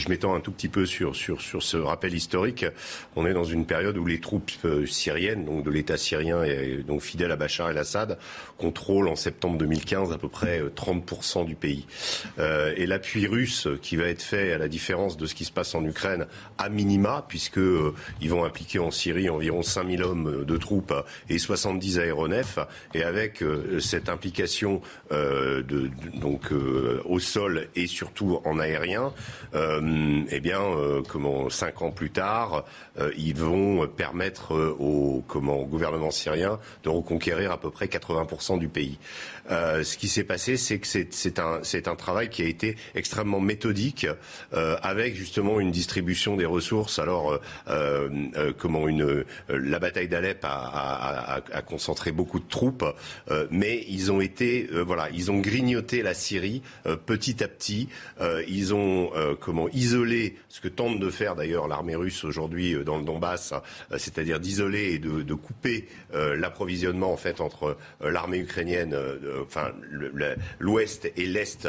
m'étends 0.08 0.34
un 0.34 0.40
tout 0.40 0.52
petit 0.52 0.68
peu 0.68 0.84
sur, 0.84 1.16
sur, 1.16 1.40
sur 1.40 1.62
ce 1.62 1.78
rappel 1.78 2.14
historique. 2.14 2.66
On 3.16 3.26
est 3.26 3.32
dans 3.32 3.44
une 3.44 3.64
période 3.64 3.96
où 3.96 4.04
les 4.04 4.20
troupes 4.20 4.50
euh, 4.66 4.86
syriennes, 4.86 5.46
donc 5.46 5.64
de 5.64 5.70
l'État 5.70 5.96
syrien 5.96 6.42
et 6.44 6.82
donc 6.86 7.00
fidèles 7.00 7.32
à 7.32 7.36
Bachar 7.36 7.70
el-Assad, 7.70 8.18
contrôlent 8.58 9.08
en 9.08 9.16
septembre 9.16 9.56
2015 9.58 10.12
à 10.12 10.18
peu 10.18 10.28
près 10.28 10.62
30% 10.62 11.46
du 11.46 11.54
pays. 11.54 11.86
Et 12.38 12.86
l'appui 12.86 13.26
russe 13.26 13.68
qui 13.82 13.96
va 13.96 14.04
être 14.04 14.22
fait, 14.22 14.52
à 14.52 14.58
la 14.58 14.68
différence 14.68 15.16
de 15.16 15.26
ce 15.26 15.34
qui 15.34 15.44
se 15.44 15.52
passe 15.52 15.74
en 15.74 15.84
Ukraine, 15.84 16.26
à 16.58 16.68
minima, 16.68 17.24
puisque 17.28 17.58
vont 17.58 18.44
impliquer 18.44 18.78
en 18.78 18.90
Syrie 18.90 19.28
environ 19.28 19.53
5000 19.62 20.02
hommes 20.02 20.44
de 20.44 20.56
troupes 20.56 20.94
et 21.28 21.38
70 21.38 21.98
aéronefs, 21.98 22.58
et 22.94 23.02
avec 23.02 23.42
cette 23.80 24.08
implication 24.08 24.80
donc 26.20 26.50
au 27.04 27.18
sol 27.18 27.68
et 27.74 27.86
surtout 27.86 28.40
en 28.44 28.58
aérien, 28.58 29.12
euh, 29.54 30.22
eh 30.30 30.40
bien, 30.40 30.60
euh, 30.60 31.02
comment 31.06 31.48
cinq 31.50 31.82
ans 31.82 31.90
plus 31.90 32.10
tard, 32.10 32.64
euh, 32.98 33.12
ils 33.16 33.36
vont 33.36 33.86
permettre 33.86 34.54
au 34.78 35.22
comment 35.26 35.62
gouvernement 35.62 36.10
syrien 36.10 36.58
de 36.82 36.88
reconquérir 36.88 37.52
à 37.52 37.58
peu 37.58 37.70
près 37.70 37.86
80% 37.86 38.58
du 38.58 38.68
pays. 38.68 38.98
Ce 39.48 39.96
qui 39.96 40.08
s'est 40.08 40.24
passé, 40.24 40.56
c'est 40.56 40.78
que 40.78 40.86
c'est 40.86 41.88
un, 41.88 41.96
travail 41.96 42.28
qui 42.28 42.42
a 42.42 42.46
été 42.46 42.76
extrêmement 42.94 43.40
méthodique, 43.40 44.06
avec 44.52 45.14
justement 45.14 45.60
une 45.60 45.70
distribution 45.70 46.36
des 46.36 46.46
ressources. 46.46 46.98
Alors, 46.98 47.38
comment 48.58 48.88
une 48.88 49.24
la 49.48 49.78
bataille 49.78 50.08
d'Alep 50.08 50.40
a, 50.44 51.42
concentré 51.66 52.12
beaucoup 52.12 52.40
de 52.40 52.48
troupes, 52.48 52.84
mais 53.50 53.84
ils 53.88 54.12
ont 54.12 54.20
été, 54.20 54.68
voilà, 54.86 55.08
ils 55.10 55.30
ont 55.30 55.38
grignoté 55.38 56.02
la 56.02 56.14
Syrie 56.14 56.62
petit 57.06 57.42
à 57.42 57.48
petit. 57.48 57.88
Euh, 58.20 58.42
ils 58.48 58.74
ont 58.74 59.10
euh, 59.14 59.34
comment 59.38 59.68
isolé 59.70 60.36
ce 60.48 60.60
que 60.60 60.68
tente 60.68 60.98
de 60.98 61.10
faire 61.10 61.34
d'ailleurs 61.34 61.68
l'armée 61.68 61.96
russe 61.96 62.24
aujourd'hui 62.24 62.74
euh, 62.74 62.84
dans 62.84 62.98
le 62.98 63.04
Donbass, 63.04 63.54
c'est-à-dire 63.96 64.40
d'isoler 64.40 64.94
et 64.94 64.98
de, 64.98 65.22
de 65.22 65.34
couper 65.34 65.88
l'approvisionnement 66.12 67.12
en 67.12 67.16
fait 67.16 67.40
entre 67.40 67.76
l'armée 68.00 68.38
ukrainienne, 68.38 68.96
enfin 69.42 69.72
l'Ouest 70.58 71.10
et 71.16 71.26
l'Est, 71.26 71.68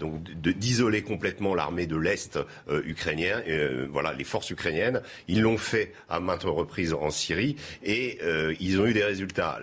donc 0.00 0.22
d'isoler 0.40 1.02
complètement 1.02 1.54
l'armée 1.54 1.86
de 1.86 1.96
l'Est 1.96 2.38
ukrainien, 2.84 3.42
voilà 3.90 4.12
les 4.12 4.24
forces 4.24 4.50
ukrainiennes. 4.50 5.02
Ils 5.28 5.42
l'ont 5.42 5.58
fait 5.58 5.92
à 6.08 6.20
maintes 6.20 6.44
reprises 6.44 6.92
en 6.92 7.10
Syrie 7.10 7.56
et 7.84 8.18
ils 8.60 8.80
ont 8.80 8.86
eu 8.86 8.92
des 8.92 9.04
résultats. 9.04 9.60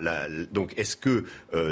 donc 0.52 0.72
est-ce 0.76 0.96
que 0.96 1.24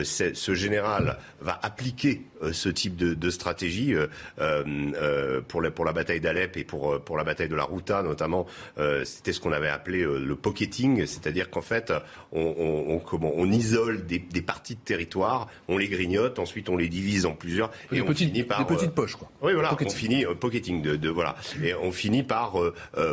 ce 0.05 0.55
général 0.55 1.19
va 1.41 1.59
appliquer 1.63 2.23
ce 2.51 2.69
type 2.69 2.97
de, 2.97 3.15
de 3.15 3.31
stratégie 3.31 3.95
euh, 3.95 4.07
euh, 4.39 5.41
pour, 5.47 5.61
la, 5.61 5.71
pour 5.71 5.85
la 5.85 5.93
bataille 5.93 6.21
d'Alep 6.21 6.57
et 6.57 6.65
pour, 6.65 7.01
pour 7.01 7.17
la 7.17 7.25
bataille 7.25 7.49
de 7.49 7.55
la 7.55 7.65
Routa 7.65 8.03
notamment, 8.03 8.47
euh, 8.79 9.05
c'était 9.05 9.33
ce 9.33 9.41
qu'on 9.41 9.53
avait 9.53 9.69
appelé 9.69 10.03
le 10.03 10.35
pocketing, 10.37 11.07
c'est-à-dire 11.07 11.51
qu'en 11.51 11.63
fait, 11.63 11.93
on, 12.33 12.55
on, 12.89 12.99
comment, 12.99 13.33
on 13.35 13.51
isole 13.51 14.07
des, 14.07 14.19
des, 14.19 14.43
parties 14.43 14.75
de 14.75 14.81
territoire, 14.81 15.49
on 15.69 15.79
les 15.79 15.89
grignote, 15.89 16.39
ensuite 16.39 16.69
on 16.69 16.77
les 16.77 16.89
divise 16.89 17.27
en 17.27 17.33
plusieurs 17.33 17.71
et 17.93 18.01
on 18.01 18.13
finit 18.15 18.43
par 18.43 18.65
des 18.65 18.75
petites 18.75 18.93
poches 18.93 19.17
quoi. 19.17 19.31
Oui 19.43 19.53
voilà, 19.53 19.77
on 19.81 19.91
finit 19.91 20.25
pocketing 20.41 20.83
de, 20.83 20.97
de, 20.97 21.09
voilà 21.09 21.37
et 21.63 21.75
on 21.75 21.93
finit 21.93 22.23
par 22.23 22.55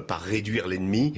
par 0.07 0.21
réduire 0.21 0.67
l'ennemi 0.67 1.13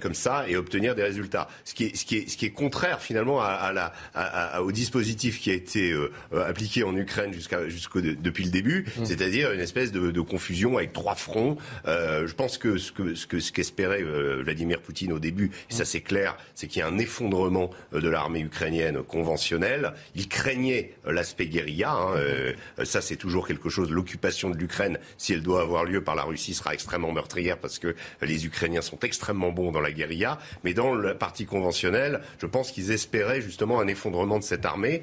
comme 0.00 0.14
ça 0.14 0.48
et 0.48 0.56
obtenir 0.56 0.94
des 0.94 1.02
résultats. 1.02 1.48
Ce 1.64 1.74
qui 1.74 1.84
est 1.84 1.96
ce 1.96 2.04
qui 2.04 2.16
est 2.16 2.28
ce 2.28 2.36
qui 2.36 2.46
est 2.46 2.50
contraire 2.50 3.00
finalement 3.00 3.40
à, 3.40 3.46
à 3.48 3.72
la 3.72 3.92
à, 4.14 4.62
au 4.62 4.72
dispositif 4.72 5.40
qui 5.40 5.50
a 5.50 5.54
été 5.54 5.94
appliqué 6.32 6.82
en 6.84 6.96
Ukraine 6.96 7.32
jusqu'à 7.44 7.68
jusqu'au 7.68 8.00
depuis 8.00 8.44
le 8.44 8.50
début, 8.50 8.86
mmh. 8.98 9.04
c'est-à-dire 9.04 9.52
une 9.52 9.60
espèce 9.60 9.92
de, 9.92 10.20
confusion 10.20 10.78
avec 10.78 10.92
trois 10.92 11.14
fronts. 11.14 11.58
Euh, 11.86 12.26
je 12.26 12.34
pense 12.34 12.56
que 12.56 12.78
ce 12.78 12.92
que 12.92 13.14
ce 13.14 13.26
que 13.26 13.40
ce 13.40 13.52
qu'espérait 13.52 14.02
euh, 14.02 14.42
Vladimir 14.42 14.80
Poutine 14.80 15.12
au 15.12 15.18
début, 15.18 15.50
et 15.70 15.74
ça 15.74 15.84
c'est 15.84 16.00
clair, 16.00 16.36
c'est 16.54 16.66
qu'il 16.66 16.80
y 16.80 16.82
a 16.82 16.88
un 16.88 16.98
effondrement 16.98 17.70
euh, 17.92 18.00
de 18.00 18.08
l'armée 18.08 18.40
ukrainienne 18.40 19.02
conventionnelle. 19.02 19.92
Il 20.14 20.28
craignait 20.28 20.94
l'aspect 21.06 21.46
guérilla. 21.46 21.92
Hein, 21.92 22.84
ça 22.84 23.00
c'est 23.00 23.16
toujours 23.16 23.46
quelque 23.46 23.68
chose. 23.68 23.90
L'occupation 23.90 24.50
de 24.50 24.56
l'Ukraine, 24.56 24.98
si 25.18 25.32
elle 25.34 25.42
doit 25.42 25.60
avoir 25.60 25.84
lieu 25.84 26.02
par 26.02 26.14
la 26.14 26.22
Russie, 26.22 26.54
sera 26.54 26.72
extrêmement 26.72 27.12
meurtrière 27.12 27.58
parce 27.58 27.78
que 27.78 27.94
les 28.22 28.46
Ukrainiens 28.46 28.82
sont 28.82 28.98
extrêmement 29.00 29.52
bons 29.52 29.72
dans 29.72 29.80
la 29.80 29.92
guérilla. 29.92 30.38
Mais 30.64 30.72
dans 30.72 30.94
la 30.94 31.14
partie 31.14 31.44
conventionnelle, 31.44 32.20
je 32.38 32.46
pense 32.46 32.70
qu'ils 32.70 32.90
espéraient 32.90 33.42
justement 33.42 33.80
un 33.80 33.86
effondrement 33.86 34.38
de 34.38 34.44
cette 34.44 34.64
armée, 34.64 35.02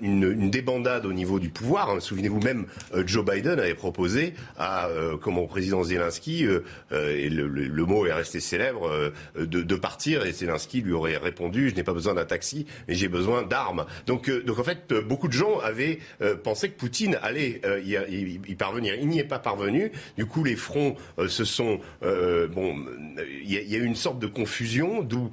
une, 0.00 0.50
débandade 0.50 1.06
au 1.06 1.12
niveau 1.12 1.38
du 1.38 1.50
pouvoir. 1.50 1.75
Hein. 1.84 2.00
Souvenez-vous 2.00 2.40
même, 2.40 2.66
Joe 3.04 3.24
Biden 3.24 3.58
avait 3.58 3.74
proposé 3.74 4.34
à 4.58 4.88
euh, 4.88 5.16
comment 5.16 5.42
au 5.42 5.46
président 5.46 5.82
Zelensky, 5.82 6.44
euh, 6.44 6.64
euh, 6.92 7.16
et 7.16 7.28
le, 7.28 7.86
mot 7.86 8.06
est 8.06 8.12
resté 8.12 8.40
célèbre, 8.40 9.12
de, 9.38 9.76
partir. 9.76 10.26
Et 10.26 10.32
Zelensky 10.32 10.80
lui 10.80 10.92
aurait 10.92 11.16
répondu 11.16 11.68
:«Je 11.70 11.74
n'ai 11.74 11.82
pas 11.82 11.92
besoin 11.92 12.14
d'un 12.14 12.24
taxi, 12.24 12.66
mais 12.88 12.94
j'ai 12.94 13.08
besoin 13.08 13.42
d'armes.» 13.42 13.86
Donc, 14.06 14.30
donc 14.44 14.58
en 14.58 14.64
fait, 14.64 14.92
beaucoup 14.92 15.28
de 15.28 15.32
gens 15.32 15.60
avaient 15.60 15.98
pensé 16.42 16.70
que 16.70 16.76
Poutine 16.76 17.18
allait 17.22 17.60
y, 17.84 18.54
parvenir. 18.54 18.94
Il 18.94 19.08
n'y 19.08 19.20
est 19.20 19.24
pas 19.24 19.38
parvenu. 19.38 19.92
Du 20.16 20.26
coup, 20.26 20.42
les 20.42 20.56
fronts 20.56 20.96
se 21.28 21.44
sont 21.44 21.80
bon. 22.02 22.76
Il 23.42 23.52
y, 23.52 23.76
a 23.76 23.78
eu 23.78 23.84
une 23.84 23.94
sorte 23.94 24.18
de 24.18 24.26
confusion, 24.26 25.02
d'où 25.02 25.30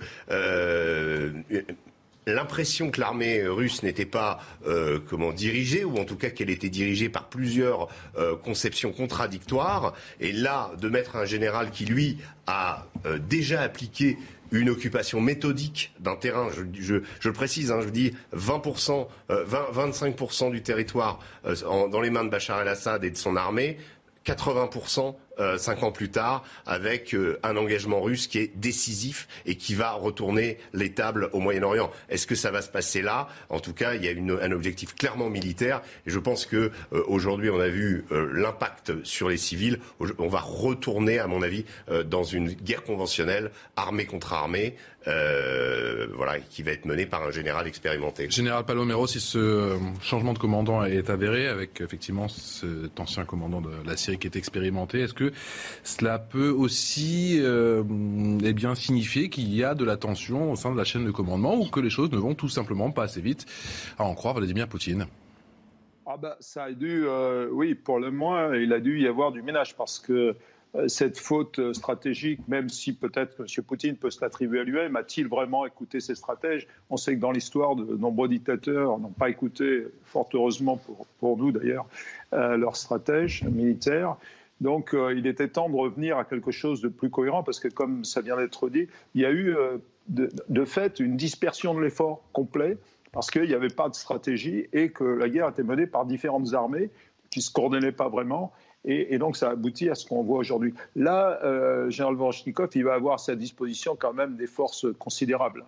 l'impression 2.26 2.92
que 2.92 3.00
l'armée 3.00 3.46
russe 3.46 3.84
n'était 3.84 4.06
pas 4.06 4.40
euh, 4.68 5.00
comment 5.10 5.32
dirigée 5.32 5.84
ou 5.84 5.98
en 5.98 6.06
tout 6.06 6.16
cas 6.16 6.30
qu'elle 6.30 6.50
était 6.50 6.70
dirigée 6.70 7.10
par 7.10 7.30
plusieurs 7.30 7.90
euh, 8.18 8.36
conceptions 8.36 8.92
contradictoires. 8.92 9.94
Et 10.20 10.32
là 10.32 10.72
de 10.80 10.90
mettre 10.90 11.16
un 11.16 11.26
général 11.26 11.72
qui 11.72 11.86
lui 11.86 12.18
a 12.48 12.86
euh, 13.06 13.20
déjà 13.20 13.62
appliqué 13.62 14.18
une 14.52 14.70
occupation 14.70 15.20
méthodique 15.20 15.94
d'un 16.00 16.16
terrain, 16.16 16.50
je, 16.52 16.94
le 16.94 17.34
précise, 17.34 17.72
hein, 17.72 17.80
je 17.82 17.90
dis 17.90 18.14
20%, 18.36 19.08
20, 19.30 19.46
25% 19.74 20.52
du 20.52 20.62
territoire 20.62 21.18
dans 21.66 22.02
les 22.02 22.12
mains 22.12 22.24
de 22.24 22.30
Bachar 22.30 22.62
el-Assad 22.62 23.04
et 23.04 23.10
de 23.10 23.18
son 23.18 23.36
armée, 23.36 23.80
80% 24.28 25.16
euh, 25.40 25.58
cinq 25.58 25.82
ans 25.82 25.92
plus 25.92 26.12
tard, 26.12 26.44
avec 26.68 27.16
euh, 27.16 27.40
un 27.42 27.58
engagement 27.58 28.02
russe 28.02 28.28
qui 28.28 28.38
est 28.38 28.56
décisif 28.56 29.28
et 29.48 29.56
qui 29.56 29.74
va 29.74 29.94
retourner 29.94 30.60
l'étable 30.74 31.30
au 31.34 31.40
Moyen-Orient. 31.40 31.90
Est-ce 32.10 32.28
que 32.28 32.36
ça 32.36 32.52
va 32.52 32.62
se 32.62 32.70
passer 32.70 33.02
là? 33.02 33.28
En 33.50 33.60
tout 33.60 33.74
cas, 33.74 33.96
il 33.96 34.06
y 34.06 34.10
a 34.10 34.12
un 34.14 34.52
objectif 34.52 34.94
clairement 34.94 35.30
militaire. 35.30 35.82
Et 36.06 36.12
je 36.12 36.20
pense 36.20 36.46
que 36.46 36.72
euh, 36.94 37.04
aujourd'hui, 37.08 37.50
on 37.50 37.60
a 37.60 37.68
vu 37.68 38.06
l'impact 38.12 39.04
sur 39.04 39.30
les 39.30 39.38
civils. 39.38 39.80
On 40.20 40.28
va 40.28 40.40
retourner, 40.40 41.20
à 41.20 41.28
mon 41.28 41.42
avis, 41.42 41.66
dans 42.06 42.24
une 42.24 42.50
guerre 42.50 42.84
conventionnelle, 42.84 43.52
armée 43.76 44.06
contre 44.06 44.34
armée, 44.34 44.76
voilà, 45.06 46.40
qui 46.50 46.64
va 46.64 46.72
être 46.72 46.86
menée 46.86 47.06
par 47.06 47.24
un 47.24 47.32
général 47.32 47.68
expérimenté. 47.68 48.30
Général 48.30 48.66
Palomero, 48.66 49.08
si 49.08 49.20
ce 49.20 49.78
changement 50.02 50.34
de 50.34 50.40
commandant 50.40 50.84
est 50.84 51.10
avéré, 51.10 51.48
avec 51.48 51.82
effectivement 51.82 52.28
cet 52.28 53.00
ancien 53.00 53.26
commandant 53.26 53.62
de 53.62 53.72
la 53.86 53.98
Syrie 53.98 54.18
qui 54.18 54.28
est 54.28 54.36
expérimenté, 54.36 55.02
est-ce 55.02 55.14
que 55.14 55.23
cela 55.84 56.20
peut 56.20 56.50
aussi 56.50 57.40
euh, 57.40 57.84
eh 58.44 58.54
bien, 58.54 58.76
signifier 58.76 59.30
qu'il 59.30 59.54
y 59.54 59.64
a 59.64 59.76
de 59.76 59.86
la 59.86 59.98
tension 59.98 60.52
au 60.52 60.56
sein 60.56 60.72
de 60.72 60.78
la 60.78 60.84
chaîne 60.84 61.06
de 61.06 61.12
commandement 61.12 61.56
ou 61.56 61.66
que 61.66 61.80
les 61.80 61.90
choses 61.90 62.12
ne 62.12 62.18
vont 62.18 62.36
tout 62.36 62.50
simplement 62.50 62.92
pas 62.92 63.04
assez 63.04 63.22
vite, 63.22 63.46
à 63.98 64.04
en 64.04 64.16
croire 64.16 64.34
Vladimir 64.34 64.68
Poutine 64.68 65.06
ah 66.06 66.18
bah, 66.18 66.36
ça 66.42 66.66
a 66.66 66.72
dû, 66.74 67.06
euh, 67.08 67.48
oui, 67.50 67.76
pour 67.76 67.98
le 67.98 68.12
moins, 68.12 68.56
il 68.58 68.74
a 68.74 68.82
dû 68.82 69.00
y 69.00 69.08
avoir 69.08 69.32
du 69.32 69.42
ménage 69.42 69.74
parce 69.78 70.00
que 70.00 70.36
euh, 70.76 70.88
cette 70.90 71.18
faute 71.18 71.72
stratégique, 71.72 72.46
même 72.50 72.68
si 72.68 72.94
peut-être 72.94 73.40
M. 73.40 73.64
Poutine 73.66 73.96
peut 73.96 74.10
se 74.10 74.20
l'attribuer 74.20 74.60
à 74.60 74.64
lui-même, 74.64 74.98
a-t-il 74.98 75.28
vraiment 75.30 75.66
écouté 75.66 76.02
ses 76.02 76.16
stratèges? 76.16 76.68
On 76.90 76.98
sait 76.98 77.16
que 77.16 77.22
dans 77.22 77.32
l'histoire, 77.32 77.78
de 77.78 77.96
nombreux 77.96 78.28
dictateurs 78.28 79.00
n'ont 79.00 79.12
pas 79.12 79.30
écouté, 79.30 79.86
fort 80.04 80.28
heureusement 80.34 80.78
pour 81.20 81.38
nous 81.38 81.54
d'ailleurs, 81.54 81.86
leurs 82.34 82.76
stratèges 82.76 83.44
militaires. 83.44 84.18
Donc 84.64 84.94
euh, 84.94 85.14
il 85.14 85.28
était 85.28 85.50
temps 85.50 85.70
de 85.70 85.76
revenir 85.76 86.18
à 86.18 86.24
quelque 86.24 86.52
chose 86.52 86.82
de 86.82 86.88
plus 86.88 87.10
cohérent 87.10 87.44
parce 87.44 87.60
que 87.60 87.68
comme 87.68 88.06
ça 88.06 88.22
vient 88.22 88.38
d'être 88.38 88.70
dit, 88.70 88.88
il 89.14 89.22
y 89.22 89.26
a 89.26 89.30
eu 89.30 89.54
euh, 89.54 89.78
de, 90.08 90.66
fait 90.66 91.02
une 91.02 91.18
dispersion 91.18 91.74
de 91.74 91.82
l'effort 91.82 92.24
complet 92.32 92.78
parce 93.12 93.30
qu'il 93.30 93.44
n'y 93.44 93.54
avait 93.54 93.68
pas 93.68 93.90
de 93.90 93.94
stratégie 93.94 94.68
et 94.72 94.90
que 94.90 95.04
la 95.04 95.28
guerre 95.28 95.50
était 95.50 95.64
menée 95.64 95.86
par 95.86 96.06
différentes 96.06 96.54
armées 96.54 96.90
qui 97.30 97.40
ne 97.40 97.44
se 97.44 97.52
coordonnaient 97.52 97.92
pas 97.92 98.08
vraiment 98.08 98.54
Et, 98.86 99.18
donc, 99.18 99.38
ça 99.38 99.50
aboutit 99.50 99.90
à 99.90 99.96
ce 99.96 100.06
qu'on 100.06 100.24
voit 100.24 100.40
aujourd'hui. 100.40 100.74
Là, 100.96 101.40
euh, 101.44 101.90
Général 101.90 102.16
Voroshnikov, 102.16 102.70
il 102.76 102.84
va 102.84 102.94
avoir 102.94 103.16
à 103.16 103.18
sa 103.18 103.36
disposition 103.36 103.96
quand 103.98 104.14
même 104.14 104.36
des 104.36 104.48
forces 104.48 104.86
considérables. 105.00 105.66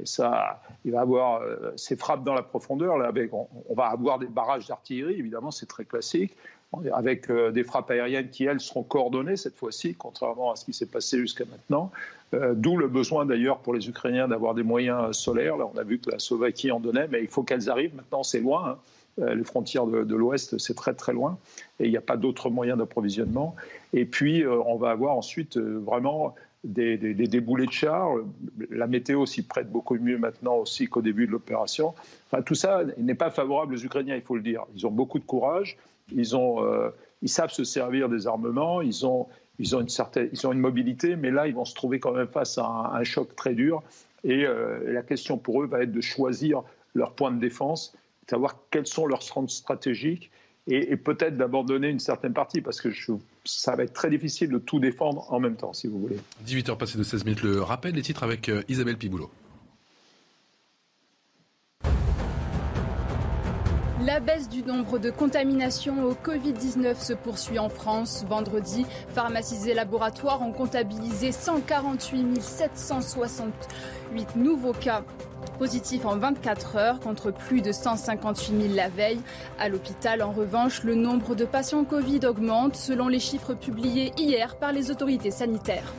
Et 0.00 0.04
ça, 0.04 0.60
il 0.84 0.92
va 0.92 1.00
avoir 1.00 1.42
euh, 1.42 1.72
ses 1.76 1.96
frappes 1.96 2.24
dans 2.24 2.34
la 2.34 2.42
profondeur. 2.42 2.96
On, 2.96 3.74
va 3.74 3.86
avoir 3.86 4.18
des 4.18 4.26
barrages 4.26 4.66
d'artillerie, 4.66 5.14
évidemment, 5.14 5.50
c'est 5.50 5.66
très 5.66 5.84
classique, 5.84 6.36
avec 6.92 7.30
euh, 7.30 7.50
des 7.52 7.64
frappes 7.64 7.90
aériennes 7.90 8.28
qui, 8.30 8.44
elles, 8.44 8.60
seront 8.60 8.82
coordonnées 8.82 9.36
cette 9.36 9.56
fois-ci, 9.56 9.94
contrairement 9.94 10.52
à 10.52 10.56
ce 10.56 10.64
qui 10.64 10.72
s'est 10.72 10.86
passé 10.86 11.18
jusqu'à 11.18 11.44
maintenant. 11.44 11.90
Euh, 12.34 12.54
d'où 12.54 12.76
le 12.76 12.88
besoin, 12.88 13.24
d'ailleurs, 13.24 13.58
pour 13.58 13.72
les 13.72 13.88
Ukrainiens 13.88 14.28
d'avoir 14.28 14.54
des 14.54 14.64
moyens 14.64 15.16
solaires. 15.16 15.56
Là, 15.56 15.68
on 15.72 15.78
a 15.78 15.84
vu 15.84 15.98
que 15.98 16.10
la 16.10 16.18
Slovaquie 16.18 16.70
en 16.70 16.80
donnait, 16.80 17.08
mais 17.08 17.22
il 17.22 17.28
faut 17.28 17.44
qu'elles 17.44 17.70
arrivent. 17.70 17.94
Maintenant, 17.94 18.22
c'est 18.22 18.40
loin. 18.40 18.70
Hein. 18.70 18.78
Euh, 19.22 19.34
les 19.34 19.44
frontières 19.44 19.86
de, 19.86 20.14
l'Ouest, 20.14 20.58
c'est 20.58 20.76
très 20.76 20.92
très 20.92 21.14
loin, 21.14 21.38
et 21.80 21.86
il 21.86 21.90
n'y 21.90 21.96
a 21.96 22.02
pas 22.02 22.18
d'autres 22.18 22.50
moyens 22.50 22.78
d'approvisionnement. 22.78 23.56
Et 23.94 24.04
puis, 24.04 24.42
euh, 24.42 24.60
on 24.66 24.76
va 24.76 24.90
avoir 24.90 25.16
ensuite 25.16 25.56
euh, 25.56 25.78
vraiment 25.78 26.34
des, 26.64 26.98
des, 26.98 27.14
de 27.14 27.70
char. 27.70 28.10
La 28.70 28.86
météo 28.86 29.24
s'y 29.24 29.42
prête 29.42 29.70
beaucoup 29.70 29.94
mieux 29.94 30.18
maintenant 30.18 30.56
aussi 30.56 30.88
qu'au 30.88 31.00
début 31.00 31.26
de 31.26 31.32
l'opération. 31.32 31.94
Tout 32.44 32.56
ça 32.56 32.82
n'est 32.98 33.14
pas 33.14 33.30
favorable 33.30 33.74
aux 33.74 33.84
Ukrainiens, 33.84 34.16
il 34.16 34.22
faut 34.22 34.36
le 34.36 34.42
dire. 34.42 34.64
Ils 34.74 34.86
ont 34.86 34.90
beaucoup 34.90 35.18
de 35.18 35.24
courage, 35.24 35.78
ils, 36.12 36.36
ont, 36.36 36.64
ils 37.22 37.28
savent 37.28 37.50
se 37.50 37.64
servir 37.64 38.08
des 38.08 38.26
armements, 38.26 38.80
ils 38.82 39.06
ont, 39.06 39.26
ils, 39.58 39.74
ont 39.76 39.80
une 39.80 39.88
certaine, 39.88 40.28
ils 40.32 40.46
ont 40.46 40.52
une 40.52 40.60
mobilité, 40.60 41.16
mais 41.16 41.30
là, 41.30 41.46
ils 41.46 41.54
vont 41.54 41.64
se 41.64 41.74
trouver 41.74 41.98
quand 41.98 42.12
même 42.12 42.28
face 42.28 42.58
à 42.58 42.92
un, 42.94 43.04
choc 43.04 43.34
très 43.36 43.54
dur. 43.54 43.82
Et 44.24 44.44
la 44.86 45.02
question 45.02 45.38
pour 45.38 45.62
eux 45.62 45.66
va 45.66 45.82
être 45.82 45.92
de 45.92 46.00
choisir 46.00 46.62
leur 46.94 47.12
point 47.12 47.30
de 47.30 47.38
défense 47.40 47.94
savoir 48.28 48.56
quels 48.70 48.86
sont 48.86 49.06
leurs 49.06 49.22
centres 49.22 49.52
stratégiques 49.52 50.30
et, 50.68 50.96
peut-être 50.96 51.36
d'abandonner 51.36 51.88
une 51.88 52.00
certaine 52.00 52.32
partie, 52.32 52.60
parce 52.60 52.80
que 52.80 52.88
ça 53.44 53.76
va 53.76 53.84
être 53.84 53.92
très 53.92 54.10
difficile 54.10 54.50
de 54.50 54.58
tout 54.58 54.80
défendre 54.80 55.32
en 55.32 55.38
même 55.38 55.54
temps, 55.54 55.72
si 55.72 55.86
vous 55.86 56.00
voulez. 56.00 56.16
18h 56.44 56.76
passées 56.76 56.98
de 56.98 57.04
16 57.04 57.24
minutes, 57.24 57.42
le 57.44 57.62
rappel 57.62 57.92
des 57.92 58.02
titres 58.02 58.24
avec 58.24 58.48
euh, 58.48 58.64
Isabelle 58.68 58.96
Piboulot. 58.96 59.30
La 64.16 64.20
baisse 64.20 64.48
du 64.48 64.62
nombre 64.62 64.98
de 64.98 65.10
contaminations 65.10 66.02
au 66.02 66.14
Covid-19 66.14 66.98
se 66.98 67.12
poursuit 67.12 67.58
en 67.58 67.68
France. 67.68 68.24
Vendredi, 68.26 68.86
pharmacies 69.10 69.68
et 69.68 69.74
laboratoires 69.74 70.40
ont 70.40 70.52
comptabilisé 70.52 71.32
148 71.32 72.40
768 72.40 74.36
nouveaux 74.36 74.72
cas 74.72 75.02
positifs 75.58 76.06
en 76.06 76.16
24 76.16 76.76
heures 76.76 77.00
contre 77.00 77.30
plus 77.30 77.60
de 77.60 77.72
158 77.72 78.62
000 78.68 78.74
la 78.74 78.88
veille. 78.88 79.20
À 79.58 79.68
l'hôpital, 79.68 80.22
en 80.22 80.32
revanche, 80.32 80.82
le 80.82 80.94
nombre 80.94 81.34
de 81.34 81.44
patients 81.44 81.84
Covid 81.84 82.20
augmente 82.24 82.74
selon 82.74 83.08
les 83.08 83.20
chiffres 83.20 83.52
publiés 83.52 84.14
hier 84.16 84.56
par 84.56 84.72
les 84.72 84.90
autorités 84.90 85.30
sanitaires. 85.30 85.92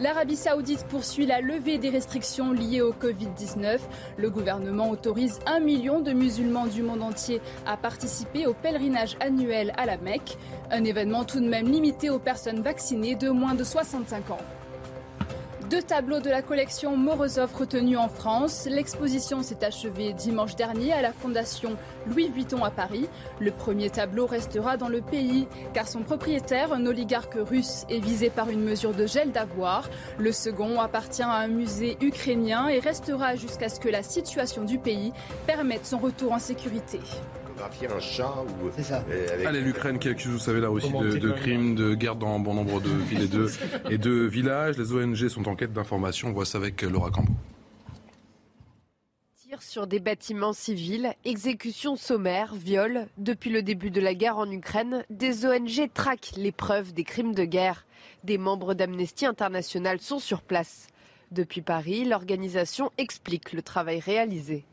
L'Arabie 0.00 0.34
saoudite 0.34 0.84
poursuit 0.88 1.24
la 1.24 1.40
levée 1.40 1.78
des 1.78 1.88
restrictions 1.88 2.52
liées 2.52 2.80
au 2.80 2.92
Covid-19. 2.92 3.78
Le 4.16 4.28
gouvernement 4.28 4.90
autorise 4.90 5.38
un 5.46 5.60
million 5.60 6.00
de 6.00 6.12
musulmans 6.12 6.66
du 6.66 6.82
monde 6.82 7.02
entier 7.02 7.40
à 7.64 7.76
participer 7.76 8.48
au 8.48 8.54
pèlerinage 8.54 9.16
annuel 9.20 9.72
à 9.76 9.86
la 9.86 9.96
Mecque, 9.96 10.36
un 10.72 10.82
événement 10.82 11.22
tout 11.22 11.38
de 11.38 11.48
même 11.48 11.70
limité 11.70 12.10
aux 12.10 12.18
personnes 12.18 12.60
vaccinées 12.60 13.14
de 13.14 13.28
moins 13.28 13.54
de 13.54 13.62
65 13.62 14.30
ans. 14.30 14.63
Deux 15.74 15.82
tableaux 15.82 16.20
de 16.20 16.30
la 16.30 16.40
collection 16.40 16.96
Morozov 16.96 17.52
retenus 17.52 17.98
en 17.98 18.08
France. 18.08 18.68
L'exposition 18.70 19.42
s'est 19.42 19.64
achevée 19.64 20.12
dimanche 20.12 20.54
dernier 20.54 20.92
à 20.92 21.02
la 21.02 21.12
Fondation 21.12 21.76
Louis 22.06 22.28
Vuitton 22.28 22.62
à 22.62 22.70
Paris. 22.70 23.08
Le 23.40 23.50
premier 23.50 23.90
tableau 23.90 24.24
restera 24.24 24.76
dans 24.76 24.86
le 24.86 25.00
pays 25.00 25.48
car 25.72 25.88
son 25.88 26.04
propriétaire, 26.04 26.72
un 26.72 26.86
oligarque 26.86 27.34
russe, 27.34 27.86
est 27.90 27.98
visé 27.98 28.30
par 28.30 28.50
une 28.50 28.62
mesure 28.62 28.94
de 28.94 29.04
gel 29.04 29.32
d'avoir. 29.32 29.90
Le 30.16 30.30
second 30.30 30.80
appartient 30.80 31.24
à 31.24 31.38
un 31.38 31.48
musée 31.48 31.96
ukrainien 32.00 32.68
et 32.68 32.78
restera 32.78 33.34
jusqu'à 33.34 33.68
ce 33.68 33.80
que 33.80 33.88
la 33.88 34.04
situation 34.04 34.62
du 34.62 34.78
pays 34.78 35.12
permette 35.44 35.86
son 35.86 35.98
retour 35.98 36.30
en 36.30 36.38
sécurité 36.38 37.00
un 37.60 38.00
chat 38.00 38.34
ou. 38.62 38.70
C'est 38.76 38.82
ça. 38.82 39.04
Euh, 39.10 39.46
Allez, 39.46 39.60
l'Ukraine 39.60 39.98
qui 39.98 40.08
accuse, 40.08 40.30
vous 40.30 40.38
savez, 40.38 40.60
là 40.60 40.70
aussi 40.70 40.90
de, 40.90 41.30
crimes, 41.30 41.74
de 41.74 41.94
guerre 41.94 42.16
dans 42.16 42.38
bon 42.38 42.54
nombre 42.54 42.80
de 42.80 42.90
villes 42.90 43.22
et 43.22 43.28
de, 43.28 43.50
et 43.90 43.98
de 43.98 44.10
villages. 44.10 44.76
Les 44.78 44.92
ONG 44.92 45.28
sont 45.28 45.48
en 45.48 45.54
quête 45.54 45.72
d'informations. 45.72 46.28
On 46.28 46.32
voit 46.32 46.46
ça 46.46 46.58
avec 46.58 46.82
Laura 46.82 47.10
Cambo 47.10 47.32
sur 49.60 49.86
des 49.86 50.00
bâtiments 50.00 50.52
civils, 50.52 51.14
exécutions 51.24 51.96
sommaires, 51.96 52.54
viols. 52.54 53.06
Depuis 53.18 53.50
le 53.50 53.62
début 53.62 53.90
de 53.90 54.00
la 54.00 54.14
guerre 54.14 54.38
en 54.38 54.50
Ukraine, 54.50 55.04
des 55.10 55.46
ONG 55.46 55.90
traquent 55.92 56.32
les 56.36 56.52
preuves 56.52 56.92
des 56.92 57.04
crimes 57.04 57.34
de 57.34 57.44
guerre. 57.44 57.86
Des 58.24 58.38
membres 58.38 58.74
d'Amnesty 58.74 59.26
International 59.26 60.00
sont 60.00 60.18
sur 60.18 60.42
place. 60.42 60.88
Depuis 61.30 61.62
Paris, 61.62 62.04
l'organisation 62.04 62.90
explique 62.98 63.52
le 63.52 63.62
travail 63.62 64.00
réalisé. 64.00 64.64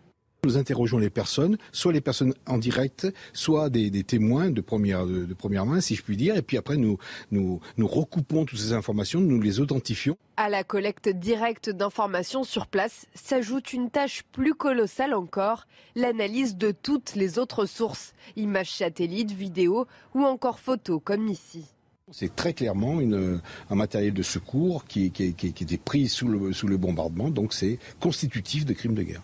Nous 0.43 0.57
interrogeons 0.57 0.97
les 0.97 1.11
personnes, 1.11 1.59
soit 1.72 1.93
les 1.93 2.01
personnes 2.01 2.34
en 2.47 2.57
direct, 2.57 3.07
soit 3.31 3.69
des, 3.69 3.91
témoins 4.03 4.49
de 4.49 4.59
première, 4.61 5.05
de, 5.05 5.31
première 5.35 5.68
main, 5.68 5.81
si 5.81 5.93
je 5.93 6.01
puis 6.01 6.18
dire, 6.18 6.35
et 6.35 6.41
puis 6.41 6.57
après 6.57 6.77
nous, 6.77 6.97
nous, 7.30 7.59
nous 7.77 7.88
recoupons 7.88 8.45
toutes 8.45 8.57
ces 8.57 8.73
informations, 8.73 9.22
nous 9.22 9.39
les 9.39 9.59
authentifions. 9.59 10.18
À 10.38 10.49
la 10.49 10.63
collecte 10.63 11.09
directe 11.09 11.69
d'informations 11.69 12.43
sur 12.43 12.65
place 12.65 13.05
s'ajoute 13.13 13.72
une 13.72 13.91
tâche 13.91 14.23
plus 14.31 14.55
colossale 14.55 15.13
encore, 15.13 15.68
l'analyse 15.95 16.57
de 16.57 16.72
toutes 16.72 17.13
les 17.13 17.38
autres 17.38 17.68
sources, 17.68 18.15
images 18.35 18.72
satellites, 18.72 19.34
vidéos 19.34 19.85
ou 20.15 20.23
encore 20.23 20.59
photos 20.59 20.99
comme 21.03 21.27
ici. 21.27 21.65
C'est 22.09 22.35
très 22.35 22.53
clairement 22.53 22.99
une, 22.99 23.41
un 23.69 23.76
matériel 23.76 24.15
de 24.15 24.23
secours 24.23 24.85
qui, 24.85 25.11
qui, 25.11 25.35
qui, 25.35 25.53
qui 25.53 25.63
était 25.63 25.77
pris 25.77 26.07
sous 26.07 26.27
le, 26.27 26.51
sous 26.51 26.68
le 26.68 26.77
bombardement, 26.77 27.30
donc 27.30 27.53
c'est 27.53 27.77
constitutif 27.99 28.65
de 28.65 28.73
crimes 28.73 28.95
de 28.95 29.03
guerre. 29.03 29.22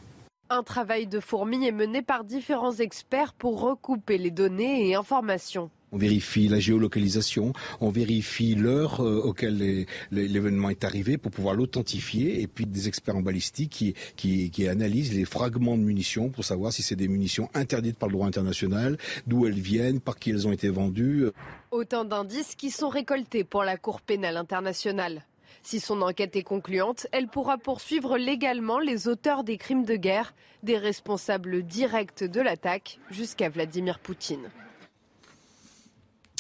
Un 0.49 0.64
travail 0.64 1.07
de 1.07 1.19
fourmi 1.19 1.68
est 1.68 1.74
mené 1.74 2.02
par 2.02 2.24
différents 2.24 2.76
experts 2.76 3.34
pour 3.34 3.60
recouper 3.60 4.18
les 4.18 4.32
données 4.32 4.88
et 4.88 4.95
informations. 4.95 5.69
On 5.91 5.98
vérifie 5.98 6.48
la 6.48 6.60
géolocalisation, 6.60 7.52
on 7.82 7.90
vérifie 7.90 8.56
l'heure 8.56 9.02
euh, 9.02 9.22
auquel 9.22 9.86
l'événement 10.11 10.69
est 10.69 10.86
arrivé 10.86 11.18
pour 11.18 11.32
pouvoir 11.32 11.53
l'authentifier, 11.53 12.41
et 12.41 12.48
puis 12.48 12.65
des 12.65 12.88
experts 12.88 13.18
en 13.18 13.22
balistique 13.22 13.72
qui, 13.72 13.94
qui, 14.15 14.49
qui, 14.49 14.68
analysent 14.69 15.14
les 15.14 15.26
fragments 15.26 15.78
de 15.78 15.84
munitions 15.84 16.30
pour 16.30 16.45
savoir 16.45 16.72
si 16.72 16.82
c'est 16.82 16.95
des 16.95 17.10
munitions 17.10 17.49
interdites 17.53 17.98
par 17.98 18.07
le 18.07 18.14
droit 18.14 18.28
international, 18.28 18.98
d'où 19.28 19.48
elles 19.48 19.60
viennent, 19.60 19.99
par 19.99 20.18
qui 20.18 20.30
elles 20.30 20.48
ont 20.48 20.53
été 20.53 20.69
vendues. 20.69 21.28
Autant 21.72 22.06
d'indices 22.06 22.56
qui 22.56 22.72
sont 22.72 22.90
récoltés 22.90 23.44
pour 23.44 23.64
la 23.64 23.76
Cour 23.76 23.99
pénale 23.99 24.38
internationale. 24.38 25.24
Si 25.69 25.81
son 25.81 26.02
enquête 26.02 26.38
est 26.38 26.44
concluante, 26.44 27.07
elle 27.11 27.27
pourra 27.27 27.57
poursuivre 27.57 28.18
légalement 28.18 28.80
les 28.80 29.10
auteurs 29.10 29.44
des 29.44 29.57
crimes 29.57 29.84
de 29.84 29.98
guerre, 29.98 30.34
des 30.64 30.77
responsables 30.77 31.61
directs 31.61 32.23
de 32.23 32.39
l'attaque, 32.39 32.99
jusqu'à 33.11 33.49
Vladimir 33.49 33.99
Poutine. 33.99 34.49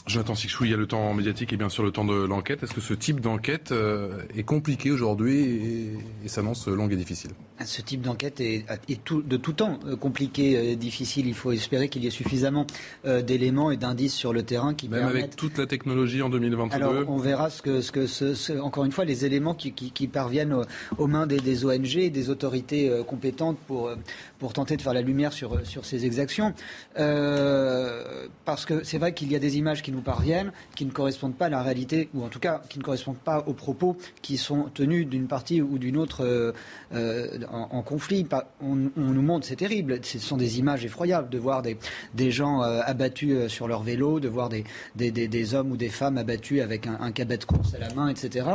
Jonathan 0.07 0.35
Sixou, 0.35 0.63
il 0.63 0.71
y 0.71 0.73
a 0.73 0.77
le 0.77 0.87
temps 0.87 1.13
médiatique 1.13 1.51
et 1.51 1.57
bien 1.57 1.67
sûr 1.67 1.83
le 1.83 1.91
temps 1.91 2.05
de 2.05 2.25
l'enquête. 2.25 2.63
Est-ce 2.63 2.73
que 2.73 2.79
ce 2.79 2.93
type 2.93 3.19
d'enquête 3.19 3.73
euh, 3.73 4.21
est 4.35 4.43
compliqué 4.43 4.89
aujourd'hui 4.89 5.97
et, 6.23 6.27
s'annonce 6.27 6.67
longue 6.67 6.93
et 6.93 6.95
difficile? 6.95 7.31
Ce 7.65 7.81
type 7.81 8.01
d'enquête 8.01 8.39
est, 8.39 8.65
de 8.87 9.37
tout 9.37 9.53
temps 9.53 9.79
euh, 9.85 9.95
compliqué, 9.97 10.71
et 10.71 10.75
difficile. 10.77 11.27
Il 11.27 11.33
faut 11.33 11.51
espérer 11.51 11.89
qu'il 11.89 12.03
y 12.03 12.07
ait 12.07 12.11
suffisamment 12.11 12.65
euh, 13.05 13.21
d'éléments 13.21 13.69
et 13.69 13.77
d'indices 13.77 14.13
sur 14.13 14.31
le 14.31 14.43
terrain 14.43 14.73
qui 14.73 14.87
Même 14.87 15.05
avec 15.05 15.35
toute 15.35 15.57
la 15.57 15.65
technologie 15.65 16.21
en 16.21 16.29
2022 16.29 16.75
Alors 16.75 17.09
on 17.09 17.17
verra 17.17 17.49
ce 17.49 17.61
que, 17.61 17.81
ce 17.81 17.97
que 17.97 18.59
encore 18.59 18.85
une 18.85 18.91
fois, 18.93 19.03
les 19.03 19.25
éléments 19.25 19.55
qui, 19.55 20.07
parviennent 20.07 20.55
aux, 20.97 21.07
mains 21.07 21.27
des, 21.27 21.65
ONG 21.65 21.97
et 21.97 22.09
des 22.09 22.29
autorités 22.29 22.91
compétentes 23.07 23.57
pour, 23.67 23.91
pour 24.39 24.53
tenter 24.53 24.77
de 24.77 24.81
faire 24.81 24.93
la 24.93 25.01
lumière 25.01 25.33
sur, 25.33 25.65
sur 25.65 25.85
ces 25.85 26.05
exactions. 26.05 26.53
parce 26.95 28.65
que 28.65 28.83
c'est 28.83 28.99
vrai 28.99 29.13
qu'il 29.13 29.31
y 29.31 29.35
a 29.35 29.39
des 29.39 29.57
images 29.57 29.81
qui 29.81 29.91
nous 29.91 29.96
parviennent, 30.01 30.51
qui 30.75 30.85
ne 30.85 30.91
correspondent 30.91 31.35
pas 31.35 31.45
à 31.45 31.49
la 31.49 31.61
réalité, 31.61 32.09
ou 32.13 32.23
en 32.23 32.29
tout 32.29 32.39
cas 32.39 32.61
qui 32.69 32.79
ne 32.79 32.83
correspondent 32.83 33.17
pas 33.17 33.43
aux 33.47 33.53
propos 33.53 33.97
qui 34.21 34.37
sont 34.37 34.69
tenus 34.73 35.07
d'une 35.07 35.27
partie 35.27 35.61
ou 35.61 35.77
d'une 35.77 35.97
autre 35.97 36.23
euh, 36.23 36.51
euh, 36.93 37.39
en, 37.51 37.81
conflit. 37.81 38.25
On, 38.61 38.75
nous 38.75 39.21
montre, 39.21 39.47
c'est 39.47 39.55
terrible, 39.55 39.99
ce 40.03 40.19
sont 40.19 40.37
des 40.37 40.59
images 40.59 40.85
effroyables 40.85 41.29
de 41.29 41.37
voir 41.37 41.61
des, 41.61 41.77
des 42.13 42.31
gens 42.31 42.63
euh, 42.63 42.81
abattus 42.85 43.47
sur 43.47 43.67
leur 43.67 43.83
vélo, 43.83 44.19
de 44.19 44.27
voir 44.27 44.49
des, 44.49 44.63
des, 44.95 45.11
des, 45.11 45.53
hommes 45.53 45.71
ou 45.71 45.77
des 45.77 45.89
femmes 45.89 46.17
abattus 46.17 46.61
avec 46.61 46.87
un, 46.87 46.97
un 47.01 47.11
de 47.11 47.45
course 47.45 47.73
à 47.73 47.79
la 47.79 47.93
main, 47.93 48.09
etc. 48.09 48.47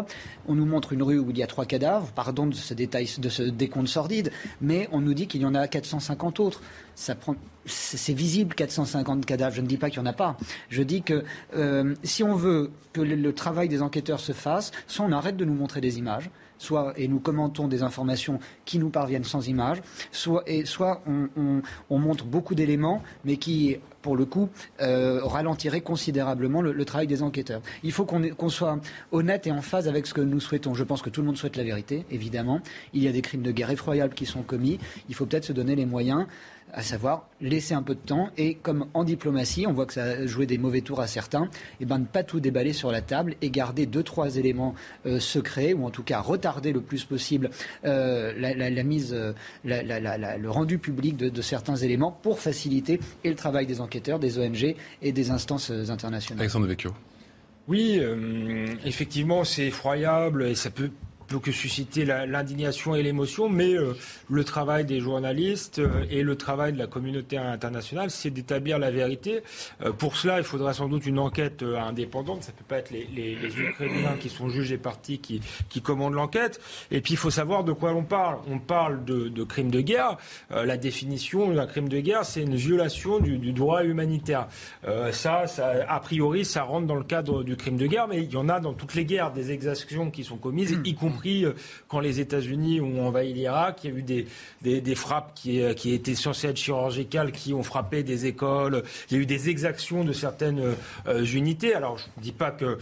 On 0.46 0.54
nous 0.54 0.66
montre 0.66 0.92
une 0.92 1.02
rue 1.02 1.18
où 1.18 1.30
il 1.30 1.38
y 1.38 1.42
a 1.42 1.46
trois 1.46 1.66
cadavres, 1.66 2.10
pardon 2.12 2.46
de 2.46 2.54
ce 2.54 2.74
détail, 2.74 3.08
de 3.18 3.28
ce 3.28 3.42
décompte 3.42 3.88
sordide, 3.88 4.30
mais 4.60 4.88
on 4.92 5.00
nous 5.00 5.14
dit 5.14 5.26
qu'il 5.26 5.42
y 5.42 5.44
en 5.44 5.54
a 5.54 5.66
450 5.66 6.40
autres 6.40 6.60
c'est 6.94 8.12
visible 8.12 8.54
450 8.54 9.24
cadavres. 9.26 9.54
Je 9.54 9.60
ne 9.60 9.66
dis 9.66 9.76
pas 9.76 9.90
qu'il 9.90 10.00
n'y 10.02 10.08
en 10.08 10.10
a 10.10 10.14
pas. 10.14 10.36
Je 10.68 10.82
dis 10.82 11.02
que 11.02 11.24
euh, 11.54 11.94
si 12.02 12.22
on 12.22 12.34
veut 12.34 12.70
que 12.92 13.00
le, 13.00 13.32
travail 13.32 13.68
des 13.68 13.82
enquêteurs 13.82 14.20
se 14.20 14.32
fasse, 14.32 14.72
soit 14.86 15.04
on 15.04 15.12
arrête 15.12 15.36
de 15.36 15.44
nous 15.44 15.54
montrer 15.54 15.80
des 15.80 15.98
images, 15.98 16.30
soit, 16.58 16.92
et 16.96 17.08
nous 17.08 17.20
commentons 17.20 17.68
des 17.68 17.82
informations 17.82 18.38
qui 18.64 18.78
nous 18.78 18.90
parviennent 18.90 19.24
sans 19.24 19.48
images, 19.48 19.82
soit, 20.10 20.42
et 20.46 20.64
soit 20.64 21.02
on 21.06 21.98
montre 21.98 22.24
beaucoup 22.24 22.54
d'éléments, 22.54 23.02
mais 23.24 23.36
qui 23.36 23.78
pour 24.02 24.16
le 24.16 24.24
coup, 24.24 24.50
euh, 24.80 25.20
ralentirait 25.22 25.80
considérablement 25.80 26.60
le, 26.60 26.84
travail 26.84 27.06
des 27.06 27.22
enquêteurs. 27.22 27.62
Il 27.84 27.92
faut 27.92 28.04
qu'on 28.04 28.48
soit 28.48 28.78
honnête 29.12 29.46
et 29.46 29.52
en 29.52 29.62
phase 29.62 29.88
avec 29.88 30.06
ce 30.06 30.12
que 30.12 30.20
nous 30.20 30.40
souhaitons. 30.40 30.74
Je 30.74 30.84
pense 30.84 31.00
que 31.00 31.08
tout 31.08 31.20
le 31.20 31.26
monde 31.28 31.36
souhaite 31.36 31.56
la 31.56 31.62
vérité, 31.62 32.04
évidemment. 32.10 32.60
Il 32.92 33.02
y 33.02 33.08
a 33.08 33.12
des 33.12 33.22
crimes 33.22 33.42
de 33.42 33.52
guerre 33.52 33.70
effroyables 33.70 34.14
qui 34.14 34.26
sont 34.26 34.42
commis. 34.42 34.78
Il 35.08 35.14
faut 35.14 35.24
peut-être 35.24 35.44
se 35.44 35.52
donner 35.52 35.76
les 35.76 35.86
moyens 35.86 36.26
à 36.72 36.82
savoir 36.82 37.28
laisser 37.40 37.74
un 37.74 37.82
peu 37.82 37.94
de 37.94 38.00
temps 38.00 38.30
et 38.36 38.54
comme 38.54 38.86
en 38.94 39.04
diplomatie, 39.04 39.66
on 39.66 39.72
voit 39.72 39.86
que 39.86 39.92
ça 39.92 40.04
a 40.04 40.26
joué 40.26 40.46
des 40.46 40.58
mauvais 40.58 40.80
tours 40.80 41.00
à 41.00 41.06
certains, 41.06 41.44
et 41.44 41.48
eh 41.82 41.84
ben 41.84 41.98
ne 41.98 42.04
pas 42.04 42.22
tout 42.22 42.40
déballer 42.40 42.72
sur 42.72 42.90
la 42.90 43.00
table 43.00 43.34
et 43.42 43.50
garder 43.50 43.86
deux 43.86 44.02
trois 44.02 44.36
éléments 44.36 44.74
euh, 45.06 45.20
secrets 45.20 45.72
ou 45.72 45.84
en 45.84 45.90
tout 45.90 46.02
cas 46.02 46.20
retarder 46.20 46.72
le 46.72 46.80
plus 46.80 47.04
possible 47.04 47.50
euh, 47.84 48.32
la, 48.36 48.82
mise, 48.82 49.12
euh, 49.12 49.32
le 49.64 50.48
rendu 50.48 50.78
public 50.78 51.16
de, 51.16 51.42
certains 51.42 51.76
éléments 51.76 52.12
pour 52.22 52.38
faciliter 52.38 53.00
et 53.24 53.28
le 53.28 53.36
travail 53.36 53.66
des 53.66 53.80
enquêteurs, 53.80 54.18
des 54.18 54.38
ONG 54.38 54.74
et 55.02 55.12
des 55.12 55.30
instances 55.30 55.70
internationales. 55.70 56.40
Alexandre 56.40 56.66
Vecchio. 56.66 56.92
Oui, 57.68 58.00
effectivement, 58.84 59.44
c'est 59.44 59.66
effroyable 59.66 60.44
et 60.44 60.54
ça 60.54 60.70
peut 60.70 60.90
que 61.40 61.52
susciter 61.52 62.04
l'indignation 62.04 62.94
et 62.94 63.02
l'émotion, 63.02 63.48
mais 63.48 63.74
euh, 63.74 63.94
le 64.30 64.44
travail 64.44 64.84
des 64.84 65.00
journalistes 65.00 65.78
euh, 65.78 66.04
et 66.10 66.22
le 66.22 66.36
travail 66.36 66.72
de 66.72 66.78
la 66.78 66.86
communauté 66.86 67.38
internationale, 67.38 68.10
c'est 68.10 68.30
d'établir 68.30 68.78
la 68.78 68.90
vérité. 68.90 69.42
Euh, 69.84 69.92
pour 69.92 70.16
cela, 70.16 70.38
il 70.38 70.44
faudra 70.44 70.74
sans 70.74 70.88
doute 70.88 71.06
une 71.06 71.18
enquête 71.18 71.62
indépendante. 71.62 72.42
Ça 72.42 72.52
ne 72.52 72.56
peut 72.56 72.64
pas 72.66 72.78
être 72.78 72.90
les, 72.90 73.38
Ukrainiens 73.42 74.16
qui 74.20 74.28
sont 74.28 74.48
juges 74.48 74.72
et 74.72 74.78
partis 74.78 75.18
qui, 75.18 75.40
commandent 75.82 76.14
l'enquête. 76.14 76.60
Et 76.90 77.00
puis, 77.00 77.14
il 77.14 77.16
faut 77.16 77.30
savoir 77.30 77.64
de 77.64 77.72
quoi 77.72 77.92
on 77.92 78.04
parle. 78.04 78.38
On 78.48 78.58
parle 78.58 79.04
de, 79.04 79.44
crimes 79.44 79.70
de 79.70 79.80
guerre. 79.80 80.16
la 80.50 80.76
définition 80.76 81.52
d'un 81.52 81.66
crime 81.66 81.88
de 81.88 81.98
guerre, 82.00 82.24
c'est 82.24 82.42
une 82.42 82.54
violation 82.54 83.18
du, 83.18 83.52
droit 83.52 83.84
humanitaire. 83.84 84.48
ça, 85.10 85.44
a 85.88 86.00
priori, 86.00 86.44
ça 86.44 86.62
rentre 86.62 86.86
dans 86.86 86.94
le 86.94 87.04
cadre 87.04 87.42
du 87.42 87.56
crime 87.56 87.76
de 87.76 87.86
guerre, 87.86 88.06
mais 88.06 88.22
il 88.22 88.30
y 88.30 88.36
en 88.36 88.48
a 88.48 88.60
dans 88.60 88.74
toutes 88.74 88.94
les 88.94 89.04
guerres 89.04 89.32
des 89.32 89.50
exactions 89.50 90.10
qui 90.10 90.24
sont 90.24 90.36
commises, 90.36 90.78
y 90.84 90.94
compris 90.94 91.21
euh, 91.26 91.54
quand 91.88 92.00
les 92.00 92.20
États-Unis 92.20 92.80
ont 92.80 93.06
envahi 93.06 93.32
l'Irak. 93.32 93.80
Il 93.84 93.90
y 93.90 93.94
a 93.94 93.98
eu 93.98 94.02
des, 94.02 94.80
des, 94.80 94.94
frappes 94.94 95.32
qui, 95.34 95.62
euh, 95.62 95.74
qui, 95.74 95.92
étaient 95.92 96.14
censées 96.14 96.48
être 96.48 96.56
chirurgicales, 96.56 97.32
qui 97.32 97.54
ont 97.54 97.62
frappé 97.62 98.02
des 98.02 98.26
écoles. 98.26 98.82
Il 99.10 99.16
y 99.16 99.20
a 99.20 99.22
eu 99.22 99.26
des 99.26 99.48
exactions 99.48 100.04
de 100.04 100.12
certaines 100.12 100.74
euh, 101.06 101.24
unités. 101.24 101.74
Alors, 101.74 101.98
je 101.98 102.04
ne 102.16 102.22
dis 102.22 102.32
pas 102.32 102.50
que 102.50 102.78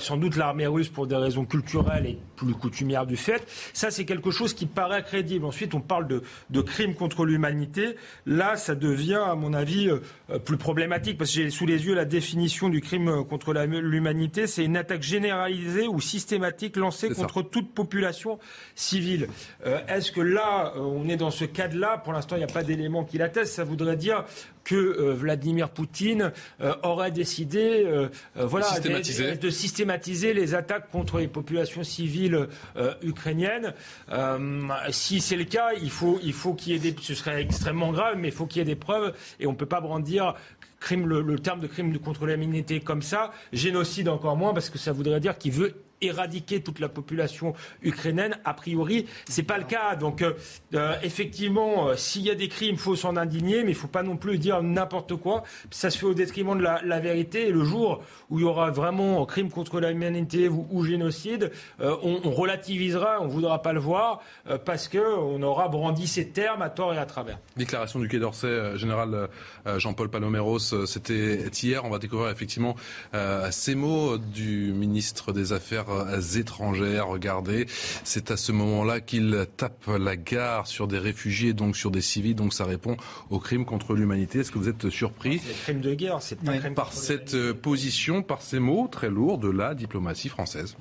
sans 0.00 0.16
doute 0.16 0.36
l'armée 0.36 0.66
russe, 0.66 0.88
pour 0.88 1.06
des 1.06 1.16
raisons 1.16 1.44
culturelles 1.44 2.06
et 2.06 2.18
plus 2.36 2.54
coutumières 2.54 3.06
du 3.06 3.16
fait, 3.16 3.46
ça 3.72 3.90
c'est 3.90 4.04
quelque 4.04 4.30
chose 4.30 4.54
qui 4.54 4.66
paraît 4.66 5.02
crédible. 5.02 5.44
Ensuite, 5.44 5.74
on 5.74 5.80
parle 5.80 6.06
de, 6.06 6.22
de 6.50 6.60
crimes 6.60 6.94
contre 6.94 7.24
l'humanité. 7.24 7.96
Là, 8.26 8.56
ça 8.56 8.74
devient, 8.74 9.20
à 9.26 9.34
mon 9.34 9.52
avis, 9.52 9.90
plus 10.44 10.56
problématique 10.56 11.18
parce 11.18 11.30
que 11.30 11.42
j'ai 11.42 11.50
sous 11.50 11.66
les 11.66 11.86
yeux 11.86 11.94
la 11.94 12.04
définition 12.04 12.68
du 12.68 12.80
crime 12.80 13.24
contre 13.28 13.52
l'humanité. 13.52 14.46
C'est 14.46 14.64
une 14.64 14.76
attaque 14.76 15.02
généralisée 15.02 15.88
ou 15.88 16.00
systématique 16.00 16.76
lancée 16.76 17.10
contre 17.10 17.42
toute 17.56 17.72
population 17.72 18.38
civile. 18.74 19.28
Euh, 19.64 19.80
est-ce 19.88 20.12
que 20.12 20.20
là, 20.20 20.74
euh, 20.76 20.80
on 20.80 21.08
est 21.08 21.16
dans 21.16 21.30
ce 21.30 21.46
cadre-là 21.46 21.96
Pour 21.96 22.12
l'instant, 22.12 22.36
il 22.36 22.40
n'y 22.40 22.44
a 22.44 22.48
pas 22.48 22.62
d'éléments 22.62 23.04
qui 23.04 23.16
l'attestent. 23.16 23.54
Ça 23.54 23.64
voudrait 23.64 23.96
dire 23.96 24.26
que 24.62 24.74
euh, 24.74 25.14
Vladimir 25.14 25.70
Poutine 25.70 26.32
aurait 26.82 27.12
décidé 27.12 27.86
voilà, 28.34 28.66
de, 28.80 29.48
systématiser 29.48 30.34
les 30.34 30.54
attaques 30.54 30.90
contre 30.90 31.18
les 31.18 31.28
populations 31.28 31.82
civiles 31.82 32.48
ukrainiennes. 33.02 33.72
si 34.90 35.20
c'est 35.20 35.36
le 35.36 35.44
cas, 35.44 35.70
il 35.80 35.90
faut, 35.90 36.18
il 36.22 36.32
faut 36.34 36.52
qu'il 36.52 36.72
y 36.72 36.76
ait 36.76 36.92
des... 36.92 36.94
Ce 37.00 37.14
serait 37.14 37.40
extrêmement 37.40 37.92
grave, 37.92 38.16
mais 38.18 38.28
il 38.28 38.34
faut 38.34 38.46
qu'il 38.46 38.58
y 38.58 38.62
ait 38.62 38.66
des 38.66 38.76
preuves 38.76 39.14
et 39.40 39.46
on 39.46 39.52
ne 39.52 39.56
peut 39.56 39.66
pas 39.66 39.80
brandir 39.80 40.34
crime, 40.80 41.06
le, 41.06 41.22
le, 41.22 41.38
terme 41.38 41.60
de 41.60 41.68
crime 41.68 41.96
contre 41.98 42.26
l'humanité 42.26 42.80
comme 42.80 43.02
ça, 43.02 43.32
génocide 43.52 44.08
encore 44.08 44.36
moins, 44.36 44.52
parce 44.52 44.68
que 44.68 44.78
ça 44.78 44.92
voudrait 44.92 45.20
dire 45.20 45.38
qu'il 45.38 45.52
veut 45.52 45.85
éradiquer 46.00 46.60
toute 46.62 46.80
la 46.80 46.88
population 46.88 47.54
ukrainienne. 47.82 48.38
A 48.44 48.54
priori, 48.54 49.06
c'est 49.28 49.42
pas 49.42 49.58
le 49.58 49.64
cas. 49.64 49.96
Donc, 49.96 50.22
euh, 50.22 50.32
euh, 50.74 50.94
effectivement, 51.02 51.88
euh, 51.88 51.96
s'il 51.96 52.22
y 52.22 52.30
a 52.30 52.34
des 52.34 52.48
crimes, 52.48 52.74
il 52.74 52.78
faut 52.78 52.96
s'en 52.96 53.16
indigner, 53.16 53.64
mais 53.64 53.70
il 53.70 53.76
faut 53.76 53.88
pas 53.88 54.02
non 54.02 54.16
plus 54.16 54.38
dire 54.38 54.62
n'importe 54.62 55.16
quoi. 55.16 55.44
Ça 55.70 55.90
se 55.90 55.98
fait 55.98 56.06
au 56.06 56.14
détriment 56.14 56.56
de 56.56 56.62
la, 56.62 57.00
vérité. 57.00 57.48
Et 57.48 57.50
le 57.50 57.64
jour 57.64 58.02
où 58.30 58.38
il 58.38 58.42
y 58.42 58.44
aura 58.44 58.70
vraiment 58.70 59.24
crime 59.26 59.50
contre 59.50 59.80
l'humanité 59.80 60.48
ou, 60.48 60.66
ou, 60.70 60.84
génocide, 60.84 61.52
on, 61.78 62.30
relativisera, 62.30 63.20
on 63.20 63.26
voudra 63.26 63.60
pas 63.60 63.72
le 63.72 63.80
voir, 63.80 64.22
parce 64.64 64.88
que 64.88 64.98
on 64.98 65.42
aura 65.42 65.68
brandi 65.68 66.06
ces 66.06 66.28
termes 66.28 66.62
à 66.62 66.70
tort 66.70 66.94
et 66.94 66.98
à 66.98 67.04
travers. 67.04 67.38
Déclaration 67.56 68.00
du 68.00 68.08
Quai 68.08 68.18
d'Orsay, 68.18 68.76
général 68.76 69.28
Jean-Paul 69.76 70.08
Paloméros, 70.08 70.86
c'était 70.86 71.48
hier. 71.62 71.84
On 71.84 71.90
va 71.90 71.98
découvrir 71.98 72.30
effectivement 72.30 72.76
ces 73.50 73.74
mots 73.74 74.16
du 74.16 74.72
ministre 74.72 75.32
des 75.32 75.52
Affaires 75.52 75.85
étrangères. 76.36 77.08
Regardez, 77.08 77.66
c'est 78.04 78.30
à 78.30 78.36
ce 78.36 78.52
moment-là 78.52 79.00
qu'il 79.00 79.46
tape 79.56 79.86
la 79.98 80.16
gare 80.16 80.66
sur 80.66 80.86
des 80.86 80.98
réfugiés, 80.98 81.52
donc 81.52 81.76
sur 81.76 81.90
des 81.90 82.00
civils. 82.00 82.34
Donc 82.34 82.52
ça 82.52 82.64
répond 82.64 82.96
au 83.30 83.38
crime 83.38 83.64
contre 83.64 83.94
l'humanité. 83.94 84.40
Est-ce 84.40 84.52
que 84.52 84.58
vous 84.58 84.68
êtes 84.68 84.88
surpris 84.88 85.40
crime 85.66 85.80
de 85.80 85.94
guerre, 85.94 86.22
c'est 86.22 86.38
par 86.74 86.92
cette 86.92 87.34
euh, 87.34 87.54
position, 87.54 88.22
par 88.22 88.42
ces 88.42 88.58
mots 88.58 88.88
très 88.88 89.10
lourds 89.10 89.38
de 89.38 89.50
la 89.50 89.74
diplomatie 89.74 90.28
française 90.28 90.76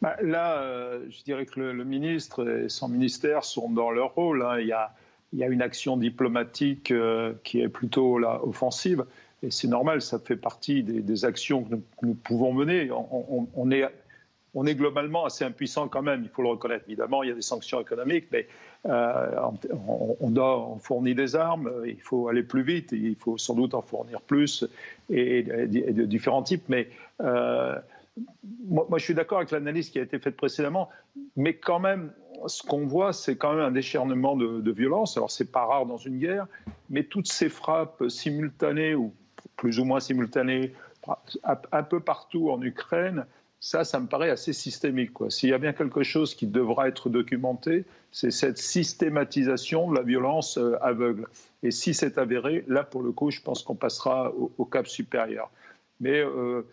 bah, 0.00 0.16
Là, 0.22 0.58
euh, 0.58 1.04
je 1.10 1.22
dirais 1.24 1.46
que 1.46 1.60
le, 1.60 1.84
ministre 1.84 2.64
et 2.64 2.68
son 2.68 2.88
ministère 2.88 3.44
sont 3.44 3.70
dans 3.70 3.90
leur 3.90 4.14
rôle. 4.14 4.42
Hein. 4.42 4.58
Il, 4.60 4.66
y 4.66 4.72
a, 4.72 4.94
il, 5.32 5.38
y 5.38 5.44
a, 5.44 5.48
une 5.48 5.62
action 5.62 5.96
diplomatique 5.96 6.90
euh, 6.90 7.32
qui 7.42 7.60
est 7.60 7.68
plutôt 7.68 8.18
là, 8.18 8.40
offensive. 8.44 9.04
Et 9.42 9.50
c'est 9.50 9.68
normal, 9.68 10.00
ça 10.00 10.18
fait 10.18 10.36
partie 10.36 10.82
des, 10.82 11.24
actions 11.24 11.64
que 11.64 11.76
nous, 12.02 12.14
pouvons 12.14 12.52
mener. 12.52 12.90
On, 12.92 13.70
est, 13.70 14.74
globalement 14.74 15.26
assez 15.26 15.44
impuissant 15.44 15.88
quand 15.88 16.02
même, 16.02 16.22
il 16.22 16.30
faut 16.30 16.42
le 16.42 16.48
reconnaître. 16.48 16.84
Évidemment, 16.86 17.22
il 17.22 17.28
y 17.28 17.32
a 17.32 17.34
des 17.34 17.42
sanctions 17.42 17.80
économiques, 17.80 18.26
mais 18.32 18.46
euh, 18.86 19.50
on 19.70 20.78
fournit 20.78 21.14
des 21.14 21.36
armes, 21.36 21.70
il 21.84 22.00
faut 22.00 22.28
aller 22.28 22.42
plus 22.42 22.62
vite, 22.62 22.92
il 22.92 23.16
faut 23.16 23.36
sans 23.36 23.54
doute 23.54 23.74
en 23.74 23.82
fournir 23.82 24.20
plus 24.22 24.64
et, 25.10 25.42
de 25.42 26.04
différents 26.04 26.42
types. 26.42 26.64
Mais 26.68 26.88
euh, 27.20 27.76
moi, 28.66 28.86
je 28.96 29.04
suis 29.04 29.14
d'accord 29.14 29.38
avec 29.38 29.50
l'analyse 29.50 29.90
qui 29.90 29.98
a 29.98 30.02
été 30.02 30.18
faite 30.18 30.36
précédemment, 30.36 30.88
mais 31.36 31.54
quand 31.54 31.80
même, 31.80 32.12
ce 32.46 32.62
qu'on 32.62 32.86
voit, 32.86 33.12
c'est 33.12 33.36
quand 33.36 33.54
même 33.54 33.64
un 33.64 33.70
décharnement 33.70 34.36
de, 34.36 34.60
de 34.60 34.72
violence. 34.72 35.16
Alors, 35.16 35.30
c'est 35.30 35.50
pas 35.50 35.64
rare 35.64 35.86
dans 35.86 35.96
une 35.96 36.18
guerre, 36.18 36.46
mais 36.90 37.04
toutes 37.04 37.26
ces 37.26 37.48
frappes 37.48 38.04
simultanées 38.08 38.94
ou 38.94 39.12
plus 39.56 39.78
ou 39.78 39.84
moins 39.84 40.00
simultanée 40.00 40.72
un 41.72 41.82
peu 41.82 42.00
partout 42.00 42.50
en 42.50 42.60
Ukraine, 42.62 43.26
ça, 43.64 43.82
ça 43.84 43.98
me 43.98 44.06
paraît 44.06 44.28
assez 44.28 44.52
systémique. 44.52 45.12
S'il 45.30 45.48
y 45.48 45.54
a 45.54 45.58
bien 45.58 45.72
quelque 45.72 46.02
chose 46.02 46.34
qui 46.34 46.46
devra 46.46 46.86
être 46.86 47.08
documenté, 47.08 47.86
c'est 48.12 48.30
cette 48.30 48.58
systématisation 48.58 49.90
de 49.90 49.96
la 49.96 50.02
violence 50.02 50.58
euh, 50.58 50.76
aveugle. 50.82 51.26
Et 51.62 51.70
si 51.70 51.94
c'est 51.94 52.18
avéré, 52.18 52.64
là, 52.68 52.84
pour 52.84 53.02
le 53.02 53.10
coup, 53.10 53.30
je 53.30 53.40
pense 53.40 53.62
qu'on 53.62 53.74
passera 53.74 54.32
au, 54.58 54.64
cap 54.66 54.86
supérieur. 54.86 55.50
Mais 55.98 56.20
euh, 56.20 56.66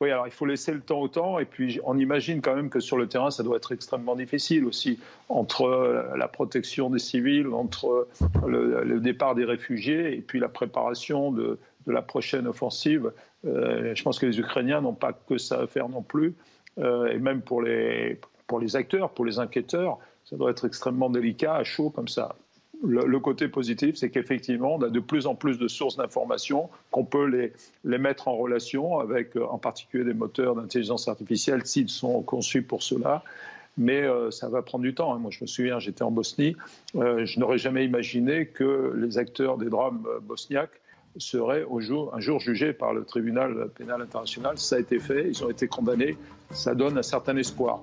oui, 0.00 0.12
alors 0.12 0.28
il 0.28 0.32
faut 0.32 0.46
laisser 0.46 0.72
le 0.72 0.80
temps 0.80 1.00
au 1.00 1.08
temps, 1.08 1.40
et 1.40 1.44
puis 1.44 1.80
on 1.82 1.98
imagine 1.98 2.40
quand 2.40 2.54
même 2.54 2.70
que 2.70 2.78
sur 2.78 2.96
le 2.96 3.08
terrain, 3.08 3.32
ça 3.32 3.42
doit 3.42 3.56
être 3.56 3.72
extrêmement 3.72 4.14
difficile 4.14 4.64
aussi, 4.64 5.00
entre 5.28 5.62
euh, 5.62 6.16
la 6.16 6.28
protection 6.28 6.88
des 6.88 7.00
civils, 7.00 7.48
entre 7.48 8.06
le 8.46 9.00
départ 9.00 9.34
des 9.34 9.44
réfugiés, 9.44 10.16
et 10.16 10.20
puis 10.20 10.38
la 10.38 10.48
préparation 10.48 11.32
de, 11.32 11.58
de 11.88 11.92
la 11.92 12.02
prochaine 12.02 12.46
offensive. 12.46 13.10
Euh, 13.46 13.94
je 13.94 14.02
pense 14.02 14.18
que 14.18 14.26
les 14.26 14.38
Ukrainiens 14.38 14.80
n'ont 14.80 14.94
pas 14.94 15.12
que 15.12 15.38
ça 15.38 15.60
à 15.60 15.66
faire 15.66 15.88
non 15.88 16.02
plus. 16.02 16.34
Euh, 16.78 17.08
et 17.08 17.18
même 17.18 17.40
pour 17.40 17.62
les, 17.62 18.20
pour 18.46 18.60
les 18.60 18.76
acteurs, 18.76 19.10
pour 19.10 19.24
les 19.24 19.40
enquêteurs, 19.40 19.98
ça 20.24 20.36
doit 20.36 20.50
être 20.50 20.66
extrêmement 20.66 21.10
délicat, 21.10 21.56
à 21.56 21.64
chaud 21.64 21.90
comme 21.90 22.08
ça. 22.08 22.36
Le, 22.84 23.18
côté 23.18 23.48
positif, 23.48 23.96
c'est 23.96 24.10
qu'effectivement, 24.10 24.76
on 24.76 24.82
a 24.82 24.88
de 24.88 25.00
plus 25.00 25.26
en 25.26 25.34
plus 25.34 25.58
de 25.58 25.66
sources 25.66 25.96
d'informations, 25.96 26.68
qu'on 26.92 27.04
peut 27.04 27.26
les, 27.26 27.52
les 27.82 27.98
mettre 27.98 28.28
en 28.28 28.36
relation 28.36 29.00
avec, 29.00 29.36
euh, 29.36 29.44
en 29.46 29.58
particulier, 29.58 30.04
des 30.04 30.14
moteurs 30.14 30.54
d'intelligence 30.54 31.08
artificielle 31.08 31.66
s'ils 31.66 31.88
sont 31.88 32.22
conçus 32.22 32.62
pour 32.62 32.84
cela. 32.84 33.24
Mais 33.80 34.02
ça 34.32 34.48
va 34.48 34.60
prendre 34.60 34.82
du 34.82 34.92
temps. 34.92 35.14
Hein. 35.14 35.18
Moi, 35.18 35.30
je 35.30 35.38
me 35.40 35.46
souviens, 35.46 35.78
j'étais 35.78 36.02
en 36.02 36.10
Bosnie. 36.10 36.56
je 36.94 37.38
n'aurais 37.38 37.58
jamais 37.58 37.84
imaginé 37.84 38.46
que 38.46 38.92
les 38.96 39.18
acteurs 39.18 39.56
des 39.56 39.70
drames 39.70 40.04
bosniaques 40.22 40.80
seraient 41.16 41.64
un 41.64 42.20
jour 42.20 42.40
jugés 42.40 42.72
par 42.72 42.92
le 42.92 43.04
tribunal 43.04 43.70
pénal 43.76 44.02
international. 44.02 44.58
Ça 44.58 44.76
a 44.76 44.78
été 44.78 44.98
fait, 44.98 45.28
ils 45.28 45.44
ont 45.44 45.50
été 45.50 45.68
condamnés. 45.68 46.16
Ça 46.50 46.74
donne 46.74 46.98
un 46.98 47.02
certain 47.02 47.36
espoir. 47.36 47.80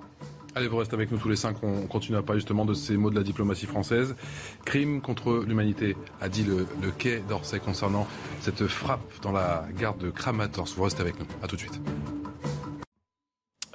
Allez, 0.54 0.68
vous 0.68 0.78
restez 0.78 0.94
avec 0.94 1.12
nous 1.12 1.18
tous 1.18 1.28
les 1.28 1.36
cinq. 1.36 1.56
On 1.62 1.86
continue 1.86 2.16
à 2.16 2.22
parler 2.22 2.40
justement 2.40 2.64
de 2.64 2.72
ces 2.72 2.96
mots 2.96 3.10
de 3.10 3.14
la 3.14 3.22
diplomatie 3.22 3.66
française. 3.66 4.16
Crime 4.64 5.02
contre 5.02 5.44
l'humanité, 5.46 5.96
a 6.20 6.30
dit 6.30 6.44
le, 6.44 6.66
le 6.82 6.90
quai 6.90 7.22
d'Orsay 7.28 7.60
concernant 7.60 8.06
cette 8.40 8.66
frappe 8.66 9.02
dans 9.20 9.32
la 9.32 9.66
gare 9.78 9.96
de 9.96 10.08
Kramatorsk. 10.08 10.76
Vous 10.76 10.84
restez 10.84 11.02
avec 11.02 11.20
nous. 11.20 11.26
À 11.42 11.46
tout 11.46 11.56
de 11.56 11.60
suite. 11.60 11.78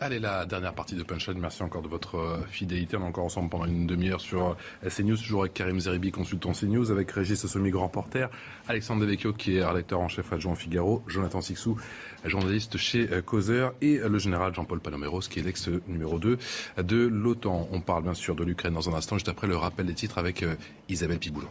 Allez, 0.04 0.18
la 0.18 0.48
dernière 0.48 0.74
partie 0.74 0.96
de 0.96 1.04
Punchline. 1.04 1.38
Merci 1.38 1.62
encore 1.62 1.84
de 1.84 1.88
votre 1.88 2.16
euh, 2.16 2.42
fidélité. 2.50 2.98
On 2.98 3.02
est 3.02 3.08
encore 3.08 3.26
ensemble 3.26 3.52
pendant 3.52 3.66
une 3.66 3.86
demi-heure 3.86 4.20
sur 4.20 4.58
euh, 4.84 4.90
CNews, 4.90 5.16
toujours 5.16 5.42
avec 5.42 5.54
Karim 5.54 5.80
Zeribi, 5.80 6.10
consultant 6.10 6.54
CNews, 6.54 6.90
avec 6.90 7.12
Régis 7.12 7.46
Somi, 7.46 7.70
grand 7.70 7.86
reporter, 7.86 8.28
Alexandre 8.68 9.02
Devecchio, 9.02 9.32
qui 9.32 9.58
est 9.58 9.64
rédacteur 9.64 10.00
en 10.00 10.08
chef 10.08 10.34
adjoint 10.34 10.56
Figaro, 10.56 11.04
Jonathan 11.06 11.40
Sixou, 11.42 11.78
journaliste 12.26 12.78
chez 12.78 13.12
euh, 13.12 13.22
Causeur, 13.22 13.76
et 13.82 14.00
le 14.00 14.18
général 14.18 14.56
Jean-Paul 14.56 14.80
Paloméros, 14.80 15.20
qui 15.20 15.38
est 15.38 15.44
l'ex 15.44 15.70
numéro 15.88 16.18
2 16.18 16.40
de 16.80 16.98
l'OTAN. 17.06 17.70
On 17.72 17.82
parle 17.82 18.02
bien 18.02 18.16
sûr 18.16 18.36
de 18.36 18.44
l'Ukraine 18.44 18.74
dans 18.74 18.90
un 18.90 18.96
instant, 18.96 19.18
juste 19.18 19.30
après 19.30 19.46
le 19.46 19.56
rappel 19.56 19.86
des 19.86 19.94
titres 19.94 20.18
avec 20.18 20.44
Isabelle 20.90 21.20
Piboulot. 21.20 21.48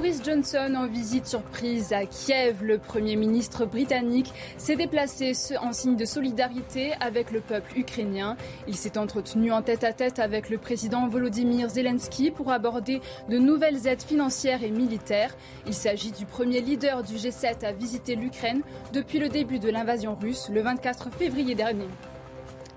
Boris 0.00 0.22
Johnson 0.24 0.76
en 0.78 0.86
visite 0.86 1.26
surprise 1.26 1.92
à 1.92 2.06
Kiev. 2.06 2.64
Le 2.64 2.78
Premier 2.78 3.16
ministre 3.16 3.66
britannique 3.66 4.32
s'est 4.56 4.74
déplacé 4.74 5.34
en 5.60 5.74
signe 5.74 5.94
de 5.94 6.06
solidarité 6.06 6.94
avec 7.00 7.30
le 7.30 7.40
peuple 7.40 7.76
ukrainien. 7.76 8.38
Il 8.66 8.76
s'est 8.76 8.96
entretenu 8.96 9.52
en 9.52 9.60
tête-à-tête 9.60 10.18
avec 10.18 10.48
le 10.48 10.56
président 10.56 11.06
Volodymyr 11.06 11.68
Zelensky 11.68 12.30
pour 12.30 12.50
aborder 12.50 13.02
de 13.28 13.36
nouvelles 13.36 13.86
aides 13.86 14.00
financières 14.00 14.64
et 14.64 14.70
militaires. 14.70 15.36
Il 15.66 15.74
s'agit 15.74 16.12
du 16.12 16.24
premier 16.24 16.62
leader 16.62 17.02
du 17.02 17.16
G7 17.16 17.66
à 17.66 17.72
visiter 17.72 18.14
l'Ukraine 18.14 18.62
depuis 18.94 19.18
le 19.18 19.28
début 19.28 19.58
de 19.58 19.68
l'invasion 19.68 20.14
russe 20.14 20.48
le 20.50 20.62
24 20.62 21.10
février 21.12 21.54
dernier 21.54 21.88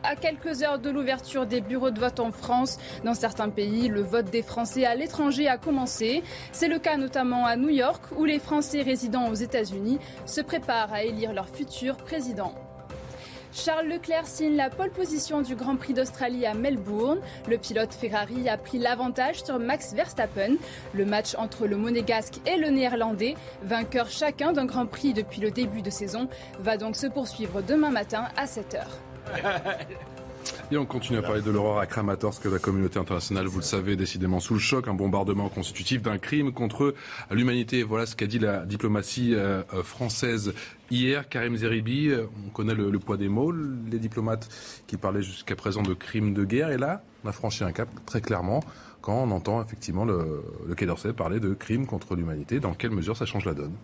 à 0.04 0.16
quelques 0.16 0.64
heures 0.64 0.80
de 0.80 0.90
l'ouverture 0.90 1.46
des 1.46 1.62
bureaux 1.62 1.92
de 1.92 2.00
vote 2.00 2.20
en 2.20 2.32
France. 2.32 2.78
Dans 3.04 3.14
certains 3.14 3.50
pays, 3.50 3.88
le 3.88 4.02
vote 4.02 4.30
des 4.30 4.42
Français 4.42 4.86
à 4.86 4.96
l'étranger 4.96 5.48
a 5.48 5.58
commencé. 5.58 6.24
C'est 6.52 6.68
le 6.68 6.80
cas 6.80 6.98
notamment 6.98 7.46
à 7.46 7.56
New 7.56 7.70
York, 7.70 8.04
où 8.18 8.26
les 8.26 8.40
Français 8.40 8.82
résidant 8.82 9.30
aux 9.30 9.36
États-Unis 9.36 10.00
se 10.26 10.42
préparent 10.42 10.94
à 10.94 11.04
élire 11.04 11.34
leur 11.34 11.48
futur 11.48 11.98
président. 11.98 12.54
Charles 13.56 13.88
Leclerc 13.88 14.26
signe 14.26 14.56
la 14.56 14.72
pole 14.72 14.90
position 14.90 15.44
du 15.44 15.56
Grand 15.56 15.76
Prix 15.76 15.94
d'Australie 15.94 16.48
à 16.48 16.56
Melbourne. 16.56 17.20
Le 17.48 17.60
pilote 17.60 17.94
Ferrari 17.94 18.50
a 18.50 18.58
pris 18.58 18.80
l'avantage 18.80 19.44
sur 19.44 19.60
Max 19.60 19.94
Verstappen. 19.94 20.56
Le 20.94 21.06
match 21.06 21.36
entre 21.38 21.68
le 21.68 21.78
monégasque 21.78 22.40
et 22.48 22.58
le 22.58 22.70
néerlandais, 22.70 23.36
vainqueur 23.62 24.10
chacun 24.10 24.54
d'un 24.54 24.66
Grand 24.66 24.88
Prix 24.88 25.14
depuis 25.14 25.40
le 25.40 25.52
début 25.52 25.84
de 25.84 25.92
saison, 25.92 26.28
va 26.60 26.78
donc 26.78 26.96
se 26.96 27.06
poursuivre 27.06 27.62
demain 27.62 27.92
matin 27.92 28.26
à 28.38 28.46
7h. 28.46 28.88
Et 30.72 30.78
on 30.78 30.86
continue 30.86 31.20
à 31.20 31.22
parler 31.22 31.42
de 31.42 31.52
l'horreur 31.52 31.78
à 31.78 31.86
Kramatorsk, 31.86 32.46
la 32.46 32.60
communauté 32.60 32.98
internationale, 32.98 33.46
vous 33.46 33.60
le 33.60 33.64
savez, 33.64 33.96
décidément 33.96 34.40
sous 34.40 34.54
le 34.54 34.60
choc, 34.60 34.88
un 34.88 34.94
bombardement 34.94 35.50
constitutif 35.50 36.02
d'un 36.02 36.18
crime 36.18 36.52
contre 36.52 36.96
l'humanité. 37.32 37.84
Voilà 37.84 38.06
ce 38.06 38.16
qu'a 38.16 38.28
dit 38.28 38.40
la 38.40 38.66
diplomatie 38.66 39.36
euh, 39.36 39.62
française 39.84 40.54
hier. 40.90 41.30
Karim 41.30 41.56
Zeribi, 41.56 42.10
euh, 42.10 42.26
on 42.48 42.50
connaît 42.50 42.74
le, 42.74 42.98
poids 43.00 43.18
des 43.18 43.30
mots, 43.30 43.52
les 43.52 44.00
diplomates 44.00 44.50
qui 44.88 44.98
parlaient 44.98 45.22
jusqu'à 45.22 45.56
présent 45.56 45.84
de 45.84 45.94
crimes 45.94 46.34
de 46.34 46.44
guerre. 46.44 46.72
Et 46.72 46.78
là, 46.78 47.04
on 47.24 47.30
a 47.30 47.32
franchi 47.32 47.64
un 47.64 47.72
cap 47.72 47.90
très 48.06 48.22
clairement 48.22 48.62
quand 49.02 49.16
on 49.16 49.32
entend 49.32 49.62
effectivement 49.62 50.06
le, 50.06 50.44
le 50.66 50.76
Quai 50.76 50.86
d'Orsay 50.86 51.14
parler 51.14 51.40
de 51.40 51.54
crimes 51.54 51.86
contre 51.86 52.16
l'humanité. 52.16 52.60
Dans 52.60 52.74
quelle 52.74 52.92
mesure 52.92 53.18
ça 53.18 53.26
change 53.26 53.46
la 53.46 53.54
donne? 53.54 53.76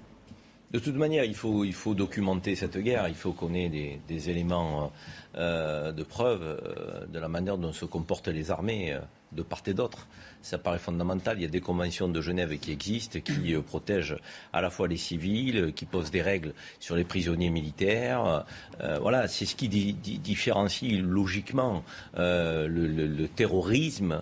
De 0.71 0.77
toute 0.77 0.95
manière, 0.95 1.23
il 1.23 1.35
faut, 1.35 1.95
documenter 1.95 2.55
cette 2.55 2.77
guerre. 2.77 3.07
Il 3.07 3.15
faut 3.15 3.33
qu'on 3.33 3.53
ait 3.53 3.69
des, 4.07 4.29
éléments 4.29 4.91
euh, 5.35 5.91
de 5.91 6.03
preuve 6.03 6.43
euh, 6.43 7.05
de 7.07 7.19
la 7.19 7.27
manière 7.27 7.57
dont 7.57 7.73
se 7.73 7.85
comportent 7.85 8.27
les 8.27 8.51
armées 8.51 8.93
euh, 8.93 8.99
de 9.31 9.41
part 9.41 9.63
et 9.65 9.73
d'autre 9.73 10.07
ça 10.41 10.57
paraît 10.57 10.79
fondamental. 10.79 11.37
Il 11.37 11.41
y 11.41 11.45
a 11.45 11.49
des 11.49 11.61
conventions 11.61 12.07
de 12.07 12.21
Genève 12.21 12.57
qui 12.59 12.71
existent, 12.71 13.19
qui 13.19 13.53
euh, 13.53 13.61
protègent 13.61 14.17
à 14.53 14.61
la 14.61 14.69
fois 14.69 14.87
les 14.87 14.97
civils, 14.97 15.73
qui 15.75 15.85
posent 15.85 16.11
des 16.11 16.21
règles 16.21 16.53
sur 16.79 16.95
les 16.95 17.03
prisonniers 17.03 17.49
militaires. 17.49 18.45
Euh, 18.81 18.97
voilà, 18.99 19.27
c'est 19.27 19.45
ce 19.45 19.55
qui 19.55 19.67
différencie 19.69 21.01
logiquement 21.01 21.83
euh, 22.17 22.67
le, 22.67 23.27
terrorisme 23.27 24.21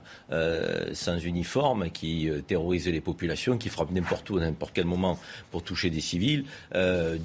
sans 0.93 1.17
uniforme 1.17 1.89
qui 1.89 2.29
terrorise 2.47 2.87
les 2.87 3.01
populations, 3.01 3.57
qui 3.57 3.69
frappe 3.69 3.91
n'importe 3.91 4.29
où, 4.29 4.37
à 4.37 4.41
n'importe 4.41 4.73
quel 4.73 4.85
moment 4.85 5.17
pour 5.51 5.63
toucher 5.63 5.89
des 5.89 6.01
civils, 6.01 6.45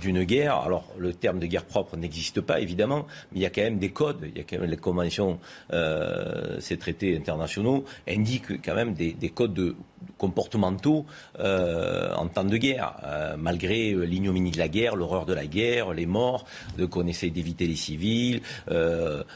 d'une 0.01 0.24
guerre. 0.24 0.56
Alors, 0.56 0.93
le 0.98 1.12
terme 1.12 1.39
de 1.39 1.47
guerre 1.47 1.64
propre 1.64 1.97
n'existe 1.97 2.40
pas, 2.40 2.60
évidemment, 2.60 3.06
mais 3.32 3.40
il 3.40 3.43
y 3.43 3.47
a 3.47 3.51
quand 3.51 3.62
même 3.62 3.78
des 3.78 3.90
codes, 3.90 4.20
il 4.23 4.39
y 4.39 4.40
a 4.40 4.44
quand 4.44 4.59
même 4.59 4.70
les 4.70 4.77
conventions, 4.77 5.39
ces 5.70 6.78
traités 6.78 7.16
internationaux 7.16 7.85
indiquent 8.06 8.62
quand 8.62 8.74
même 8.74 8.82
des, 8.91 9.31
codes 9.31 9.75
comportementaux 10.19 11.05
euh, 11.41 12.15
en 12.15 12.29
temps 12.29 12.45
de 12.45 12.57
guerre, 12.57 12.95
euh, 13.05 13.37
malgré 13.37 13.93
euh, 13.93 14.05
l'ignominie 14.05 14.53
de 14.53 14.59
la 14.59 14.69
guerre, 14.69 14.95
l'horreur 14.95 15.27
de 15.27 15.33
la 15.33 15.47
guerre, 15.47 15.93
les 15.93 16.07
morts, 16.07 16.45
qu'on 16.91 17.07
essaye 17.07 17.31
d'éviter 17.31 17.67
les 17.67 17.77
civils. 17.77 18.41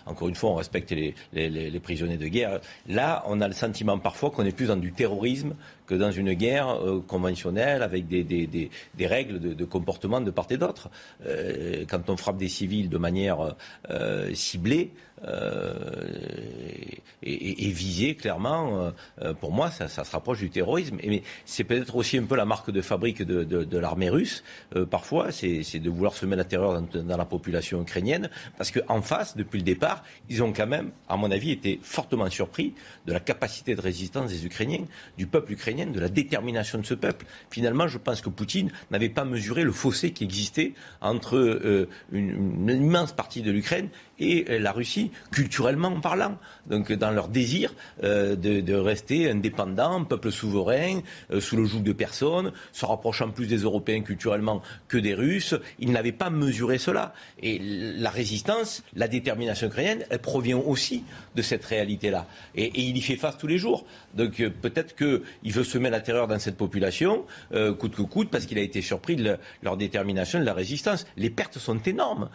encore 0.06 0.28
une 0.28 0.34
fois, 0.34 0.50
on 0.50 0.54
respecte 0.54 0.92
les, 0.92 1.80
prisonniers 1.82 2.16
de 2.16 2.28
guerre. 2.28 2.60
Là, 2.88 3.24
on 3.26 3.40
a 3.40 3.48
le 3.48 3.54
sentiment 3.54 3.98
parfois 3.98 4.30
qu'on 4.30 4.44
est 4.44 4.56
plus 4.56 4.66
dans 4.66 4.76
du 4.76 4.92
terrorisme 4.92 5.54
que 5.86 5.94
dans 5.94 6.10
une 6.10 6.32
guerre 6.32 6.78
conventionnelle 7.06 7.82
avec 7.82 8.08
des, 8.08 8.70
règles 9.00 9.38
de, 9.40 9.64
comportement 9.64 10.20
de 10.20 10.30
part 10.30 10.46
et 10.50 10.56
d'autre. 10.56 10.90
quand 11.88 12.10
on 12.10 12.16
frappe 12.16 12.38
des 12.38 12.48
civils 12.48 12.88
de 12.88 12.98
manière 12.98 13.54
ciblée, 14.34 14.92
et, 17.22 17.70
visée 17.70 18.14
clairement, 18.14 18.92
pour 19.40 19.52
moi, 19.52 19.70
ça, 19.70 19.88
se 19.88 20.10
rapproche 20.10 20.38
du 20.38 20.50
terrorisme. 20.50 20.98
mais 21.04 21.22
c'est 21.44 21.64
peut-être 21.64 21.96
aussi 21.96 22.18
un 22.18 22.24
peu 22.24 22.36
la 22.36 22.44
marque 22.44 22.70
de 22.70 22.80
fabrique 22.80 23.22
de, 23.22 23.78
l'armée 23.78 24.10
russe, 24.10 24.42
euh, 24.74 24.86
parfois, 24.86 25.32
c'est 25.32 25.78
de 25.78 25.90
vouloir 25.90 26.14
semer 26.14 26.36
la 26.36 26.44
terreur 26.44 26.80
dans, 26.80 27.16
la 27.16 27.24
population 27.24 27.82
ukrainienne, 27.82 28.30
parce 28.56 28.70
qu'en 28.70 29.02
face, 29.02 29.36
depuis 29.36 29.58
le 29.58 29.64
départ, 29.64 30.04
ils 30.28 30.42
ont 30.42 30.52
quand 30.52 30.66
même, 30.66 30.90
à 31.08 31.16
mon 31.16 31.30
avis, 31.30 31.50
été 31.50 31.78
fortement 31.82 32.28
surpris 32.30 32.74
de 33.06 33.12
la 33.12 33.20
capacité 33.20 33.74
de 33.74 33.80
résistance 33.80 34.30
des 34.30 34.46
Ukrainiens, 34.46 34.84
du 35.16 35.26
peuple 35.26 35.52
ukrainien, 35.52 35.86
de 35.86 36.00
la 36.00 36.08
détermination 36.08 36.78
de 36.78 36.86
ce 36.86 36.94
peuple. 36.94 37.26
Finalement, 37.50 37.88
je 37.88 37.98
pense 37.98 38.20
que 38.20 38.28
Poutine 38.28 38.70
n'avait 38.90 39.08
pas 39.08 39.24
mesuré 39.24 39.62
le 39.62 39.72
fossé 39.72 40.12
qui 40.12 40.24
existait 40.24 40.72
entre 41.00 41.36
euh, 41.36 41.88
une, 42.12 42.68
immense 42.68 43.12
partie 43.12 43.42
de 43.42 43.50
l'Ukraine 43.50 43.88
et 44.18 44.46
euh, 44.48 44.58
la 44.58 44.72
Russie, 44.72 45.10
culturellement 45.30 46.00
parlant. 46.00 46.38
Donc, 46.68 46.92
dans 46.92 47.10
leur 47.10 47.28
désir 47.28 47.74
de, 48.02 48.34
de 48.36 48.74
rester 48.74 49.30
indépendant, 49.30 50.04
peuple 50.04 50.32
souverain, 50.32 51.00
euh, 51.30 51.40
sous 51.40 51.56
le 51.56 51.64
joug 51.64 51.82
de 51.82 51.92
personne, 51.92 52.52
se 52.72 52.84
rapprochant 52.84 53.30
plus 53.30 53.46
des 53.46 53.58
Européens 53.58 54.02
culturellement 54.02 54.62
que 54.88 54.98
des 54.98 55.14
Russes. 55.14 55.54
Ils 55.78 55.92
n'avaient 55.92 56.12
pas 56.12 56.30
mesuré 56.30 56.78
cela. 56.78 57.14
Et 57.42 57.58
la 57.60 58.10
résistance, 58.10 58.82
la 58.94 59.08
détermination 59.08 59.68
ukrainienne, 59.68 60.04
elle 60.10 60.18
provient 60.18 60.58
aussi 60.58 61.04
de 61.34 61.42
cette 61.42 61.64
réalité-là. 61.64 62.26
Et, 62.54 62.72
il 62.76 62.96
y 62.96 63.00
fait 63.00 63.16
face 63.16 63.38
tous 63.38 63.46
les 63.46 63.58
jours. 63.58 63.84
Donc 64.14 64.40
euh, 64.40 64.50
peut-être 64.50 64.94
qu'il 64.96 65.52
veut 65.52 65.64
semer 65.64 65.90
la 65.90 66.00
terreur 66.00 66.28
dans 66.28 66.38
cette 66.38 66.56
population, 66.56 67.24
euh, 67.52 67.74
coûte 67.74 67.94
que 67.94 68.02
coûte, 68.02 68.30
parce 68.30 68.46
qu'il 68.46 68.58
a 68.58 68.62
été 68.62 68.82
surpris 68.82 69.16
de 69.16 69.36
leur 69.62 69.76
détermination, 69.76 70.38
de 70.38 70.44
la 70.44 70.54
résistance. 70.54 71.06
Les 71.16 71.30
pertes 71.30 71.58
sont 71.58 71.78
énormes. 71.82 72.28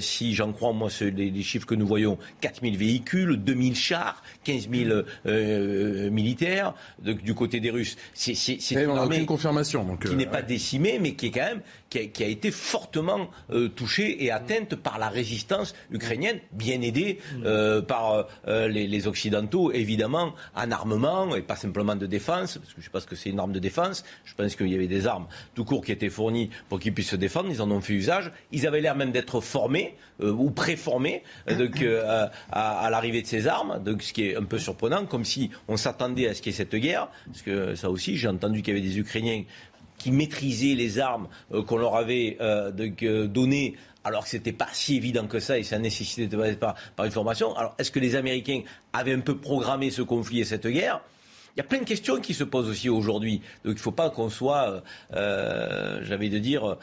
si 0.00 0.34
j'en 0.34 0.52
crois, 0.52 0.72
moi, 0.72 0.88
les, 1.00 1.42
chiffres 1.42 1.66
que 1.66 1.74
nous 1.74 1.86
voyons, 1.86 2.18
4000 2.40 2.76
véhicules, 2.76 3.36
2000 3.36 3.61
chars, 3.74 4.22
15 4.44 4.68
000 4.70 6.10
militaires, 6.10 6.74
du 7.00 7.34
côté 7.34 7.60
des 7.60 7.70
Russes. 7.70 7.96
C'est 8.14 8.34
une 8.72 8.90
armée 8.90 9.24
confirmation, 9.24 9.84
donc, 9.84 10.06
qui 10.06 10.14
n'est 10.14 10.26
pas 10.26 10.42
décimée, 10.42 10.98
mais 11.00 11.14
qui 11.14 11.26
est 11.26 11.30
quand 11.30 11.40
même 11.40 11.62
qui 12.00 12.24
a, 12.24 12.26
été 12.26 12.50
fortement 12.50 13.28
euh, 13.50 13.68
touchée 13.68 14.24
et 14.24 14.30
atteinte 14.30 14.76
par 14.76 14.98
la 14.98 15.08
résistance 15.08 15.74
ukrainienne, 15.90 16.38
bien 16.52 16.80
aidée 16.80 17.18
euh, 17.44 17.82
par 17.82 18.26
euh, 18.48 18.68
les, 18.68 19.06
Occidentaux, 19.06 19.72
évidemment, 19.72 20.34
en 20.54 20.70
armement 20.70 21.34
et 21.34 21.42
pas 21.42 21.56
simplement 21.56 21.96
de 21.96 22.06
défense, 22.06 22.58
parce 22.58 22.68
que 22.68 22.74
je 22.76 22.80
ne 22.80 22.84
sais 22.84 22.90
pas 22.90 23.00
ce 23.00 23.06
que 23.06 23.16
c'est 23.16 23.30
une 23.30 23.40
arme 23.40 23.52
de 23.52 23.58
défense. 23.58 24.04
Je 24.24 24.34
pense 24.34 24.54
qu'il 24.54 24.68
y 24.68 24.74
avait 24.74 24.86
des 24.86 25.06
armes 25.06 25.26
tout 25.54 25.64
court 25.64 25.84
qui 25.84 25.90
étaient 25.90 26.08
fournies 26.08 26.50
pour 26.68 26.78
qu'ils 26.78 26.94
puissent 26.94 27.10
se 27.10 27.16
défendre. 27.16 27.48
Ils 27.50 27.60
en 27.60 27.70
ont 27.70 27.80
fait 27.80 27.94
usage. 27.94 28.30
Ils 28.52 28.66
avaient 28.66 28.80
l'air 28.80 28.94
même 28.94 29.10
d'être 29.10 29.40
formés 29.40 29.96
ou 30.20 30.50
préformés 30.50 31.24
donc, 31.58 31.82
à, 32.06 32.30
à 32.52 32.90
l'arrivée 32.90 33.22
de 33.22 33.26
ces 33.26 33.48
donc 33.84 34.02
ce 34.02 34.12
qui 34.12 34.24
est 34.24 34.36
un 34.36 34.44
peu 34.44 34.58
surprenant, 34.58 35.06
comme 35.06 35.24
si 35.24 35.50
on 35.68 35.76
s'attendait 35.76 36.28
à 36.28 36.34
ce 36.34 36.42
qu'il 36.42 36.52
y 36.52 36.54
ait 36.54 36.58
cette 36.58 36.74
guerre, 36.74 37.08
parce 37.26 37.42
que 37.42 37.74
ça 37.74 37.90
aussi, 37.90 38.16
j'ai 38.16 38.28
entendu 38.28 38.62
qu'il 38.62 38.74
y 38.74 38.78
avait 38.78 38.86
des 38.86 38.98
Ukrainiens 38.98 39.44
qui 39.98 40.10
maîtrisaient 40.10 40.74
les 40.74 40.98
armes 40.98 41.28
euh, 41.52 41.62
qu'on 41.62 41.76
leur 41.76 41.94
avait 41.94 42.36
euh, 42.40 42.72
euh, 43.02 43.26
données 43.28 43.76
alors 44.04 44.24
que 44.24 44.30
ce 44.30 44.36
n'était 44.36 44.52
pas 44.52 44.66
si 44.72 44.96
évident 44.96 45.28
que 45.28 45.38
ça 45.38 45.58
et 45.58 45.62
ça 45.62 45.78
nécessitait 45.78 46.26
de 46.26 46.36
passer 46.36 46.56
par 46.56 47.04
une 47.04 47.12
formation. 47.12 47.56
Alors 47.56 47.76
est-ce 47.78 47.92
que 47.92 48.00
les 48.00 48.16
Américains 48.16 48.62
avaient 48.92 49.14
un 49.14 49.20
peu 49.20 49.36
programmé 49.36 49.90
ce 49.90 50.02
conflit 50.02 50.40
et 50.40 50.44
cette 50.44 50.66
guerre? 50.66 51.00
Il 51.54 51.58
y 51.58 51.60
a 51.60 51.64
plein 51.64 51.80
de 51.80 51.84
questions 51.84 52.20
qui 52.20 52.34
se 52.34 52.44
posent 52.44 52.68
aussi 52.68 52.88
aujourd'hui. 52.88 53.42
Donc 53.64 53.74
il 53.74 53.76
ne 53.76 53.80
faut 53.80 53.92
pas 53.92 54.10
qu'on 54.10 54.30
soit, 54.30 54.82
j'avais 55.12 56.28
de 56.28 56.38
dire, 56.38 56.76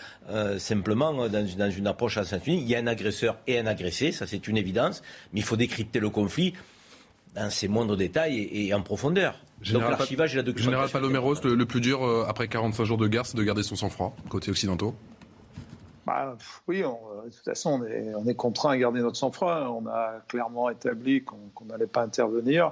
simplement 0.57 1.13
dans, 1.13 1.43
dans, 1.43 1.71
une 1.71 1.87
approche 1.87 2.17
à 2.17 2.23
Unis. 2.45 2.61
Il 2.61 2.67
y 2.67 2.75
a 2.75 2.79
un 2.79 2.87
agresseur 2.87 3.37
et 3.47 3.57
un 3.57 3.65
agressé, 3.65 4.11
ça 4.11 4.27
c'est 4.27 4.47
une 4.47 4.57
évidence, 4.57 5.01
mais 5.33 5.39
il 5.39 5.43
faut 5.43 5.55
décrypter 5.55 5.99
le 5.99 6.09
conflit 6.09 6.53
dans 7.35 7.49
ses 7.49 7.67
moindres 7.67 7.97
détails 7.97 8.49
et 8.51 8.73
en 8.73 8.81
profondeur. 8.81 9.35
Général 9.61 9.91
Donc 9.91 9.99
l'archivage 9.99 10.33
et 10.33 10.37
la 10.37 10.43
documentation. 10.43 10.71
Général 10.71 10.89
Paloméros, 10.89 11.35
le, 11.43 11.65
plus 11.65 11.81
dur 11.81 12.03
euh, 12.03 12.25
après 12.27 12.47
45 12.47 12.85
jours 12.85 12.97
de 12.97 13.07
guerre, 13.07 13.25
c'est 13.25 13.37
de 13.37 13.43
garder 13.43 13.63
son 13.63 13.75
sang-froid, 13.75 14.15
côté 14.29 14.51
occidentaux 14.51 14.95
bah, 16.05 16.35
oui, 16.67 16.79
de 16.79 17.29
toute 17.29 17.45
façon, 17.45 17.81
on 17.81 17.85
est, 17.85 18.15
on 18.15 18.25
est, 18.25 18.33
contraint 18.33 18.71
à 18.71 18.77
garder 18.77 18.99
notre 18.99 19.17
sang-froid. 19.17 19.69
On 19.69 19.87
a 19.87 20.21
clairement 20.27 20.71
établi 20.71 21.23
qu'on 21.23 21.65
n'allait 21.65 21.85
pas 21.85 22.01
intervenir. 22.01 22.71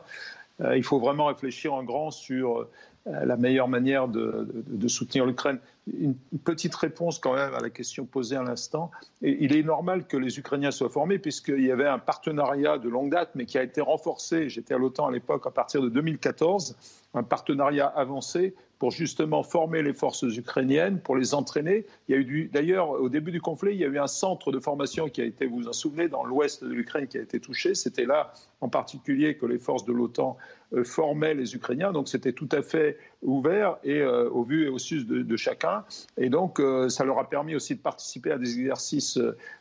Il 0.75 0.83
faut 0.83 0.99
vraiment 0.99 1.25
réfléchir 1.25 1.73
en 1.73 1.83
grand 1.83 2.11
sur 2.11 2.67
la 3.05 3.37
meilleure 3.37 3.67
manière 3.67 4.07
de, 4.07 4.47
de 4.67 4.87
soutenir 4.87 5.25
l'Ukraine 5.25 5.59
une 5.99 6.15
petite 6.43 6.75
réponse 6.75 7.19
quand 7.19 7.33
même 7.33 7.53
à 7.53 7.59
la 7.59 7.69
question 7.69 8.05
posée 8.05 8.35
à 8.35 8.43
l'instant. 8.43 8.91
Il 9.21 9.55
est 9.55 9.63
normal 9.63 10.05
que 10.05 10.17
les 10.17 10.39
Ukrainiens 10.39 10.71
soient 10.71 10.89
formés 10.89 11.19
puisqu'il 11.19 11.63
y 11.63 11.71
avait 11.71 11.87
un 11.87 11.99
partenariat 11.99 12.77
de 12.77 12.89
longue 12.89 13.11
date 13.11 13.31
mais 13.35 13.45
qui 13.45 13.57
a 13.57 13.63
été 13.63 13.81
renforcé. 13.81 14.49
J'étais 14.49 14.73
à 14.73 14.77
l'OTAN 14.77 15.07
à 15.07 15.11
l'époque 15.11 15.45
à 15.45 15.51
partir 15.51 15.81
de 15.81 15.89
2014, 15.89 16.75
un 17.13 17.23
partenariat 17.23 17.87
avancé 17.87 18.55
pour 18.79 18.91
justement 18.91 19.43
former 19.43 19.81
les 19.81 19.93
forces 19.93 20.23
ukrainiennes, 20.23 20.99
pour 20.99 21.15
les 21.15 21.33
entraîner. 21.33 21.85
Il 22.07 22.15
y 22.15 22.17
a 22.17 22.21
eu 22.21 22.49
d'ailleurs 22.53 22.89
au 22.89 23.09
début 23.09 23.31
du 23.31 23.41
conflit, 23.41 23.73
il 23.73 23.79
y 23.79 23.85
a 23.85 23.87
eu 23.87 23.97
un 23.97 24.07
centre 24.07 24.51
de 24.51 24.59
formation 24.59 25.09
qui 25.09 25.21
a 25.21 25.25
été, 25.25 25.45
vous 25.45 25.57
vous 25.57 25.67
en 25.67 25.73
souvenez, 25.73 26.07
dans 26.07 26.23
l'ouest 26.23 26.63
de 26.63 26.69
l'Ukraine 26.69 27.07
qui 27.07 27.17
a 27.17 27.21
été 27.21 27.39
touché. 27.39 27.75
C'était 27.75 28.05
là 28.05 28.33
en 28.61 28.69
particulier 28.69 29.37
que 29.37 29.45
les 29.45 29.57
forces 29.57 29.85
de 29.85 29.93
l'OTAN 29.93 30.37
euh, 30.73 30.83
formaient 30.83 31.33
les 31.33 31.55
Ukrainiens. 31.55 31.91
Donc 31.91 32.07
c'était 32.07 32.33
tout 32.33 32.49
à 32.51 32.61
fait 32.61 32.97
ouvert 33.21 33.77
et 33.83 34.01
euh, 34.01 34.29
au 34.29 34.43
vu 34.43 34.65
et 34.65 34.69
au 34.69 34.77
su 34.77 35.03
de, 35.03 35.37
chacun. 35.37 35.83
Et 36.17 36.29
donc 36.29 36.59
euh, 36.59 36.89
ça 36.89 37.03
leur 37.03 37.19
a 37.19 37.29
permis 37.29 37.55
aussi 37.55 37.75
de 37.75 37.81
participer 37.81 38.31
à 38.31 38.37
des 38.37 38.59
exercices 38.59 39.19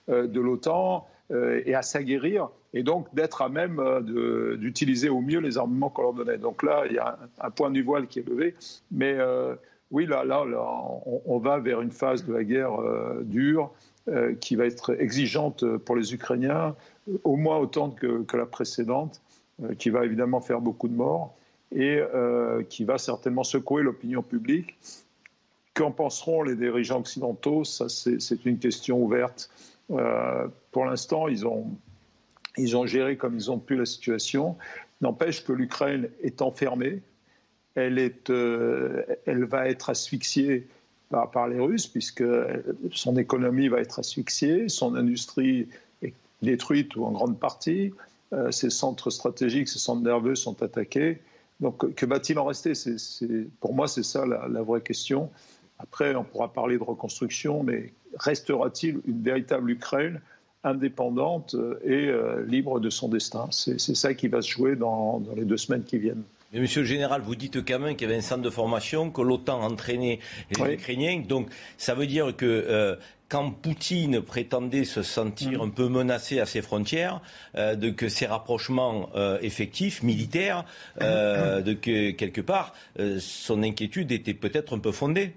de 0.09 0.41
l'OTAN 0.41 1.07
et 1.31 1.75
à 1.75 1.83
s'aguerrir 1.83 2.49
et 2.73 2.83
donc 2.83 3.13
d'être 3.15 3.43
à 3.43 3.49
même 3.49 3.83
d'utiliser 4.59 5.09
au 5.09 5.21
mieux 5.21 5.41
les 5.41 5.59
armements 5.59 5.89
qu'on 5.89 6.03
leur 6.03 6.13
donnait. 6.13 6.39
Donc 6.39 6.63
là, 6.63 6.85
il 6.89 6.95
y 6.95 6.99
a 6.99 7.19
un, 7.41 7.51
point 7.51 7.71
du 7.71 7.83
voile 7.83 8.07
qui 8.07 8.21
est 8.21 8.29
levé. 8.29 8.55
Mais 8.93 9.17
oui, 9.91 10.07
là, 10.07 10.25
là, 10.25 10.45
on, 10.45 11.39
va 11.39 11.59
vers 11.59 11.81
une 11.81 11.91
phase 11.91 12.25
de 12.25 12.33
la 12.33 12.45
guerre 12.45 12.79
dure 13.23 13.73
qui 14.41 14.55
va 14.55 14.67
être 14.67 15.01
exigeante 15.01 15.65
pour 15.79 15.97
les 15.97 16.15
Ukrainiens, 16.15 16.77
au 17.25 17.35
moins 17.35 17.57
autant 17.57 17.91
que, 17.91 18.23
que 18.23 18.37
la 18.37 18.47
précédente. 18.47 19.21
Euh, 19.63 19.75
qui 19.75 19.89
va 19.89 20.05
évidemment 20.05 20.43
faire 20.43 20.61
beaucoup 20.61 20.87
de 20.87 20.93
morts 20.93 21.35
et 21.75 21.99
euh, 21.99 22.63
qui 22.65 22.85
va 22.85 22.99
certainement 22.99 23.43
secouer 23.43 23.83
l'opinion 23.83 24.23
publique. 24.23 24.77
Qu'en 25.73 25.91
penseront 25.91 26.43
les 26.43 26.57
dirigeants 26.57 27.01
occidentaux? 27.01 27.65
Ça, 27.65 27.89
c'est 27.89 28.45
une 28.45 28.59
question 28.59 29.03
ouverte. 29.03 29.49
Euh, 29.91 30.49
pour 30.73 30.85
l'instant, 30.85 31.29
ils 31.29 31.47
ont, 31.47 31.67
ils 32.57 32.77
ont 32.77 32.87
géré 32.87 33.17
comme 33.17 33.37
ils 33.37 33.51
ont 33.51 33.59
pu 33.59 33.77
la 33.77 33.87
situation. 33.87 34.57
N'empêche 35.01 35.45
que 35.45 35.53
l'Ukraine 35.53 36.09
est 36.23 36.43
enfermée. 36.43 37.03
Elle, 37.75 37.99
est, 37.99 38.31
elle 38.31 39.45
va 39.45 39.69
être 39.69 39.91
asphyxiée 39.91 40.67
par, 41.11 41.49
les 41.49 41.61
Russes, 41.61 41.87
puisque 41.87 42.25
son 42.93 43.17
économie 43.17 43.69
va 43.69 43.81
être 43.81 43.99
asphyxiée, 43.99 44.69
son 44.69 44.95
industrie 44.95 45.69
est 46.03 46.15
détruite 46.43 46.97
ou 46.97 47.05
en 47.05 47.13
grande 47.13 47.39
partie. 47.39 47.93
Euh, 48.33 48.51
ces 48.51 48.71
centres 48.71 49.11
stratégiques, 49.11 49.69
ces 49.69 49.79
centres 49.79 50.03
nerveux 50.03 50.35
sont 50.35 50.63
attaqués. 50.63 51.21
Donc, 51.61 51.95
que 51.95 52.07
va-t-il 52.07 52.39
en 52.39 52.45
rester? 52.45 52.73
Pour 53.61 53.75
moi, 53.75 53.89
c'est 53.89 54.03
ça 54.03 54.27
la, 54.27 54.63
vraie 54.63 54.83
question. 54.83 55.31
Après, 55.79 56.15
on 56.15 56.25
pourra 56.25 56.53
parler 56.53 56.79
de 56.79 56.83
reconstruction, 56.83 57.63
mais 57.63 57.93
restera-t-il 58.19 59.01
une 59.07 59.23
véritable 59.23 59.71
Ukraine 59.71 60.21
indépendante 60.65 61.55
et 61.85 62.07
euh, 62.09 62.45
libre 62.47 62.81
de 62.81 62.91
son 62.91 63.09
destin? 63.09 63.49
C'est 63.51 63.79
ça 63.79 64.15
qui 64.15 64.29
va 64.29 64.43
se 64.43 64.51
jouer 64.51 64.77
dans, 64.77 65.23
les 65.37 65.45
deux 65.45 65.57
semaines 65.57 65.85
qui 65.85 65.99
viennent. 65.99 66.23
Mais 66.53 66.61
monsieur 66.61 66.83
le 66.83 66.87
général, 66.87 67.23
vous 67.23 67.35
dites 67.35 67.65
quand 67.67 67.79
même 67.79 67.97
qu'il 67.97 68.09
y 68.09 68.11
avait 68.11 68.19
un 68.19 68.23
centre 68.23 68.43
de 68.43 68.51
formation, 68.51 69.11
que 69.11 69.21
l'OTAN 69.21 69.61
entraînait 69.63 70.21
les 70.51 70.75
Ukrainiens. 70.75 71.21
Donc 71.27 71.49
ça 71.77 71.95
veut 71.95 72.07
dire 72.07 72.35
que 72.37 72.47
euh, 72.47 72.97
quand 73.29 73.51
Poutine 73.51 74.21
prétendait 74.21 74.85
se 74.85 75.03
sentir 75.03 75.63
un 75.63 75.69
peu 75.69 75.89
menacé 75.89 76.39
à 76.41 76.47
ses 76.47 76.63
frontières, 76.63 77.21
euh, 77.57 77.75
de 77.75 77.91
que 77.91 78.09
ses 78.09 78.27
rapprochements 78.27 79.11
euh, 79.17 79.39
effectifs, 79.41 80.03
militaires, 80.03 80.65
euh, 81.01 81.61
de 81.61 81.73
que 81.73 82.11
quelque 82.13 82.41
part, 82.41 82.75
son 83.19 83.63
inquiétude 83.63 84.13
était 84.13 84.35
peut-être 84.35 84.77
un 84.77 84.79
peu 84.79 84.93
fondée. 84.93 85.35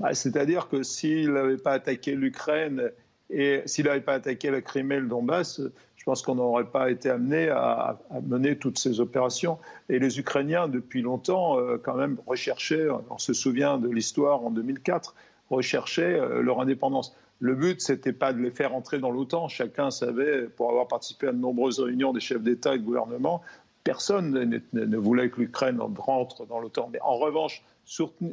Bah, 0.00 0.14
c'est-à-dire 0.14 0.68
que 0.68 0.82
s'il 0.82 1.32
n'avait 1.32 1.58
pas 1.58 1.72
attaqué 1.72 2.16
l'Ukraine 2.16 2.90
et 3.28 3.62
s'il 3.66 3.84
n'avait 3.84 4.00
pas 4.00 4.14
attaqué 4.14 4.50
la 4.50 4.60
Crimée 4.60 4.96
et 4.96 5.00
le 5.00 5.06
Donbass, 5.06 5.60
je 5.96 6.04
pense 6.04 6.22
qu'on 6.22 6.34
n'aurait 6.34 6.64
pas 6.64 6.90
été 6.90 7.10
amené 7.10 7.50
à, 7.50 8.00
mener 8.26 8.56
toutes 8.56 8.78
ces 8.78 9.00
opérations. 9.00 9.58
Et 9.88 9.98
les 9.98 10.18
Ukrainiens, 10.18 10.66
depuis 10.66 11.02
longtemps, 11.02 11.58
quand 11.84 11.94
même 11.94 12.16
recherchaient, 12.26 12.88
on 13.10 13.18
se 13.18 13.34
souvient 13.34 13.76
de 13.76 13.88
l'histoire 13.88 14.42
en 14.44 14.50
2004, 14.50 15.14
recherchaient 15.50 16.18
euh, 16.18 16.42
leur 16.42 16.60
indépendance. 16.60 17.14
Le 17.40 17.54
but, 17.54 17.80
c'était 17.80 18.12
pas 18.12 18.32
de 18.32 18.40
les 18.40 18.50
faire 18.50 18.74
entrer 18.74 18.98
dans 18.98 19.10
l'OTAN. 19.10 19.48
Chacun 19.48 19.90
savait, 19.90 20.42
pour 20.42 20.70
avoir 20.70 20.88
participé 20.88 21.28
à 21.28 21.32
de 21.32 21.38
nombreuses 21.38 21.80
réunions 21.80 22.12
des 22.12 22.20
chefs 22.20 22.42
d'État 22.42 22.74
et 22.74 22.78
de 22.78 22.84
gouvernement, 22.84 23.42
personne 23.82 24.60
ne, 24.72 24.96
voulait 24.96 25.30
que 25.30 25.40
l'Ukraine 25.40 25.80
rentre 25.80 26.46
dans 26.46 26.60
l'OTAN. 26.60 26.90
Mais 26.92 27.00
en 27.00 27.16
revanche, 27.16 27.64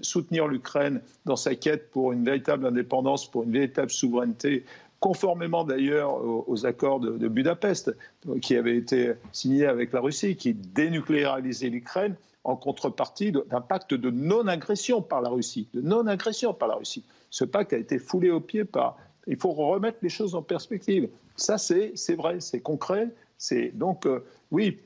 soutenir 0.01 0.47
l'Ukraine 0.47 1.01
dans 1.25 1.35
sa 1.35 1.55
quête 1.55 1.89
pour 1.91 2.11
une 2.11 2.23
véritable 2.23 2.65
indépendance, 2.67 3.29
pour 3.29 3.43
une 3.43 3.51
véritable 3.51 3.89
souveraineté, 3.89 4.63
conformément 4.99 5.63
d'ailleurs 5.63 6.13
aux, 6.47 6.65
accords 6.65 6.99
de, 6.99 7.27
Budapest, 7.27 7.95
qui 8.41 8.55
avaient 8.55 8.77
été 8.77 9.13
signés 9.31 9.65
avec 9.65 9.93
la 9.93 9.99
Russie, 9.99 10.35
qui 10.35 10.53
dénucléarisaient 10.53 11.69
l'Ukraine, 11.69 12.15
en 12.43 12.55
contrepartie 12.55 13.31
d'un 13.31 13.61
pacte 13.61 13.93
de 13.93 14.09
non-agression 14.09 15.01
par 15.01 15.21
la 15.21 15.29
Russie, 15.29 15.67
de 15.73 15.81
non-agression 15.81 16.53
par 16.53 16.69
la 16.69 16.75
Russie. 16.75 17.03
Ce 17.29 17.43
pacte 17.43 17.73
a 17.73 17.77
été 17.77 17.99
foulé 17.99 18.31
au 18.31 18.39
pied 18.39 18.63
par. 18.63 18.97
Il 19.27 19.35
faut 19.35 19.51
remettre 19.51 19.97
les 20.01 20.09
choses 20.09 20.33
en 20.33 20.41
perspective. 20.41 21.09
Ça, 21.35 21.57
c'est 21.57 22.15
vrai, 22.15 22.39
c'est 22.39 22.61
concret. 22.61 23.09
C'est 23.37 23.71
donc 23.77 24.05
euh, 24.07 24.23
oui, 24.51 24.79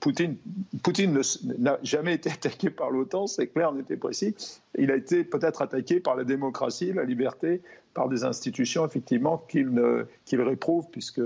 Poutine, 0.00 0.36
Poutine 0.82 1.20
n'a 1.58 1.78
jamais 1.82 2.14
été 2.14 2.30
attaqué 2.30 2.70
par 2.70 2.90
l'OTAN, 2.90 3.26
c'est 3.26 3.46
clair, 3.46 3.72
on 3.74 3.78
était 3.78 3.96
précis. 3.96 4.34
Il 4.76 4.90
a 4.90 4.96
été 4.96 5.24
peut-être 5.24 5.62
attaqué 5.62 6.00
par 6.00 6.16
la 6.16 6.24
démocratie, 6.24 6.92
la 6.92 7.04
liberté, 7.04 7.62
par 7.94 8.08
des 8.08 8.24
institutions 8.24 8.84
effectivement 8.86 9.46
qu'il 9.48 10.40
réprouve, 10.40 10.86
puisque 10.90 11.22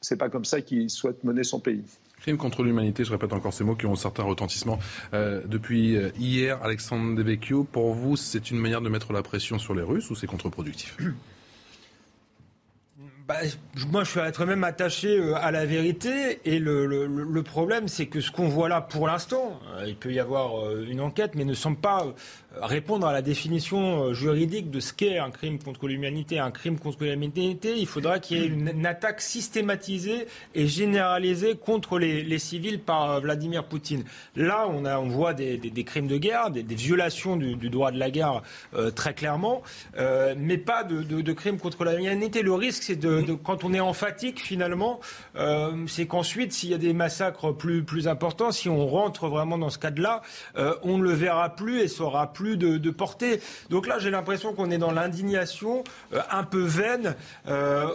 c'est 0.00 0.16
pas 0.16 0.28
comme 0.28 0.44
ça 0.44 0.60
qu'il 0.60 0.90
souhaite 0.90 1.24
mener 1.24 1.44
son 1.44 1.60
pays. 1.60 1.84
Crime 2.20 2.36
contre 2.36 2.62
l'humanité, 2.62 3.04
je 3.04 3.12
répète 3.12 3.32
encore 3.32 3.54
ces 3.54 3.64
mots 3.64 3.76
qui 3.76 3.86
ont 3.86 3.92
un 3.92 3.96
certain 3.96 4.24
retentissement. 4.24 4.78
Euh, 5.14 5.40
depuis 5.46 5.96
euh, 5.96 6.10
hier, 6.18 6.62
Alexandre 6.62 7.16
Devecchio, 7.16 7.64
pour 7.64 7.94
vous, 7.94 8.16
c'est 8.16 8.50
une 8.50 8.58
manière 8.58 8.82
de 8.82 8.90
mettre 8.90 9.14
la 9.14 9.22
pression 9.22 9.58
sur 9.58 9.74
les 9.74 9.82
Russes 9.82 10.10
ou 10.10 10.14
c'est 10.14 10.26
contre-productif? 10.26 10.98
Bah, 13.30 13.36
moi, 13.92 14.02
je 14.02 14.10
suis 14.10 14.20
être 14.20 14.44
même 14.44 14.64
attaché 14.64 15.16
euh, 15.16 15.36
à 15.36 15.52
la 15.52 15.64
vérité. 15.64 16.40
Et 16.44 16.58
le, 16.58 16.84
le 17.06 17.42
problème, 17.44 17.86
c'est 17.86 18.06
que 18.06 18.20
ce 18.20 18.32
qu'on 18.32 18.48
voit 18.48 18.68
là 18.68 18.80
pour 18.80 19.06
l'instant, 19.06 19.60
il 19.86 19.94
peut 19.94 20.12
y 20.12 20.18
avoir 20.18 20.72
une 20.80 21.00
enquête, 21.00 21.36
mais 21.36 21.44
ne 21.44 21.54
semble 21.54 21.76
pas 21.76 22.06
répondre 22.58 23.06
à 23.06 23.12
la 23.12 23.22
définition 23.22 24.04
euh, 24.04 24.12
juridique 24.12 24.70
de 24.70 24.80
ce 24.80 24.92
qu'est 24.92 25.18
un 25.18 25.30
crime 25.30 25.58
contre 25.58 25.86
l'humanité. 25.86 26.38
Un 26.38 26.50
crime 26.50 26.78
contre 26.78 27.04
l'humanité, 27.04 27.76
il 27.76 27.86
faudra 27.86 28.18
qu'il 28.18 28.38
y 28.38 28.42
ait 28.42 28.46
une, 28.46 28.86
attaque 28.86 29.20
systématisée 29.20 30.26
et 30.54 30.66
généralisée 30.66 31.54
contre 31.54 31.98
les, 31.98 32.38
civils 32.38 32.80
par 32.80 33.10
euh, 33.10 33.20
Vladimir 33.20 33.64
Poutine. 33.64 34.04
Là, 34.34 34.66
on, 34.68 34.84
a, 34.84 34.98
on 34.98 35.08
voit 35.08 35.32
des, 35.32 35.58
crimes 35.84 36.08
de 36.08 36.16
guerre, 36.16 36.50
des, 36.50 36.62
violations 36.62 37.36
du, 37.36 37.70
droit 37.70 37.92
de 37.92 37.98
la 37.98 38.10
guerre 38.10 38.42
euh, 38.74 38.90
très 38.90 39.14
clairement, 39.14 39.62
mais 40.36 40.58
pas 40.58 40.84
de, 40.84 41.32
crimes 41.32 41.58
contre 41.58 41.84
l'humanité. 41.84 42.42
Le 42.42 42.54
risque, 42.54 42.82
c'est 42.82 42.96
de, 42.96 43.34
quand 43.34 43.64
on 43.64 43.72
est 43.72 43.80
en 43.80 43.92
fatigue, 43.92 44.38
finalement, 44.38 45.00
c'est 45.86 46.06
qu'ensuite, 46.06 46.52
s'il 46.52 46.70
y 46.70 46.74
a 46.74 46.78
des 46.78 46.92
massacres 46.92 47.52
plus, 47.52 47.84
plus 47.84 48.08
importants, 48.08 48.50
si 48.50 48.68
on 48.68 48.86
rentre 48.86 49.28
vraiment 49.28 49.58
dans 49.58 49.70
ce 49.70 49.78
cadre-là, 49.78 50.22
on 50.82 50.98
ne 50.98 51.02
le 51.02 51.12
verra 51.12 51.54
plus 51.54 51.80
et 51.80 51.88
saura 51.88 52.32
plus 52.32 52.39
plus 52.40 52.56
de, 52.56 52.90
portée. 52.90 53.40
Donc 53.68 53.86
là, 53.86 53.98
j'ai 53.98 54.10
l'impression 54.10 54.54
qu'on 54.54 54.70
est 54.70 54.78
dans 54.78 54.92
l'indignation 54.92 55.84
euh, 56.14 56.20
un 56.30 56.42
peu 56.42 56.62
vaine, 56.62 57.14
euh, 57.46 57.86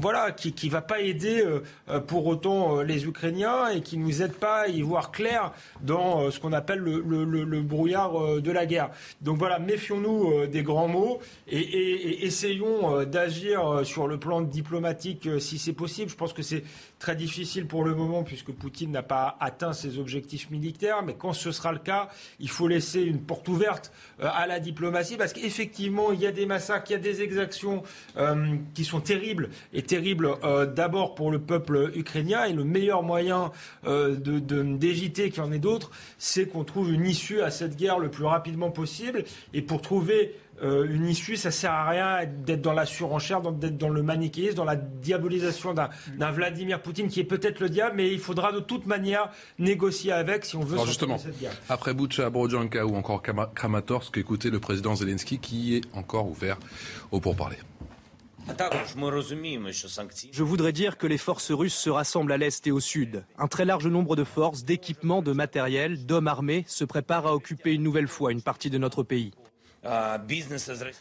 voilà, 0.00 0.30
qui 0.30 0.54
ne 0.66 0.70
va 0.70 0.82
pas 0.82 1.00
aider 1.00 1.44
euh, 1.44 1.98
pour 1.98 2.26
autant 2.26 2.80
les 2.82 3.06
Ukrainiens 3.06 3.68
et 3.70 3.80
qui 3.80 3.98
ne 3.98 4.04
nous 4.04 4.22
aide 4.22 4.34
pas 4.34 4.62
à 4.62 4.66
y 4.68 4.82
voir 4.82 5.10
clair 5.10 5.52
dans 5.80 6.30
ce 6.30 6.38
qu'on 6.38 6.52
appelle 6.52 6.78
le, 6.78 7.62
brouillard 7.62 8.40
de 8.40 8.52
la 8.52 8.66
guerre. 8.66 8.90
Donc 9.20 9.38
voilà, 9.38 9.58
méfions-nous 9.58 10.46
des 10.46 10.62
grands 10.62 10.88
mots 10.88 11.18
et 11.48 12.24
essayons 12.24 13.02
d'agir 13.04 13.80
sur 13.84 14.06
le 14.06 14.18
plan 14.18 14.42
diplomatique 14.42 15.28
si 15.40 15.58
c'est 15.58 15.72
possible. 15.72 16.10
Je 16.10 16.16
pense 16.16 16.32
que 16.32 16.42
c'est 16.42 16.62
très 16.98 17.16
difficile 17.16 17.66
pour 17.66 17.84
le 17.84 17.94
moment 17.94 18.22
puisque 18.22 18.52
Poutine 18.52 18.92
n'a 18.92 19.02
pas 19.02 19.36
atteint 19.40 19.72
ses 19.72 19.98
objectifs 19.98 20.50
militaires, 20.50 21.02
mais 21.02 21.14
quand 21.14 21.32
ce 21.32 21.50
sera 21.50 21.72
le 21.72 21.78
cas, 21.78 22.08
il 22.38 22.48
faut 22.48 22.68
laisser 22.68 23.02
une 23.02 23.20
porte 23.20 23.48
ouverte 23.48 23.71
euh, 24.20 24.28
à 24.32 24.46
la 24.46 24.60
diplomatie 24.60 25.16
parce 25.16 25.32
qu'effectivement, 25.32 26.12
il 26.12 26.20
y 26.20 26.26
a 26.26 26.32
des 26.32 26.46
massacres, 26.46 26.86
il 26.90 26.92
y 26.92 26.96
a 26.96 26.98
des 26.98 27.22
exactions 27.22 27.82
euh, 28.16 28.56
qui 28.74 28.84
sont 28.84 29.00
terribles 29.00 29.50
et 29.72 29.82
terribles 29.82 30.28
euh, 30.44 30.66
d'abord 30.66 31.14
pour 31.14 31.30
le 31.30 31.38
peuple 31.38 31.92
ukrainien 31.94 32.44
et 32.44 32.52
le 32.52 32.64
meilleur 32.64 33.02
moyen 33.02 33.50
d'éviter 33.84 35.30
qu'il 35.30 35.42
y 35.42 35.46
en 35.46 35.52
ait 35.52 35.58
d'autres, 35.58 35.90
c'est 36.18 36.46
qu'on 36.46 36.64
trouve 36.64 36.92
une 36.92 37.06
issue 37.06 37.40
à 37.40 37.50
cette 37.50 37.76
guerre 37.76 37.98
le 37.98 38.10
plus 38.10 38.24
rapidement 38.24 38.70
possible 38.70 39.24
et 39.54 39.62
pour 39.62 39.80
trouver 39.82 40.34
euh, 40.62 40.86
une 40.88 41.06
issue, 41.06 41.36
ça 41.36 41.50
sert 41.50 41.72
à 41.72 41.88
rien 41.88 42.26
d'être 42.26 42.60
dans 42.60 42.72
la 42.72 42.86
surenchère, 42.86 43.40
d'être 43.40 43.78
dans 43.78 43.88
le 43.88 44.02
manichéisme, 44.02 44.56
dans 44.56 44.64
la 44.64 44.76
diabolisation 44.76 45.74
d'un 45.74 46.30
Vladimir 46.30 46.80
Poutine 46.80 47.08
qui 47.08 47.20
est 47.20 47.24
peut-être 47.24 47.60
le 47.60 47.68
diable, 47.68 47.96
mais 47.96 48.12
il 48.12 48.20
faudra 48.20 48.52
de 48.52 48.60
toute 48.60 48.86
manière 48.86 49.30
négocier 49.58 50.12
avec 50.12 50.44
si 50.44 50.56
on 50.56 50.60
veut. 50.60 50.74
Alors 50.74 50.86
justement, 50.86 51.18
cette 51.18 51.38
guerre. 51.40 51.52
après 51.68 51.94
Boucha, 51.94 52.30
Brodjanka 52.30 52.86
ou 52.86 52.94
encore 52.94 53.22
Kramatorsk, 53.54 54.16
écoutez 54.18 54.50
le 54.50 54.60
président 54.60 54.94
Zelensky 54.94 55.38
qui 55.38 55.76
est 55.76 55.82
encore 55.94 56.28
ouvert 56.28 56.58
au 57.10 57.20
pourparlers. 57.20 57.58
Je 60.32 60.42
voudrais 60.42 60.72
dire 60.72 60.98
que 60.98 61.06
les 61.06 61.18
forces 61.18 61.52
russes 61.52 61.74
se 61.74 61.90
rassemblent 61.90 62.32
à 62.32 62.36
l'est 62.36 62.66
et 62.66 62.72
au 62.72 62.80
sud. 62.80 63.24
Un 63.38 63.46
très 63.46 63.64
large 63.64 63.86
nombre 63.86 64.16
de 64.16 64.24
forces, 64.24 64.64
d'équipements, 64.64 65.22
de 65.22 65.32
matériel, 65.32 66.06
d'hommes 66.06 66.28
armés 66.28 66.64
se 66.66 66.84
préparent 66.84 67.26
à 67.26 67.34
occuper 67.34 67.72
une 67.72 67.82
nouvelle 67.82 68.08
fois 68.08 68.32
une 68.32 68.42
partie 68.42 68.70
de 68.70 68.78
notre 68.78 69.02
pays. 69.02 69.32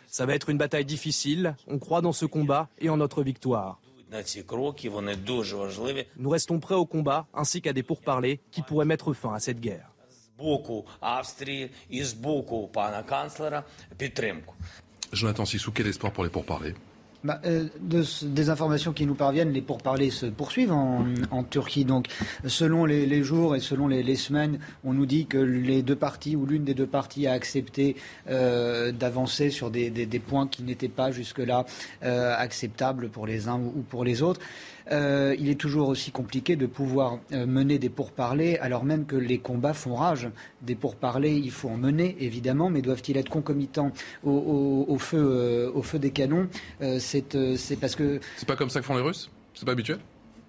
Ça 0.08 0.26
va 0.26 0.34
être 0.34 0.50
une 0.50 0.58
bataille 0.58 0.86
difficile. 0.86 1.56
On 1.68 1.80
croit 1.80 2.02
dans 2.02 2.14
ce 2.14 2.26
combat 2.26 2.68
et 2.80 2.90
en 2.90 2.98
notre 2.98 3.24
victoire. 3.24 3.80
Nous 6.18 6.30
restons 6.30 6.60
prêts 6.60 6.76
au 6.76 6.86
combat 6.86 7.28
ainsi 7.34 7.62
qu'à 7.62 7.74
des 7.74 7.84
pourparlers 7.84 8.42
qui 8.52 8.62
pourraient 8.62 8.86
mettre 8.86 9.14
fin 9.14 9.34
à 9.34 9.40
cette 9.40 9.60
guerre. 9.60 9.88
Jonathan 15.14 15.46
Sissou, 15.46 15.72
quel 15.72 15.88
espoir 15.88 16.12
pour 16.12 16.24
les 16.24 16.30
pourparlers? 16.30 16.74
Bah, 17.24 17.40
euh, 17.46 17.66
de, 17.80 18.04
des 18.26 18.50
informations 18.50 18.94
qui 18.94 19.06
nous 19.06 19.14
parviennent, 19.14 19.52
les 19.52 19.62
pourparlers 19.62 20.10
se 20.10 20.26
poursuivent 20.26 20.72
en, 20.72 21.44
Turquie. 21.50 21.86
Donc, 21.86 22.08
selon 22.46 22.86
les, 22.86 23.24
jours 23.24 23.56
et 23.56 23.60
selon 23.60 23.88
les, 23.88 24.16
semaines, 24.16 24.60
on 24.84 24.94
nous 24.94 25.06
dit 25.06 25.28
que 25.28 25.38
les 25.38 25.84
deux 25.84 25.96
parties 25.96 26.36
ou 26.36 26.46
l'une 26.46 26.64
des 26.64 26.74
deux 26.74 26.88
parties 26.88 27.28
a 27.28 27.34
accepté 27.34 27.96
euh, 28.30 28.92
d'avancer 28.92 29.50
sur 29.50 29.70
des, 29.70 29.92
points 30.26 30.48
qui 30.48 30.64
n'étaient 30.64 30.88
pas 30.88 31.12
jusque-là 31.12 31.66
euh, 32.04 32.36
acceptables 32.38 33.10
pour 33.10 33.28
les 33.28 33.48
uns 33.48 33.60
ou 33.60 33.84
pour 33.88 34.04
les 34.04 34.22
autres. 34.22 34.42
Euh, 34.92 35.36
il 35.40 35.50
est 35.50 35.60
toujours 35.60 35.88
aussi 35.88 36.12
compliqué 36.12 36.56
de 36.56 36.66
pouvoir 36.66 37.20
euh, 37.32 37.46
mener 37.46 37.80
des 37.80 37.90
pourparlers 37.90 38.58
alors 38.58 38.84
même 38.84 39.06
que 39.06 39.16
les 39.16 39.40
combats 39.40 39.74
font 39.74 39.96
rage. 39.96 40.30
Des 40.62 40.76
pourparlers, 40.76 41.36
il 41.36 41.52
faut 41.52 41.70
en 41.70 41.78
mener 41.78 42.18
évidemment, 42.20 42.70
mais 42.70 42.82
doivent-ils 42.82 43.18
être 43.18 43.30
concomitants 43.30 43.92
au, 44.24 44.98
feu, 45.00 45.18
euh, 45.18 45.72
au 45.74 45.82
feu 45.82 46.00
des 46.00 46.12
canons? 46.12 46.48
C'est 47.00 47.80
parce 47.80 47.96
que. 47.96 48.20
C'est 48.38 48.48
pas 48.48 48.56
comme 48.56 48.70
ça 48.70 48.80
que 48.80 48.86
font 48.86 48.96
les 48.96 49.02
Russes? 49.02 49.30
C'est 49.54 49.66
pas 49.66 49.72
habituel? 49.72 50.00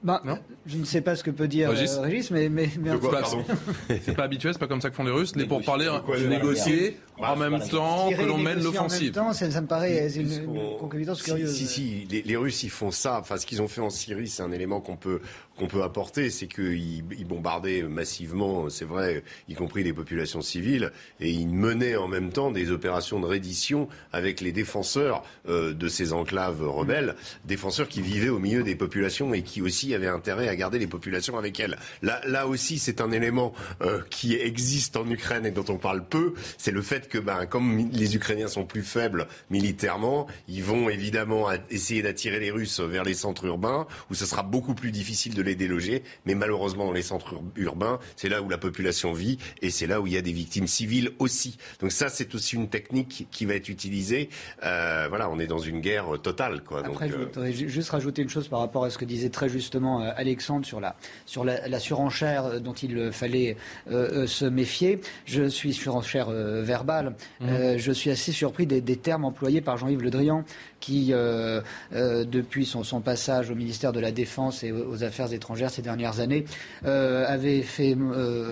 Bah, 0.03 0.23
je 0.67 0.79
ne 0.79 0.85
sais 0.85 1.01
pas 1.01 1.15
ce 1.17 1.23
que 1.23 1.31
peut 1.31 1.49
dire 1.49 1.71
Régis, 1.71 2.31
mais, 2.31 2.49
mais, 2.49 2.69
mais 2.79 2.91
c'est 4.03 4.15
pas 4.15 4.25
habituel, 4.25 4.53
c'est 4.53 4.59
pas 4.59 4.67
comme 4.67 4.81
ça 4.81 4.91
que 4.91 4.97
font 4.97 5.05
les 5.05 5.13
Russes. 5.13 5.37
Les 5.37 5.47
pourparlers, 5.47 5.91
négocier 6.29 6.99
en 7.19 7.37
même 7.37 7.61
temps 7.61 8.11
que 8.11 8.23
l'on 8.23 8.39
mène 8.39 8.63
l'offensive. 8.63 9.15
Ça, 9.15 9.51
ça 9.51 9.61
me 9.61 9.67
paraît 9.67 10.13
une, 10.15 10.47
concomitance 10.79 11.23
curieuse. 11.23 11.55
Si, 11.55 11.67
si, 11.67 12.07
les, 12.11 12.23
les, 12.23 12.37
Russes, 12.37 12.63
ils 12.63 12.71
font 12.71 12.91
ça. 12.91 13.19
Enfin, 13.21 13.37
ce 13.37 13.47
qu'ils 13.47 13.63
ont 13.63 13.69
fait 13.69 13.81
en 13.81 13.91
Syrie, 13.91 14.29
c'est 14.29 14.43
un 14.43 14.53
élément 14.53 14.81
qu'on 14.81 14.97
peut 14.97 15.21
qu'on 15.63 15.69
peut 15.69 15.85
apporter, 15.85 16.29
c'est 16.31 16.49
qu'ils 16.49 17.05
ils 17.17 17.25
bombardaient 17.25 17.83
massivement, 17.83 18.69
c'est 18.69 18.85
vrai, 18.85 19.23
y 19.49 19.55
compris 19.55 19.85
des 19.85 19.93
populations 19.93 20.41
civiles, 20.41 20.91
et 21.21 21.31
ils 21.31 21.49
menaient 21.49 21.95
en 21.95 22.09
même 22.09 22.33
temps 22.33 22.51
des 22.51 22.73
opérations 22.73 23.21
de 23.21 23.27
reddition 23.27 23.89
avec 24.13 24.41
les 24.41 24.51
défenseurs 24.51 25.23
euh, 25.49 25.73
de 25.73 25.87
ces 25.87 26.13
enclaves 26.13 26.69
rebelles, 26.69 27.15
défenseurs 27.45 27.87
qui 27.87 28.03
vivaient 28.03 28.29
au 28.29 28.41
milieu 28.41 28.65
des 28.65 28.75
populations 28.75 29.35
et 29.35 29.43
qui 29.43 29.63
aussi 29.63 29.95
avaient 29.95 30.09
intérêt 30.09 30.49
à 30.49 30.57
garder 30.57 30.81
les 30.81 30.89
populations 30.89 31.39
avec 31.39 31.61
elles. 31.61 31.79
Là, 32.03 32.21
là 32.27 32.49
aussi, 32.49 32.81
c'est 32.81 33.01
un 33.01 33.13
élément 33.13 33.53
euh, 33.83 34.03
qui 34.11 34.35
existe 34.35 34.97
en 34.97 35.09
Ukraine 35.09 35.47
et 35.47 35.53
dont 35.53 35.65
on 35.69 35.77
parle 35.79 36.05
peu, 36.05 36.35
c'est 36.59 36.73
le 36.73 36.83
fait 36.83 37.09
que, 37.09 37.19
ben, 37.19 37.47
comme 37.47 37.89
les 37.93 38.17
Ukrainiens 38.17 38.49
sont 38.49 38.65
plus 38.65 38.83
faibles 38.83 39.29
militairement, 39.49 40.27
ils 40.49 40.65
vont 40.65 40.89
évidemment 40.89 41.47
essayer 41.71 42.03
d'attirer 42.03 42.41
les 42.41 42.51
Russes 42.51 42.81
vers 42.81 43.05
les 43.05 43.15
centres 43.15 43.45
urbains, 43.45 43.87
où 44.11 44.15
ce 44.15 44.27
sera 44.27 44.43
beaucoup 44.43 44.75
plus 44.75 44.91
difficile 44.91 45.35
de 45.35 45.43
les 45.43 45.52
déloger. 45.55 46.03
Mais 46.27 46.35
malheureusement, 46.35 46.87
dans 46.87 46.93
les 46.93 47.03
centres 47.03 47.35
urbains, 47.57 47.99
c'est 48.17 48.29
là 48.29 48.43
où 48.43 48.49
la 48.49 48.59
population 48.59 49.13
vit 49.13 49.39
et 49.61 49.71
c'est 49.71 49.87
là 49.87 50.01
où 50.01 50.07
il 50.07 50.13
y 50.13 50.17
a 50.17 50.23
des 50.23 50.33
victimes 50.33 50.67
civiles 50.67 51.11
aussi. 51.19 51.59
Donc 51.81 51.93
ça, 51.93 52.09
c'est 52.09 52.35
aussi 52.35 52.57
une 52.57 52.69
technique 52.69 53.27
qui 53.31 53.47
va 53.47 53.55
être 53.55 53.69
utilisée. 53.69 54.29
Euh, 54.65 55.07
voilà, 55.09 55.31
on 55.31 55.39
est 55.39 55.47
dans 55.47 55.59
une 55.59 55.81
guerre 55.81 56.21
totale. 56.23 56.63
Quoi. 56.63 56.85
Après, 56.85 57.09
je 57.09 57.15
euh, 57.15 57.25
voudrais 57.25 57.53
juste 57.53 57.91
rajouter 57.91 58.23
une 58.23 58.29
chose 58.29 58.49
par 58.49 58.61
rapport 58.61 58.85
à 58.85 58.91
ce 58.91 58.99
que 58.99 59.05
disait 59.05 59.31
très 59.31 59.49
justement 59.49 60.03
euh, 60.03 60.11
Alexandre 60.17 60.67
sur 60.67 60.81
la, 60.81 60.97
sur 61.27 61.45
la, 61.45 61.81
surenchère 61.81 62.61
dont 62.61 62.75
il 62.75 63.11
fallait 63.11 63.57
se 63.89 64.45
méfier. 64.45 65.01
Je 65.25 65.49
suis 65.49 65.73
surenchère 65.73 66.31
verbale. 66.31 67.17
Mmh. 67.41 67.77
je 67.77 67.93
suis 67.93 68.11
assez 68.11 68.31
surpris 68.31 68.67
des, 68.67 68.81
des 68.81 68.97
termes 68.97 69.25
employés 69.25 69.61
par 69.61 69.79
Jean-Yves 69.79 70.03
Le 70.03 70.11
Drian 70.11 70.45
qui, 70.83 71.13
euh, 71.13 71.61
euh, 71.95 72.25
depuis 72.25 72.67
son, 72.67 72.83
son, 72.83 73.01
passage 73.01 73.51
au 73.51 73.55
ministère 73.55 73.93
de 73.93 74.01
la 74.01 74.11
Défense 74.11 74.65
et 74.65 74.73
aux 74.73 75.05
Affaires 75.05 75.33
étrangères 75.33 75.71
ces 75.71 75.81
dernières 75.81 76.19
années, 76.21 76.45
euh, 76.85 77.25
avait 77.27 77.63
fait 77.63 77.97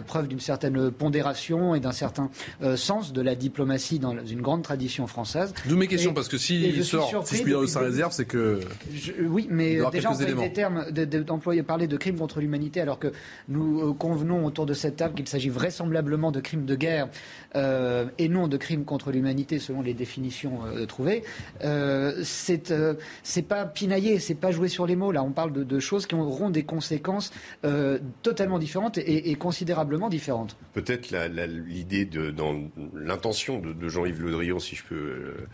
preuve 0.07 0.28
d'une 0.28 0.40
certaine 0.40 0.90
pondération 0.93 1.74
et 1.74 1.81
d'un 1.81 1.93
certain 1.93 2.31
sens 2.77 3.12
de 3.12 3.20
la 3.20 3.35
diplomatie 3.35 3.98
dans 3.98 4.15
une 4.24 4.40
grande 4.40 4.62
tradition 4.62 5.07
française. 5.09 5.52
D'où 5.69 5.77
mes 5.77 5.89
questions, 5.89 6.15
parce 6.15 6.28
que 6.28 6.39
s'il 6.39 6.85
sort, 6.85 7.27
si 7.27 7.36
je 7.36 7.43
puis 7.43 7.52
dire 7.52 7.61
de 7.61 7.66
sa 7.66 7.81
réserve, 7.81 8.12
c'est 8.12 8.24
que... 8.24 8.61
oui, 9.23 9.48
mais 9.51 9.78
déjà, 9.90 10.12
on 10.12 10.16
des 10.16 10.52
termes 10.52 10.86
d'employer, 11.27 11.65
parler 11.65 11.89
de 11.89 11.97
crimes 11.97 12.16
contre 12.16 12.40
l'humanité, 12.40 12.81
alors 12.81 13.01
que 13.01 13.12
nous 13.48 13.93
convenons 13.94 14.47
autour 14.47 14.66
de 14.66 14.74
cette 14.74 14.97
table 14.97 15.15
qu'il 15.15 15.27
s'agit 15.27 15.48
vraisemblablement 15.48 16.31
de 16.31 16.40
crimes 16.40 16.65
de 16.65 16.77
guerre 16.77 17.09
et 17.55 18.28
non 18.28 18.47
de 18.47 18.57
crimes 18.57 18.85
contre 18.85 19.11
l'humanité 19.11 19.59
selon 19.59 19.82
les 19.82 19.94
définitions 19.94 20.61
trouvées 20.86 21.24
c'est 22.22 22.70
euh, 22.70 22.94
c'est 23.22 23.42
pas 23.42 23.66
pinailler, 23.66 24.18
c'est 24.18 24.34
pas 24.34 24.51
jouer 24.51 24.68
sur 24.68 24.86
les 24.86 24.97
mots. 24.97 25.12
Là, 25.12 25.22
on 25.22 25.32
parle 25.32 25.52
de, 25.52 25.80
choses 25.80 26.06
qui 26.06 26.14
auront 26.14 26.51
des 26.51 26.64
conséquences 26.64 27.32
euh, 27.64 27.98
totalement 28.22 28.59
différentes 28.59 28.98
et, 28.98 29.34
considérablement 29.36 30.09
différentes. 30.09 30.56
Peut-être 30.72 31.10
l'idée 31.10 32.05
de 32.05 32.30
dans 32.30 32.55
l'intention 32.94 33.59
de, 33.59 33.88
Jean-Yves 33.88 34.22
Le 34.22 34.30
Drian, 34.32 34.59
si 34.59 34.76
je 34.76 34.84
peux 34.84 34.94
euh, 34.94 35.47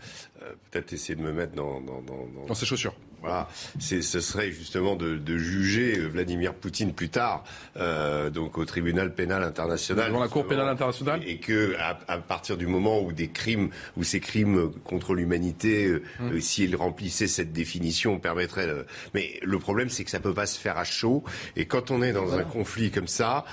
peut-être 0.69 0.93
essayer 0.93 1.15
de 1.15 1.21
me 1.21 1.31
mettre 1.31 1.53
dans 1.53 1.81
dans, 1.81 2.01
dans, 2.01 2.45
dans 2.47 2.53
ses 2.53 2.65
chaussures. 2.65 2.95
Voilà, 3.21 3.47
ce 3.79 4.01
serait 4.01 4.51
justement 4.51 4.95
de, 4.95 5.37
juger 5.37 5.97
Vladimir 5.99 6.53
Poutine 6.53 6.93
plus 6.93 7.09
tard, 7.09 7.43
euh, 7.77 8.29
donc 8.29 8.57
au 8.57 8.65
tribunal 8.65 9.13
pénal 9.13 9.43
international. 9.43 10.11
Dans 10.11 10.19
la 10.19 10.27
Cour 10.27 10.47
pénale 10.47 10.67
internationale. 10.67 11.21
Et 11.25 11.37
que 11.37 11.75
à, 11.79 12.17
partir 12.17 12.57
du 12.57 12.67
moment 12.67 13.01
où 13.01 13.11
des 13.11 13.29
crimes, 13.29 13.69
où 13.97 14.03
ces 14.03 14.19
crimes 14.19 14.71
contre 14.83 15.15
l'humanité, 15.15 15.85
euh, 15.85 16.03
hum. 16.19 16.33
euh, 16.33 16.39
s'ils 16.39 16.75
remplissaient 16.75 17.27
cette 17.27 17.53
définition, 17.53 18.19
permettraient. 18.19 18.67
Mais 19.13 19.39
le 19.41 19.59
problème, 19.59 19.89
c'est 19.89 20.03
que 20.03 20.11
ça 20.11 20.19
peut 20.19 20.33
pas 20.33 20.45
se 20.45 20.59
faire 20.59 20.77
à 20.77 20.83
chaud. 20.83 21.23
Et 21.55 21.65
quand 21.65 21.91
on 21.91 22.01
est 22.03 22.13
dans 22.13 22.33
un 22.33 22.43
conflit 22.43 22.91
comme 22.91 23.07
ça, 23.07 23.45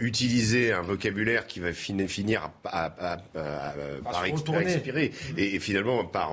utiliser 0.00 0.72
un 0.72 0.82
vocabulaire 0.82 1.46
qui 1.46 1.60
va 1.60 1.72
finir 1.72 2.50
à, 2.64 2.90
par 2.90 4.24
expirer 4.24 5.12
et, 5.36 5.58
finalement 5.58 6.04
par 6.04 6.32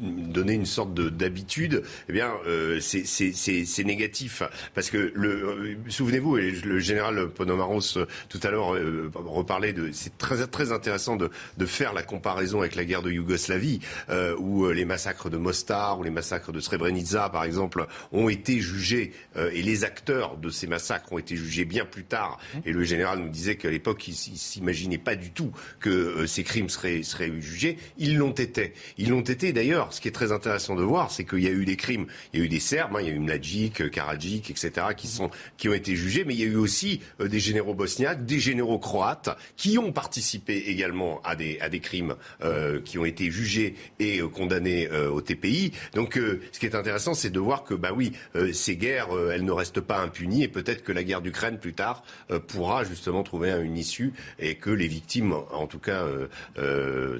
donner 0.00 0.54
une 0.54 0.66
sorte 0.66 0.94
d'habitude 0.94 1.82
eh 2.08 2.12
bien, 2.12 2.32
euh, 2.46 2.80
c'est 2.80 3.84
négatif. 3.84 4.42
Parce 4.74 4.90
que, 4.90 5.12
le, 5.14 5.28
euh, 5.28 5.76
souvenez-vous, 5.88 6.38
et 6.38 6.50
le 6.50 6.78
général 6.78 7.28
Ponomaros 7.30 7.96
euh, 7.96 8.06
tout 8.28 8.40
à 8.42 8.50
l'heure 8.50 8.76
reparlait 9.14 9.72
de. 9.72 9.90
C'est 9.92 10.16
très, 10.18 10.46
très 10.46 10.72
intéressant 10.72 11.16
de, 11.16 11.30
de, 11.56 11.66
faire 11.66 11.92
la 11.92 12.02
comparaison 12.02 12.60
avec 12.60 12.74
la 12.74 12.84
guerre 12.84 13.02
de 13.02 13.10
Yougoslavie, 13.10 13.80
où 14.38 14.68
les 14.68 14.84
massacres 14.84 15.30
de 15.30 15.36
Mostar 15.36 15.98
ou 15.98 16.02
les 16.02 16.10
massacres 16.10 16.52
de 16.52 16.60
Srebrenica, 16.60 17.28
par 17.30 17.44
exemple, 17.44 17.86
ont 18.12 18.28
été 18.28 18.60
jugés, 18.60 19.12
et 19.36 19.62
les 19.62 19.84
acteurs 19.84 20.36
de 20.36 20.50
ces 20.50 20.66
massacres 20.66 21.12
ont 21.12 21.18
été 21.18 21.36
jugés 21.36 21.64
bien 21.64 21.84
plus 21.84 22.04
tard. 22.04 22.38
Et 22.64 22.72
le 22.72 22.84
général 22.84 23.18
nous 23.20 23.28
disait 23.28 23.56
qu'à 23.56 23.70
l'époque, 23.70 24.06
il, 24.08 24.12
il 24.12 24.38
s'imaginait 24.38 24.98
pas 24.98 25.16
du 25.16 25.30
tout 25.30 25.52
que 25.80 26.26
ces 26.26 26.44
crimes 26.44 26.68
seraient, 26.68 27.02
seraient 27.02 27.32
jugés. 27.40 27.78
Ils 27.98 28.16
l'ont 28.16 28.32
été. 28.32 28.74
Ils 28.98 29.10
l'ont 29.10 29.20
été. 29.20 29.52
D'ailleurs, 29.52 29.92
ce 29.92 30.00
qui 30.00 30.08
est 30.08 30.12
très 30.12 30.32
intéressant 30.32 30.74
de 30.74 30.82
voir, 30.82 31.10
c'est 31.10 31.24
qu'il 31.24 31.40
y 31.40 31.48
a 31.48 31.52
eu 31.52 31.64
des 31.64 31.76
crimes 31.76 31.93
il 32.32 32.40
y 32.40 32.42
a 32.42 32.46
eu 32.46 32.48
des 32.48 32.60
Serbes, 32.60 32.96
hein, 32.96 33.00
il 33.00 33.08
y 33.08 33.10
a 33.10 33.14
eu 33.14 33.18
Mladic, 33.18 33.80
euh, 33.80 33.88
Karadzic, 33.88 34.50
etc., 34.50 34.88
qui, 34.96 35.06
sont, 35.06 35.30
qui 35.56 35.68
ont 35.68 35.74
été 35.74 35.96
jugés, 35.96 36.24
mais 36.24 36.34
il 36.34 36.40
y 36.40 36.44
a 36.44 36.46
eu 36.46 36.56
aussi 36.56 37.00
euh, 37.20 37.28
des 37.28 37.40
généraux 37.40 37.74
bosniaques, 37.74 38.24
des 38.24 38.38
généraux 38.38 38.78
croates, 38.78 39.36
qui 39.56 39.78
ont 39.78 39.92
participé 39.92 40.64
également 40.66 41.20
à 41.22 41.36
des, 41.36 41.58
à 41.60 41.68
des 41.68 41.80
crimes 41.80 42.16
euh, 42.42 42.80
qui 42.80 42.98
ont 42.98 43.04
été 43.04 43.30
jugés 43.30 43.74
et 43.98 44.20
condamnés 44.20 44.88
au 44.90 45.20
TPI. 45.20 45.72
Donc 45.94 46.14
ce 46.14 46.58
qui 46.58 46.66
est 46.66 46.74
intéressant, 46.74 47.14
c'est 47.14 47.30
de 47.30 47.40
voir 47.40 47.64
que, 47.64 47.74
bah 47.74 47.90
oui, 47.94 48.12
ces 48.52 48.76
guerres, 48.76 49.08
elles 49.32 49.44
ne 49.44 49.52
restent 49.52 49.80
pas 49.80 50.00
impunies, 50.00 50.42
et 50.42 50.48
peut-être 50.48 50.82
que 50.82 50.92
la 50.92 51.04
guerre 51.04 51.20
d'Ukraine, 51.20 51.58
plus 51.58 51.74
tard, 51.74 52.02
pourra 52.48 52.84
justement 52.84 53.22
trouver 53.22 53.50
une 53.50 53.76
issue, 53.76 54.12
et 54.38 54.56
que 54.56 54.70
les 54.70 54.88
victimes, 54.88 55.34
en 55.52 55.66
tout 55.66 55.78
cas, 55.78 56.06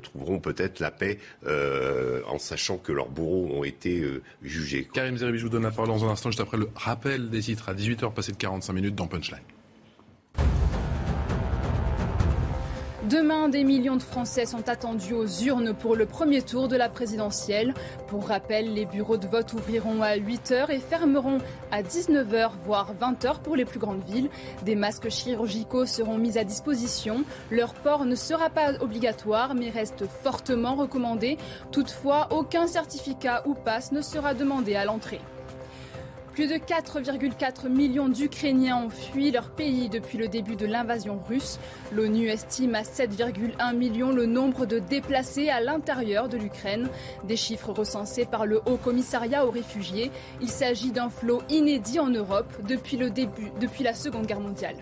trouveront 0.02 0.40
peut-être 0.40 0.80
la 0.80 0.90
paix 0.90 1.18
en 1.46 2.38
sachant 2.38 2.78
que 2.78 2.92
leurs 2.92 3.10
bourreaux 3.10 3.50
ont 3.52 3.64
été 3.64 4.04
jugés 4.42 4.63
Karim 4.92 5.16
Zeribi, 5.16 5.38
vous 5.38 5.48
donne 5.48 5.62
la 5.62 5.70
parole 5.70 5.88
dans 5.88 6.04
un 6.04 6.10
instant, 6.10 6.30
juste 6.30 6.40
après 6.40 6.56
le 6.56 6.68
rappel 6.74 7.30
des 7.30 7.40
titres 7.40 7.68
à 7.68 7.74
18h 7.74 8.12
passé 8.12 8.32
de 8.32 8.36
45 8.36 8.72
minutes 8.72 8.94
dans 8.94 9.06
Punchline. 9.06 9.40
Demain, 13.10 13.50
des 13.50 13.64
millions 13.64 13.96
de 13.96 14.02
Français 14.02 14.46
sont 14.46 14.66
attendus 14.66 15.12
aux 15.12 15.26
urnes 15.26 15.74
pour 15.74 15.94
le 15.94 16.06
premier 16.06 16.40
tour 16.40 16.68
de 16.68 16.76
la 16.76 16.88
présidentielle. 16.88 17.74
Pour 18.06 18.26
rappel, 18.28 18.72
les 18.72 18.86
bureaux 18.86 19.18
de 19.18 19.26
vote 19.26 19.52
ouvriront 19.52 20.00
à 20.00 20.16
8h 20.16 20.70
et 20.70 20.78
fermeront 20.78 21.36
à 21.70 21.82
19h, 21.82 22.52
voire 22.64 22.94
20h 22.98 23.42
pour 23.42 23.56
les 23.56 23.66
plus 23.66 23.78
grandes 23.78 24.02
villes. 24.04 24.30
Des 24.64 24.74
masques 24.74 25.10
chirurgicaux 25.10 25.84
seront 25.84 26.16
mis 26.16 26.38
à 26.38 26.44
disposition. 26.44 27.24
Leur 27.50 27.74
port 27.74 28.06
ne 28.06 28.14
sera 28.14 28.48
pas 28.48 28.72
obligatoire, 28.80 29.54
mais 29.54 29.68
reste 29.68 30.06
fortement 30.22 30.74
recommandé. 30.74 31.36
Toutefois, 31.72 32.28
aucun 32.30 32.66
certificat 32.66 33.42
ou 33.44 33.52
passe 33.52 33.92
ne 33.92 34.00
sera 34.00 34.32
demandé 34.32 34.76
à 34.76 34.86
l'entrée. 34.86 35.20
Plus 36.34 36.48
de 36.48 36.54
4,4 36.54 37.68
millions 37.68 38.08
d'Ukrainiens 38.08 38.86
ont 38.86 38.90
fui 38.90 39.30
leur 39.30 39.50
pays 39.50 39.88
depuis 39.88 40.18
le 40.18 40.26
début 40.26 40.56
de 40.56 40.66
l'invasion 40.66 41.22
russe. 41.28 41.60
L'ONU 41.92 42.26
estime 42.26 42.74
à 42.74 42.82
7,1 42.82 43.76
millions 43.76 44.10
le 44.10 44.26
nombre 44.26 44.66
de 44.66 44.80
déplacés 44.80 45.48
à 45.48 45.60
l'intérieur 45.60 46.28
de 46.28 46.36
l'Ukraine. 46.36 46.88
Des 47.22 47.36
chiffres 47.36 47.70
recensés 47.70 48.26
par 48.26 48.46
le 48.46 48.60
Haut 48.66 48.78
Commissariat 48.78 49.46
aux 49.46 49.52
réfugiés. 49.52 50.10
Il 50.40 50.48
s'agit 50.48 50.90
d'un 50.90 51.08
flot 51.08 51.40
inédit 51.50 52.00
en 52.00 52.08
Europe 52.08 52.52
depuis 52.66 52.96
le 52.96 53.10
début, 53.10 53.52
depuis 53.60 53.84
la 53.84 53.94
Seconde 53.94 54.26
Guerre 54.26 54.40
mondiale. 54.40 54.74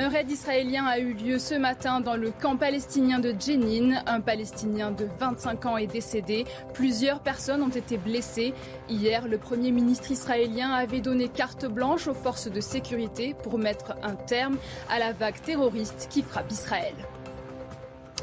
Un 0.00 0.10
raid 0.10 0.30
israélien 0.30 0.84
a 0.84 1.00
eu 1.00 1.12
lieu 1.12 1.40
ce 1.40 1.56
matin 1.56 2.00
dans 2.00 2.14
le 2.14 2.30
camp 2.30 2.56
palestinien 2.56 3.18
de 3.18 3.34
Jenin. 3.36 4.00
Un 4.06 4.20
Palestinien 4.20 4.92
de 4.92 5.08
25 5.18 5.66
ans 5.66 5.76
est 5.76 5.88
décédé. 5.88 6.44
Plusieurs 6.72 7.18
personnes 7.18 7.64
ont 7.64 7.68
été 7.68 7.96
blessées. 7.96 8.54
Hier, 8.88 9.26
le 9.26 9.38
Premier 9.38 9.72
ministre 9.72 10.12
israélien 10.12 10.70
avait 10.70 11.00
donné 11.00 11.26
carte 11.26 11.66
blanche 11.66 12.06
aux 12.06 12.14
forces 12.14 12.48
de 12.48 12.60
sécurité 12.60 13.34
pour 13.42 13.58
mettre 13.58 13.96
un 14.04 14.14
terme 14.14 14.56
à 14.88 15.00
la 15.00 15.12
vague 15.12 15.40
terroriste 15.40 16.06
qui 16.08 16.22
frappe 16.22 16.52
Israël. 16.52 16.94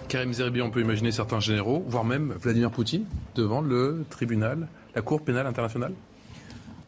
Karim 0.07 0.31
Zerbi, 0.31 0.61
on 0.61 0.71
peut 0.71 0.79
imaginer 0.79 1.11
certains 1.11 1.41
généraux, 1.41 1.83
voire 1.89 2.05
même 2.05 2.35
Vladimir 2.39 2.71
Poutine, 2.71 3.03
devant 3.35 3.59
le 3.59 4.05
tribunal, 4.09 4.69
la 4.95 5.01
Cour 5.01 5.25
pénale 5.25 5.45
internationale? 5.45 5.91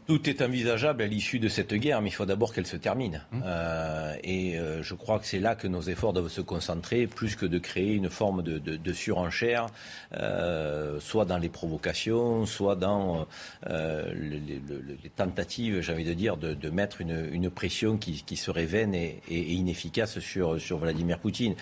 Tout 0.08 0.30
est 0.30 0.42
envisageable 0.42 1.04
à 1.04 1.06
l'issue 1.06 1.38
de 1.38 1.50
cette 1.50 1.74
guerre, 1.74 2.02
mais 2.02 2.08
il 2.10 2.14
faut 2.14 2.26
d'abord 2.26 2.54
qu'elle 2.54 2.66
se 2.66 2.78
termine. 2.78 3.22
Mmh. 3.32 3.42
Euh, 3.46 4.16
et 4.24 4.58
euh, 4.58 4.82
je 4.82 4.94
crois 4.94 5.20
que 5.20 5.26
c'est 5.26 5.40
là 5.40 5.54
que 5.54 5.68
nos 5.68 5.82
efforts 5.82 6.14
doivent 6.14 6.30
se 6.30 6.40
concentrer, 6.40 7.08
plus 7.08 7.36
que 7.36 7.46
de 7.46 7.60
créer 7.60 7.94
une 7.94 8.10
forme 8.10 8.42
de, 8.42 8.58
de, 8.58 8.78
de 8.78 8.94
surenchère, 8.94 9.68
euh, 10.14 11.00
soit 11.02 11.26
dans 11.26 11.38
les 11.38 11.50
provocations, 11.50 12.46
soit 12.46 12.78
dans 12.78 13.28
les, 13.70 14.40
les, 14.40 14.62
les, 15.04 15.10
tentatives, 15.10 15.82
j'ai 15.82 15.92
envie 15.92 16.06
de 16.06 16.14
dire, 16.14 16.38
de, 16.38 16.54
de 16.54 16.70
mettre 16.70 17.02
une, 17.02 17.28
une, 17.34 17.50
pression 17.50 17.98
qui, 17.98 18.24
qui 18.26 18.38
serait 18.38 18.66
vaine 18.66 18.96
et, 18.96 19.22
et, 19.30 19.40
et, 19.40 19.54
inefficace 19.54 20.20
sur, 20.20 20.60
sur 20.62 20.78
Vladimir 20.78 21.20
Poutine. 21.20 21.56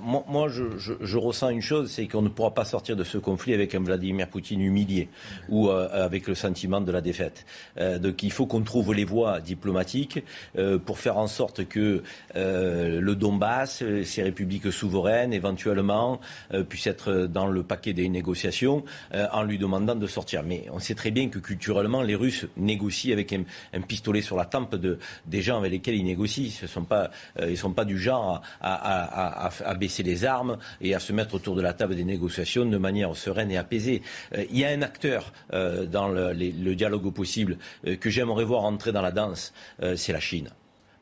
Moi, 0.00 0.24
moi 0.28 0.48
je, 0.48 0.78
je, 0.78 0.94
je, 1.00 1.18
ressens 1.18 1.50
une 1.50 1.60
chose, 1.60 1.90
c'est 1.90 2.06
qu'on 2.06 2.22
ne 2.22 2.28
pourra 2.28 2.54
pas 2.54 2.64
sortir 2.64 2.96
de 2.96 3.04
ce 3.04 3.18
conflit 3.18 3.52
avec 3.52 3.74
un 3.74 3.82
Vladimir 3.82 4.28
Poutine 4.28 4.60
humilié 4.62 5.08
ou 5.48 5.68
avec 5.68 6.26
le 6.26 6.34
sentiment 6.34 6.80
de 6.80 6.92
la 6.92 7.00
défaite. 7.00 7.44
Euh, 7.82 7.98
donc 7.98 8.22
il 8.22 8.30
faut 8.30 8.46
qu'on 8.46 8.62
trouve 8.62 8.94
les 8.94 9.04
voies 9.04 9.40
diplomatiques 9.40 10.22
euh, 10.56 10.78
pour 10.78 10.98
faire 10.98 11.18
en 11.18 11.26
sorte 11.26 11.66
que 11.66 12.02
euh, 12.36 13.00
le 13.00 13.16
Donbass, 13.16 13.82
ces 14.04 14.22
républiques 14.22 14.70
souveraines, 14.72 15.32
éventuellement, 15.32 16.20
puissent 16.68 16.86
être 16.86 17.26
dans 17.26 17.46
le 17.46 17.62
paquet 17.62 17.92
des 17.92 18.08
négociations 18.08 18.84
en 19.32 19.42
lui 19.42 19.58
demandant 19.58 19.94
de 19.94 20.06
sortir. 20.06 20.42
Mais 20.42 20.66
on 20.72 20.78
sait 20.78 20.94
très 20.94 21.10
bien 21.10 21.28
que 21.28 21.38
culturellement, 21.38 22.02
les 22.02 22.14
Russes 22.14 22.46
négocient 22.56 23.12
avec 23.12 23.32
un, 23.32 23.44
pistolet 23.86 24.22
sur 24.22 24.36
la 24.36 24.44
tempe 24.44 24.76
de, 24.76 24.98
des 25.26 25.42
gens 25.42 25.58
avec 25.58 25.72
lesquels 25.72 25.94
ils 25.94 26.04
négocient. 26.04 26.44
Ils 26.44 27.50
ne 27.50 27.56
sont 27.56 27.72
pas 27.72 27.84
du 27.84 27.98
genre 27.98 28.42
à, 28.60 29.74
baisser 29.78 30.02
les 30.02 30.24
armes 30.24 30.58
et 30.80 30.94
à 30.94 31.00
se 31.00 31.12
mettre 31.12 31.34
autour 31.34 31.56
de 31.56 31.62
la 31.62 31.72
table 31.72 31.94
des 31.94 32.04
négociations 32.04 32.64
de 32.64 32.78
manière 32.78 33.14
sereine 33.16 33.50
et 33.50 33.56
apaisée. 33.56 34.02
il 34.50 34.58
y 34.58 34.64
a 34.64 34.68
un 34.68 34.82
acteur 34.82 35.32
dans 35.50 36.08
le, 36.08 36.74
dialogue 36.74 37.12
possible 37.12 37.56
que 37.96 38.10
j'aimerais 38.10 38.44
voir 38.44 38.64
entrer 38.64 38.92
dans 38.92 39.02
la 39.02 39.12
danse, 39.12 39.52
euh, 39.82 39.96
c'est 39.96 40.12
la 40.12 40.20
Chine. 40.20 40.50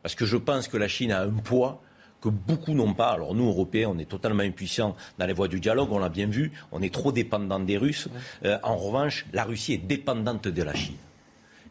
Parce 0.02 0.14
que 0.14 0.24
je 0.24 0.36
pense 0.36 0.68
que 0.68 0.76
la 0.76 0.88
Chine 0.88 1.12
a 1.12 1.22
un 1.22 1.30
poids 1.30 1.82
que 2.20 2.28
beaucoup 2.28 2.74
n'ont 2.74 2.94
pas. 2.94 3.10
Alors 3.10 3.34
nous, 3.34 3.48
Européens, 3.48 3.90
on 3.94 3.98
est 3.98 4.08
totalement 4.08 4.42
impuissants 4.42 4.96
dans 5.18 5.26
les 5.26 5.32
voies 5.32 5.48
du 5.48 5.60
dialogue, 5.60 5.90
on 5.90 5.98
l'a 5.98 6.08
bien 6.08 6.26
vu, 6.26 6.52
on 6.72 6.82
est 6.82 6.92
trop 6.92 7.12
dépendants 7.12 7.60
des 7.60 7.78
Russes. 7.78 8.08
Euh, 8.44 8.58
en 8.62 8.76
revanche, 8.76 9.26
la 9.32 9.44
Russie 9.44 9.74
est 9.74 9.78
dépendante 9.86 10.48
de 10.48 10.62
la 10.62 10.74
Chine. 10.74 10.96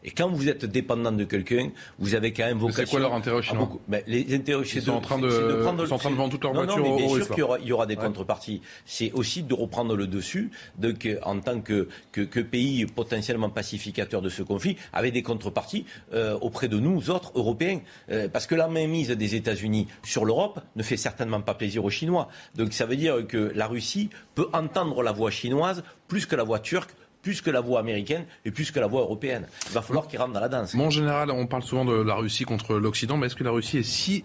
Et 0.02 0.10
quand 0.10 0.28
vous 0.30 0.48
êtes 0.48 0.64
dépendant 0.64 1.12
de 1.12 1.24
quelqu'un, 1.24 1.70
vous 1.98 2.14
avez 2.14 2.32
quand 2.32 2.44
même 2.44 2.58
vocation. 2.58 2.84
C'est 2.84 2.90
quoi 2.90 3.00
leur 3.00 3.14
intérêt 3.14 3.42
chinois 3.42 3.68
mais 3.88 4.02
Les 4.06 4.34
intérêts 4.34 4.64
Ils 4.64 4.82
sont 4.82 4.92
en 4.92 5.00
train 5.00 5.18
de, 5.18 5.28
de, 5.28 5.62
prendre, 5.62 5.86
sont 5.86 5.94
en 5.94 5.98
train 5.98 6.10
de 6.10 6.16
vendre 6.16 6.30
non, 6.66 6.76
mais 6.78 6.96
bien 6.96 7.08
sûr 7.08 7.28
qu'il 7.28 7.38
y 7.38 7.42
aura, 7.42 7.58
il 7.58 7.66
y 7.66 7.72
aura 7.72 7.86
des 7.86 7.96
ouais. 7.96 8.04
contreparties. 8.04 8.62
C'est 8.84 9.12
aussi 9.12 9.42
de 9.42 9.54
reprendre 9.54 9.96
le 9.96 10.06
dessus, 10.06 10.50
donc, 10.78 11.08
en 11.22 11.40
tant 11.40 11.60
que, 11.60 11.88
que, 12.12 12.22
que, 12.22 12.40
pays 12.40 12.86
potentiellement 12.86 13.50
pacificateur 13.50 14.22
de 14.22 14.28
ce 14.28 14.42
conflit, 14.42 14.76
avec 14.92 15.12
des 15.12 15.22
contreparties 15.22 15.84
euh, 16.14 16.38
auprès 16.40 16.68
de 16.68 16.78
nous 16.78 17.10
autres 17.10 17.32
Européens, 17.34 17.80
euh, 18.10 18.28
parce 18.28 18.46
que 18.46 18.54
la 18.54 18.68
mainmise 18.68 19.10
des 19.10 19.34
États-Unis 19.34 19.88
sur 20.02 20.24
l'Europe 20.24 20.60
ne 20.76 20.82
fait 20.82 20.96
certainement 20.96 21.40
pas 21.40 21.54
plaisir 21.54 21.84
aux 21.84 21.90
Chinois. 21.90 22.28
Donc 22.54 22.72
ça 22.72 22.86
veut 22.86 22.96
dire 22.96 23.26
que 23.26 23.52
la 23.54 23.66
Russie 23.66 24.10
peut 24.34 24.48
entendre 24.52 25.02
la 25.02 25.12
voix 25.12 25.30
chinoise 25.30 25.82
plus 26.08 26.26
que 26.26 26.36
la 26.36 26.42
voix 26.42 26.58
turque 26.58 26.90
plus 27.22 27.40
que 27.40 27.50
la 27.50 27.60
voix 27.60 27.80
américaine 27.80 28.24
et 28.44 28.50
plus 28.50 28.70
que 28.70 28.80
la 28.80 28.86
voix 28.86 29.02
européenne. 29.02 29.46
Il 29.66 29.72
va 29.72 29.82
falloir 29.82 30.08
qu'ils 30.08 30.18
rentrent 30.18 30.32
dans 30.32 30.40
la 30.40 30.48
danse. 30.48 30.74
Mon 30.74 30.90
général, 30.90 31.30
on 31.30 31.46
parle 31.46 31.62
souvent 31.62 31.84
de 31.84 31.94
la 31.94 32.14
Russie 32.14 32.44
contre 32.44 32.76
l'Occident, 32.76 33.16
mais 33.16 33.26
est-ce 33.26 33.36
que 33.36 33.44
la 33.44 33.50
Russie 33.50 33.78
est 33.78 33.82
si 33.82 34.24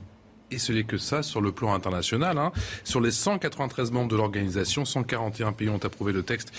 et 0.51 0.59
ce 0.59 0.71
n'est 0.71 0.83
que 0.83 0.97
ça 0.97 1.23
sur 1.23 1.41
le 1.41 1.51
plan 1.51 1.73
international. 1.73 2.37
Hein? 2.37 2.51
Sur 2.83 3.01
les 3.01 3.09
193 3.09 3.91
membres 3.91 4.09
de 4.09 4.15
l'organisation, 4.15 4.85
141 4.85 5.53
pays 5.53 5.69
ont 5.69 5.83
approuvé 5.83 6.13
le 6.13 6.21
texte 6.21 6.53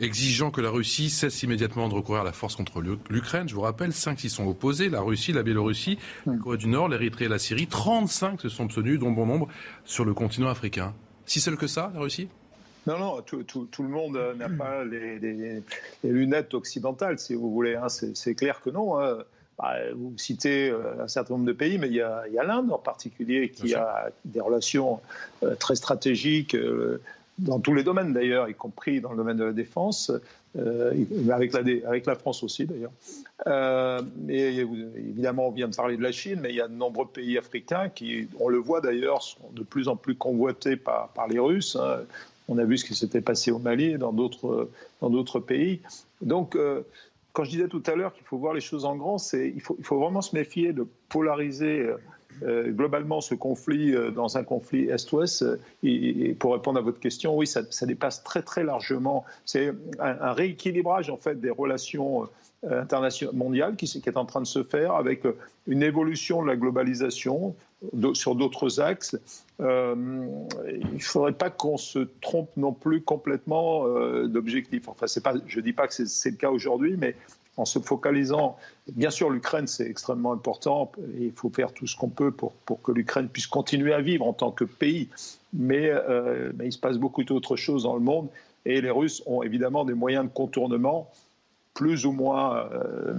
exigeant 0.00 0.50
que 0.50 0.60
la 0.60 0.70
Russie 0.70 1.10
cesse 1.10 1.42
immédiatement 1.42 1.88
de 1.88 1.94
recourir 1.94 2.22
à 2.22 2.24
la 2.24 2.32
force 2.32 2.56
contre 2.56 2.80
l'Ukraine. 2.80 3.48
Je 3.48 3.54
vous 3.54 3.62
rappelle, 3.62 3.92
5 3.92 4.20
s'y 4.20 4.30
sont 4.30 4.46
opposés, 4.46 4.88
la 4.88 5.00
Russie, 5.00 5.32
la 5.32 5.42
Biélorussie, 5.42 5.98
la 6.26 6.36
Corée 6.36 6.56
du 6.56 6.68
Nord, 6.68 6.88
l'Érythrée 6.88 7.24
et 7.24 7.28
la 7.28 7.38
Syrie. 7.38 7.66
35 7.66 8.40
se 8.40 8.48
sont 8.48 8.64
abstenus, 8.64 8.98
dont 8.98 9.10
bon 9.10 9.26
nombre 9.26 9.48
sur 9.84 10.04
le 10.04 10.14
continent 10.14 10.48
africain. 10.48 10.94
Si 11.26 11.40
seul 11.40 11.56
que 11.56 11.66
ça, 11.66 11.90
la 11.94 12.00
Russie? 12.00 12.28
Non, 12.88 12.98
non, 12.98 13.22
tout, 13.22 13.42
tout, 13.44 13.68
tout 13.70 13.82
le 13.82 13.88
monde 13.88 14.18
n'a 14.36 14.48
pas 14.48 14.84
les, 14.84 15.18
les, 15.18 15.62
les, 16.02 16.10
lunettes 16.10 16.54
occidentales, 16.54 17.18
si 17.18 17.34
vous 17.34 17.52
voulez. 17.52 17.76
Hein. 17.76 17.88
C'est 17.88 18.34
clair 18.34 18.60
que 18.62 18.70
non. 18.70 18.98
Hein. 18.98 19.18
Bah, 19.58 19.74
vous 19.94 20.12
citez 20.16 20.70
euh, 20.70 21.02
un 21.02 21.08
certain 21.08 21.34
nombre 21.34 21.46
de 21.46 21.52
pays, 21.52 21.78
mais 21.78 21.88
il 21.88 21.94
y 21.94 22.00
a, 22.00 22.22
a 22.38 22.44
l'Inde 22.44 22.72
en 22.72 22.78
particulier 22.78 23.50
qui 23.50 23.74
a 23.74 24.10
des 24.24 24.40
relations 24.40 25.00
euh, 25.42 25.56
très 25.56 25.74
stratégiques 25.74 26.54
euh, 26.54 27.00
dans 27.38 27.60
tous 27.60 27.74
les 27.74 27.82
domaines 27.82 28.12
d'ailleurs, 28.12 28.48
y 28.48 28.54
compris 28.54 29.00
dans 29.00 29.10
le 29.10 29.16
domaine 29.16 29.36
de 29.36 29.44
la 29.44 29.52
défense, 29.52 30.12
euh, 30.56 30.92
avec, 31.32 31.52
la, 31.52 31.60
avec 31.88 32.06
la 32.06 32.14
France 32.14 32.42
aussi 32.42 32.66
d'ailleurs. 32.66 32.90
Euh, 33.46 34.00
et 34.28 34.58
évidemment, 34.58 35.48
on 35.48 35.50
vient 35.50 35.68
de 35.68 35.76
parler 35.76 35.96
de 35.96 36.02
la 36.02 36.12
Chine, 36.12 36.40
mais 36.42 36.50
il 36.50 36.56
y 36.56 36.60
a 36.60 36.68
de 36.68 36.74
nombreux 36.74 37.06
pays 37.06 37.38
africains 37.38 37.88
qui, 37.88 38.28
on 38.40 38.48
le 38.48 38.58
voit 38.58 38.80
d'ailleurs, 38.80 39.22
sont 39.22 39.50
de 39.52 39.62
plus 39.62 39.88
en 39.88 39.96
plus 39.96 40.16
convoités 40.16 40.76
par, 40.76 41.08
par 41.10 41.28
les 41.28 41.38
Russes. 41.38 41.76
Hein. 41.76 42.00
On 42.48 42.58
a 42.58 42.64
vu 42.64 42.78
ce 42.78 42.84
qui 42.84 42.94
s'était 42.94 43.20
passé 43.20 43.50
au 43.50 43.58
Mali 43.58 43.92
et 43.92 43.98
dans 43.98 44.12
d'autres 44.12 44.70
d'autres 45.02 45.40
pays. 45.40 45.80
Donc, 46.22 46.56
euh, 46.56 46.82
quand 47.32 47.44
je 47.44 47.50
disais 47.50 47.68
tout 47.68 47.82
à 47.86 47.94
l'heure 47.94 48.14
qu'il 48.14 48.24
faut 48.24 48.38
voir 48.38 48.54
les 48.54 48.60
choses 48.60 48.84
en 48.84 48.96
grand, 48.96 49.18
c'est 49.18 49.52
il 49.54 49.60
faut 49.60 49.98
vraiment 49.98 50.22
se 50.22 50.34
méfier 50.34 50.72
de 50.72 50.86
polariser. 51.08 51.90
Euh, 52.44 52.70
globalement 52.70 53.20
ce 53.20 53.34
conflit 53.34 53.94
euh, 53.94 54.10
dans 54.10 54.36
un 54.36 54.44
conflit 54.44 54.88
Est-Ouest. 54.88 55.44
Et, 55.82 56.34
pour 56.38 56.52
répondre 56.52 56.78
à 56.78 56.82
votre 56.82 57.00
question, 57.00 57.36
oui, 57.36 57.46
ça, 57.46 57.62
dépasse 57.82 58.22
très 58.22 58.42
très 58.42 58.62
largement. 58.62 59.24
C'est 59.44 59.72
un, 59.98 60.32
rééquilibrage 60.32 61.10
en 61.10 61.16
fait 61.16 61.40
des 61.40 61.50
relations 61.50 62.28
euh, 62.64 62.82
internationales 62.82 63.34
mondiales 63.34 63.76
qui, 63.76 63.86
qui, 63.86 64.08
est 64.08 64.16
en 64.16 64.24
train 64.24 64.40
de 64.40 64.46
se 64.46 64.62
faire 64.62 64.94
avec 64.94 65.24
une 65.66 65.82
évolution 65.82 66.42
de 66.42 66.46
la 66.46 66.56
globalisation 66.56 67.56
sur 68.14 68.34
d'autres 68.34 68.80
axes. 68.80 69.16
Euh, 69.60 69.94
il 70.68 70.94
ne 70.94 70.98
faudrait 70.98 71.32
pas 71.32 71.50
qu'on 71.50 71.76
se 71.76 72.00
trompe 72.20 72.50
non 72.56 72.72
plus 72.72 73.02
complètement 73.02 73.86
euh, 73.86 74.26
d'objectif. 74.26 74.88
Enfin, 74.88 75.06
pas, 75.22 75.34
je 75.46 75.58
ne 75.58 75.64
dis 75.64 75.72
pas 75.72 75.88
que 75.88 75.94
c'est 76.04 76.30
le 76.30 76.36
cas 76.36 76.50
aujourd'hui, 76.50 76.96
mais 76.96 77.14
en 77.56 77.64
se 77.64 77.80
focalisant, 77.80 78.56
bien 78.92 79.10
sûr, 79.10 79.30
l'Ukraine, 79.30 79.66
c'est 79.66 79.88
extrêmement 79.88 80.32
important, 80.32 80.92
il 81.18 81.32
faut 81.32 81.50
faire 81.50 81.72
tout 81.72 81.88
ce 81.88 81.96
qu'on 81.96 82.08
peut 82.08 82.30
pour, 82.30 82.52
pour 82.52 82.80
que 82.82 82.92
l'Ukraine 82.92 83.28
puisse 83.28 83.48
continuer 83.48 83.92
à 83.92 84.00
vivre 84.00 84.24
en 84.26 84.32
tant 84.32 84.52
que 84.52 84.62
pays, 84.62 85.08
mais, 85.52 85.90
euh, 85.90 86.52
mais 86.56 86.66
il 86.66 86.72
se 86.72 86.78
passe 86.78 86.98
beaucoup 86.98 87.24
d'autres 87.24 87.56
choses 87.56 87.82
dans 87.82 87.94
le 87.94 88.00
monde, 88.00 88.28
et 88.64 88.80
les 88.80 88.90
Russes 88.90 89.24
ont 89.26 89.42
évidemment 89.42 89.84
des 89.84 89.94
moyens 89.94 90.24
de 90.24 90.30
contournement 90.30 91.10
plus 91.74 92.06
ou 92.06 92.12
moins 92.12 92.58
euh, 92.58 93.12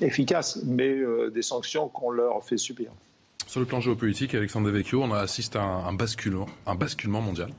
efficaces, 0.00 0.62
mais 0.66 0.96
des 1.34 1.42
sanctions 1.42 1.88
qu'on 1.88 2.10
leur 2.10 2.44
fait 2.44 2.58
subir. 2.58 2.92
Sur 3.50 3.58
le 3.58 3.66
plan 3.66 3.80
géopolitique, 3.80 4.32
Alexandre 4.36 4.68
Devecchio, 4.68 5.02
on 5.02 5.12
assiste 5.12 5.56
à 5.56 5.62
un, 5.62 5.92
basculement, 5.92 7.20
mondial 7.20 7.50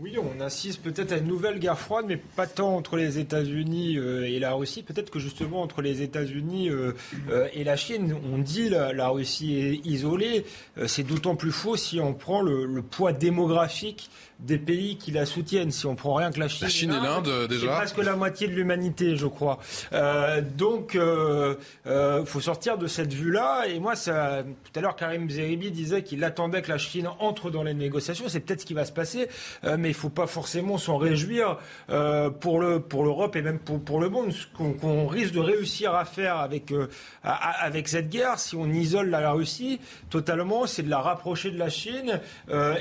Oui, 0.00 0.16
on 0.18 0.40
assiste 0.40 0.82
peut-être 0.82 1.12
à 1.12 1.18
une 1.18 1.28
nouvelle 1.28 1.60
guerre 1.60 1.78
froide, 1.78 2.06
mais 2.08 2.16
pas 2.16 2.48
tant 2.48 2.74
entre 2.74 2.96
les 2.96 3.20
États-Unis 3.20 3.96
euh, 3.98 4.24
et 4.24 4.40
la 4.40 4.52
Russie. 4.52 4.82
Peut-être 4.82 5.10
que 5.10 5.20
justement 5.20 5.62
entre 5.62 5.80
les 5.80 6.02
États-Unis 6.02 6.70
euh, 6.70 6.90
euh, 7.30 7.46
et 7.52 7.62
la 7.62 7.76
Chine, 7.76 8.16
on 8.32 8.38
dit 8.38 8.68
la, 8.68 8.92
la 8.92 9.10
Russie 9.10 9.54
est 9.54 9.86
isolée. 9.86 10.44
C'est 10.88 11.04
d'autant 11.04 11.36
plus 11.36 11.52
faux 11.52 11.76
si 11.76 12.00
on 12.00 12.12
prend 12.12 12.42
le 12.42 12.82
poids 12.82 13.12
démographique 13.12 14.10
des 14.44 14.58
pays 14.58 14.96
qui 14.96 15.10
la 15.10 15.26
soutiennent. 15.26 15.70
Si 15.70 15.86
on 15.86 15.94
prend 15.94 16.14
rien 16.14 16.30
que 16.30 16.40
la 16.40 16.48
Chine, 16.48 16.66
la 16.66 16.68
Chine 16.68 16.90
et 16.90 17.00
l'Inde, 17.00 17.46
déjà, 17.48 17.60
c'est 17.60 17.76
presque 17.76 17.98
la 17.98 18.16
moitié 18.16 18.46
de 18.48 18.52
l'humanité, 18.52 19.16
je 19.16 19.26
crois. 19.26 19.58
Euh, 19.92 20.40
donc, 20.40 20.92
il 20.94 21.00
euh, 21.00 21.54
euh, 21.86 22.24
faut 22.24 22.40
sortir 22.40 22.78
de 22.78 22.86
cette 22.86 23.12
vue-là. 23.12 23.66
Et 23.68 23.78
moi, 23.78 23.96
ça, 23.96 24.42
tout 24.42 24.78
à 24.78 24.82
l'heure, 24.82 24.96
Karim 24.96 25.28
Zeribi 25.30 25.70
disait 25.70 26.02
qu'il 26.02 26.22
attendait 26.24 26.62
que 26.62 26.70
la 26.70 26.78
Chine 26.78 27.08
entre 27.18 27.50
dans 27.50 27.62
les 27.62 27.74
négociations. 27.74 28.28
C'est 28.28 28.40
peut-être 28.40 28.60
ce 28.60 28.66
qui 28.66 28.74
va 28.74 28.84
se 28.84 28.92
passer, 28.92 29.28
euh, 29.64 29.76
mais 29.78 29.88
il 29.88 29.94
faut 29.94 30.08
pas 30.08 30.26
forcément 30.26 30.78
s'en 30.78 30.96
réjouir 30.96 31.58
euh, 31.90 32.30
pour 32.30 32.60
le 32.60 32.80
pour 32.80 33.04
l'Europe 33.04 33.36
et 33.36 33.42
même 33.42 33.58
pour, 33.58 33.80
pour 33.80 34.00
le 34.00 34.08
monde. 34.08 34.32
Ce 34.32 34.46
qu'on, 34.56 34.72
qu'on 34.72 35.06
risque 35.06 35.34
de 35.34 35.40
réussir 35.40 35.94
à 35.94 36.04
faire 36.04 36.36
avec 36.38 36.72
euh, 36.72 36.88
avec 37.22 37.88
cette 37.88 38.10
guerre, 38.10 38.38
si 38.38 38.56
on 38.56 38.68
isole 38.70 39.10
la, 39.10 39.32
Russie 39.32 39.80
totalement, 40.10 40.66
c'est 40.66 40.82
de 40.82 40.90
la 40.90 41.00
rapprocher 41.00 41.50
de 41.50 41.58
la 41.58 41.70
Chine 41.70 42.20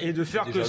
et 0.01 0.13
de 0.13 0.23
faire 0.23 0.45
que 0.51 0.63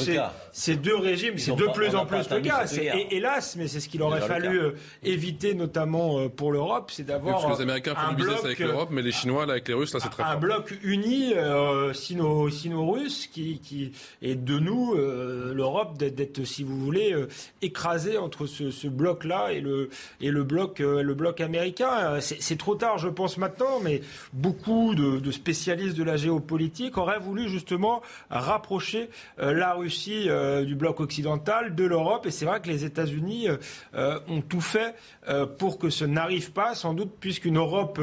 c'est 0.53 0.77
deux 0.85 0.97
régimes, 0.97 1.39
c'est 1.39 1.57
de 1.57 1.73
plus 1.73 1.95
en 1.95 2.07
plus 2.07 2.29
le 2.31 2.41
cas. 2.41 2.67
hélas, 3.11 3.57
mais 3.57 3.67
c'est 3.69 3.81
ce 3.81 3.89
qu'il 3.89 4.03
aurait 4.03 4.21
fallu 4.21 4.59
euh, 4.59 4.73
éviter, 5.03 5.55
notamment 5.55 6.19
euh, 6.19 6.29
pour 6.29 6.53
l'Europe, 6.53 6.91
c'est 6.93 7.05
d'avoir. 7.05 7.41
Parce 7.41 7.55
que 7.55 7.59
les 7.59 7.63
Américains 7.63 7.95
font 7.95 8.11
du 8.11 8.17
business 8.17 8.45
avec 8.45 8.59
l'Europe, 8.59 8.91
mais 8.93 9.03
les 9.03 9.13
Chinois, 9.13 9.47
là, 9.47 9.53
avec 9.53 9.69
les 9.69 9.75
Russes, 9.75 9.95
là, 9.95 10.01
c'est 10.01 10.11
très 10.11 10.23
un 10.23 10.27
fort. 10.27 10.37
Un 10.37 10.41
bloc 10.41 10.75
uni 10.83 11.33
euh, 11.35 11.93
sino-russe 11.93 13.29
qui, 13.33 13.59
qui 13.61 13.93
est 14.23 14.35
de 14.35 14.59
nous, 14.59 14.95
l'Europe, 14.95 15.97
d'être, 15.97 16.45
si 16.45 16.63
vous 16.63 16.79
voulez, 16.79 17.15
écrasé 17.63 18.19
entre 18.19 18.47
ce, 18.47 18.71
ce, 18.71 18.89
bloc-là 18.89 19.53
et 19.53 19.61
le, 19.61 19.89
et 20.21 20.31
le 20.31 20.45
bloc, 20.45 20.81
le 20.81 21.15
bloc 21.15 21.41
américain. 21.41 22.21
C'est, 22.21 22.59
trop 22.59 22.75
tard, 22.75 22.99
je 22.99 23.09
pense, 23.09 23.39
maintenant, 23.39 23.81
mais 23.83 24.03
beaucoup 24.33 24.95
de, 24.95 25.19
de, 25.19 25.31
spécialistes 25.31 25.97
de 25.97 26.05
la 26.05 26.17
géopolitique 26.17 26.99
auraient 26.99 27.19
voulu 27.19 27.49
justement 27.49 28.03
rapprocher 28.31 29.09
la 29.39 29.75
Russie 29.75 30.29
du 30.65 30.75
bloc 30.75 31.01
occidental, 31.01 31.75
de 31.75 31.85
l'Europe. 31.85 32.27
Et 32.27 32.31
c'est 32.31 32.45
vrai 32.45 32.61
que 32.61 32.69
les 32.69 32.85
États-Unis 32.85 33.49
euh, 33.49 33.57
euh, 33.95 34.19
ont 34.29 34.41
tout 34.41 34.61
fait 34.61 34.95
euh, 35.29 35.47
pour 35.47 35.79
que 35.79 35.91
ce 35.91 36.05
n'arrive 36.05 36.53
pas, 36.53 36.75
sans 36.75 36.95
doute, 36.95 37.13
puisqu'une 37.21 37.57
Europe 37.57 38.01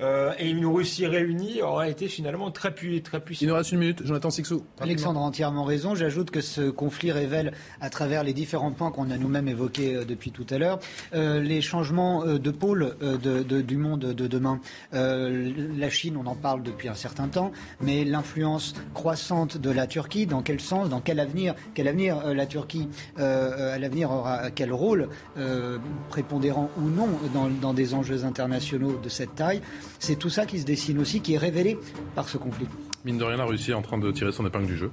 et 0.00 0.50
une 0.50 0.66
Russie 0.66 1.06
réunies 1.06 1.62
auraient 1.62 1.90
été 1.90 2.08
finalement 2.08 2.50
très, 2.50 2.72
très 2.72 3.20
puissantes. 3.20 3.42
Il 3.42 3.48
nous 3.48 3.54
reste 3.54 3.72
une 3.72 3.78
minute. 3.78 4.04
Jonathan 4.04 4.30
Sixou. 4.30 4.64
Alexandre 4.80 5.20
a 5.20 5.22
entièrement 5.22 5.64
raison. 5.64 5.94
J'ajoute 5.94 6.30
que 6.30 6.40
ce 6.40 6.70
conflit 6.70 7.12
révèle, 7.12 7.52
à 7.80 7.90
travers 7.90 8.24
les 8.24 8.32
différents 8.32 8.72
points 8.72 8.90
qu'on 8.90 9.10
a 9.10 9.16
nous-mêmes 9.16 9.48
évoqués 9.48 10.04
depuis 10.04 10.32
tout 10.32 10.46
à 10.50 10.58
l'heure, 10.58 10.78
les 11.12 11.60
changements 11.60 12.24
de 12.24 12.50
pôle 12.50 12.96
de, 13.00 13.42
de, 13.42 13.60
du 13.60 13.76
monde 13.76 14.00
de 14.00 14.26
demain. 14.26 14.60
la 14.92 15.90
Chine, 15.90 16.16
on 16.16 16.26
en 16.26 16.34
parle 16.34 16.62
depuis 16.62 16.88
un 16.88 16.94
certain 16.94 17.28
temps, 17.28 17.52
mais 17.80 18.04
l'influence 18.04 18.74
croissante 18.94 19.56
de 19.58 19.70
la 19.70 19.86
Turquie, 19.86 20.26
dans 20.26 20.42
quel 20.42 20.60
sens, 20.60 20.88
dans 20.88 21.00
quel 21.00 21.20
avenir, 21.20 21.54
quel 21.74 21.88
avenir 21.88 22.18
euh, 22.18 22.34
la 22.34 22.46
Turquie 22.46 22.88
euh, 23.18 23.74
à 23.74 23.78
l'avenir 23.78 24.10
aura 24.10 24.50
quel 24.50 24.72
rôle 24.72 25.08
euh, 25.36 25.78
prépondérant 26.08 26.70
ou 26.78 26.88
non 26.88 27.08
dans, 27.32 27.48
dans 27.48 27.74
des 27.74 27.94
enjeux 27.94 28.24
internationaux 28.24 28.98
de 29.02 29.08
cette 29.08 29.34
taille. 29.34 29.60
C'est 30.06 30.16
tout 30.16 30.28
ça 30.28 30.44
qui 30.44 30.58
se 30.58 30.66
dessine 30.66 30.98
aussi, 30.98 31.22
qui 31.22 31.32
est 31.32 31.38
révélé 31.38 31.78
par 32.14 32.28
ce 32.28 32.36
conflit. 32.36 32.66
Mine 33.04 33.18
de 33.18 33.24
rien, 33.24 33.36
la 33.36 33.44
Russie 33.44 33.70
est 33.70 33.74
en 33.74 33.82
train 33.82 33.98
de 33.98 34.10
tirer 34.10 34.32
son 34.32 34.46
épingle 34.46 34.66
du 34.66 34.78
jeu. 34.78 34.90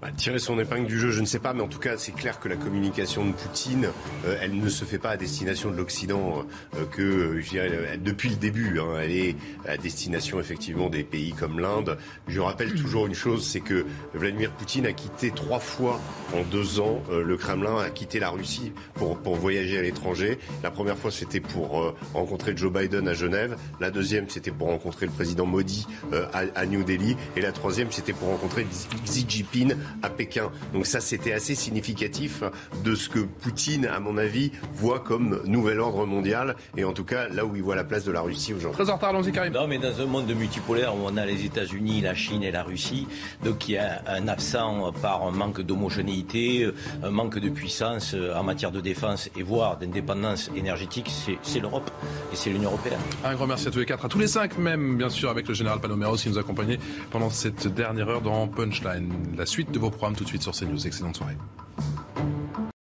Bah, 0.00 0.12
tirer 0.16 0.38
son 0.38 0.56
épingle 0.60 0.86
du 0.86 1.00
jeu, 1.00 1.10
je 1.10 1.20
ne 1.20 1.26
sais 1.26 1.40
pas, 1.40 1.52
mais 1.52 1.62
en 1.62 1.66
tout 1.66 1.80
cas, 1.80 1.96
c'est 1.98 2.12
clair 2.12 2.38
que 2.38 2.48
la 2.48 2.54
communication 2.54 3.26
de 3.26 3.32
Poutine, 3.32 3.88
euh, 4.24 4.38
elle 4.40 4.56
ne 4.56 4.68
se 4.68 4.84
fait 4.84 5.00
pas 5.00 5.10
à 5.10 5.16
destination 5.16 5.72
de 5.72 5.76
l'Occident, 5.76 6.46
euh, 6.76 6.84
que 6.86 7.02
euh, 7.02 7.96
depuis 7.96 8.28
le 8.28 8.36
début. 8.36 8.78
Hein, 8.78 9.00
elle 9.02 9.10
est 9.10 9.36
à 9.66 9.76
destination 9.76 10.38
effectivement 10.38 10.88
des 10.90 11.02
pays 11.02 11.32
comme 11.32 11.58
l'Inde. 11.58 11.98
Je 12.28 12.38
rappelle 12.38 12.72
toujours 12.72 13.08
une 13.08 13.14
chose, 13.14 13.44
c'est 13.44 13.58
que 13.58 13.84
Vladimir 14.14 14.52
Poutine 14.52 14.86
a 14.86 14.92
quitté 14.92 15.32
trois 15.32 15.58
fois 15.58 16.00
en 16.32 16.44
deux 16.44 16.78
ans 16.78 17.02
le 17.10 17.36
Kremlin, 17.36 17.78
a 17.78 17.90
quitté 17.90 18.20
la 18.20 18.30
Russie 18.30 18.72
pour, 18.94 19.18
pour 19.18 19.34
voyager 19.34 19.76
à 19.76 19.82
l'étranger. 19.82 20.38
La 20.62 20.70
première 20.70 20.96
fois, 20.96 21.10
c'était 21.10 21.40
pour 21.40 21.94
rencontrer 22.14 22.56
Joe 22.56 22.72
Biden 22.72 23.08
à 23.08 23.14
Genève. 23.14 23.56
La 23.80 23.90
deuxième, 23.90 24.28
c'était 24.28 24.52
pour 24.52 24.68
rencontrer 24.68 25.06
le 25.06 25.12
président 25.12 25.46
Modi 25.46 25.86
à, 26.32 26.66
New 26.66 26.84
Delhi. 26.84 27.16
La 27.40 27.52
troisième, 27.52 27.90
c'était 27.90 28.12
pour 28.12 28.28
rencontrer 28.28 28.66
Xi 29.04 29.24
Jinping 29.28 29.74
à 30.02 30.10
Pékin. 30.10 30.50
Donc 30.72 30.86
ça, 30.86 31.00
c'était 31.00 31.32
assez 31.32 31.54
significatif 31.54 32.42
de 32.84 32.94
ce 32.94 33.08
que 33.08 33.20
Poutine, 33.20 33.86
à 33.86 34.00
mon 34.00 34.18
avis, 34.18 34.52
voit 34.74 35.00
comme 35.00 35.40
nouvel 35.44 35.80
ordre 35.80 36.06
mondial. 36.06 36.56
Et 36.76 36.84
en 36.84 36.92
tout 36.92 37.04
cas, 37.04 37.28
là 37.28 37.44
où 37.44 37.56
il 37.56 37.62
voit 37.62 37.76
la 37.76 37.84
place 37.84 38.04
de 38.04 38.12
la 38.12 38.20
Russie 38.20 38.54
aujourd'hui. 38.54 38.82
Très 38.82 38.90
en 38.90 38.96
retard, 38.96 39.10
allons-y, 39.10 39.32
Karim. 39.32 39.52
Non, 39.52 39.66
mais 39.66 39.78
dans 39.78 40.00
un 40.00 40.06
monde 40.06 40.30
multipolaire 40.34 40.94
où 40.94 41.00
on 41.04 41.16
a 41.16 41.26
les 41.26 41.44
États-Unis, 41.44 42.00
la 42.00 42.14
Chine 42.14 42.42
et 42.42 42.50
la 42.50 42.62
Russie, 42.62 43.06
donc 43.44 43.68
il 43.68 43.72
y 43.72 43.78
a 43.78 44.02
un 44.06 44.28
absent 44.28 44.92
par 45.00 45.22
un 45.22 45.30
manque 45.30 45.60
d'homogénéité, 45.60 46.70
un 47.02 47.10
manque 47.10 47.38
de 47.38 47.48
puissance 47.48 48.14
en 48.14 48.42
matière 48.42 48.70
de 48.70 48.80
défense 48.80 49.30
et 49.36 49.42
voire 49.42 49.78
d'indépendance 49.78 50.50
énergétique, 50.56 51.10
c'est 51.42 51.60
l'Europe 51.60 51.90
et 52.32 52.36
c'est 52.36 52.50
l'Union 52.50 52.70
européenne. 52.70 52.98
Un 53.24 53.34
grand 53.34 53.46
merci 53.46 53.68
à 53.68 53.70
tous 53.70 53.78
les 53.78 53.86
quatre, 53.86 54.04
à 54.04 54.08
tous 54.08 54.18
les 54.18 54.26
cinq 54.26 54.58
même, 54.58 54.96
bien 54.96 55.08
sûr, 55.08 55.30
avec 55.30 55.48
le 55.48 55.54
général 55.54 55.80
Panoméros 55.80 56.16
qui 56.16 56.28
nous 56.28 56.38
accompagnait 56.38 56.78
pendant 57.10 57.29
cette 57.30 57.68
dernière 57.68 58.08
heure 58.08 58.20
dans 58.20 58.46
Punchline. 58.48 59.12
La 59.36 59.46
suite 59.46 59.70
de 59.70 59.78
vos 59.78 59.90
programmes 59.90 60.16
tout 60.16 60.24
de 60.24 60.28
suite 60.28 60.42
sur 60.42 60.52
CNews. 60.52 60.86
Excellente 60.86 61.16
soirée. 61.16 61.36